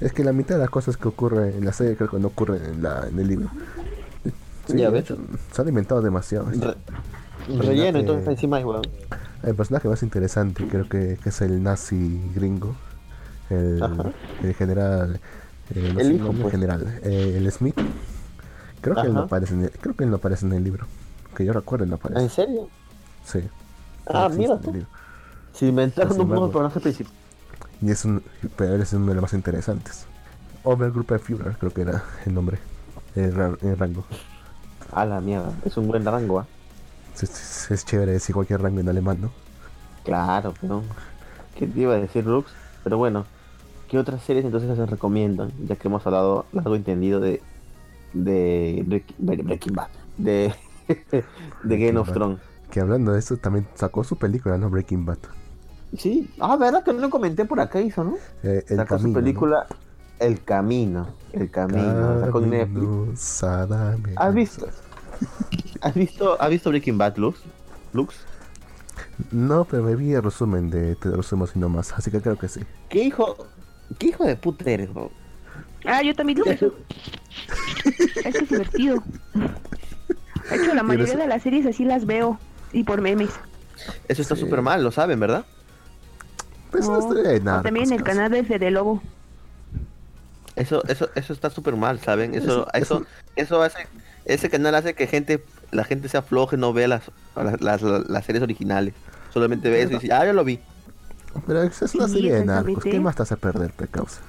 Es 0.00 0.12
que 0.12 0.24
la 0.24 0.32
mitad 0.32 0.56
de 0.56 0.62
las 0.62 0.70
cosas 0.70 0.96
que 0.96 1.08
ocurren 1.08 1.54
en 1.54 1.64
la 1.64 1.72
serie 1.72 1.96
creo 1.96 2.10
que 2.10 2.18
no 2.18 2.28
ocurren 2.28 2.64
en, 2.64 2.82
la, 2.82 3.06
en 3.08 3.18
el 3.18 3.28
libro. 3.28 3.50
Sí, 4.66 4.78
ya 4.78 4.90
ves. 4.90 5.12
Se 5.52 5.62
han 5.62 5.68
inventado 5.68 6.00
demasiado. 6.00 6.46
Relleno, 7.48 7.98
entonces 7.98 8.28
encima 8.28 8.58
es, 8.58 8.64
weón. 8.64 8.82
El 9.42 9.54
personaje 9.54 9.88
más 9.88 10.02
interesante 10.02 10.66
creo 10.68 10.88
que, 10.88 11.18
que 11.22 11.28
es 11.28 11.40
el 11.40 11.62
nazi 11.62 12.20
gringo. 12.34 12.74
El, 13.50 13.82
el 14.42 14.54
general. 14.54 15.20
Eh, 15.74 15.94
el 15.98 16.12
hijo, 16.12 16.32
pues. 16.32 16.52
general. 16.52 17.00
Eh, 17.02 17.34
el 17.36 17.50
Smith. 17.50 17.78
Creo 18.80 18.96
que, 18.96 19.02
él 19.02 19.14
no 19.14 19.20
aparece 19.22 19.54
en 19.54 19.64
el, 19.64 19.70
creo 19.70 19.94
que 19.94 20.04
él 20.04 20.10
no 20.10 20.16
aparece 20.16 20.46
en 20.46 20.52
el 20.52 20.64
libro. 20.64 20.86
Que 21.36 21.44
yo 21.44 21.52
recuerdo, 21.52 21.86
no 21.86 21.96
aparece. 21.96 22.22
¿En 22.22 22.30
serio? 22.30 22.68
Sí. 23.24 23.40
Ah, 24.06 24.28
mira. 24.28 24.58
Si 25.52 25.66
inventaron 25.66 26.20
un 26.20 26.28
nuevo 26.28 26.50
personaje 26.50 26.80
principal. 26.80 27.12
Y 27.80 27.90
es 27.90 28.04
un, 28.04 28.22
pero 28.56 28.76
es 28.76 28.92
uno 28.92 29.06
de 29.06 29.14
los 29.14 29.22
más 29.22 29.32
interesantes. 29.34 30.06
Overgruppe 30.64 31.18
Führer, 31.18 31.56
creo 31.58 31.72
que 31.72 31.82
era 31.82 32.04
el 32.24 32.34
nombre, 32.34 32.58
el, 33.16 33.34
rango. 33.76 34.04
A 34.92 35.04
la 35.04 35.20
mierda, 35.20 35.52
es 35.64 35.76
un 35.76 35.88
buen 35.88 36.04
rango, 36.04 36.38
¿ah? 36.38 36.46
Es, 37.20 37.84
chévere 37.84 38.12
decir 38.12 38.34
cualquier 38.34 38.62
rango 38.62 38.80
en 38.80 38.88
alemán, 38.88 39.18
¿no? 39.20 39.30
Claro, 40.04 40.54
pero. 40.60 40.82
¿Qué 41.56 41.66
te 41.66 41.80
iba 41.80 41.94
a 41.94 41.98
decir, 41.98 42.24
Rux? 42.24 42.50
Pero 42.82 42.98
bueno, 42.98 43.26
¿qué 43.88 43.98
otras 43.98 44.22
series 44.22 44.44
entonces 44.44 44.74
se 44.76 44.86
recomiendan? 44.86 45.52
Ya 45.66 45.76
que 45.76 45.88
hemos 45.88 46.04
hablado 46.06 46.46
largo 46.52 46.74
entendido 46.74 47.20
de. 47.20 47.42
de 48.14 49.02
Breaking 49.18 49.74
Bad. 49.74 49.88
De. 50.16 50.54
de 51.62 51.78
Game 51.78 51.98
of 51.98 52.12
Thrones. 52.12 52.40
Que 52.70 52.80
hablando 52.80 53.12
de 53.12 53.18
eso, 53.18 53.36
también 53.36 53.66
sacó 53.74 54.02
su 54.02 54.16
película, 54.16 54.56
¿no? 54.56 54.70
Breaking 54.70 55.04
Bad. 55.04 55.18
Sí, 55.96 56.30
ah, 56.40 56.56
verdad 56.56 56.82
que 56.82 56.92
no 56.92 57.00
lo 57.00 57.10
comenté 57.10 57.44
por 57.44 57.60
acá, 57.60 57.80
hizo, 57.80 58.02
¿no? 58.02 58.14
Eh, 58.42 58.64
el 58.68 58.76
Sacó 58.78 58.98
su 58.98 59.12
película 59.12 59.66
El 60.18 60.42
Camino. 60.42 61.08
El 61.32 61.50
Camino. 61.50 62.30
con 62.32 62.48
Netflix. 62.48 63.44
¿Has 63.44 64.34
visto? 64.34 64.66
¿Has 65.82 65.94
visto, 65.94 66.40
¿Has 66.40 66.50
visto 66.50 66.70
Breaking 66.70 66.96
Bad, 66.96 67.16
Lux? 67.16 67.40
Lux? 67.92 68.14
No, 69.30 69.64
pero 69.64 69.82
me 69.82 69.96
vi 69.96 70.12
el 70.12 70.22
resumen 70.22 70.70
de 70.70 70.94
Te 70.96 71.10
resumo 71.10 71.46
y 71.52 71.58
no 71.58 71.68
más, 71.68 71.92
así 71.92 72.10
que 72.10 72.20
creo 72.20 72.36
que 72.36 72.48
sí. 72.48 72.60
¿Qué 72.88 73.02
hijo, 73.02 73.48
qué 73.98 74.08
hijo 74.08 74.24
de 74.24 74.36
puta 74.36 74.70
eres, 74.70 74.92
bro? 74.92 75.10
Ah, 75.84 76.02
yo 76.02 76.14
también 76.14 76.38
lo 76.38 76.44
es 76.44 76.60
que 76.60 76.70
es 78.24 78.48
divertido. 78.48 79.02
De 79.34 80.56
hecho, 80.56 80.74
la 80.74 80.82
mayoría 80.82 81.16
de 81.16 81.26
las 81.26 81.42
series 81.42 81.66
así 81.66 81.84
las 81.84 82.06
veo. 82.06 82.38
Y 82.72 82.84
por 82.84 83.00
memes. 83.00 83.30
Eso 84.08 84.22
está 84.22 84.36
súper 84.36 84.62
mal, 84.62 84.82
lo 84.82 84.92
saben, 84.92 85.18
¿verdad? 85.18 85.44
Pues 86.70 86.86
no, 86.86 87.12
nada. 87.42 87.62
También 87.62 87.92
el 87.92 88.02
canal 88.02 88.30
de 88.30 88.44
Fede 88.44 88.70
Lobo. 88.70 89.02
Eso, 90.56 90.82
eso, 90.86 91.10
eso 91.14 91.32
está 91.32 91.50
súper 91.50 91.76
mal, 91.76 91.98
¿saben? 92.00 92.34
Eso, 92.34 92.66
eso, 92.72 93.04
eso 93.36 93.62
hace, 93.62 93.86
ese 94.24 94.50
canal 94.50 94.74
hace 94.74 94.94
que 94.94 95.06
gente, 95.06 95.42
la 95.72 95.84
gente 95.84 96.08
se 96.08 96.16
afloje, 96.16 96.56
no 96.56 96.72
vea 96.72 96.86
las, 96.86 97.10
las, 97.60 97.82
las, 97.82 98.24
series 98.24 98.42
originales. 98.42 98.94
Solamente 99.32 99.70
ve 99.70 99.82
eso 99.82 99.92
y 99.92 99.94
dice, 99.94 100.12
ah, 100.12 100.24
yo 100.24 100.32
lo 100.32 100.44
vi. 100.44 100.60
Pero 101.46 101.62
es 101.62 101.94
una 101.94 102.08
serie 102.08 102.34
de 102.34 102.44
narcos, 102.44 102.84
¿qué 102.84 103.00
más 103.00 103.16
te 103.16 103.22
hace 103.22 103.36
perder, 103.36 103.72
pecausa? 103.72 104.20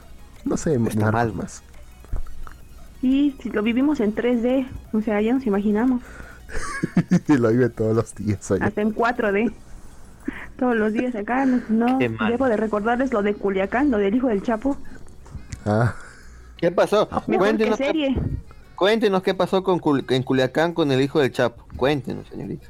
No 0.46 0.58
sé, 0.58 0.76
está 0.76 1.12
mal 1.12 1.34
más. 1.34 1.62
Y 3.02 3.36
si 3.42 3.50
lo 3.50 3.62
vivimos 3.62 4.00
en 4.00 4.16
3D, 4.16 4.66
o 4.94 5.02
sea, 5.02 5.20
ya 5.22 5.34
nos 5.34 5.46
imaginamos. 5.46 6.02
y 7.28 7.38
lo 7.38 7.50
vive 7.50 7.70
todos 7.70 7.96
los 7.96 8.16
días. 8.16 8.50
Hasta 8.52 8.82
en 8.82 8.96
4D 8.96 9.54
todos 10.58 10.76
los 10.78 10.94
días 10.94 11.14
acá. 11.16 11.46
No, 11.46 12.00
debo 12.00 12.48
de 12.48 12.56
recordarles 12.56 13.12
lo 13.12 13.22
de 13.22 13.34
Culiacán, 13.34 13.92
lo 13.92 13.98
del 13.98 14.16
hijo 14.16 14.28
del 14.28 14.42
Chapo. 14.42 14.78
Ah. 15.66 15.96
¿Qué 16.58 16.72
pasó? 16.72 17.10
cuéntenos, 17.26 17.78
serie. 17.78 18.16
Cuéntenos 18.76 19.24
qué 19.24 19.34
pasó 19.34 19.64
con 19.64 19.82
en 20.10 20.24
Culiacán 20.24 20.74
con 20.74 20.92
el 20.92 21.02
hijo 21.02 21.20
del 21.20 21.32
Chapo. 21.32 21.66
Cuéntenos, 21.76 22.28
señorita. 22.28 22.68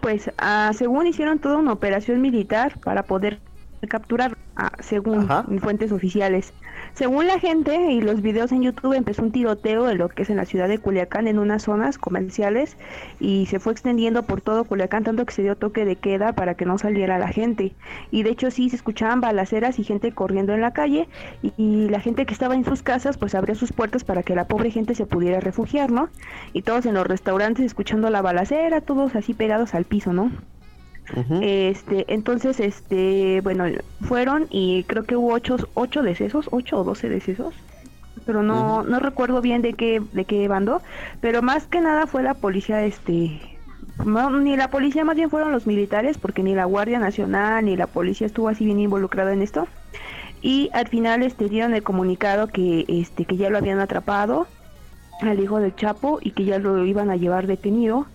Pues 0.00 0.30
ah, 0.38 0.72
según 0.74 1.06
hicieron 1.06 1.38
toda 1.38 1.56
una 1.58 1.72
operación 1.72 2.20
militar 2.20 2.78
para 2.80 3.02
poder 3.02 3.40
capturar, 3.88 4.36
ah, 4.56 4.72
según 4.80 5.28
fuentes 5.60 5.92
oficiales. 5.92 6.52
Según 6.96 7.26
la 7.26 7.38
gente 7.38 7.92
y 7.92 8.00
los 8.00 8.22
videos 8.22 8.52
en 8.52 8.62
YouTube, 8.62 8.94
empezó 8.94 9.20
un 9.20 9.30
tiroteo 9.30 9.84
de 9.84 9.96
lo 9.96 10.08
que 10.08 10.22
es 10.22 10.30
en 10.30 10.38
la 10.38 10.46
ciudad 10.46 10.66
de 10.66 10.78
Culiacán 10.78 11.28
en 11.28 11.38
unas 11.38 11.64
zonas 11.64 11.98
comerciales 11.98 12.78
y 13.20 13.44
se 13.50 13.60
fue 13.60 13.74
extendiendo 13.74 14.22
por 14.22 14.40
todo 14.40 14.64
Culiacán, 14.64 15.04
tanto 15.04 15.26
que 15.26 15.34
se 15.34 15.42
dio 15.42 15.56
toque 15.56 15.84
de 15.84 15.96
queda 15.96 16.32
para 16.32 16.54
que 16.54 16.64
no 16.64 16.78
saliera 16.78 17.18
la 17.18 17.28
gente. 17.28 17.74
Y 18.10 18.22
de 18.22 18.30
hecho 18.30 18.50
sí 18.50 18.70
se 18.70 18.76
escuchaban 18.76 19.20
balaceras 19.20 19.78
y 19.78 19.84
gente 19.84 20.12
corriendo 20.12 20.54
en 20.54 20.62
la 20.62 20.72
calle 20.72 21.06
y, 21.42 21.90
la 21.90 22.00
gente 22.00 22.24
que 22.24 22.32
estaba 22.32 22.54
en 22.54 22.64
sus 22.64 22.82
casas 22.82 23.18
pues 23.18 23.34
abrió 23.34 23.54
sus 23.54 23.74
puertas 23.74 24.02
para 24.02 24.22
que 24.22 24.34
la 24.34 24.48
pobre 24.48 24.70
gente 24.70 24.94
se 24.94 25.04
pudiera 25.04 25.38
refugiar, 25.38 25.90
¿no? 25.90 26.08
Y 26.54 26.62
todos 26.62 26.86
en 26.86 26.94
los 26.94 27.06
restaurantes 27.06 27.66
escuchando 27.66 28.08
la 28.08 28.22
balacera, 28.22 28.80
todos 28.80 29.14
así 29.16 29.34
pegados 29.34 29.74
al 29.74 29.84
piso, 29.84 30.14
¿no? 30.14 30.32
Este, 31.40 32.04
entonces, 32.12 32.60
este, 32.60 33.40
bueno, 33.42 33.64
fueron 34.02 34.46
y 34.50 34.84
creo 34.84 35.04
que 35.04 35.16
hubo 35.16 35.32
ocho, 35.32 35.56
ocho 35.74 36.02
decesos, 36.02 36.48
ocho 36.50 36.80
o 36.80 36.84
doce 36.84 37.08
decesos, 37.08 37.54
pero 38.24 38.42
no, 38.42 38.82
no 38.82 38.98
recuerdo 38.98 39.40
bien 39.40 39.62
de 39.62 39.74
qué, 39.74 40.02
de 40.12 40.24
qué 40.24 40.48
bando, 40.48 40.82
pero 41.20 41.42
más 41.42 41.66
que 41.66 41.80
nada 41.80 42.06
fue 42.06 42.22
la 42.22 42.34
policía, 42.34 42.84
este, 42.84 43.40
ni 44.04 44.56
la 44.56 44.70
policía, 44.70 45.04
más 45.04 45.16
bien 45.16 45.30
fueron 45.30 45.52
los 45.52 45.66
militares, 45.66 46.18
porque 46.18 46.42
ni 46.42 46.54
la 46.54 46.64
Guardia 46.64 46.98
Nacional 46.98 47.64
ni 47.64 47.76
la 47.76 47.86
policía 47.86 48.26
estuvo 48.26 48.48
así 48.48 48.64
bien 48.64 48.80
involucrada 48.80 49.32
en 49.32 49.42
esto. 49.42 49.68
Y 50.42 50.70
al 50.74 50.88
final 50.88 51.22
este 51.22 51.48
dieron 51.48 51.74
el 51.74 51.82
comunicado 51.82 52.48
que 52.48 52.84
este 52.88 53.24
que 53.24 53.36
ya 53.36 53.48
lo 53.48 53.58
habían 53.58 53.80
atrapado 53.80 54.46
al 55.22 55.40
hijo 55.40 55.60
del 55.60 55.74
Chapo 55.74 56.18
y 56.20 56.32
que 56.32 56.44
ya 56.44 56.58
lo 56.58 56.84
iban 56.84 57.10
a 57.10 57.16
llevar 57.16 57.46
detenido 57.46 58.06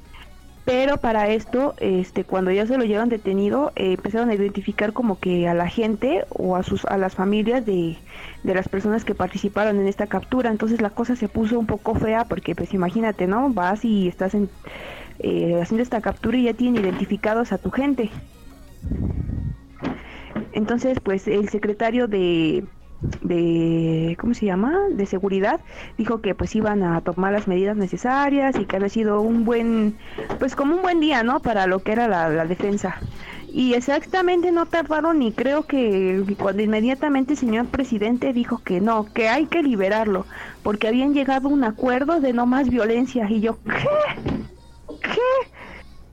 pero 0.64 0.98
para 0.98 1.28
esto, 1.30 1.74
este, 1.80 2.24
cuando 2.24 2.52
ya 2.52 2.68
se 2.68 2.78
lo 2.78 2.84
llevan 2.84 3.10
detenido, 3.10 3.72
eh, 3.76 3.94
empezaron 3.94 4.30
a 4.30 4.36
identificar 4.36 4.94
como 4.94 5.20
que 5.20 5.48
a 5.48 5.56
la 5.56 5.68
gente 5.68 6.26
o 6.30 6.56
a 6.56 6.64
sus 6.64 6.86
a 6.86 6.98
las 6.98 7.16
familias 7.16 7.66
de, 7.66 7.98
de, 8.44 8.54
las 8.54 8.70
personas 8.70 9.04
que 9.04 9.16
participaron 9.16 9.80
en 9.80 9.88
esta 9.88 10.06
captura. 10.06 10.52
Entonces 10.52 10.80
la 10.80 10.92
cosa 10.92 11.16
se 11.16 11.28
puso 11.28 11.58
un 11.58 11.66
poco 11.66 11.96
fea 11.96 12.26
porque, 12.26 12.56
pues 12.56 12.74
imagínate, 12.74 13.26
¿no? 13.26 13.50
Vas 13.50 13.84
y 13.84 14.08
estás 14.08 14.36
eh, 14.36 15.60
haciendo 15.62 15.82
esta 15.82 16.02
captura 16.02 16.38
y 16.38 16.44
ya 16.44 16.54
tienen 16.54 16.84
identificados 16.84 17.52
a 17.52 17.58
tu 17.58 17.72
gente. 17.72 18.12
Entonces, 20.54 21.00
pues 21.00 21.28
el 21.28 21.50
secretario 21.50 22.08
de 22.08 22.66
de 23.22 24.18
¿cómo 24.20 24.34
se 24.34 24.46
llama? 24.46 24.80
de 24.92 25.06
seguridad 25.06 25.62
dijo 25.98 26.22
que 26.22 26.36
pues 26.36 26.56
iban 26.56 26.84
a 26.84 27.02
tomar 27.02 27.34
las 27.34 27.48
medidas 27.48 27.78
necesarias 27.78 28.56
y 28.58 28.66
que 28.66 28.76
había 28.78 28.90
sido 28.90 29.22
un 29.22 29.46
buen 29.46 29.98
pues 30.40 30.56
como 30.56 30.76
un 30.76 30.82
buen 30.82 31.00
día 31.00 31.24
no 31.24 31.40
para 31.40 31.68
lo 31.68 31.80
que 31.80 31.92
era 31.92 32.08
la, 32.08 32.46
defensa 32.46 33.00
y 33.54 33.74
exactamente 33.74 34.52
no 34.52 34.66
tardaron 34.66 35.20
ni 35.20 35.32
creo 35.32 35.66
que 35.66 36.24
cuando 36.40 36.64
inmediatamente 36.64 37.34
el 37.34 37.40
señor 37.40 37.68
presidente 37.68 38.34
dijo 38.34 38.62
que 38.64 38.82
no 38.82 39.06
que 39.06 39.30
hay 39.30 39.46
que 39.46 39.62
liberarlo 39.62 40.26
porque 40.64 40.88
habían 40.88 41.14
llegado 41.14 41.50
a 41.50 41.52
un 41.52 41.64
acuerdo 41.64 42.20
de 42.20 42.34
no 42.34 42.46
más 42.46 42.70
violencia 42.70 43.30
y 43.30 43.42
yo 43.42 43.60
¿qué? 43.64 45.12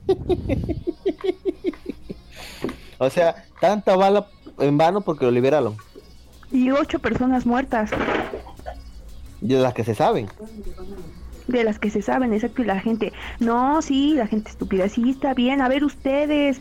¿qué? 0.07 0.59
o 2.99 3.09
sea 3.09 3.45
tanta 3.61 3.97
bala 3.97 4.27
en 4.59 4.77
vano 4.77 5.01
porque 5.01 5.25
lo 5.25 5.31
liberaron 5.31 5.77
y 6.51 6.71
ocho 6.71 6.99
personas 6.99 7.47
muertas. 7.47 7.91
De 9.41 9.59
las 9.59 9.75
que 9.75 9.85
se 9.85 9.95
saben. 9.95 10.29
De 11.47 11.65
las 11.65 11.79
que 11.79 11.91
se 11.91 12.03
saben, 12.03 12.33
exacto. 12.33 12.63
Y 12.63 12.65
la 12.67 12.81
gente, 12.81 13.13
no, 13.39 13.81
sí, 13.83 14.15
la 14.15 14.27
gente 14.27 14.51
estúpida, 14.51 14.89
sí, 14.89 15.11
está 15.11 15.35
bien. 15.35 15.61
A 15.61 15.69
ver, 15.69 15.85
ustedes, 15.85 16.61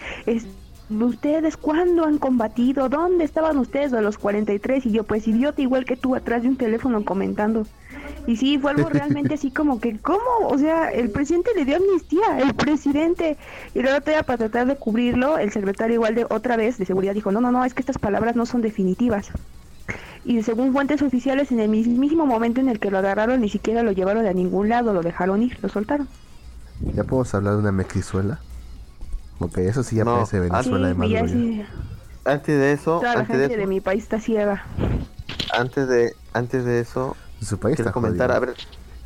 ¿ustedes 0.89 1.57
cuándo 1.57 2.05
han 2.05 2.17
combatido? 2.17 2.87
¿Dónde 2.87 3.25
estaban 3.25 3.57
ustedes 3.57 3.93
a 3.93 4.01
los 4.01 4.17
43? 4.17 4.85
Y 4.85 4.91
yo, 4.91 5.03
pues 5.03 5.27
idiota, 5.27 5.61
igual 5.61 5.85
que 5.85 5.97
tú, 5.97 6.15
atrás 6.15 6.43
de 6.43 6.49
un 6.49 6.57
teléfono 6.57 7.03
comentando. 7.03 7.65
Y 8.27 8.37
sí, 8.37 8.57
fue 8.57 8.71
algo 8.71 8.89
realmente 8.89 9.33
así 9.33 9.51
como 9.51 9.79
que, 9.79 9.97
¿cómo? 9.97 10.21
O 10.43 10.57
sea, 10.57 10.91
el 10.91 11.09
presidente 11.09 11.51
le 11.55 11.65
dio 11.65 11.77
amnistía, 11.77 12.39
el 12.39 12.53
presidente. 12.53 13.37
Y 13.73 13.81
luego 13.81 13.99
todavía 13.99 14.23
para 14.23 14.37
tratar 14.37 14.67
de 14.67 14.75
cubrirlo, 14.75 15.37
el 15.37 15.51
secretario 15.51 15.95
igual 15.95 16.15
de 16.15 16.25
otra 16.29 16.55
vez 16.55 16.77
de 16.77 16.85
seguridad 16.85 17.13
dijo, 17.13 17.31
no, 17.31 17.41
no, 17.41 17.51
no, 17.51 17.65
es 17.65 17.73
que 17.73 17.81
estas 17.81 17.97
palabras 17.97 18.35
no 18.35 18.45
son 18.45 18.61
definitivas 18.61 19.31
y 20.27 20.43
según 20.43 20.73
fuentes 20.73 21.01
oficiales 21.01 21.53
en 21.53 21.61
el 21.61 21.69
mismísimo 21.69 22.25
momento 22.25 22.59
en 22.59 22.67
el 22.67 22.81
que 22.81 22.91
lo 22.91 22.97
agarraron 22.97 23.39
ni 23.39 23.47
siquiera 23.47 23.81
lo 23.81 23.93
llevaron 23.93 24.27
a 24.27 24.33
ningún 24.33 24.67
lado, 24.67 24.91
lo 24.91 25.01
dejaron 25.01 25.41
ir, 25.41 25.57
lo 25.61 25.69
soltaron. 25.69 26.09
¿Ya 26.81 27.05
podemos 27.05 27.33
hablar 27.33 27.53
de 27.53 27.59
una 27.59 27.71
mexizuela? 27.71 28.41
Ok, 29.39 29.59
eso 29.59 29.83
sí 29.83 29.95
ya 29.95 30.03
parece 30.03 30.41
Venezuela 30.41 30.89
de 30.89 30.93
Maduro. 30.95 31.65
Antes 32.25 32.59
de 32.59 32.73
eso... 32.73 32.99
Toda 32.99 33.15
la 33.15 33.25
gente 33.25 33.55
de, 33.55 33.67
mi 33.67 33.79
país 33.79 34.03
está 34.03 34.19
ciega. 34.19 34.65
Antes 35.57 35.87
de, 35.87 36.13
antes 36.33 36.65
de 36.65 36.81
eso... 36.81 37.15
Su 37.41 37.57
país 37.57 37.77
quiero 37.77 37.93
comentar, 37.93 38.29
a 38.31 38.39
ver, 38.39 38.55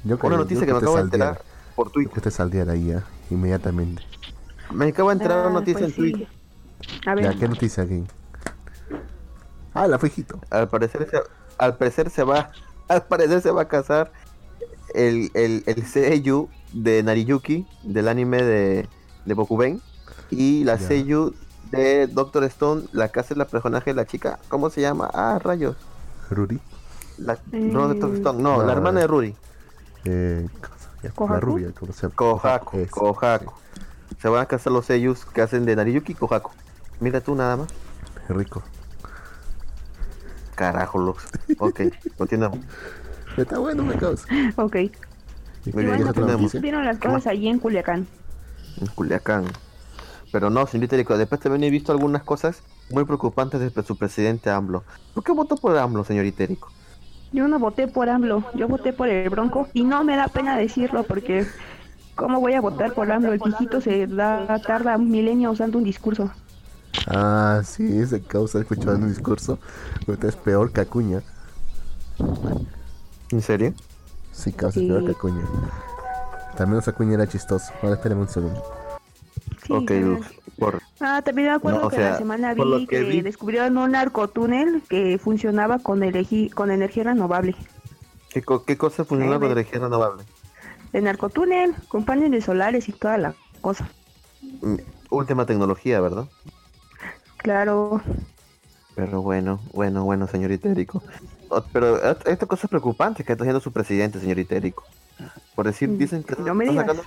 una 0.03 0.37
noticia 0.37 0.65
que 0.65 0.71
me 0.71 0.79
acabo 0.79 0.95
de 0.95 1.03
enterar. 1.03 1.41
por 1.75 1.91
Twitter. 1.91 2.13
Que 2.13 2.21
te 2.21 2.31
saldría 2.31 2.65
de 2.65 2.71
ahí 2.71 2.87
ya, 2.87 3.03
inmediatamente. 3.29 4.01
Me 4.73 4.87
acabo 4.87 5.09
de 5.09 5.13
entrar 5.13 5.39
una 5.39 5.49
ah, 5.49 5.59
noticia 5.59 5.81
pues 5.81 5.89
en 5.89 5.95
Twitter. 5.95 6.27
A 7.05 7.13
ver. 7.13 7.37
¿qué 7.37 7.47
noticia 7.47 7.83
aquí? 7.83 8.03
Ah, 9.73 9.87
la 9.87 9.97
fijito. 9.99 10.39
Al 10.49 10.67
parecer 10.69 11.09
se, 11.09 11.19
al 11.57 11.77
parecer 11.77 12.09
se 12.09 12.23
va, 12.23 12.51
al 12.87 13.03
parecer 13.03 13.41
se 13.41 13.51
va 13.51 13.63
a 13.63 13.67
casar 13.67 14.11
el, 14.93 15.31
el, 15.33 15.63
el 15.65 15.85
Seiyu 15.85 16.49
de 16.73 17.03
Nariyuki, 17.03 17.65
del 17.83 18.07
anime 18.07 18.43
de, 18.43 18.89
de 19.25 19.33
Bokuben, 19.33 19.81
y 20.29 20.63
la 20.63 20.77
Seiyu 20.77 21.33
de 21.71 22.07
Doctor 22.07 22.43
Stone, 22.45 22.83
la 22.91 23.09
casa 23.09 23.33
es 23.33 23.37
la 23.37 23.45
personaje 23.45 23.91
de 23.91 23.95
la 23.95 24.05
chica, 24.05 24.39
¿cómo 24.49 24.69
se 24.69 24.81
llama? 24.81 25.09
Ah, 25.13 25.39
rayos. 25.41 25.77
Ruri. 26.29 26.59
La, 27.17 27.37
no, 27.51 27.87
Doctor 27.87 28.15
Stone, 28.15 28.41
no, 28.41 28.63
la 28.63 28.73
hermana 28.73 29.01
de 29.01 29.07
Ruri. 29.07 29.35
Eh, 30.05 30.47
la 31.03 31.39
rubia, 31.39 31.71
¿cómo 31.77 31.93
se 31.93 32.03
llama? 32.03 32.15
Kohaku, 32.15 32.87
Kohaku. 32.89 33.53
Se 34.21 34.29
van 34.29 34.41
a 34.41 34.45
casar 34.45 34.73
los 34.73 34.85
Seiyus 34.85 35.25
que 35.25 35.41
hacen 35.41 35.65
de 35.65 35.75
Nariyuki 35.75 36.11
y 36.11 36.15
Kohaku. 36.15 36.51
Mira 36.99 37.21
tú 37.21 37.35
nada 37.35 37.57
más. 37.57 37.69
Rico. 38.29 38.61
Carajo, 40.55 40.99
Lux. 40.99 41.27
Ok, 41.59 41.81
continuamos. 42.17 42.59
Está 43.37 43.59
bueno, 43.59 43.83
me 43.83 43.95
causa. 43.95 44.27
Ok. 44.55 44.75
Muy 45.73 45.85
bien, 45.85 46.03
vieron 46.59 46.85
las 46.85 46.97
cosas 46.97 47.27
allí 47.27 47.47
en 47.47 47.59
Culiacán. 47.59 48.07
En 48.79 48.87
Culiacán. 48.87 49.45
Pero 50.31 50.49
no, 50.49 50.65
señorita 50.65 50.95
después 50.95 51.41
también 51.41 51.63
he 51.63 51.69
visto 51.69 51.91
algunas 51.91 52.23
cosas 52.23 52.63
muy 52.89 53.03
preocupantes 53.05 53.59
de 53.59 53.83
su 53.83 53.97
presidente 53.97 54.49
AMLO. 54.49 54.83
¿Por 55.13 55.23
qué 55.23 55.33
votó 55.33 55.55
por 55.55 55.77
AMLO, 55.77 56.03
señorita 56.03 56.43
Erico? 56.43 56.69
Yo 57.33 57.47
no 57.47 57.59
voté 57.59 57.87
por 57.87 58.09
AMLO, 58.09 58.43
yo 58.55 58.67
voté 58.67 58.91
por 58.91 59.07
el 59.07 59.29
Bronco 59.29 59.67
y 59.73 59.83
no 59.83 60.03
me 60.03 60.15
da 60.15 60.27
pena 60.27 60.57
decirlo 60.57 61.03
porque 61.03 61.45
¿cómo 62.15 62.39
voy 62.39 62.53
a 62.53 62.61
votar 62.61 62.93
por 62.93 63.11
AMLO? 63.11 63.33
El 63.33 63.39
viejito 63.39 63.81
se 63.81 64.07
da, 64.07 64.59
tarda 64.59 64.97
un 64.97 65.11
milenio 65.11 65.51
usando 65.51 65.77
un 65.77 65.83
discurso. 65.83 66.31
Ah, 67.07 67.61
sí, 67.65 67.99
ese 67.99 68.21
causa 68.21 68.59
escuchando 68.59 69.05
un 69.05 69.09
discurso. 69.09 69.59
es 70.07 70.35
peor 70.35 70.71
que 70.71 70.81
Acuña. 70.81 71.21
¿En 73.31 73.41
serio? 73.41 73.73
Sí, 74.31 74.51
causa 74.51 74.79
es 74.79 74.87
peor 74.87 75.05
que 75.05 75.11
Acuña. 75.11 75.43
También 76.55 76.81
Acuña 76.85 77.15
era 77.15 77.27
chistoso. 77.27 77.73
Ahora 77.81 77.95
espérame 77.95 78.21
un 78.21 78.29
segundo. 78.29 78.63
ok, 79.69 79.91
por... 80.59 80.81
Ah, 80.99 81.21
también 81.23 81.47
me 81.47 81.53
acuerdo 81.53 81.89
que 81.89 81.97
la 81.97 82.17
semana 82.17 82.53
vi 82.53 82.85
que, 82.85 83.23
descubrieron 83.23 83.77
un 83.77 83.91
narcotúnel 83.91 84.83
que 84.87 85.17
funcionaba 85.17 85.79
con, 85.79 86.01
con 86.53 86.71
energía 86.71 87.03
renovable. 87.03 87.55
¿Qué, 88.29 88.43
qué 88.67 88.77
cosa 88.77 89.03
funcionaba 89.03 89.39
con 89.39 89.51
energía 89.51 89.79
renovable? 89.79 90.23
El 90.93 91.05
narcotúnel, 91.05 91.73
con 91.87 92.05
paneles 92.05 92.45
solares 92.45 92.87
y 92.89 92.91
toda 92.91 93.17
la 93.17 93.33
cosa. 93.61 93.89
Mm, 94.61 94.75
última 95.09 95.45
tecnología, 95.45 95.99
¿verdad? 96.01 96.27
Claro. 97.41 98.01
Pero 98.95 99.21
bueno, 99.21 99.59
bueno, 99.73 100.03
bueno, 100.03 100.27
señorita 100.27 100.69
Erico. 100.69 101.01
Pero 101.73 101.97
esta 102.25 102.45
cosa 102.45 102.67
es 102.67 102.69
preocupante 102.69 103.23
que 103.23 103.31
está 103.31 103.43
haciendo 103.43 103.59
su 103.59 103.71
presidente, 103.71 104.19
señorita 104.19 104.55
Erico. 104.55 104.83
Por 105.55 105.65
decir, 105.65 105.89
mm, 105.89 105.97
dicen 105.97 106.23
que 106.23 106.35
no 106.41 106.53
me 106.53 106.65
está, 106.65 106.81
sacando, 106.81 107.03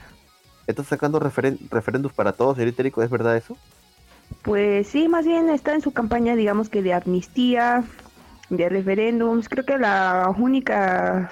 está 0.67 0.85
sacando 0.85 1.21
referéndums 1.21 2.15
para 2.15 2.33
todos, 2.33 2.57
señorita 2.57 2.83
Erico, 2.83 3.03
¿es 3.03 3.11
verdad 3.11 3.37
eso? 3.37 3.57
Pues 4.43 4.89
sí, 4.89 5.09
más 5.09 5.25
bien 5.25 5.49
está 5.51 5.75
en 5.75 5.83
su 5.83 5.93
campaña, 5.93 6.35
digamos 6.35 6.69
que 6.69 6.83
de 6.83 6.95
amnistía, 6.95 7.85
de 8.51 8.69
referéndums. 8.69 9.49
Creo 9.49 9.65
que 9.65 9.79
la 9.79 10.35
única 10.37 11.31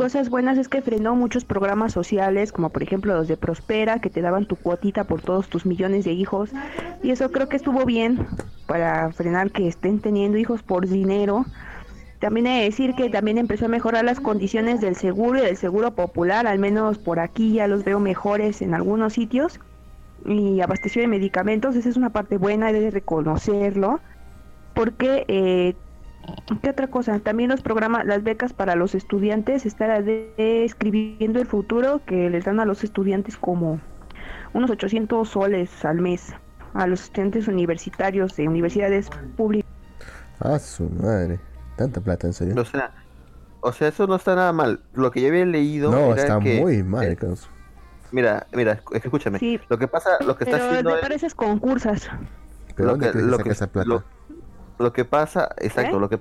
cosas 0.00 0.30
buenas 0.30 0.56
es 0.56 0.70
que 0.70 0.80
frenó 0.80 1.14
muchos 1.14 1.44
programas 1.44 1.92
sociales, 1.92 2.52
como 2.52 2.70
por 2.70 2.82
ejemplo 2.82 3.14
los 3.14 3.28
de 3.28 3.36
Prospera, 3.36 3.98
que 3.98 4.08
te 4.08 4.22
daban 4.22 4.46
tu 4.46 4.56
cuotita 4.56 5.04
por 5.04 5.20
todos 5.20 5.50
tus 5.50 5.66
millones 5.66 6.06
de 6.06 6.12
hijos. 6.12 6.52
Y 7.02 7.10
eso 7.10 7.30
creo 7.30 7.50
que 7.50 7.56
estuvo 7.56 7.84
bien 7.84 8.26
para 8.66 9.12
frenar 9.12 9.50
que 9.50 9.68
estén 9.68 10.00
teniendo 10.00 10.38
hijos 10.38 10.62
por 10.62 10.88
dinero. 10.88 11.44
También 12.18 12.46
he 12.46 12.60
de 12.60 12.64
decir 12.64 12.94
que 12.94 13.10
también 13.10 13.36
empezó 13.36 13.66
a 13.66 13.68
mejorar 13.68 14.06
las 14.06 14.20
condiciones 14.20 14.80
del 14.80 14.96
seguro 14.96 15.38
y 15.38 15.42
del 15.42 15.58
seguro 15.58 15.90
popular, 15.94 16.46
al 16.46 16.58
menos 16.58 16.96
por 16.96 17.20
aquí 17.20 17.52
ya 17.52 17.66
los 17.66 17.84
veo 17.84 18.00
mejores 18.00 18.62
en 18.62 18.72
algunos 18.72 19.12
sitios. 19.12 19.60
Y 20.24 20.62
abasteció 20.62 21.02
de 21.02 21.08
medicamentos, 21.08 21.76
esa 21.76 21.90
es 21.90 21.98
una 21.98 22.08
parte 22.08 22.38
buena, 22.38 22.68
hay 22.68 22.80
de 22.80 22.90
reconocerlo, 22.90 24.00
porque 24.72 25.26
eh, 25.28 25.74
¿Qué 26.62 26.70
otra 26.70 26.88
cosa? 26.88 27.18
También 27.20 27.50
los 27.50 27.62
programas, 27.62 28.04
las 28.04 28.22
becas 28.22 28.52
para 28.52 28.74
los 28.74 28.94
estudiantes, 28.94 29.66
estar 29.66 30.02
escribiendo 30.36 31.40
el 31.40 31.46
futuro 31.46 32.00
que 32.06 32.30
les 32.30 32.44
dan 32.44 32.60
a 32.60 32.64
los 32.64 32.84
estudiantes 32.84 33.36
como 33.36 33.80
unos 34.52 34.70
800 34.70 35.28
soles 35.28 35.84
al 35.84 36.00
mes 36.00 36.34
a 36.74 36.86
los 36.86 37.04
estudiantes 37.04 37.48
universitarios 37.48 38.36
de 38.36 38.48
universidades 38.48 39.08
públicas. 39.36 39.70
Ah, 40.40 40.58
su 40.58 40.88
madre. 40.88 41.38
Tanta 41.76 42.00
plata, 42.00 42.26
en 42.26 42.32
serio. 42.32 42.60
O 42.60 42.64
sea, 42.64 42.92
o 43.60 43.72
sea, 43.72 43.88
eso 43.88 44.06
no 44.06 44.16
está 44.16 44.34
nada 44.34 44.52
mal. 44.52 44.80
Lo 44.94 45.10
que 45.10 45.20
yo 45.20 45.28
había 45.28 45.44
leído. 45.44 45.90
No, 45.90 46.14
está 46.14 46.38
muy 46.38 46.82
mal. 46.82 47.06
Eh, 47.06 47.18
mira, 48.12 48.46
mira, 48.52 48.80
escúchame. 48.92 49.38
lo 49.68 49.78
que 49.78 49.88
pasa, 49.88 50.10
lo 50.24 50.36
que 50.36 50.44
está 50.44 50.56
haciendo. 50.56 50.90
Pero 50.90 51.00
pareces 51.02 51.34
concursas. 51.34 52.08
¿Pero 52.74 52.90
dónde 52.90 53.10
que, 53.10 53.18
lo 53.18 53.38
que, 53.38 53.50
esa 53.50 53.66
plata? 53.66 53.88
Lo 53.88 54.04
que 54.92 55.04
pasa, 55.04 55.50
exacto, 55.58 55.96
¿Eh? 55.96 56.00
lo 56.00 56.08
que 56.08 56.18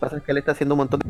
pasa 0.00 0.16
es 0.16 0.22
que 0.22 0.32
él 0.32 0.38
está 0.38 0.52
haciendo 0.52 0.74
un 0.74 0.78
montón 0.78 1.00
de... 1.00 1.06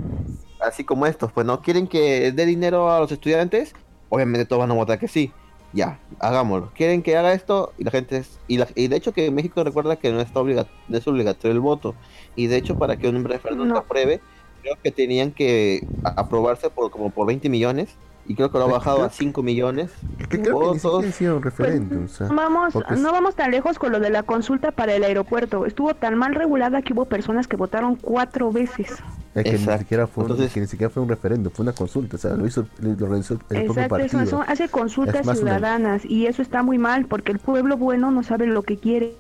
Así 0.60 0.84
como 0.84 1.06
estos, 1.06 1.32
pues 1.32 1.46
no 1.46 1.62
quieren 1.62 1.86
que 1.86 2.32
dé 2.32 2.46
dinero 2.46 2.90
a 2.90 3.00
los 3.00 3.10
estudiantes, 3.12 3.74
obviamente 4.08 4.46
todos 4.46 4.60
van 4.60 4.70
a 4.70 4.74
votar 4.74 4.98
que 4.98 5.08
sí. 5.08 5.32
Ya, 5.72 5.98
hagámoslo. 6.20 6.70
Quieren 6.74 7.02
que 7.02 7.16
haga 7.16 7.32
esto 7.32 7.72
y 7.78 7.84
la 7.84 7.90
gente 7.90 8.18
es... 8.18 8.38
Y, 8.48 8.58
y 8.74 8.88
de 8.88 8.96
hecho 8.96 9.12
que 9.12 9.30
México 9.30 9.62
recuerda 9.64 9.96
que 9.96 10.12
no, 10.12 10.20
está 10.20 10.40
obliga, 10.40 10.66
no 10.88 10.96
es 10.96 11.06
obligatorio 11.06 11.52
el 11.52 11.60
voto. 11.60 11.94
Y 12.34 12.46
de 12.46 12.56
hecho 12.56 12.78
para 12.78 12.96
que 12.96 13.08
un 13.08 13.24
referéndum 13.24 13.72
se 13.72 13.78
apruebe, 13.78 14.20
creo 14.62 14.76
que 14.82 14.90
tenían 14.90 15.32
que 15.32 15.86
aprobarse 16.02 16.70
por 16.70 16.90
como 16.90 17.10
por 17.10 17.26
20 17.26 17.48
millones 17.48 17.96
y 18.28 18.34
creo 18.34 18.50
que 18.50 18.58
lo 18.58 18.64
ha 18.64 18.72
bajado 18.72 19.04
a 19.04 19.10
5 19.10 19.42
millones 19.42 19.90
que 20.28 20.40
creo 20.40 20.72
que 20.72 21.28
un 21.28 21.42
referéndum. 21.42 22.06
Pues, 22.06 22.28
vamos, 22.28 22.74
no 22.74 23.12
vamos 23.12 23.34
tan 23.34 23.50
lejos 23.50 23.78
con 23.78 23.92
lo 23.92 24.00
de 24.00 24.10
la 24.10 24.22
consulta 24.22 24.72
para 24.72 24.94
el 24.94 25.04
aeropuerto. 25.04 25.66
Estuvo 25.66 25.94
tan 25.94 26.16
mal 26.16 26.34
regulada 26.34 26.82
que 26.82 26.92
hubo 26.92 27.04
personas 27.04 27.46
que 27.46 27.56
votaron 27.56 27.96
cuatro 27.96 28.50
veces. 28.50 28.96
Es 29.36 29.44
que 29.44 29.52
ni 29.52 29.78
siquiera, 29.78 30.06
fue, 30.06 30.24
que 30.48 30.60
ni 30.60 30.66
siquiera 30.66 30.88
fue 30.88 31.02
un 31.02 31.10
referéndum, 31.10 31.52
fue 31.52 31.62
una 31.62 31.74
consulta, 31.74 32.16
o 32.16 32.18
sea, 32.18 32.32
lo 32.32 32.46
hizo, 32.46 32.66
lo 32.80 32.92
organizó 33.04 33.34
el 33.34 33.40
Exacto, 33.40 33.74
propio 33.74 33.88
partido. 33.88 34.22
Eso, 34.22 34.44
hace 34.46 34.68
consultas 34.70 35.26
ciudadanas 35.26 36.06
y 36.06 36.24
eso 36.24 36.40
está 36.40 36.62
muy 36.62 36.78
mal 36.78 37.04
porque 37.04 37.32
el 37.32 37.38
pueblo 37.38 37.76
bueno 37.76 38.10
no 38.10 38.22
sabe 38.22 38.46
lo 38.46 38.62
que 38.62 38.78
quiere. 38.78 39.12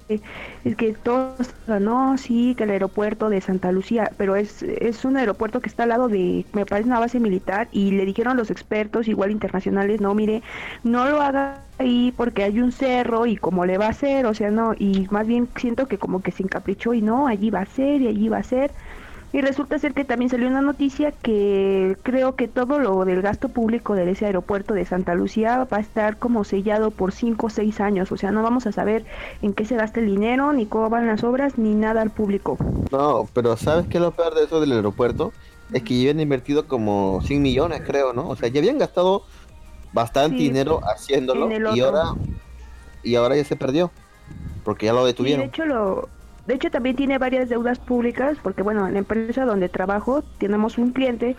Es 0.64 0.74
que 0.74 0.94
todos, 0.94 1.52
no, 1.66 2.16
sí, 2.16 2.54
que 2.56 2.64
el 2.64 2.70
aeropuerto 2.70 3.28
de 3.28 3.42
Santa 3.42 3.70
Lucía, 3.72 4.10
pero 4.16 4.36
es, 4.36 4.62
es 4.62 5.04
un 5.04 5.18
aeropuerto 5.18 5.60
que 5.60 5.68
está 5.68 5.82
al 5.82 5.90
lado 5.90 6.08
de, 6.08 6.46
me 6.54 6.64
parece, 6.64 6.88
una 6.88 6.98
base 6.98 7.20
militar 7.20 7.68
y 7.70 7.90
le 7.90 8.06
dijeron 8.06 8.32
a 8.32 8.36
los 8.36 8.50
expertos, 8.50 8.95
igual 9.02 9.30
internacionales, 9.30 10.00
no, 10.00 10.14
mire, 10.14 10.42
no 10.84 11.08
lo 11.08 11.20
haga 11.20 11.62
ahí 11.78 12.12
porque 12.16 12.42
hay 12.42 12.60
un 12.60 12.72
cerro 12.72 13.26
y 13.26 13.36
como 13.36 13.66
le 13.66 13.78
va 13.78 13.86
a 13.86 13.90
hacer, 13.90 14.26
o 14.26 14.34
sea, 14.34 14.50
no, 14.50 14.74
y 14.78 15.06
más 15.10 15.26
bien 15.26 15.48
siento 15.56 15.86
que 15.86 15.98
como 15.98 16.22
que 16.22 16.32
se 16.32 16.42
encaprichó 16.42 16.94
y 16.94 17.02
no, 17.02 17.26
allí 17.26 17.50
va 17.50 17.60
a 17.60 17.66
ser 17.66 18.02
y 18.02 18.08
allí 18.08 18.28
va 18.28 18.38
a 18.38 18.42
ser. 18.42 18.70
Y 19.32 19.42
resulta 19.42 19.78
ser 19.78 19.92
que 19.92 20.04
también 20.04 20.30
salió 20.30 20.46
una 20.46 20.62
noticia 20.62 21.12
que 21.12 21.98
creo 22.02 22.36
que 22.36 22.48
todo 22.48 22.78
lo 22.78 23.04
del 23.04 23.20
gasto 23.20 23.48
público 23.48 23.94
de 23.94 24.10
ese 24.10 24.24
aeropuerto 24.24 24.72
de 24.72 24.86
Santa 24.86 25.14
Lucía 25.14 25.66
va 25.70 25.76
a 25.76 25.80
estar 25.80 26.16
como 26.16 26.44
sellado 26.44 26.90
por 26.90 27.12
5 27.12 27.46
o 27.46 27.50
6 27.50 27.80
años. 27.80 28.12
O 28.12 28.16
sea, 28.16 28.30
no 28.30 28.42
vamos 28.42 28.66
a 28.66 28.72
saber 28.72 29.04
en 29.42 29.52
qué 29.52 29.64
se 29.64 29.76
gasta 29.76 30.00
el 30.00 30.06
dinero, 30.06 30.52
ni 30.52 30.64
cómo 30.64 30.88
van 30.88 31.06
las 31.06 31.22
obras, 31.22 31.58
ni 31.58 31.74
nada 31.74 32.02
al 32.02 32.10
público. 32.10 32.56
No, 32.90 33.28
pero 33.34 33.56
¿sabes 33.56 33.86
qué 33.88 33.98
es 33.98 34.02
lo 34.02 34.12
peor 34.12 34.34
de 34.34 34.44
eso 34.44 34.60
del 34.60 34.72
aeropuerto? 34.72 35.32
Es 35.72 35.82
que 35.82 35.94
ya 35.94 36.00
habían 36.02 36.20
invertido 36.20 36.66
como 36.66 37.20
100 37.22 37.42
millones, 37.42 37.82
creo, 37.84 38.12
¿no? 38.12 38.28
O 38.28 38.36
sea, 38.36 38.48
ya 38.48 38.60
habían 38.60 38.78
gastado 38.78 39.24
bastante 39.92 40.36
dinero 40.36 40.80
haciéndolo 40.84 41.48
y 41.74 41.80
ahora, 41.80 42.14
y 43.02 43.14
ahora 43.14 43.36
ya 43.36 43.44
se 43.44 43.56
perdió. 43.56 43.90
Porque 44.64 44.86
ya 44.86 44.92
lo 44.92 45.06
detuvieron. 45.06 45.42
de 45.42 45.46
hecho, 45.46 45.64
lo, 45.64 46.08
de 46.46 46.54
hecho, 46.54 46.70
también 46.70 46.96
tiene 46.96 47.18
varias 47.18 47.48
deudas 47.48 47.78
públicas, 47.78 48.38
porque 48.42 48.62
bueno, 48.62 48.86
en 48.86 48.92
la 48.94 49.00
empresa 49.00 49.44
donde 49.44 49.68
trabajo 49.68 50.22
tenemos 50.38 50.78
un 50.78 50.92
cliente 50.92 51.36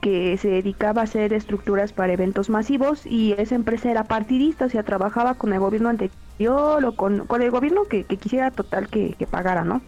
que 0.00 0.36
se 0.38 0.48
dedicaba 0.48 1.02
a 1.02 1.04
hacer 1.04 1.32
estructuras 1.32 1.92
para 1.92 2.12
eventos 2.12 2.48
masivos 2.48 3.04
y 3.04 3.32
esa 3.32 3.56
empresa 3.56 3.90
era 3.90 4.04
partidista, 4.04 4.66
o 4.66 4.68
sea, 4.68 4.82
trabajaba 4.84 5.34
con 5.34 5.52
el 5.52 5.60
gobierno 5.60 5.88
anterior 5.88 6.84
o 6.84 6.92
con, 6.92 7.26
con 7.26 7.42
el 7.42 7.50
gobierno 7.50 7.84
que, 7.84 8.04
quisiera 8.04 8.50
total 8.50 8.88
que, 8.88 9.14
que, 9.18 9.26
pagara, 9.26 9.64
¿no? 9.64 9.82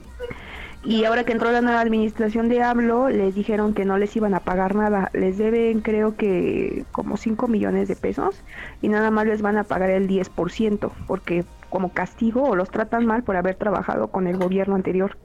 Y 0.83 1.05
ahora 1.05 1.25
que 1.25 1.33
entró 1.33 1.53
la 1.53 1.61
nueva 1.61 1.81
administración 1.81 2.49
de 2.49 2.63
AMLO, 2.63 3.11
les 3.11 3.35
dijeron 3.35 3.75
que 3.75 3.85
no 3.85 3.99
les 3.99 4.17
iban 4.17 4.33
a 4.35 4.41
pagar 4.41 4.75
nada. 4.75 5.11
Les 5.13 5.37
deben 5.37 5.81
creo 5.81 6.17
que 6.17 6.85
como 6.91 7.19
5 7.19 7.49
millones 7.49 7.87
de 7.87 7.97
pesos 7.97 8.37
y 8.81 8.89
nada 8.89 9.11
más 9.11 9.27
les 9.27 9.43
van 9.43 9.59
a 9.59 9.65
pagar 9.65 9.91
el 9.91 10.09
10% 10.09 10.91
porque 11.07 11.45
como 11.69 11.93
castigo 11.93 12.45
o 12.45 12.57
los 12.57 12.71
tratan 12.71 13.05
mal 13.05 13.23
por 13.23 13.37
haber 13.37 13.57
trabajado 13.57 14.09
con 14.09 14.27
el 14.27 14.39
gobierno 14.39 14.75
anterior. 14.75 15.19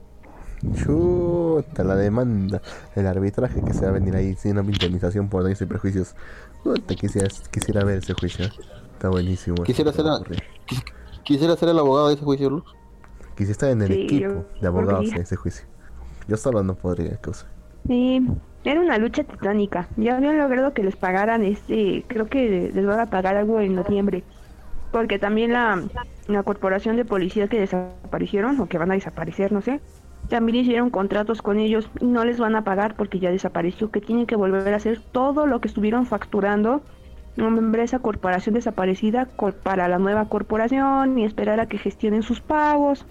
Chuta, 0.74 1.84
la 1.84 1.96
demanda, 1.96 2.60
el 2.94 3.06
arbitraje 3.06 3.62
que 3.62 3.72
se 3.72 3.84
va 3.84 3.90
a 3.90 3.92
venir 3.92 4.14
ahí 4.14 4.34
sin 4.34 4.58
una 4.58 4.70
indemnización 4.70 5.28
por 5.28 5.42
daños 5.42 5.60
y 5.62 5.66
prejuicios. 5.66 6.14
Te 6.86 6.96
quisiera, 6.96 7.28
quisiera 7.50 7.84
ver 7.84 7.98
ese 7.98 8.12
juicio. 8.14 8.46
Está 8.92 9.08
buenísimo. 9.08 9.62
Quisiera 9.64 9.92
ser, 9.92 10.04
quisiera 11.22 11.56
ser 11.56 11.70
el 11.70 11.78
abogado 11.78 12.08
de 12.08 12.14
ese 12.14 12.24
juicio, 12.24 12.50
Luz. 12.50 12.64
Quisiera 13.36 13.52
estar 13.52 13.70
en 13.70 13.82
el 13.82 13.92
equipo 13.92 14.46
de 14.60 14.66
abogados 14.66 15.10
de 15.10 15.20
ese 15.20 15.36
juicio. 15.36 15.66
Yo 16.26 16.36
solo 16.36 16.62
no 16.62 16.74
podría, 16.74 17.16
cosa. 17.18 17.46
Sí, 17.86 18.26
era 18.64 18.80
una 18.80 18.98
lucha 18.98 19.24
titánica. 19.24 19.88
Ya 19.96 20.16
habían 20.16 20.38
logrado 20.38 20.72
que 20.72 20.82
les 20.82 20.96
pagaran 20.96 21.44
este, 21.44 22.04
creo 22.08 22.26
que 22.26 22.70
les 22.74 22.86
van 22.86 22.98
a 22.98 23.06
pagar 23.06 23.36
algo 23.36 23.60
en 23.60 23.74
noviembre. 23.74 24.24
Porque 24.90 25.18
también 25.18 25.52
la, 25.52 25.84
la 26.26 26.42
corporación 26.42 26.96
de 26.96 27.04
policías 27.04 27.50
que 27.50 27.60
desaparecieron 27.60 28.60
o 28.60 28.66
que 28.66 28.78
van 28.78 28.90
a 28.90 28.94
desaparecer, 28.94 29.52
no 29.52 29.60
sé, 29.60 29.80
también 30.28 30.64
hicieron 30.64 30.90
contratos 30.90 31.42
con 31.42 31.58
ellos 31.58 31.88
y 32.00 32.06
no 32.06 32.24
les 32.24 32.38
van 32.38 32.56
a 32.56 32.64
pagar 32.64 32.96
porque 32.96 33.20
ya 33.20 33.30
desapareció, 33.30 33.90
que 33.90 34.00
tienen 34.00 34.26
que 34.26 34.36
volver 34.36 34.72
a 34.72 34.76
hacer 34.76 35.00
todo 35.12 35.46
lo 35.46 35.60
que 35.60 35.68
estuvieron 35.68 36.06
facturando 36.06 36.82
esa 37.82 37.98
corporación 37.98 38.54
desaparecida 38.54 39.28
para 39.62 39.88
la 39.88 39.98
nueva 39.98 40.28
corporación 40.28 41.18
y 41.18 41.24
esperar 41.24 41.60
a 41.60 41.66
que 41.66 41.78
gestionen 41.78 42.22
sus 42.22 42.40
pagos. 42.40 43.06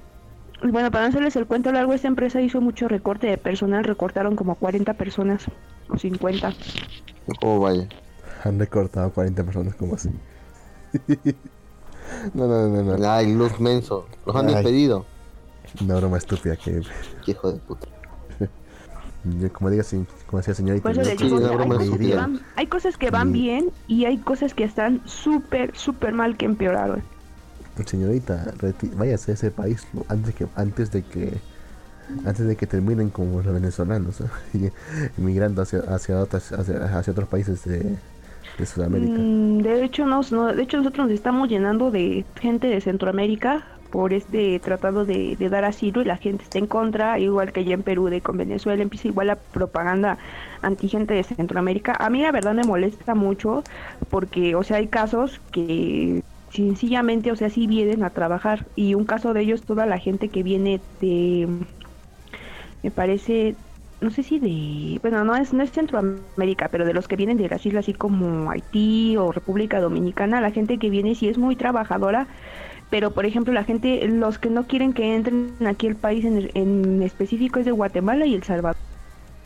Y 0.64 0.68
bueno, 0.68 0.90
para 0.91 1.03
no 1.03 1.10
hacerles 1.10 1.36
el 1.36 1.45
cuento 1.48 1.72
largo, 1.72 1.94
esta 1.94 2.07
empresa 2.07 2.41
hizo 2.41 2.61
mucho 2.61 2.88
recorte 2.88 3.27
de 3.27 3.38
personal, 3.38 3.84
recortaron 3.84 4.36
como 4.36 4.56
40 4.56 4.94
personas 4.94 5.45
o 5.90 5.98
50. 5.98 6.53
Oh, 7.41 7.60
vaya. 7.60 7.88
Han 8.44 8.60
recortado 8.60 9.11
40 9.11 9.44
personas 9.44 9.76
como 9.76 9.95
así. 9.95 10.10
no, 12.34 12.48
no, 12.48 12.69
no, 12.69 12.98
no. 12.98 13.11
Ay, 13.11 13.34
luz 13.34 13.60
menso. 13.60 14.07
Los 14.26 14.36
han 14.36 14.48
despedido. 14.48 15.06
Una 15.82 15.95
broma 15.95 16.18
estúpida 16.18 16.56
que. 16.56 16.82
hijo 17.26 17.52
de 17.52 17.60
puta. 17.60 17.88
como 19.53 19.69
diga, 19.69 19.84
como 20.27 20.40
decía 20.40 20.53
señorita. 20.53 20.84
Pues 20.84 20.98
hay, 20.98 22.68
cosas 22.68 22.98
que 22.98 23.10
van, 23.10 23.32
bien 23.32 23.72
y 23.88 24.06
hay 24.06 24.18
cosas 24.19 24.53
que 24.53 24.64
están 24.64 25.02
súper, 25.06 25.76
súper 25.76 26.14
mal 26.14 26.38
que 26.38 26.45
empeoraron. 26.45 27.03
Señorita, 27.84 28.53
váyase 28.95 29.31
a 29.31 29.34
ese 29.34 29.52
país 29.52 29.85
antes 30.07 30.34
que 30.34 30.47
antes 30.56 30.91
de 30.91 31.03
que 31.03 31.34
antes 32.26 32.45
de 32.45 32.56
que 32.56 32.68
terminen 32.68 33.10
como 33.10 33.41
los 33.41 33.53
venezolanos, 33.53 34.23
emigrando 35.18 35.61
hacia 35.61 35.80
hacia, 35.80 36.19
otras, 36.19 36.52
hacia, 36.52 37.11
otros 37.11 37.27
países 37.27 37.65
de, 37.65 37.97
de 38.57 38.65
Sudamérica. 38.65 39.18
Mm, 39.18 39.61
de 39.61 39.84
hecho, 39.84 40.06
no, 40.06 40.22
de 40.22 40.64
hecho 40.64 40.77
nosotros 40.77 41.07
nos 41.07 41.14
estamos 41.14 41.49
llenando 41.49 41.91
de 41.91 42.23
gente 42.39 42.68
de 42.68 42.80
Centroamérica 42.80 43.65
por 43.95 44.11
este 44.11 44.60
tratado 44.60 45.06
de, 45.06 45.38
dar 45.49 45.64
asilo 45.64 46.02
y 46.02 46.06
la 46.06 46.18
gente 46.18 46.43
está 46.43 46.60
en 46.60 46.68
contra, 46.68 47.18
igual 47.18 47.53
que 47.53 47.64
ya 47.64 47.76
en 47.76 47.81
Perú 47.81 48.07
de 48.07 48.19
con 48.19 48.38
Venezuela 48.38 48.84
empieza 48.84 49.07
igual 49.07 49.27
la 49.27 49.38
propaganda 49.38 50.18
antigente 50.61 51.14
de 51.14 51.23
Centroamérica. 51.23 51.95
A 51.97 52.10
mí 52.10 52.22
la 52.22 52.34
verdad 52.34 52.53
me 52.53 52.64
molesta 52.64 53.15
mucho 53.15 53.64
porque, 54.10 54.53
o 54.53 54.64
sea, 54.64 54.77
hay 54.77 54.88
casos 54.88 55.39
que 55.53 56.23
sencillamente, 56.56 57.32
o 57.32 57.36
sea, 57.36 57.49
sí 57.49 57.68
vienen 57.68 58.03
a 58.03 58.10
trabajar 58.10 58.65
y 58.76 58.95
un 58.95 59.06
caso 59.06 59.34
de 59.34 59.41
ellos 59.41 59.64
toda 59.64 59.86
la 59.86 59.99
gente 59.99 60.30
que 60.30 60.44
viene 60.44 60.82
de, 61.02 61.48
me 62.84 62.91
parece, 62.91 63.56
no 64.02 64.10
sé 64.10 64.23
si 64.23 64.40
de, 64.40 64.99
bueno, 65.02 65.23
no 65.23 65.36
es, 65.36 65.53
no 65.53 65.64
es 65.64 65.72
Centroamérica, 65.72 66.69
pero 66.69 66.86
de 66.86 66.94
los 66.94 67.07
que 67.07 67.15
vienen 67.15 67.38
de 67.38 67.49
las 67.49 67.65
islas 67.65 67.86
así 67.86 67.94
como 67.94 68.49
Haití 68.49 69.18
o 69.18 69.32
República 69.32 69.80
Dominicana, 69.80 70.41
la 70.41 70.52
gente 70.52 70.77
que 70.77 70.90
viene 70.90 71.15
sí 71.15 71.27
es 71.27 71.38
muy 71.38 71.56
trabajadora 71.56 72.27
pero 72.90 73.11
por 73.11 73.26
ejemplo 73.26 73.53
la 73.53 73.64
gente, 73.64 74.07
los 74.07 74.38
que 74.38 74.49
no 74.49 74.68
quieren 74.68 74.94
que 74.94 75.15
entren 75.15 75.53
aquí 75.65 75.88
el 75.88 75.95
país 75.95 76.26
en, 76.26 77.02
específico 77.02 77.60
es 77.60 77.65
de 77.65 77.72
Guatemala 77.72 78.26
y 78.26 78.36
El 78.36 78.44
Salvador. 78.44 78.77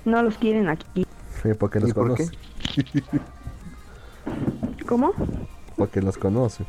No 0.05 0.21
los 0.23 0.37
quieren 0.37 0.69
aquí. 0.69 1.05
porque 1.57 1.79
los 1.79 1.93
conoce. 1.93 2.29
¿Cómo? 4.87 5.13
Porque 5.75 6.01
los 6.01 6.17
conoce. 6.17 6.65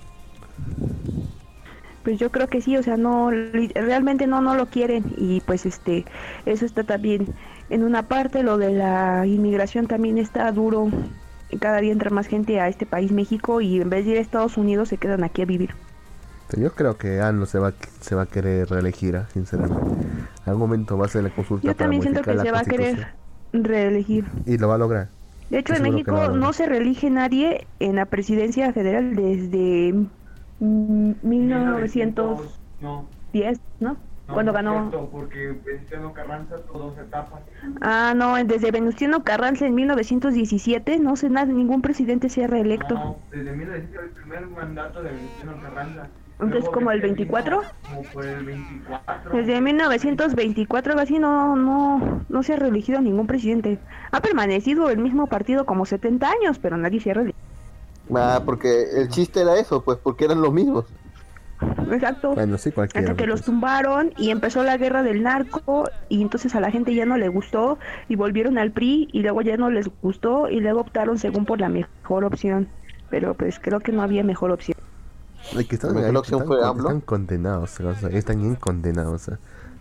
Pues 2.02 2.18
yo 2.18 2.30
creo 2.30 2.48
que 2.48 2.62
sí, 2.62 2.76
o 2.76 2.82
sea, 2.82 2.96
no, 2.96 3.30
realmente 3.30 4.26
no, 4.26 4.40
no 4.40 4.54
lo 4.54 4.66
quieren 4.66 5.04
y 5.18 5.40
pues 5.42 5.66
este, 5.66 6.06
eso 6.46 6.64
está 6.64 6.82
también 6.82 7.26
en 7.68 7.84
una 7.84 8.08
parte, 8.08 8.42
lo 8.42 8.56
de 8.56 8.72
la 8.72 9.26
inmigración 9.26 9.86
también 9.86 10.16
está 10.16 10.50
duro, 10.50 10.88
cada 11.60 11.80
día 11.80 11.92
entra 11.92 12.10
más 12.10 12.26
gente 12.26 12.60
a 12.60 12.68
este 12.68 12.86
país 12.86 13.12
México 13.12 13.60
y 13.60 13.80
en 13.80 13.90
vez 13.90 14.06
de 14.06 14.12
ir 14.12 14.16
a 14.18 14.20
Estados 14.20 14.56
Unidos 14.56 14.88
se 14.88 14.96
quedan 14.96 15.24
aquí 15.24 15.42
a 15.42 15.44
vivir. 15.44 15.74
Yo 16.56 16.72
creo 16.72 16.96
que 16.96 17.20
ANLO 17.20 17.46
se 17.46 17.58
va, 17.58 17.74
se 18.00 18.14
va 18.14 18.22
a 18.22 18.26
querer 18.26 18.68
reelegir, 18.68 19.16
ah, 19.16 19.28
sinceramente. 19.32 19.80
En 19.84 20.28
algún 20.46 20.62
momento 20.62 20.96
va 20.96 21.04
a 21.04 21.06
hacer 21.06 21.22
la 21.22 21.30
consulta 21.30 21.66
Yo 21.66 21.76
también 21.76 22.02
siento 22.02 22.22
que 22.22 22.36
se 22.36 22.50
va 22.50 22.60
a 22.60 22.64
querer 22.64 23.08
reelegir. 23.52 24.24
Y 24.46 24.58
lo 24.58 24.68
va 24.68 24.74
a 24.74 24.78
lograr. 24.78 25.08
De 25.48 25.58
hecho, 25.58 25.74
en 25.74 25.82
México 25.82 26.28
no 26.30 26.52
se 26.52 26.66
reelige 26.66 27.10
nadie 27.10 27.66
en 27.78 27.96
la 27.96 28.06
presidencia 28.06 28.72
federal 28.72 29.14
desde 29.14 29.94
1910, 30.60 33.60
¿no? 33.80 33.96
Cuando 34.32 34.52
ganó. 34.52 34.90
porque 35.10 35.56
Venustiano 35.64 36.12
Carranza 36.12 36.56
todo 36.72 36.94
se 36.94 37.02
tapa. 37.04 37.40
Ah, 37.80 38.12
no, 38.14 38.34
desde 38.44 38.70
Venustiano 38.70 39.24
Carranza 39.24 39.66
en 39.66 39.74
1917, 39.74 41.00
no 41.00 41.16
sé 41.16 41.30
nada, 41.30 41.52
ningún 41.52 41.82
presidente 41.82 42.28
se 42.28 42.44
ha 42.44 42.46
reelecto. 42.46 42.94
No, 42.94 43.16
desde 43.30 43.52
1917, 43.52 44.04
el 44.04 44.10
primer 44.10 44.46
mandato 44.46 45.02
de 45.02 45.10
Venustiano 45.10 45.60
Carranza. 45.62 46.08
Entonces, 46.40 46.70
como 46.70 46.90
el 46.90 47.02
24? 47.02 47.62
Como 47.82 48.22
el 48.22 48.44
24. 48.44 49.32
Desde 49.32 49.60
1924 49.60 50.96
casi 50.96 51.18
no, 51.18 51.54
no, 51.54 52.24
no 52.28 52.42
se 52.42 52.54
ha 52.54 52.56
reelegido 52.56 53.00
ningún 53.00 53.26
presidente. 53.26 53.78
Ha 54.10 54.20
permanecido 54.20 54.88
el 54.88 54.98
mismo 54.98 55.26
partido 55.26 55.66
como 55.66 55.84
70 55.84 56.30
años, 56.30 56.58
pero 56.58 56.78
nadie 56.78 57.00
se 57.00 57.10
ha 57.10 57.14
reelegido. 57.14 57.49
Ah, 58.14 58.42
porque 58.44 58.84
el 58.96 59.08
chiste 59.08 59.40
era 59.40 59.58
eso, 59.58 59.82
pues, 59.82 59.98
porque 59.98 60.24
eran 60.24 60.40
los 60.40 60.52
mismos. 60.52 60.86
Exacto. 61.90 62.34
Bueno, 62.34 62.56
sí, 62.58 62.72
Hasta 62.76 63.14
que 63.14 63.26
los 63.26 63.42
tumbaron 63.42 64.12
y 64.16 64.30
empezó 64.30 64.62
la 64.62 64.76
guerra 64.76 65.02
del 65.02 65.22
narco 65.22 65.84
y 66.08 66.22
entonces 66.22 66.54
a 66.54 66.60
la 66.60 66.70
gente 66.70 66.94
ya 66.94 67.04
no 67.04 67.18
le 67.18 67.28
gustó 67.28 67.78
y 68.08 68.16
volvieron 68.16 68.58
al 68.58 68.70
PRI 68.72 69.08
y 69.12 69.20
luego 69.20 69.42
ya 69.42 69.56
no 69.56 69.70
les 69.70 69.90
gustó 70.00 70.48
y 70.48 70.60
luego 70.60 70.80
optaron 70.80 71.18
según 71.18 71.44
por 71.44 71.60
la 71.60 71.68
mejor 71.68 72.24
opción. 72.24 72.68
Pero 73.10 73.34
pues 73.34 73.58
creo 73.60 73.80
que 73.80 73.92
no 73.92 74.02
había 74.02 74.24
mejor 74.24 74.52
opción. 74.52 74.78
que 75.52 75.74
están, 75.74 75.96
están, 75.98 77.00
condenados, 77.00 77.78
están 78.10 78.40
bien 78.40 78.54
condenados 78.54 79.30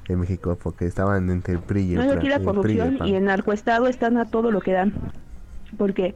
en 0.08 0.20
México 0.20 0.58
porque 0.62 0.86
estaban 0.86 1.30
entre 1.30 1.54
el 1.54 1.60
PRI 1.60 1.82
y 1.82 1.94
el, 1.94 2.08
no, 2.08 2.14
aquí 2.14 2.28
la 2.28 2.40
corrupción 2.40 2.98
y 3.06 3.16
el 3.16 3.24
narcoestado 3.26 3.88
están 3.88 4.18
a 4.18 4.26
todo 4.26 4.52
lo 4.52 4.60
que 4.60 4.74
dan. 4.74 4.94
Porque, 5.78 6.16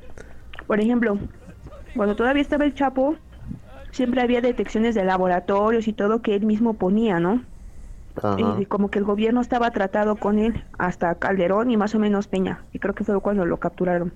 por 0.65 0.79
ejemplo, 0.79 1.19
cuando 1.95 2.15
todavía 2.15 2.41
estaba 2.41 2.65
el 2.65 2.73
Chapo, 2.73 3.17
siempre 3.91 4.21
había 4.21 4.41
detecciones 4.41 4.95
de 4.95 5.03
laboratorios 5.05 5.87
y 5.87 5.93
todo 5.93 6.21
que 6.21 6.35
él 6.35 6.45
mismo 6.45 6.77
ponía, 6.77 7.19
¿no? 7.19 7.45
Y 8.35 8.65
como 8.67 8.89
que 8.89 8.99
el 8.99 9.05
gobierno 9.05 9.41
estaba 9.41 9.71
tratado 9.71 10.19
con 10.19 10.39
él 10.39 10.65
hasta 10.77 11.19
Calderón 11.19 11.71
y 11.71 11.77
más 11.77 11.95
o 11.95 11.99
menos 11.99 12.27
Peña, 12.27 12.65
y 12.71 12.79
creo 12.79 12.95
que 12.95 13.03
fue 13.03 13.21
cuando 13.21 13.45
lo 13.45 13.59
capturaron. 13.59 14.13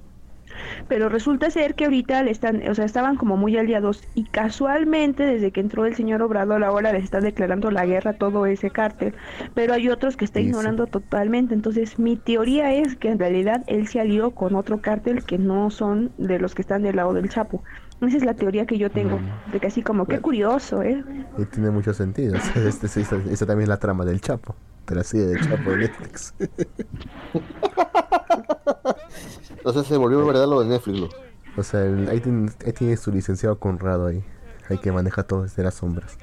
Pero 0.87 1.09
resulta 1.09 1.49
ser 1.49 1.75
que 1.75 1.85
ahorita 1.85 2.23
le 2.23 2.31
están, 2.31 2.67
o 2.67 2.75
sea, 2.75 2.85
estaban 2.85 3.15
como 3.15 3.37
muy 3.37 3.57
aliados 3.57 4.03
y 4.15 4.23
casualmente 4.23 5.25
desde 5.25 5.51
que 5.51 5.61
entró 5.61 5.85
el 5.85 5.95
señor 5.95 6.21
Obrador 6.21 6.63
ahora 6.63 6.93
les 6.93 7.03
está 7.03 7.19
declarando 7.19 7.71
la 7.71 7.85
guerra 7.85 8.11
a 8.11 8.17
todo 8.17 8.45
ese 8.45 8.69
cártel, 8.69 9.13
pero 9.53 9.73
hay 9.73 9.89
otros 9.89 10.17
que 10.17 10.25
está 10.25 10.39
ignorando 10.39 10.87
totalmente. 10.87 11.53
Entonces 11.53 11.99
mi 11.99 12.15
teoría 12.15 12.73
es 12.73 12.95
que 12.95 13.09
en 13.09 13.19
realidad 13.19 13.63
él 13.67 13.87
se 13.87 13.99
alió 13.99 14.31
con 14.31 14.55
otro 14.55 14.81
cártel 14.81 15.23
que 15.23 15.37
no 15.37 15.69
son 15.69 16.11
de 16.17 16.39
los 16.39 16.55
que 16.55 16.61
están 16.61 16.83
del 16.83 16.95
lado 16.97 17.13
del 17.13 17.29
Chapo. 17.29 17.63
Esa 18.01 18.17
es 18.17 18.25
la 18.25 18.35
teoría 18.35 18.67
que 18.67 18.77
yo 18.77 18.91
tengo, 18.91 19.17
mm. 19.17 19.51
de 19.51 19.59
que 19.59 19.67
así 19.67 19.81
como, 19.81 20.05
qué 20.05 20.19
curioso, 20.19 20.83
¿eh? 20.83 21.03
Y 21.37 21.45
tiene 21.45 21.71
mucho 21.71 21.93
sentido. 21.93 22.35
Este, 22.55 22.87
esta, 23.01 23.45
también 23.45 23.63
es 23.63 23.69
la 23.69 23.77
trama 23.77 24.05
del 24.05 24.21
Chapo, 24.21 24.55
de 24.85 24.95
la 24.95 25.03
serie 25.03 25.25
del 25.25 25.41
Chapo 25.41 25.71
de 25.71 25.77
Netflix. 25.77 26.33
o 29.63 29.73
sea, 29.73 29.83
se 29.83 29.97
volvió 29.97 30.23
verdad 30.25 30.47
lo 30.47 30.61
de 30.61 30.69
Netflix, 30.69 31.09
O 31.57 31.63
sea, 31.63 31.81
ahí, 31.81 32.21
tiene, 32.21 32.97
su 32.97 33.11
licenciado 33.11 33.57
Conrado 33.57 34.05
ahí, 34.05 34.23
ahí 34.69 34.77
que 34.77 34.91
maneja 34.91 35.23
todo 35.23 35.41
desde 35.43 35.63
las 35.63 35.73
sombras. 35.73 36.19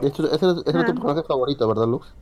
ese 0.00 0.06
es, 0.06 0.12
tu 0.38 0.70
ah. 0.70 0.84
personaje 0.84 1.24
favorito, 1.26 1.66
¿verdad, 1.66 1.88
Lux? 1.88 2.14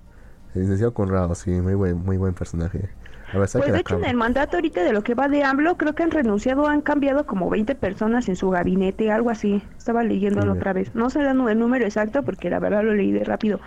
El 0.55 0.63
licenciado 0.63 0.95
Conrado, 0.95 1.35
sí, 1.35 1.51
muy 1.51 1.75
buen, 1.75 2.03
muy 2.03 2.17
buen 2.17 2.33
personaje. 2.33 2.89
Pues 3.37 3.53
de 3.73 3.79
hecho, 3.79 3.97
en 3.97 4.05
el 4.05 4.17
mandato 4.17 4.57
ahorita 4.57 4.83
de 4.83 4.93
lo 4.93 5.03
que 5.03 5.15
va 5.15 5.29
de 5.29 5.45
AMLO, 5.45 5.77
creo 5.77 5.95
que 5.95 6.03
han 6.03 6.11
renunciado, 6.11 6.67
han 6.67 6.81
cambiado 6.81 7.27
como 7.27 7.51
20 7.51 7.75
personas 7.75 8.29
en 8.29 8.37
su 8.37 8.51
gabinete, 8.51 9.11
algo 9.11 9.31
así. 9.31 9.63
Estaba 9.77 10.03
leyéndolo 10.03 10.55
otra 10.55 10.73
vez. 10.73 10.95
No 10.95 11.11
sé 11.11 11.21
el 11.21 11.59
número 11.59 11.85
exacto 11.85 12.23
porque 12.23 12.51
la 12.51 12.59
verdad 12.59 12.83
lo 12.83 12.95
leí 12.95 13.13
de 13.13 13.25
rápido. 13.25 13.61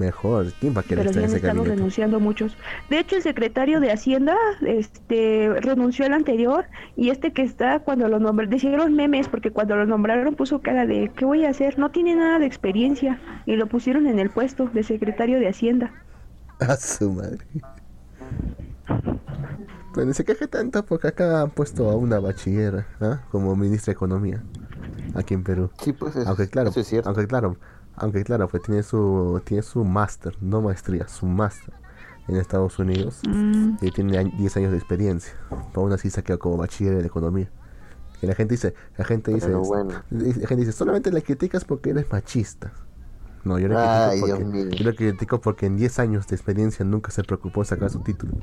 Mejor, 0.00 0.46
¿quién 0.60 0.74
va 0.74 0.80
a 0.80 0.82
querer 0.82 1.04
Pero 1.04 1.10
estar 1.10 1.24
han 1.24 1.36
estado 1.36 1.62
renunciando 1.62 2.20
muchos. 2.20 2.56
De 2.88 2.98
hecho, 2.98 3.16
el 3.16 3.22
secretario 3.22 3.80
de 3.80 3.92
Hacienda 3.92 4.34
este 4.62 5.50
renunció 5.60 6.06
al 6.06 6.14
anterior 6.14 6.64
y 6.96 7.10
este 7.10 7.34
que 7.34 7.42
está 7.42 7.80
cuando 7.80 8.08
lo 8.08 8.18
nombraron, 8.18 8.50
decían 8.50 8.94
memes 8.94 9.28
porque 9.28 9.50
cuando 9.50 9.76
lo 9.76 9.84
nombraron 9.84 10.36
puso 10.36 10.60
cara 10.60 10.86
de 10.86 11.10
¿qué 11.14 11.26
voy 11.26 11.44
a 11.44 11.50
hacer? 11.50 11.78
No 11.78 11.90
tiene 11.90 12.14
nada 12.14 12.38
de 12.38 12.46
experiencia 12.46 13.20
y 13.44 13.56
lo 13.56 13.66
pusieron 13.66 14.06
en 14.06 14.18
el 14.18 14.30
puesto 14.30 14.70
de 14.72 14.84
secretario 14.84 15.38
de 15.38 15.48
Hacienda. 15.48 15.92
A 16.60 16.76
su 16.76 17.12
madre. 17.12 17.44
Pero 19.94 20.06
ni 20.06 20.14
se 20.14 20.24
queje 20.24 20.46
tanto 20.46 20.84
porque 20.84 21.08
acá 21.08 21.42
han 21.42 21.50
puesto 21.50 21.90
a 21.90 21.96
una 21.96 22.20
bachillera 22.20 22.86
¿ah? 23.00 23.22
como 23.30 23.56
ministra 23.56 23.92
de 23.92 23.96
Economía 23.96 24.42
aquí 25.14 25.34
en 25.34 25.42
Perú. 25.42 25.70
Sí, 25.82 25.92
pues 25.92 26.16
es, 26.16 26.26
aunque 26.26 26.48
claro, 26.48 26.70
aunque 27.04 27.26
claro, 27.26 27.56
aunque 27.96 28.24
claro, 28.24 28.48
pues 28.48 28.62
tiene 28.62 28.82
su 28.82 29.40
tiene 29.44 29.62
su 29.62 29.84
máster, 29.84 30.36
no 30.40 30.60
maestría, 30.60 31.08
su 31.08 31.26
máster 31.26 31.74
en 32.28 32.36
Estados 32.36 32.78
Unidos 32.78 33.20
mm. 33.28 33.76
y 33.80 33.90
tiene 33.90 34.32
10 34.38 34.56
años 34.56 34.70
de 34.70 34.78
experiencia. 34.78 35.32
Aún 35.74 35.92
así 35.92 36.10
se 36.10 36.20
ha 36.20 36.22
quedado 36.22 36.38
como 36.38 36.56
bachiller 36.56 36.94
en 36.94 37.04
economía. 37.04 37.50
Y 38.22 38.26
la 38.26 38.34
gente 38.34 38.54
dice, 38.54 38.74
la 38.96 39.04
gente 39.04 39.32
dice, 39.32 39.50
la 39.50 40.02
gente 40.10 40.56
dice, 40.56 40.72
solamente 40.72 41.10
le 41.10 41.22
criticas 41.22 41.64
porque 41.64 41.90
eres 41.90 42.10
machista. 42.10 42.72
No, 43.44 43.58
yo 43.58 43.68
le, 43.68 43.74
critico 43.74 44.36
porque, 44.36 44.76
yo 44.76 44.84
le 44.84 44.94
critico 44.94 45.40
porque 45.40 45.66
en 45.66 45.76
10 45.76 45.98
años 45.98 46.26
de 46.28 46.36
experiencia 46.36 46.84
nunca 46.84 47.10
se 47.10 47.24
preocupó 47.24 47.64
sacar 47.64 47.88
su 47.90 48.00
título. 48.00 48.34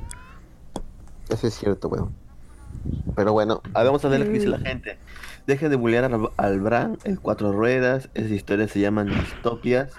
Eso 1.28 1.46
es 1.46 1.54
cierto, 1.54 1.88
weón. 1.88 2.12
Pero 3.16 3.32
bueno, 3.32 3.60
vamos 3.72 4.04
a 4.04 4.08
ver 4.08 4.20
lo 4.20 4.26
que 4.26 4.32
dice 4.32 4.48
la 4.48 4.58
gente. 4.58 4.98
Dejen 5.46 5.70
de 5.70 5.76
bullear 5.76 6.04
al, 6.04 6.30
al 6.36 6.60
Bran, 6.60 6.98
el 7.04 7.20
cuatro 7.20 7.52
ruedas, 7.52 8.10
esas 8.14 8.30
historias 8.30 8.70
se 8.70 8.80
llaman 8.80 9.08
distopias. 9.08 9.92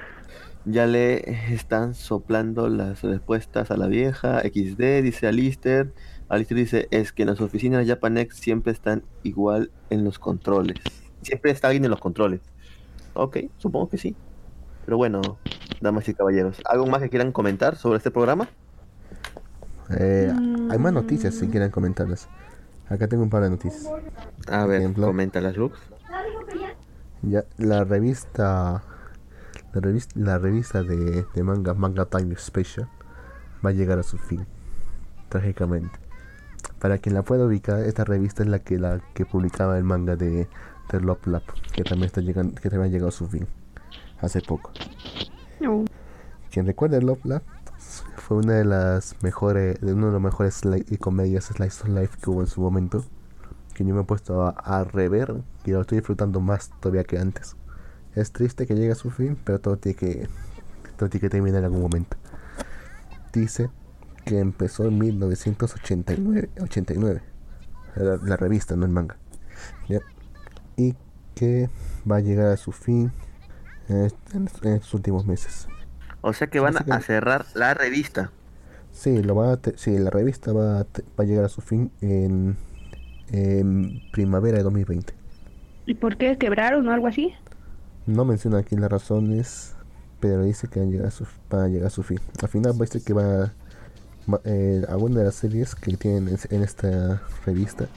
Ya 0.66 0.86
le 0.86 1.54
están 1.54 1.96
soplando 1.96 2.70
las 2.70 3.02
respuestas 3.02 3.72
a 3.72 3.78
la 3.78 3.88
vieja. 3.88 4.42
XD, 4.42 5.02
dice 5.02 5.28
Alister. 5.28 5.94
Alister 6.28 6.58
dice, 6.58 6.88
es 6.92 7.12
que 7.12 7.24
en 7.24 7.30
las 7.30 7.42
oficinas 7.42 7.88
Japanex 7.88 8.36
siempre 8.36 8.72
están 8.72 9.04
igual 9.24 9.72
en 9.90 10.04
los 10.04 10.20
controles. 10.20 10.78
Siempre 11.22 11.52
está 11.52 11.68
alguien 11.68 11.86
en 11.86 11.92
los 11.92 12.00
controles. 12.00 12.42
Ok, 13.14 13.38
supongo 13.58 13.90
que 13.90 13.98
sí. 13.98 14.16
Pero 14.86 14.98
bueno, 14.98 15.22
damas 15.82 16.08
y 16.08 16.14
caballeros, 16.14 16.58
¿algo 16.66 16.86
más 16.86 17.02
que 17.02 17.10
quieran 17.10 17.32
comentar 17.32 17.76
sobre 17.76 17.98
este 17.98 18.12
programa? 18.12 18.50
Eh, 19.92 20.32
hay 20.70 20.78
más 20.78 20.94
noticias 20.94 21.36
si 21.36 21.48
quieren 21.48 21.72
comentarlas. 21.72 22.28
Acá 22.90 23.08
tengo 23.08 23.24
un 23.24 23.30
par 23.30 23.44
de 23.44 23.50
noticias. 23.50 23.88
A 24.48 24.66
ver, 24.66 24.94
comenta 24.94 25.42
las 25.42 25.58
Lux. 25.58 25.78
Ya, 27.22 27.44
la 27.58 27.84
revista 27.84 28.84
la 29.74 29.82
revista, 29.82 30.20
la 30.20 30.38
revista 30.38 30.84
de, 30.84 31.26
de, 31.34 31.44
manga, 31.44 31.74
Manga 31.74 32.06
Time 32.06 32.36
Special, 32.38 32.88
va 33.64 33.70
a 33.70 33.74
llegar 33.74 34.00
a 34.00 34.04
su 34.04 34.18
fin, 34.18 34.46
trágicamente. 35.30 36.00
Para 36.80 36.98
quien 36.98 37.14
la 37.14 37.24
pueda 37.24 37.46
ubicar, 37.46 37.80
esta 37.82 38.04
revista 38.04 38.44
es 38.44 38.50
la 38.50 38.60
que 38.60 38.80
la 38.80 39.02
que 39.14 39.26
publicaba 39.26 39.78
el 39.78 39.84
manga 39.84 40.16
de, 40.16 40.48
de 40.92 41.02
Love 41.02 41.28
Lab, 41.28 41.44
que 41.74 41.84
también 41.84 42.08
está 42.08 42.22
llegando, 42.22 42.56
que 42.56 42.70
también 42.70 42.90
ha 42.90 42.92
llegado 42.92 43.10
a 43.10 43.12
su 43.12 43.28
fin, 43.28 43.48
hace 44.22 44.42
poco. 44.42 44.72
Quien 46.52 46.66
recuerda 46.66 47.00
Love 47.00 47.26
Lab 47.26 47.44
fue 48.30 48.38
una 48.38 48.54
de 48.54 48.64
las 48.64 49.16
mejores, 49.24 49.82
de 49.82 49.92
uno 49.92 50.06
de 50.06 50.12
los 50.12 50.22
mejores 50.22 50.62
comedias 51.00 51.46
Slice 51.46 51.82
of 51.82 51.90
Life 51.90 52.20
que 52.22 52.30
hubo 52.30 52.42
en 52.42 52.48
su 52.48 52.62
momento. 52.62 53.04
Que 53.74 53.84
yo 53.84 53.96
me 53.96 54.02
he 54.02 54.04
puesto 54.04 54.44
a, 54.46 54.84
rever 54.84 55.42
y 55.66 55.72
lo 55.72 55.82
estoy 55.82 55.98
disfrutando 55.98 56.40
más 56.40 56.70
todavía 56.80 57.04
que 57.06 57.18
antes. 57.18 57.56
Es 58.14 58.32
triste 58.32 58.68
que 58.68 58.76
llegue 58.76 58.92
a 58.92 58.96
su 58.96 59.10
fin, 59.10 59.36
pero 59.44 59.60
todo 59.60 59.78
tiene 59.78 59.96
que, 59.98 60.28
todo 60.96 61.10
tiene 61.10 61.22
que 61.22 61.30
terminar 61.32 61.62
en 61.62 61.66
algún 61.66 61.82
momento. 61.82 62.18
Dice 63.34 63.72
que 64.26 64.38
empezó 64.38 64.86
en 64.86 65.00
1989, 65.00 66.50
89, 66.62 67.24
la, 67.96 68.38
revista, 68.38 68.76
no 68.76 68.86
el 68.86 68.92
manga. 68.92 69.18
Y 70.78 70.94
que 71.34 71.72
va 72.10 72.18
a 72.18 72.20
llegar 72.20 72.50
a 72.50 72.58
su 72.58 72.74
fin 72.74 73.12
en, 73.88 74.06
estos 74.06 74.94
últimos 74.94 75.26
meses. 75.26 75.68
O 76.22 76.34
sea 76.34 76.48
que 76.48 76.60
van 76.60 76.76
a 76.78 77.00
cerrar 77.02 77.46
la 77.54 77.74
revista. 77.74 78.32
Sí, 78.92 79.22
lo 79.24 79.36
va 79.36 79.54
a 79.54 79.60
sí, 79.76 79.98
la 79.98 80.10
revista 80.10 80.52
va 80.52 80.82
a, 80.82 80.84
va 80.84 81.24
a 81.24 81.24
llegar 81.24 81.46
a 81.46 81.50
su 81.50 81.62
fin 81.62 81.92
en, 82.02 82.58
en 83.32 84.02
primavera 84.12 84.58
de 84.58 84.64
2020. 84.64 85.14
¿Y 85.86 85.96
por 85.96 86.18
qué 86.18 86.38
quebraron 86.38 86.88
o 86.88 86.92
algo 86.92 87.08
así? 87.08 87.34
No 88.06 88.26
menciona 88.26 88.60
aquí 88.60 88.76
las 88.76 88.92
razones, 88.92 89.76
pero 90.20 90.44
dice 90.44 90.68
que 90.68 90.80
van 90.80 90.90
a 90.90 90.92
llegar 90.92 91.08
a 91.08 91.12
su, 91.12 91.26
a, 91.52 91.68
llegar 91.68 91.88
a 91.88 91.90
su 91.90 92.04
fin. 92.04 92.20
Al 92.42 92.50
final 92.50 92.80
va 92.80 92.84
a 92.84 92.88
ser 92.88 93.02
que 93.02 93.14
va, 93.14 93.54
eh, 94.44 94.84
alguna 94.90 95.20
de 95.20 95.26
las 95.26 95.36
series 95.36 95.76
que 95.76 95.96
tienen 95.96 96.38
en, 96.50 96.64
esta 96.64 97.22
revista 97.46 97.88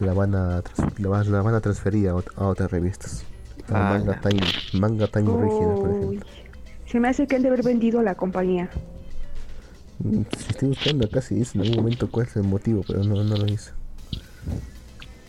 la 0.00 0.12
van 0.12 0.34
a, 0.34 0.62
la, 0.98 1.42
van 1.42 1.54
a 1.54 1.60
transferir 1.60 2.08
a, 2.08 2.14
otras 2.14 2.70
revistas. 2.70 3.24
Ah, 3.68 3.98
manga, 3.98 4.20
Time, 4.20 4.42
manga 4.74 5.06
Time 5.06 5.30
Original, 5.30 5.74
por 5.76 5.90
ejemplo. 5.90 6.26
Se 6.92 7.00
me 7.00 7.08
hace 7.08 7.26
que 7.26 7.36
han 7.36 7.42
de 7.42 7.48
haber 7.48 7.62
vendido 7.62 8.00
a 8.00 8.02
la 8.02 8.14
compañía. 8.16 8.68
Mm, 10.00 10.24
si 10.36 10.50
estoy 10.50 10.68
buscando 10.68 11.06
acá, 11.06 11.22
si 11.22 11.36
dice 11.36 11.56
en 11.56 11.62
algún 11.62 11.78
momento 11.78 12.10
cuál 12.10 12.26
es 12.26 12.36
el 12.36 12.42
motivo, 12.42 12.84
pero 12.86 13.02
no, 13.02 13.24
no 13.24 13.34
lo 13.34 13.44
dice. 13.46 13.70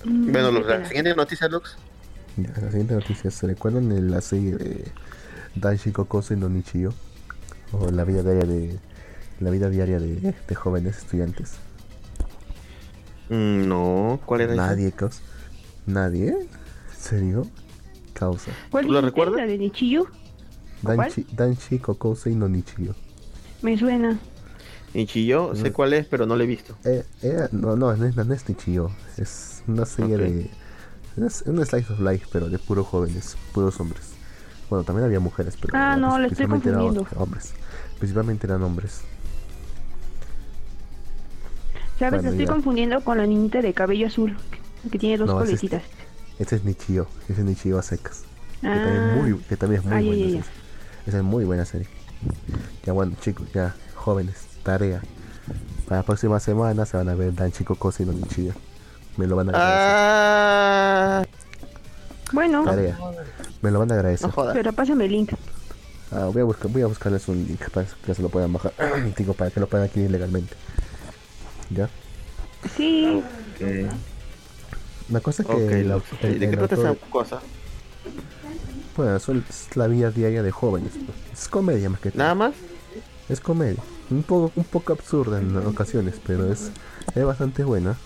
Bueno, 0.03 0.51
la 0.51 0.85
siguiente 0.85 1.15
noticia, 1.15 1.47
Lux. 1.47 1.77
La 2.35 2.69
siguiente 2.69 2.95
noticia, 2.95 3.31
¿se 3.31 3.47
recuerdan 3.47 3.87
de 3.87 4.01
la 4.01 4.19
serie 4.19 4.57
de 4.57 4.91
Danshi 5.55 5.93
Kokoso 5.93 6.33
y 6.33 6.37
no 6.37 6.49
Nichiyo? 6.49 6.93
O 7.71 7.89
la 7.91 8.03
vida 8.03 8.23
diaria 8.23 8.43
de 8.43 8.77
la 9.39 9.49
vida 9.49 9.69
diaria 9.69 9.99
de, 10.01 10.35
de 10.45 10.55
jóvenes 10.55 10.97
estudiantes. 10.97 11.53
Mm, 13.29 13.69
no, 13.69 14.19
¿cuál 14.25 14.41
era 14.41 14.55
Nadie, 14.55 14.91
causa. 14.91 15.21
¿Nadie? 15.85 16.27
¿En 16.27 16.47
serio? 16.99 17.47
Causa. 18.11 18.51
¿Cuál 18.69 18.87
lo 18.87 18.99
recuerdas? 18.99 19.37
¿La 19.37 19.45
de 19.45 19.57
Nichiyo? 19.57 20.09
Danshi, 20.83 21.25
Danshi 21.31 21.81
y 22.25 22.35
no 22.35 22.47
Nichiyo. 22.47 22.93
Me 23.61 23.77
suena. 23.77 24.19
Nichiyo, 24.93 25.55
sé 25.55 25.71
cuál 25.71 25.93
es, 25.93 26.05
pero 26.05 26.25
no 26.25 26.35
lo 26.35 26.43
he 26.43 26.47
visto. 26.47 26.75
Eh, 26.83 27.03
eh, 27.23 27.47
no, 27.51 27.75
no, 27.75 27.95
no 27.95 28.05
es, 28.05 28.15
no 28.15 28.33
es 28.33 28.47
Nichiyo. 28.47 28.91
Es 29.17 29.63
una 29.67 29.85
serie 29.85 30.17
de 30.17 30.49
es 31.17 31.43
un 31.45 31.63
slice 31.63 31.93
of 31.93 31.99
life, 31.99 32.27
pero 32.31 32.49
de 32.49 32.57
puros 32.57 32.87
jóvenes, 32.87 33.37
puros 33.53 33.79
hombres. 33.79 34.13
Bueno, 34.69 34.83
también 34.83 35.05
había 35.05 35.19
mujeres, 35.19 35.55
pero 35.59 35.77
ah, 35.77 35.95
no, 35.95 36.17
le 36.17 36.27
estoy 36.27 36.47
confundiendo. 36.47 37.05
hombres. 37.15 37.53
Principalmente 37.99 38.47
eran 38.47 38.63
hombres. 38.63 39.01
¿Sabes? 41.99 42.25
estoy 42.25 42.47
confundiendo 42.47 43.01
con 43.01 43.19
la 43.19 43.27
niñita 43.27 43.61
de 43.61 43.73
cabello 43.73 44.07
azul, 44.07 44.35
que 44.91 44.97
tiene 44.97 45.17
dos 45.17 45.27
no, 45.27 45.43
Este, 45.43 45.81
este, 46.39 46.55
es 46.55 46.63
Nichio, 46.63 47.07
ese 47.29 47.41
es 47.41 47.45
Nichio 47.45 47.77
a 47.77 47.83
secas. 47.83 48.23
Que, 48.61 48.67
también 48.67 49.03
es 49.03 49.15
muy, 49.15 49.39
que 49.43 49.57
también 49.57 49.81
es 49.81 49.87
muy 49.87 50.05
buena. 50.05 50.45
Esa 51.05 51.17
es 51.17 51.23
muy 51.23 51.45
buena 51.45 51.65
serie. 51.65 51.87
Ya 52.85 52.93
bueno, 52.93 53.13
chicos, 53.21 53.47
ya, 53.53 53.75
jóvenes, 53.95 54.35
tarea. 54.63 55.01
Para 55.85 55.97
la 55.97 56.03
próxima 56.03 56.39
semana 56.39 56.85
se 56.85 56.97
van 56.97 57.09
a 57.09 57.15
ver 57.15 57.35
Dan 57.35 57.51
Chico 57.51 57.75
Cosa 57.75 58.03
y 58.03 58.05
no 58.05 58.13
Nichio. 58.13 58.53
Me 59.17 59.27
lo 59.27 59.35
van 59.35 59.49
a 59.49 59.51
agradecer. 59.51 59.83
Ah. 59.85 61.23
Bueno. 62.31 62.63
Me 63.61 63.71
lo 63.71 63.79
van 63.79 63.91
a 63.91 63.95
agradecer. 63.95 64.29
Pero 64.53 64.73
pásame 64.73 65.05
el 65.05 65.11
link. 65.11 65.33
Ah, 66.11 66.29
voy 66.31 66.41
a 66.41 66.45
buscar, 66.45 66.71
voy 66.71 66.83
a 66.83 66.87
buscarles 66.87 67.27
un 67.27 67.45
link 67.45 67.69
para 67.71 67.87
que 68.05 68.13
se 68.13 68.21
lo 68.21 68.29
puedan 68.29 68.53
bajar. 68.53 68.73
Digo, 69.17 69.33
para 69.33 69.51
que 69.51 69.59
lo 69.59 69.67
puedan 69.67 69.87
adquirir 69.87 70.11
legalmente. 70.11 70.55
¿Ya? 71.69 71.89
Sí. 72.77 73.21
La 75.09 75.19
cosa 75.19 75.43
es 75.43 75.49
que. 75.49 75.55
¿De 75.55 76.49
qué 76.49 76.57
trata 76.57 76.75
esa 76.75 76.95
cosa? 77.09 77.39
Bueno, 78.95 79.15
es 79.17 79.75
la 79.75 79.87
vida 79.87 80.11
diaria 80.11 80.43
de 80.43 80.51
jóvenes. 80.51 80.91
Es 81.31 81.47
comedia 81.47 81.89
más 81.89 81.99
que 81.99 82.11
¿Nada 82.13 82.35
más? 82.35 82.53
Es 83.27 83.39
comedia. 83.39 83.81
Un 84.11 84.23
poco, 84.23 84.51
un 84.55 84.65
poco 84.65 84.93
absurda 84.93 85.39
en 85.39 85.55
ocasiones, 85.57 86.19
pero 86.25 86.51
es, 86.51 86.71
es 87.15 87.25
bastante 87.25 87.63
buena. 87.63 87.97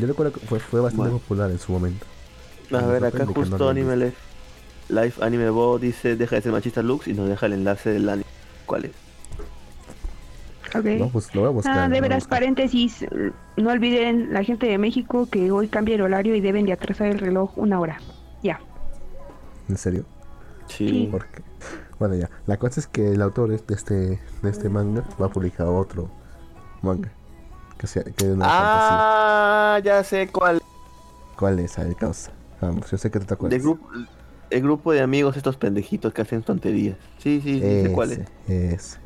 Yo 0.00 0.06
recuerdo 0.06 0.32
que 0.32 0.40
fue, 0.46 0.58
fue 0.60 0.80
bastante 0.80 1.10
popular 1.10 1.50
en 1.50 1.58
su 1.58 1.72
momento. 1.72 2.06
A 2.72 2.86
ver, 2.86 3.04
acá 3.04 3.26
justo 3.26 3.68
Anime 3.68 3.96
Life, 3.96 4.16
Life 4.88 5.22
Anime 5.22 5.50
Bo 5.50 5.78
dice 5.78 6.16
deja 6.16 6.36
de 6.36 6.42
ser 6.42 6.52
machista 6.52 6.82
Lux 6.82 7.06
y 7.06 7.12
nos 7.12 7.28
deja 7.28 7.46
el 7.46 7.52
enlace 7.54 7.90
del 7.90 8.08
anime. 8.08 8.26
¿Cuál 8.64 8.86
es? 8.86 8.92
Okay. 10.74 11.06
pues 11.12 11.34
lo 11.34 11.42
voy 11.42 11.48
a 11.48 11.52
buscar. 11.52 11.78
Ah, 11.78 11.88
de 11.90 12.00
veras, 12.00 12.26
paréntesis, 12.26 13.04
no 13.58 13.70
olviden 13.70 14.32
la 14.32 14.42
gente 14.42 14.66
de 14.66 14.78
México 14.78 15.28
que 15.30 15.50
hoy 15.50 15.68
cambia 15.68 15.96
el 15.96 16.00
horario 16.00 16.34
y 16.34 16.40
deben 16.40 16.64
de 16.64 16.72
atrasar 16.72 17.08
el 17.08 17.18
reloj 17.18 17.50
una 17.56 17.78
hora. 17.78 18.00
¿En 19.72 19.78
serio? 19.78 20.04
Sí. 20.66 21.08
Porque, 21.10 21.42
bueno, 21.98 22.14
ya. 22.14 22.28
La 22.46 22.58
cosa 22.58 22.78
es 22.78 22.86
que 22.86 23.12
el 23.12 23.22
autor 23.22 23.48
de 23.48 23.74
este, 23.74 23.94
de 23.94 24.50
este 24.50 24.68
manga 24.68 25.02
va 25.18 25.26
a 25.26 25.30
publicar 25.30 25.66
otro 25.66 26.10
manga 26.82 27.10
ah, 28.42 29.80
ya 29.82 30.04
sé 30.04 30.28
cuál. 30.28 30.60
¿Cuál 31.38 31.58
es? 31.60 31.78
A 31.78 31.92
causa. 31.94 32.32
Vamos, 32.60 32.90
yo 32.90 32.98
sé 32.98 33.10
que 33.10 33.18
te 33.18 33.34
acuerdas. 33.34 33.60
el 34.50 34.62
grupo 34.62 34.92
de 34.92 35.00
amigos, 35.00 35.36
estos 35.36 35.56
pendejitos 35.56 36.12
que 36.12 36.22
hacen 36.22 36.42
tonterías. 36.42 36.96
Sí, 37.18 37.40
sí, 37.42 37.54
sí, 37.54 37.60
sé 37.60 37.92
cuál 37.92 38.12
es. 38.12 38.20
Ese. 38.46 38.98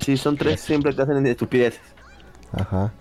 Sí, 0.00 0.16
son 0.16 0.36
tres 0.36 0.60
siempre 0.60 0.94
que 0.94 1.02
hacen 1.02 1.24
estupideces. 1.26 1.80
Ajá. 2.52 2.92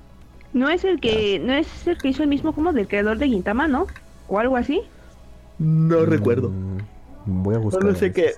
No 0.54 0.70
es 0.70 0.84
el 0.84 1.00
que, 1.00 1.40
no 1.40 1.54
es 1.54 1.88
el 1.88 1.98
que 1.98 2.10
hizo 2.10 2.24
el 2.24 2.30
mismo 2.30 2.54
como 2.54 2.72
del 2.74 2.88
creador 2.88 3.18
de 3.18 3.28
Gintama, 3.28 3.68
¿no? 3.68 3.88
O 4.28 4.40
algo 4.40 4.56
así. 4.56 4.82
No 5.60 6.06
recuerdo. 6.06 6.52
Voy 7.28 7.56
a 7.56 7.60
buscar. 7.60 7.84
No 7.84 7.94
sé 7.94 8.12
qué. 8.12 8.34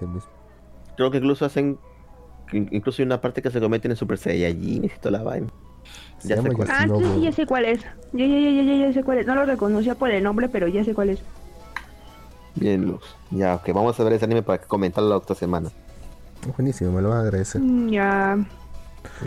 Creo 0.98 1.11
que 1.11 1.18
incluso 1.18 1.45
hacen 1.45 1.78
incluso 2.52 3.02
hay 3.02 3.06
una 3.06 3.22
parte 3.22 3.41
que 3.41 3.52
se 3.52 3.60
comete 3.60 3.88
en 3.88 3.95
Super 3.95 4.18
Saiyajin 4.18 4.86
y 4.86 4.90
toda 4.90 5.18
la 5.18 5.24
vaina. 5.24 5.48
Ya 6.24 6.41
sé 6.41 6.52
cuál. 6.52 6.68
Ah, 6.70 6.88
sí, 6.88 7.22
ya 7.22 7.32
sé 7.32 7.45
cuál 7.45 7.66
es. 7.66 7.82
Ya, 8.11 8.26
ya, 8.26 8.40
ya, 8.40 8.61
ya, 8.64 8.76
ya 8.88 8.94
sé 8.94 9.03
cuál 9.03 9.20
es. 9.20 9.28
No 9.28 9.36
lo 9.36 9.45
reconocía 9.45 9.95
por 9.95 10.11
el 10.11 10.24
nombre, 10.24 10.49
pero 10.49 10.68
ya 10.68 10.84
sé 10.84 10.94
cuál 10.94 11.11
es. 11.11 11.20
Bien, 12.56 12.86
Luz. 12.86 13.03
Ya, 13.32 13.56
ok, 13.56 13.70
vamos 13.74 13.99
a 13.99 14.03
ver 14.03 14.14
ese 14.14 14.26
anime 14.26 14.41
para 14.41 14.61
comentarlo 14.61 15.10
la 15.10 15.18
otra 15.18 15.36
semana. 15.36 15.70
Buenísimo, 16.57 16.91
me 16.91 17.02
lo 17.02 17.10
van 17.10 17.20
a 17.20 17.22
agradecer. 17.22 17.61
Mm, 17.61 17.90
ya. 17.90 18.38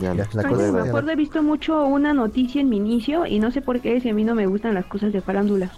Ya, 0.01 0.15
la 0.15 0.43
cosa 0.43 0.71
me 0.71 0.81
acuerdo, 0.81 1.11
he 1.11 1.17
visto 1.17 1.43
mucho 1.43 1.87
una 1.87 2.13
noticia 2.13 2.61
en 2.61 2.69
mi 2.69 2.77
inicio 2.77 3.25
y 3.25 3.39
no 3.39 3.51
sé 3.51 3.63
por 3.63 3.81
qué 3.81 4.01
si 4.01 4.11
a 4.11 4.15
mí 4.15 4.23
no 4.23 4.35
me 4.35 4.47
gustan 4.47 4.75
las 4.75 4.85
cosas 4.85 5.13
de 5.15 5.23
farándula. 5.23 5.71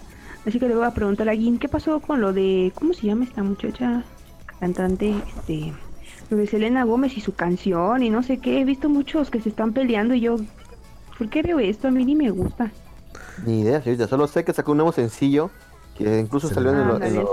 Así 0.45 0.59
que 0.59 0.67
le 0.67 0.75
voy 0.75 0.85
a 0.85 0.91
preguntar 0.91 1.27
a 1.29 1.33
Gin, 1.33 1.57
¿qué 1.57 1.67
pasó 1.67 1.99
con 1.99 2.21
lo 2.21 2.31
de, 2.31 2.71
¿cómo 2.75 2.93
se 2.93 3.07
llama 3.07 3.23
esta 3.23 3.41
muchacha? 3.41 4.03
Cantante, 4.59 5.15
este, 5.35 5.73
lo 6.29 6.37
de 6.37 6.47
Selena 6.47 6.83
Gómez 6.83 7.17
y 7.17 7.21
su 7.21 7.33
canción 7.33 8.03
y 8.03 8.09
no 8.09 8.21
sé 8.23 8.37
qué. 8.37 8.61
He 8.61 8.65
visto 8.65 8.87
muchos 8.87 9.29
que 9.29 9.41
se 9.41 9.49
están 9.49 9.73
peleando 9.73 10.13
y 10.13 10.21
yo, 10.21 10.37
¿por 11.17 11.29
qué 11.29 11.41
veo 11.41 11.59
esto? 11.59 11.87
A 11.87 11.91
mí 11.91 12.05
ni 12.05 12.15
me 12.15 12.29
gusta. 12.29 12.71
Ni 13.45 13.61
idea, 13.61 13.81
señorita. 13.81 14.07
Solo 14.07 14.27
sé 14.27 14.43
que 14.43 14.53
sacó 14.53 14.71
un 14.71 14.77
nuevo 14.77 14.91
sencillo 14.91 15.49
que 15.97 16.19
incluso 16.19 16.47
salió 16.47 16.71
en, 16.71 17.03
el, 17.03 17.17
en, 17.17 17.25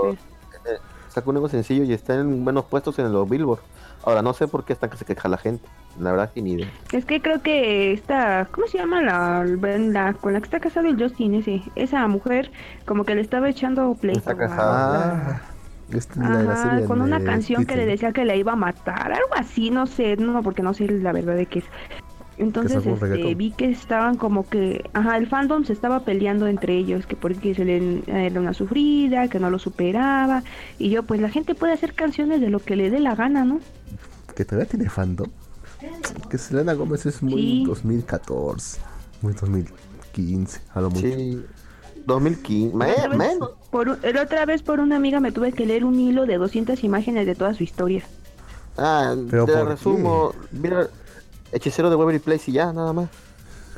sacó 1.09 1.29
un 1.29 1.35
nuevo 1.35 1.49
sencillo 1.49 1.83
y 1.83 1.93
está 1.93 2.15
en 2.15 2.43
buenos 2.43 2.65
puestos 2.65 2.97
en 2.99 3.11
los 3.11 3.29
Billboard. 3.29 3.61
Ahora 4.03 4.21
no 4.21 4.33
sé 4.33 4.47
por 4.47 4.65
qué 4.65 4.73
está 4.73 4.89
que 4.89 4.97
se 4.97 5.05
queja 5.05 5.29
la 5.29 5.37
gente. 5.37 5.67
La 5.99 6.11
verdad 6.11 6.31
que 6.33 6.41
ni 6.41 6.53
idea. 6.53 6.67
Es 6.91 7.05
que 7.05 7.21
creo 7.21 7.41
que 7.41 7.93
esta, 7.93 8.47
¿cómo 8.51 8.67
se 8.67 8.79
llama 8.79 9.01
la, 9.01 9.45
la 9.45 10.13
con 10.13 10.33
la 10.33 10.39
que 10.39 10.45
está 10.45 10.59
casado 10.59 10.87
el 10.87 11.01
Justin 11.01 11.35
ese? 11.35 11.61
Esa 11.75 12.07
mujer 12.07 12.51
como 12.85 13.05
que 13.05 13.15
le 13.15 13.21
estaba 13.21 13.49
echando 13.49 13.93
pleito. 13.95 14.19
Está 14.19 14.35
casada. 14.35 15.41
Ah, 16.19 16.79
con 16.87 17.01
una 17.01 17.23
canción 17.23 17.65
que 17.65 17.75
le 17.75 17.85
decía 17.85 18.11
que 18.11 18.25
le 18.25 18.37
iba 18.37 18.53
a 18.53 18.55
matar, 18.55 19.11
algo 19.11 19.35
así, 19.35 19.69
no 19.69 19.85
sé, 19.85 20.17
no, 20.17 20.41
porque 20.41 20.63
no 20.63 20.73
sé 20.73 20.87
la 20.87 21.11
verdad 21.11 21.35
de 21.35 21.45
qué 21.45 21.59
es. 21.59 21.65
Entonces 22.37 22.83
este, 22.85 23.35
vi 23.35 23.51
que 23.51 23.69
estaban 23.69 24.17
como 24.17 24.47
que, 24.47 24.89
ajá, 24.93 25.17
el 25.17 25.27
fandom 25.27 25.65
se 25.65 25.73
estaba 25.73 25.99
peleando 25.99 26.47
entre 26.47 26.75
ellos, 26.75 27.05
que 27.05 27.15
porque 27.15 27.53
se 27.53 27.63
le 27.63 28.01
era 28.07 28.39
una 28.39 28.55
sufrida, 28.55 29.27
que 29.27 29.39
no 29.39 29.51
lo 29.51 29.59
superaba, 29.59 30.41
y 30.79 30.89
yo 30.89 31.03
pues 31.03 31.21
la 31.21 31.29
gente 31.29 31.53
puede 31.53 31.73
hacer 31.73 31.93
canciones 31.93 32.41
de 32.41 32.49
lo 32.49 32.59
que 32.59 32.75
le 32.75 32.89
dé 32.89 32.99
la 32.99 33.13
gana, 33.13 33.45
¿no? 33.45 33.59
Que 34.35 34.45
todavía 34.45 34.67
tiene 34.67 34.89
fandom. 34.89 35.29
Que 36.29 36.37
Selena 36.37 36.73
Gómez 36.73 37.05
es 37.05 37.21
muy 37.21 37.63
2014, 37.65 38.79
muy 39.21 39.33
2015, 39.33 40.61
a 40.73 40.81
lo 40.81 40.89
mucho. 40.89 41.07
Sí. 41.07 41.43
2015, 42.05 43.09
menos. 43.17 43.51
Por, 43.71 43.89
otra 43.89 44.45
vez 44.45 44.61
por 44.61 44.79
una 44.79 44.97
amiga 44.97 45.19
me 45.19 45.31
tuve 45.31 45.51
que 45.53 45.65
leer 45.65 45.85
un 45.85 45.99
hilo 45.99 46.25
de 46.25 46.37
200 46.37 46.83
imágenes 46.83 47.25
de 47.25 47.35
toda 47.35 47.53
su 47.53 47.63
historia. 47.63 48.03
Ah, 48.77 49.15
Pero 49.29 49.45
te 49.45 49.63
resumo. 49.63 50.33
Mira, 50.51 50.89
hechicero 51.51 51.89
de 51.89 51.95
Waverly 51.95 52.19
Place 52.19 52.51
y 52.51 52.55
ya, 52.55 52.73
nada 52.73 52.93
más. 52.93 53.09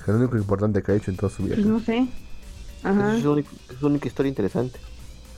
Es 0.01 0.07
lo 0.07 0.15
único 0.17 0.37
importante 0.37 0.81
que 0.81 0.91
ha 0.91 0.95
hecho 0.95 1.11
en 1.11 1.17
toda 1.17 1.31
su 1.31 1.43
vida. 1.43 1.55
no 1.57 1.79
sé. 1.79 2.07
Ajá. 2.83 3.15
Es, 3.15 3.23
su 3.23 3.87
única 3.87 4.07
historia 4.07 4.29
interesante. 4.29 4.79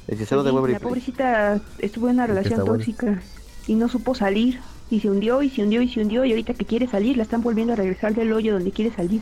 Hechicero 0.08 0.44
de 0.44 0.52
Waverly 0.52 0.74
La 0.74 0.80
pobrecita 0.80 1.60
estuvo 1.80 2.08
en 2.08 2.16
una 2.16 2.28
relación 2.28 2.64
tóxica 2.64 3.22
y 3.66 3.76
no 3.76 3.90
supo 3.90 4.16
salir. 4.16 4.60
Y 4.90 5.00
se 5.02 5.10
hundió 5.10 5.42
y 5.42 5.50
se 5.50 5.64
hundió 5.64 5.82
y 5.82 5.90
se 5.90 6.02
hundió 6.02 6.24
y 6.26 6.32
ahorita 6.32 6.54
que 6.54 6.66
quiere 6.66 6.88
salir 6.88 7.18
la 7.18 7.24
están 7.24 7.42
volviendo 7.42 7.74
a 7.74 7.76
regresar 7.76 8.16
del 8.16 8.32
hoyo 8.32 8.54
donde 8.54 8.72
quiere 8.72 8.96
salir. 8.96 9.22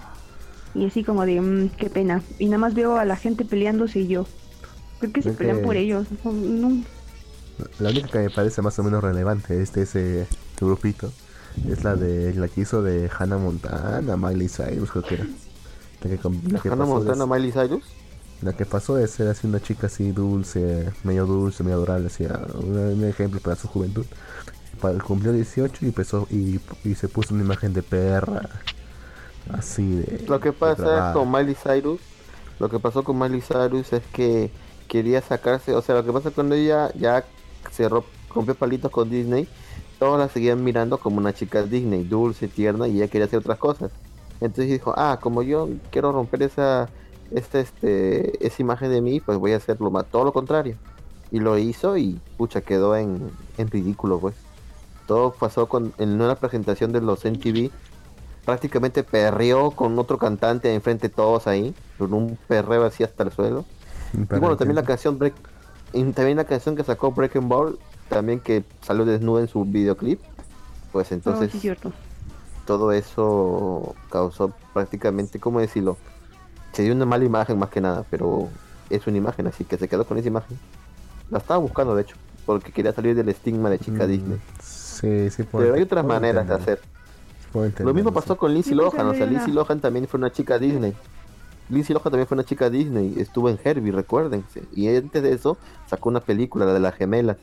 Y 0.76 0.86
así 0.86 1.04
como 1.04 1.26
de, 1.26 1.42
mmm, 1.42 1.70
qué 1.70 1.90
pena. 1.90 2.22
Y 2.38 2.46
nada 2.46 2.58
más 2.58 2.74
veo 2.74 2.98
a 2.98 3.06
la 3.06 3.16
gente 3.16 3.46
peleándose 3.46 4.02
y 4.02 4.08
yo. 4.08 4.28
¿Por 5.00 5.12
qué 5.12 5.22
se 5.22 5.32
pelean 5.32 5.62
por 5.62 5.76
ellos? 5.76 6.08
La 7.80 7.90
única 7.90 8.08
que 8.08 8.20
me 8.20 8.30
parece 8.30 8.62
más 8.62 8.78
o 8.80 8.84
menos 8.84 9.04
relevante 9.04 9.62
este 9.62 9.84
ese 9.84 10.28
grupito 10.60 11.12
es 11.70 11.84
la 11.84 11.96
de 11.96 12.34
la 12.34 12.48
que 12.48 12.62
hizo 12.62 12.82
de 12.82 13.10
Hannah 13.18 13.38
Montana, 13.38 14.18
Miley 14.18 14.50
Cyrus, 14.50 14.92
creo 14.92 15.04
que 15.04 15.16
era. 15.16 15.28
La 16.02 16.60
que, 16.60 16.70
Hannah 16.70 16.86
Montana, 16.86 17.26
Miley 17.26 17.52
Cyrus? 17.52 17.84
La 18.42 18.54
que 18.54 18.66
pasó 18.66 18.96
de 18.96 19.08
ser 19.08 19.30
así 19.30 19.48
una 19.48 19.62
chica 19.62 19.88
así 19.88 20.12
dulce, 20.12 20.92
medio 21.04 21.26
dulce, 21.26 21.64
medio 21.64 21.78
adorable, 21.78 22.08
así, 22.08 22.26
un, 22.56 23.04
ejemplo 23.06 23.40
para 23.40 23.56
su 23.56 23.68
juventud. 23.68 24.06
Para, 24.81 24.97
cumplió 24.99 25.31
18 25.31 25.77
y 25.81 25.85
empezó 25.88 26.27
y, 26.30 26.60
y 26.84 26.95
se 26.95 27.07
puso 27.07 27.34
una 27.34 27.43
imagen 27.43 27.73
de 27.73 27.84
perra 27.84 28.49
así 29.53 29.97
de 29.97 30.26
lo 30.27 30.39
que 30.39 30.52
pasa 30.52 31.14
con 31.14 31.31
Miley 31.31 31.56
Cyrus 31.56 32.02
lo 32.60 32.69
que 32.69 32.80
pasó 32.80 33.03
con 33.03 33.19
Miley 33.19 33.41
Cyrus 33.41 33.93
es 33.93 34.03
que 34.11 34.52
quería 34.88 35.22
sacarse 35.22 35.73
o 35.73 35.81
sea 35.81 35.95
lo 35.95 36.06
que 36.06 36.11
pasa 36.11 36.31
cuando 36.31 36.56
ella 36.56 36.91
ya 36.95 37.23
se 37.72 37.88
rompió 37.88 38.56
palitos 38.56 38.91
con 38.91 39.10
Disney 39.10 39.47
todos 39.99 40.19
la 40.19 40.30
seguían 40.30 40.64
mirando 40.64 40.97
como 40.97 41.18
una 41.18 41.34
chica 41.34 41.64
Disney 41.64 42.03
dulce 42.03 42.47
tierna 42.47 42.88
y 42.88 42.97
ella 42.97 43.07
quería 43.07 43.26
hacer 43.26 43.39
otras 43.39 43.57
cosas. 43.57 43.91
Entonces 44.41 44.68
dijo 44.68 44.93
ah 44.97 45.19
como 45.22 45.41
yo 45.41 45.69
quiero 45.91 46.11
romper 46.11 46.43
esa 46.43 46.89
esta 47.31 47.60
este 47.60 48.45
esa 48.45 48.61
imagen 48.61 48.91
de 48.91 49.02
mí 49.02 49.19
pues 49.19 49.38
voy 49.38 49.53
a 49.53 49.57
hacerlo 49.57 49.89
más 49.89 50.06
todo 50.06 50.26
lo 50.26 50.34
contrario 50.34 50.76
y 51.31 51.39
lo 51.39 51.57
hizo 51.57 51.97
y 51.97 52.19
pucha 52.38 52.61
quedó 52.61 52.95
en, 52.95 53.31
en 53.57 53.69
ridículo 53.69 54.19
pues 54.19 54.35
todo 55.07 55.34
pasó 55.34 55.68
con 55.68 55.94
en 55.98 56.22
una 56.22 56.36
presentación 56.36 56.91
de 56.91 57.02
los 57.02 57.26
MTV 57.26 57.72
prácticamente 58.45 59.03
perreó 59.03 59.72
con 59.72 59.98
otro 59.99 60.18
cantante 60.18 60.73
enfrente 60.73 61.10
de 61.10 61.14
todos 61.14 61.48
ahí, 61.48 61.76
con 61.98 62.14
un 62.14 62.38
perreo 62.48 62.86
así 62.86 63.03
hasta 63.03 63.23
el 63.23 63.32
suelo. 63.32 63.65
Y 64.14 64.40
bueno, 64.40 64.56
también 64.56 64.76
la 64.76 64.84
canción 64.84 65.18
Break, 65.18 65.34
también 65.91 66.38
la 66.38 66.45
canción 66.45 66.76
que 66.76 66.84
sacó 66.84 67.11
Breaking 67.11 67.49
Ball, 67.49 67.77
también 68.07 68.40
que 68.40 68.64
salió 68.82 69.03
desnuda 69.03 69.41
en 69.41 69.48
su 69.48 69.65
videoclip, 69.65 70.22
pues 70.94 71.11
entonces 71.11 71.52
todo 72.65 72.91
eso 72.91 73.95
causó 74.10 74.53
prácticamente, 74.73 75.40
¿cómo 75.40 75.60
decirlo? 75.60 75.98
Se 76.72 76.84
dio 76.84 76.94
una 76.94 77.06
mala 77.06 77.26
imagen 77.26 77.57
más 77.57 77.69
que 77.69 77.82
nada, 77.82 78.06
pero 78.10 78.49
es 78.90 79.06
una 79.07 79.18
imagen, 79.18 79.48
así 79.48 79.64
que 79.64 79.77
se 79.77 79.88
quedó 79.88 80.06
con 80.06 80.18
esa 80.18 80.27
imagen. 80.27 80.57
La 81.30 81.40
estaba 81.40 81.60
buscando, 81.60 81.95
de 81.95 82.03
hecho, 82.03 82.15
porque 82.45 82.72
quería 82.72 82.94
salir 82.94 83.15
del 83.15 83.30
estigma 83.30 83.69
de 83.69 83.80
chica 83.80 84.06
mm, 84.06 84.07
Disney. 84.07 84.40
Sí, 84.95 85.30
sí, 85.30 85.43
Pero 85.51 85.73
hay 85.73 85.81
otras 85.81 86.05
maneras 86.05 86.47
de 86.47 86.53
hacer. 86.53 86.80
Lo 87.80 87.93
mismo 87.93 88.11
pasó 88.11 88.38
con 88.38 88.53
Lindsay 88.53 88.76
Lohan, 88.76 89.07
o 89.07 89.13
sea, 89.13 89.26
Lindsay 89.26 89.53
Lohan 89.53 89.80
también 89.80 90.07
fue 90.07 90.17
una 90.17 90.31
chica 90.31 90.59
Disney. 90.59 90.93
Lindsay 91.69 91.93
Lohan 91.93 92.11
también 92.11 92.27
fue 92.27 92.35
una 92.35 92.43
chica 92.43 92.69
Disney, 92.69 93.15
estuvo 93.17 93.49
en 93.49 93.57
Herbie, 93.63 93.91
recuérdense. 93.91 94.63
Y 94.73 94.88
antes 94.93 95.23
de 95.23 95.34
eso 95.34 95.57
sacó 95.88 96.09
una 96.09 96.19
película, 96.19 96.65
la 96.65 96.73
de 96.73 96.80
las 96.80 96.95
gemelas. 96.95 97.38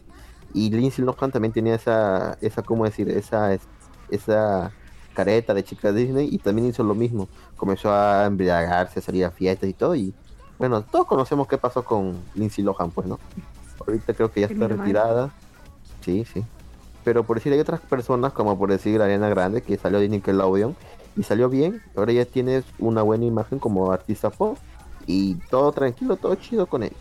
Y 0.55 0.71
Lindsay 0.71 1.05
Lohan 1.05 1.31
también 1.31 1.53
tenía 1.53 1.75
esa, 1.75 2.37
esa 2.41 2.63
¿cómo 2.63 2.85
decir? 2.85 3.09
Esa, 3.09 3.57
esa 4.11 4.71
careta 5.15 5.55
de 5.55 5.65
chica 5.65 5.93
Disney 5.93 6.29
y 6.31 6.39
también 6.39 6.69
hizo 6.69 6.85
lo 6.85 6.95
mismo. 6.95 7.29
Comenzó 7.57 7.93
a 7.93 8.27
embriagarse, 8.27 8.99
a 8.99 9.03
salir 9.03 9.25
a 9.25 9.31
fiestas 9.31 9.69
y 9.69 9.73
todo. 9.73 9.95
Y 9.95 10.15
bueno, 10.59 10.83
todos 10.83 11.07
conocemos 11.07 11.49
qué 11.49 11.59
pasó 11.59 11.85
con 11.85 12.17
Lindsay 12.35 12.63
Lohan, 12.65 12.91
pues, 12.91 13.07
¿no? 13.07 13.19
Ahorita 13.87 14.13
creo 14.15 14.31
que 14.31 14.43
ya 14.43 14.47
está 14.47 14.69
retirada. 14.69 15.31
Sí, 16.03 16.25
sí. 16.25 16.45
Pero 17.05 17.25
por 17.25 17.37
decir, 17.37 17.53
hay 17.53 17.61
otras 17.61 17.81
personas, 17.81 18.33
como 18.33 18.59
por 18.59 18.71
decir 18.71 19.03
Ariana 19.03 19.29
Grande, 19.29 19.63
que 19.63 19.77
salió 19.77 19.99
de 19.99 20.09
Nickelodeon 20.09 20.77
y 21.17 21.23
salió 21.23 21.49
bien. 21.49 21.83
Ahora 21.97 22.13
ya 22.13 22.25
tienes 22.25 22.65
una 22.79 23.03
buena 23.03 23.25
imagen 23.25 23.59
como 23.59 23.91
artista 23.91 24.31
pop 24.31 24.57
y 25.07 25.35
todo 25.51 25.73
tranquilo, 25.73 26.17
todo 26.17 26.35
chido 26.37 26.67
con 26.67 26.83
él. 26.83 26.93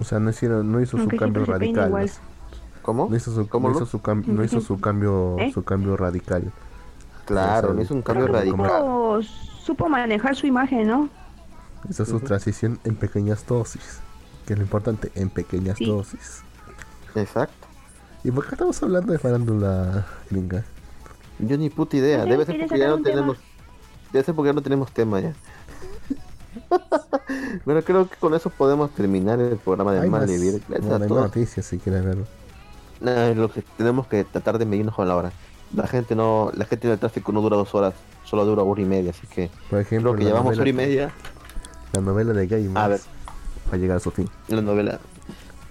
O 0.00 0.04
sea, 0.04 0.18
no, 0.18 0.30
hicieron, 0.30 0.70
no 0.70 0.80
hizo 0.80 0.98
su 0.98 1.08
cambio 1.08 1.44
radical. 1.44 2.10
¿Cómo? 2.82 3.08
No 3.08 3.16
hizo 3.16 3.32
su, 3.32 3.48
¿Cómo 3.48 3.68
no? 3.68 3.76
Hizo 3.76 3.86
su 3.86 4.00
no 4.26 4.44
hizo 4.44 4.60
su 4.60 4.80
cambio, 4.80 5.36
¿Eh? 5.38 5.52
su 5.52 5.62
cambio 5.62 5.96
radical. 5.96 6.52
Claro, 7.24 7.72
no 7.72 7.82
hizo 7.82 7.94
un 7.94 8.02
cambio 8.02 8.26
radical. 8.26 9.22
Supo, 9.64 9.88
manejar 9.88 10.34
su 10.34 10.46
imagen, 10.46 10.88
¿no? 10.88 11.08
Hizo 11.88 12.04
su 12.04 12.18
transición 12.20 12.80
en 12.84 12.96
pequeñas 12.96 13.46
dosis. 13.46 14.00
Que 14.46 14.54
es 14.54 14.58
lo 14.58 14.64
importante, 14.64 15.12
en 15.14 15.30
pequeñas 15.30 15.78
dosis. 15.78 16.42
Exacto. 17.14 17.68
¿Y 18.24 18.30
por 18.30 18.46
qué 18.46 18.54
estamos 18.54 18.80
hablando 18.82 19.12
de 19.12 19.18
farándula 19.18 20.06
gringa? 20.30 20.64
Yo 21.38 21.56
ni 21.58 21.70
puta 21.70 21.96
idea. 21.96 22.24
Debe 22.24 22.44
ser 22.44 22.58
porque 22.60 22.78
ya 22.78 22.88
no 22.88 23.02
tenemos. 23.02 23.36
Debe 24.12 24.24
ser 24.24 24.34
porque 24.34 24.48
ya 24.48 24.52
no 24.52 24.62
tenemos 24.62 24.92
tema 24.92 25.20
ya. 25.20 25.34
bueno, 27.64 27.82
creo 27.82 28.08
que 28.08 28.16
con 28.16 28.34
eso 28.34 28.50
podemos 28.50 28.90
terminar 28.90 29.40
el 29.40 29.56
programa 29.56 29.92
de 29.92 30.08
Mal 30.08 30.26
Vivir. 30.26 30.62
No, 30.68 30.96
hay 30.96 31.08
noticias 31.08 31.66
si 31.66 31.78
quieres 31.78 32.04
verlo. 32.04 32.26
No, 33.00 33.34
lo 33.34 33.50
que 33.50 33.62
tenemos 33.76 34.06
que 34.06 34.22
tratar 34.24 34.58
de 34.58 34.66
medirnos 34.66 34.94
con 34.94 35.08
la 35.08 35.16
hora. 35.16 35.32
La 35.74 35.86
gente 35.86 36.14
no, 36.14 36.52
la 36.54 36.66
gente 36.66 36.86
del 36.86 36.98
tráfico 36.98 37.32
no 37.32 37.40
dura 37.40 37.56
dos 37.56 37.74
horas, 37.74 37.94
solo 38.24 38.44
dura 38.44 38.62
una 38.62 38.72
hora 38.72 38.82
y 38.82 38.84
media, 38.84 39.10
así 39.10 39.26
que 39.26 39.50
por 39.70 39.80
ejemplo, 39.80 40.12
lo 40.12 40.18
que 40.18 40.24
llevamos 40.24 40.58
hora 40.58 40.68
y 40.68 40.72
media. 40.72 41.12
La 41.94 42.02
novela 42.02 42.32
de 42.34 42.46
Gay 42.46 42.70
a 42.74 42.88
ver. 42.88 43.00
va 43.70 43.74
a 43.74 43.76
llegar 43.76 43.96
a 43.96 44.00
su 44.00 44.10
fin. 44.10 44.28
La 44.48 44.60
novela. 44.60 45.00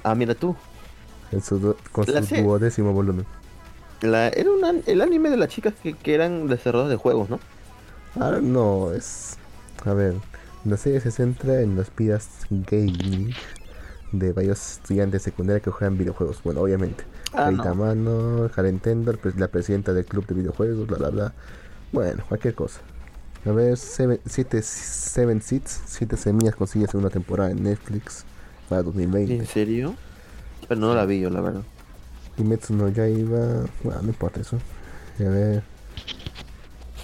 Ah, 0.03 0.15
mira 0.15 0.33
tú, 0.33 0.55
con 1.31 2.05
su 2.05 2.35
duodécimo 2.35 2.93
volumen. 2.93 3.25
La, 4.01 4.29
era 4.29 4.49
el 4.87 5.01
anime 5.01 5.29
de 5.29 5.37
las 5.37 5.49
chicas 5.49 5.73
que, 5.81 5.95
eran 6.13 6.47
desarrolladores 6.47 6.89
de 6.89 6.97
juegos, 6.97 7.29
¿no? 7.29 7.39
Ah, 8.19 8.39
no, 8.41 8.91
es. 8.91 9.37
A 9.85 9.93
ver, 9.93 10.15
la 10.65 10.77
serie 10.77 10.99
se 10.99 11.11
centra 11.11 11.61
en 11.61 11.77
las 11.77 11.95
vidas 11.95 12.27
gaming 12.49 13.33
de 14.11 14.33
varios 14.33 14.73
estudiantes 14.73 15.21
secundarios 15.21 15.63
que 15.63 15.71
juegan 15.71 15.97
videojuegos. 15.97 16.41
Bueno, 16.43 16.61
obviamente. 16.61 17.03
Ah, 17.33 17.51
Mano, 17.51 18.49
Tender, 18.81 19.17
pues, 19.17 19.37
la 19.37 19.47
presidenta 19.47 19.93
del 19.93 20.05
club 20.05 20.25
de 20.25 20.35
videojuegos, 20.35 20.87
bla 20.87 20.97
bla 20.97 21.09
bla. 21.09 21.33
Bueno, 21.91 22.23
cualquier 22.27 22.55
cosa. 22.55 22.81
A 23.45 23.51
ver, 23.51 23.75
7 23.77 24.61
Seven, 24.61 25.41
Seeds, 25.41 25.81
7 25.85 26.17
semillas 26.17 26.55
consigue 26.55 26.85
segunda 26.87 27.09
temporada 27.09 27.51
en 27.51 27.63
Netflix 27.63 28.23
para 28.69 28.83
2020. 28.83 29.35
¿En 29.35 29.45
serio? 29.47 29.95
Pero 30.71 30.79
no 30.79 30.95
la 30.95 31.05
vi 31.05 31.19
yo, 31.19 31.29
la 31.29 31.41
verdad. 31.41 31.63
Kimetsu 32.37 32.73
no 32.73 32.87
iba 32.87 33.65
Bueno, 33.83 34.01
no 34.03 34.07
importa 34.07 34.39
eso. 34.39 34.57
A 35.19 35.23
ver. 35.23 35.63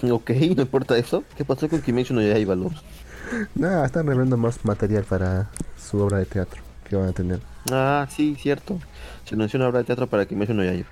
Ok, 0.10 0.30
no 0.56 0.62
importa 0.62 0.98
eso. 0.98 1.26
¿Qué 1.36 1.44
pasó 1.44 1.68
con 1.68 1.82
Kimetsu 1.82 2.14
no 2.14 2.22
Yaiba, 2.22 2.56
Luz? 2.56 2.72
Nada, 3.56 3.86
están 3.86 4.08
revelando 4.08 4.38
más 4.38 4.64
material 4.64 5.04
para 5.04 5.50
su 5.78 6.00
obra 6.00 6.20
de 6.20 6.26
teatro 6.28 6.62
que 6.90 6.96
van 6.96 7.10
a 7.10 7.12
tener. 7.12 7.42
Ah, 7.70 8.08
sí, 8.10 8.38
cierto. 8.40 8.80
Se 9.26 9.36
anunció 9.36 9.60
una 9.60 9.68
obra 9.68 9.80
de 9.80 9.84
teatro 9.84 10.08
para 10.08 10.26
Kimetsu 10.26 10.54
no 10.54 10.64
Yaiba. 10.64 10.88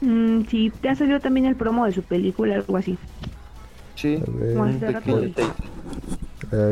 Mm, 0.00 0.46
sí, 0.46 0.72
te 0.80 0.88
ha 0.88 0.96
salido 0.96 1.20
también 1.20 1.44
el 1.44 1.56
promo 1.56 1.84
de 1.84 1.92
su 1.92 2.02
película, 2.02 2.54
algo 2.54 2.78
así. 2.78 2.96
Sí. 3.96 4.18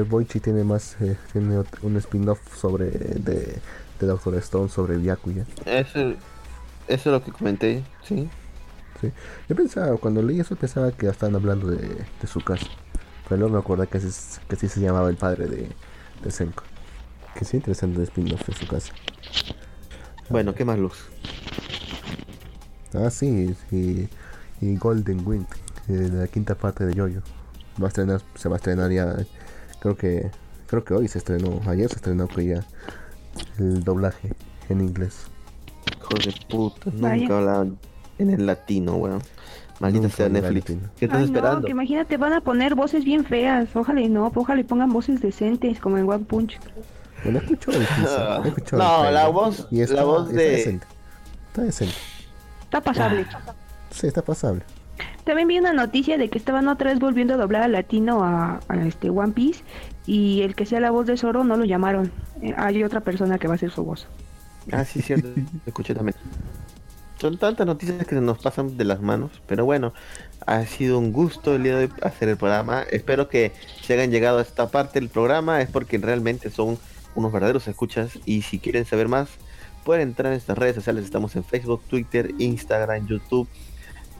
Boichi 0.08 0.40
tiene 0.40 0.64
más, 0.64 0.96
eh, 1.02 1.18
tiene 1.30 1.62
un 1.82 1.96
spin-off 1.98 2.40
sobre 2.56 2.86
de, 2.86 3.60
de 3.98 4.06
Doctor 4.06 4.34
Stone 4.36 4.68
sobre 4.68 4.96
Byakuya. 4.96 5.46
Eso, 5.64 6.10
eso 6.10 6.16
es 6.88 7.06
lo 7.06 7.22
que 7.22 7.32
comenté, 7.32 7.84
sí. 8.02 8.28
Sí. 9.00 9.12
Yo 9.48 9.56
pensaba, 9.56 9.96
cuando 9.98 10.22
leí 10.22 10.40
eso 10.40 10.56
pensaba 10.56 10.90
que 10.92 11.08
estaban 11.08 11.34
hablando 11.34 11.68
de, 11.68 11.78
de 12.20 12.26
su 12.26 12.40
casa. 12.40 12.66
Pero 13.28 13.40
luego 13.40 13.54
me 13.54 13.60
acordé 13.60 13.86
que, 13.88 13.98
así, 13.98 14.40
que 14.48 14.56
sí 14.56 14.68
se 14.68 14.80
llamaba 14.80 15.10
el 15.10 15.16
padre 15.16 15.46
de, 15.46 15.68
de 16.22 16.30
Senko. 16.30 16.62
Que 17.34 17.44
sí, 17.44 17.58
interesante 17.58 17.98
el 17.98 18.04
spin-off 18.04 18.46
de 18.46 18.54
su 18.54 18.66
casa. 18.66 18.92
Bueno, 20.30 20.54
¿qué 20.54 20.64
más 20.64 20.78
luz? 20.78 21.08
Ah, 22.94 23.10
sí, 23.10 23.54
y, 23.70 24.08
y 24.60 24.76
Golden 24.76 25.26
Wind, 25.26 25.46
eh, 25.88 26.08
la 26.12 26.26
quinta 26.28 26.54
parte 26.54 26.86
de 26.86 26.94
Yoyo. 26.94 27.20
Va 27.80 27.86
a 27.86 27.88
estrenar, 27.88 28.22
se 28.36 28.48
va 28.48 28.56
a 28.56 28.58
estrenar 28.58 28.90
ya, 28.90 29.16
creo 29.80 29.96
que 29.96 30.30
creo 30.66 30.82
que 30.82 30.94
hoy 30.94 31.08
se 31.08 31.18
estrenó, 31.18 31.60
ayer 31.66 31.88
se 31.88 31.96
estrenó 31.96 32.26
que 32.26 32.46
ya 32.46 32.64
el 33.58 33.84
doblaje 33.84 34.32
en 34.68 34.80
inglés. 34.80 35.26
Hijo 35.98 36.14
de 36.14 36.34
puta, 36.48 36.90
nunca 36.92 37.38
hablaban 37.38 37.78
en 38.18 38.30
el 38.30 38.46
latino, 38.46 38.96
weón. 38.96 39.22
Maldita 39.78 40.08
sea 40.08 40.28
Netflix. 40.28 40.72
¿Qué 40.98 41.04
estás 41.04 41.22
esperando? 41.22 41.60
No, 41.60 41.66
que 41.66 41.72
imagínate, 41.72 42.16
van 42.16 42.32
a 42.32 42.40
poner 42.40 42.74
voces 42.74 43.04
bien 43.04 43.24
feas. 43.24 43.68
Ojalá 43.74 44.00
y 44.00 44.08
no, 44.08 44.32
ojalá 44.34 44.60
y 44.60 44.64
pongan 44.64 44.90
voces 44.90 45.20
decentes, 45.20 45.78
como 45.80 45.98
en 45.98 46.08
One 46.08 46.24
Punch. 46.24 46.58
Bueno, 47.22 47.38
escucho 47.40 47.72
el 47.72 47.86
No, 48.72 49.10
la 49.10 49.28
voz, 49.28 49.68
y 49.70 49.84
la 49.86 50.04
voz 50.04 50.30
de... 50.30 50.34
Está 50.34 50.56
decente. 50.56 50.86
Está 51.48 51.62
decente. 51.62 51.94
Está 52.64 52.80
pasable. 52.80 53.26
Sí, 53.90 54.06
está 54.06 54.22
pasable. 54.22 54.62
También 55.24 55.48
vi 55.48 55.58
una 55.58 55.72
noticia 55.72 56.18
de 56.18 56.28
que 56.30 56.38
estaban 56.38 56.68
otra 56.68 56.90
vez 56.90 57.00
volviendo 57.00 57.34
a 57.34 57.36
doblar 57.36 57.62
al 57.62 57.72
latino 57.72 58.22
a, 58.22 58.60
este 58.86 59.10
One 59.10 59.32
Piece 59.32 59.64
y 60.06 60.42
el 60.42 60.54
que 60.54 60.66
sea 60.66 60.80
la 60.80 60.90
voz 60.90 61.06
de 61.06 61.16
Zoro 61.16 61.44
no 61.44 61.56
lo 61.56 61.64
llamaron. 61.64 62.12
Eh, 62.40 62.54
hay 62.56 62.84
otra 62.84 63.00
persona 63.00 63.38
que 63.38 63.48
va 63.48 63.54
a 63.54 63.58
ser 63.58 63.70
su 63.70 63.84
voz. 63.84 64.06
Ah, 64.72 64.84
sí, 64.84 65.02
cierto. 65.02 65.28
Escuché 65.66 65.94
también. 65.94 66.16
Son 67.18 67.38
tantas 67.38 67.66
noticias 67.66 68.06
que 68.06 68.14
se 68.14 68.20
nos 68.20 68.38
pasan 68.38 68.76
de 68.76 68.84
las 68.84 69.00
manos, 69.00 69.30
pero 69.46 69.64
bueno, 69.64 69.94
ha 70.46 70.64
sido 70.66 70.98
un 70.98 71.12
gusto 71.12 71.54
el 71.56 71.62
día 71.62 71.76
de 71.76 71.84
hoy 71.86 71.92
hacer 72.02 72.28
el 72.28 72.36
programa. 72.36 72.82
Espero 72.82 73.28
que 73.28 73.52
se 73.82 73.94
hayan 73.94 74.10
llegado 74.10 74.38
a 74.38 74.42
esta 74.42 74.68
parte 74.68 75.00
del 75.00 75.08
programa, 75.08 75.62
es 75.62 75.70
porque 75.70 75.96
realmente 75.96 76.50
son 76.50 76.78
unos 77.14 77.32
verdaderos 77.32 77.66
escuchas 77.68 78.18
y 78.26 78.42
si 78.42 78.58
quieren 78.58 78.84
saber 78.84 79.08
más, 79.08 79.30
pueden 79.84 80.08
entrar 80.08 80.26
en 80.26 80.34
nuestras 80.34 80.58
redes 80.58 80.74
sociales, 80.74 81.04
estamos 81.04 81.34
en 81.36 81.44
Facebook, 81.44 81.82
Twitter, 81.88 82.34
Instagram, 82.38 83.06
YouTube 83.06 83.48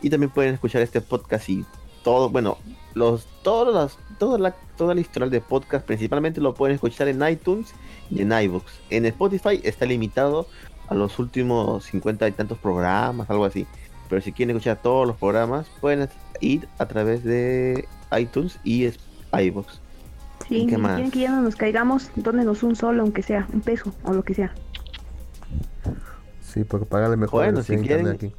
y 0.01 0.09
también 0.09 0.31
pueden 0.31 0.55
escuchar 0.55 0.81
este 0.81 1.03
podcast 1.03 1.49
y 1.51 1.67
todo, 2.07 2.31
bueno, 2.31 2.57
los 2.95 3.27
todos 3.43 3.75
las 3.75 3.99
toda 4.17 4.39
la 4.39 4.55
toda 4.77 4.95
la 4.95 5.01
historia 5.01 5.29
de 5.29 5.41
podcast 5.41 5.85
principalmente 5.85 6.41
lo 6.41 6.55
pueden 6.55 6.77
escuchar 6.77 7.09
en 7.09 7.21
iTunes 7.29 7.75
y 8.13 8.23
en 8.23 8.31
iVoox. 8.31 8.65
En 8.91 9.07
Spotify 9.07 9.61
está 9.65 9.87
limitado 9.87 10.47
a 10.87 10.95
los 10.95 11.19
últimos 11.19 11.85
50 11.87 12.29
y 12.29 12.31
tantos 12.31 12.59
programas, 12.59 13.29
algo 13.29 13.45
así. 13.45 13.67
Pero 14.09 14.23
si 14.23 14.31
quieren 14.31 14.55
escuchar 14.55 14.81
todos 14.81 15.05
los 15.05 15.17
programas, 15.17 15.67
pueden 15.81 16.09
ir 16.41 16.69
a 16.79 16.87
través 16.87 17.25
de 17.25 17.89
iTunes 18.17 18.61
y 18.63 18.89
iVoox. 19.33 19.81
Sí, 20.47 20.61
si 20.61 20.67
quieren 20.67 21.11
que 21.11 21.19
ya 21.19 21.33
no 21.33 21.43
nos 21.43 21.57
caigamos, 21.57 22.13
dónenos 22.15 22.63
un 22.63 22.77
solo, 22.77 23.03
aunque 23.03 23.25
sea 23.25 23.49
un 23.53 23.63
peso 23.63 23.93
o 24.05 24.13
lo 24.13 24.23
que 24.23 24.33
sea. 24.33 24.55
Sí, 26.41 26.63
porque 26.63 26.87
pagarle 26.87 27.17
mejor 27.17 27.43
bueno, 27.43 27.65
si 27.65 27.77
quieren, 27.79 28.07
aquí. 28.07 28.33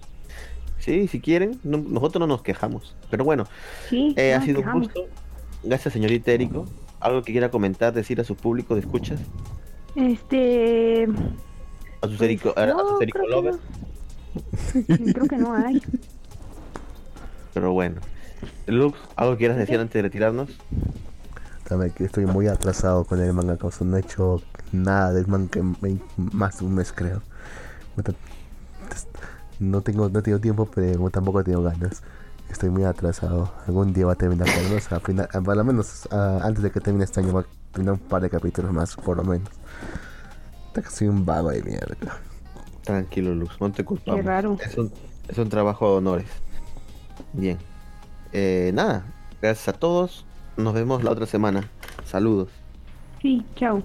Sí, 0.87 1.05
si 1.09 1.19
quieren, 1.19 1.59
nosotros 1.65 2.21
no 2.21 2.27
nos 2.27 2.41
quejamos. 2.41 2.95
Pero 3.11 3.25
bueno, 3.25 3.43
eh, 3.91 4.33
ha 4.33 4.41
sido 4.41 4.61
un 4.61 4.71
gusto. 4.71 5.01
Gracias, 5.61 5.93
señorita 5.93 6.31
Érico. 6.31 6.65
¿Algo 7.01 7.23
que 7.23 7.33
quiera 7.33 7.51
comentar, 7.51 7.91
decir 7.91 8.21
a 8.21 8.23
su 8.23 8.37
público 8.37 8.73
de 8.73 8.79
escuchas? 8.79 9.19
Este. 9.97 11.05
¿A 12.01 12.07
sus 12.07 12.21
Erico, 12.21 12.53
a, 12.55 12.69
sus 12.71 13.01
Erico 13.01 13.19
creo 13.19 13.59
creo 14.85 15.25
que 15.27 15.35
no 15.35 15.53
hay. 15.53 15.81
Pero 17.53 17.73
bueno. 17.73 17.99
Lux, 18.67 18.97
¿algo 19.17 19.33
que 19.33 19.39
quieras 19.39 19.57
decir 19.57 19.77
antes 19.81 19.93
de 19.93 20.03
retirarnos? 20.03 20.57
También 21.67 21.91
que 21.91 22.05
estoy 22.05 22.25
muy 22.25 22.47
atrasado 22.47 23.03
con 23.03 23.19
el 23.19 23.33
manga, 23.33 23.57
causa 23.57 23.83
no 23.83 23.97
he 23.97 23.99
hecho 23.99 24.41
nada 24.71 25.11
del 25.11 25.27
manga 25.27 25.59
más 26.15 26.59
de 26.59 26.65
un 26.65 26.75
mes 26.75 26.93
creo. 26.93 27.21
No 29.59 29.81
tengo, 29.81 30.09
no 30.09 30.21
tengo 30.21 30.39
tiempo, 30.39 30.69
pero 30.73 31.09
tampoco 31.09 31.43
tengo 31.43 31.63
ganas. 31.63 32.03
Estoy 32.49 32.69
muy 32.69 32.83
atrasado. 32.83 33.51
Algún 33.67 33.91
día 33.93 34.05
va 34.05 34.13
a 34.13 34.15
terminar, 34.15 34.47
por 34.47 34.63
lo 34.63 34.69
menos, 34.69 34.91
a 34.91 34.99
final, 34.99 35.29
lo 35.33 35.63
menos 35.63 36.07
antes 36.11 36.63
de 36.63 36.71
que 36.71 36.79
termine 36.79 37.03
este 37.03 37.19
año 37.19 37.33
va 37.33 37.41
a 37.41 37.45
tener 37.73 37.91
un 37.91 37.99
par 37.99 38.21
de 38.21 38.29
capítulos 38.29 38.71
más, 38.71 38.95
por 38.95 39.17
lo 39.17 39.23
menos. 39.23 39.49
Está 40.67 40.81
casi 40.81 41.07
un 41.07 41.25
vago 41.25 41.49
de 41.49 41.61
mierda. 41.63 41.95
Tranquilo, 42.83 43.35
Luz, 43.35 43.51
no 43.59 43.71
te 43.71 43.83
culpamos. 43.83 44.21
Qué 44.21 44.27
raro. 44.27 44.57
Es 44.63 44.77
un, 44.77 44.93
es 45.27 45.37
un 45.37 45.49
trabajo 45.49 45.91
de 45.91 45.97
honores. 45.97 46.29
Bien. 47.33 47.57
Eh, 48.31 48.71
nada, 48.73 49.05
gracias 49.41 49.67
a 49.67 49.73
todos. 49.73 50.25
Nos 50.55 50.73
vemos 50.73 51.03
la 51.03 51.11
otra 51.11 51.25
semana. 51.25 51.69
Saludos. 52.05 52.49
Sí, 53.21 53.45
chao. 53.55 53.83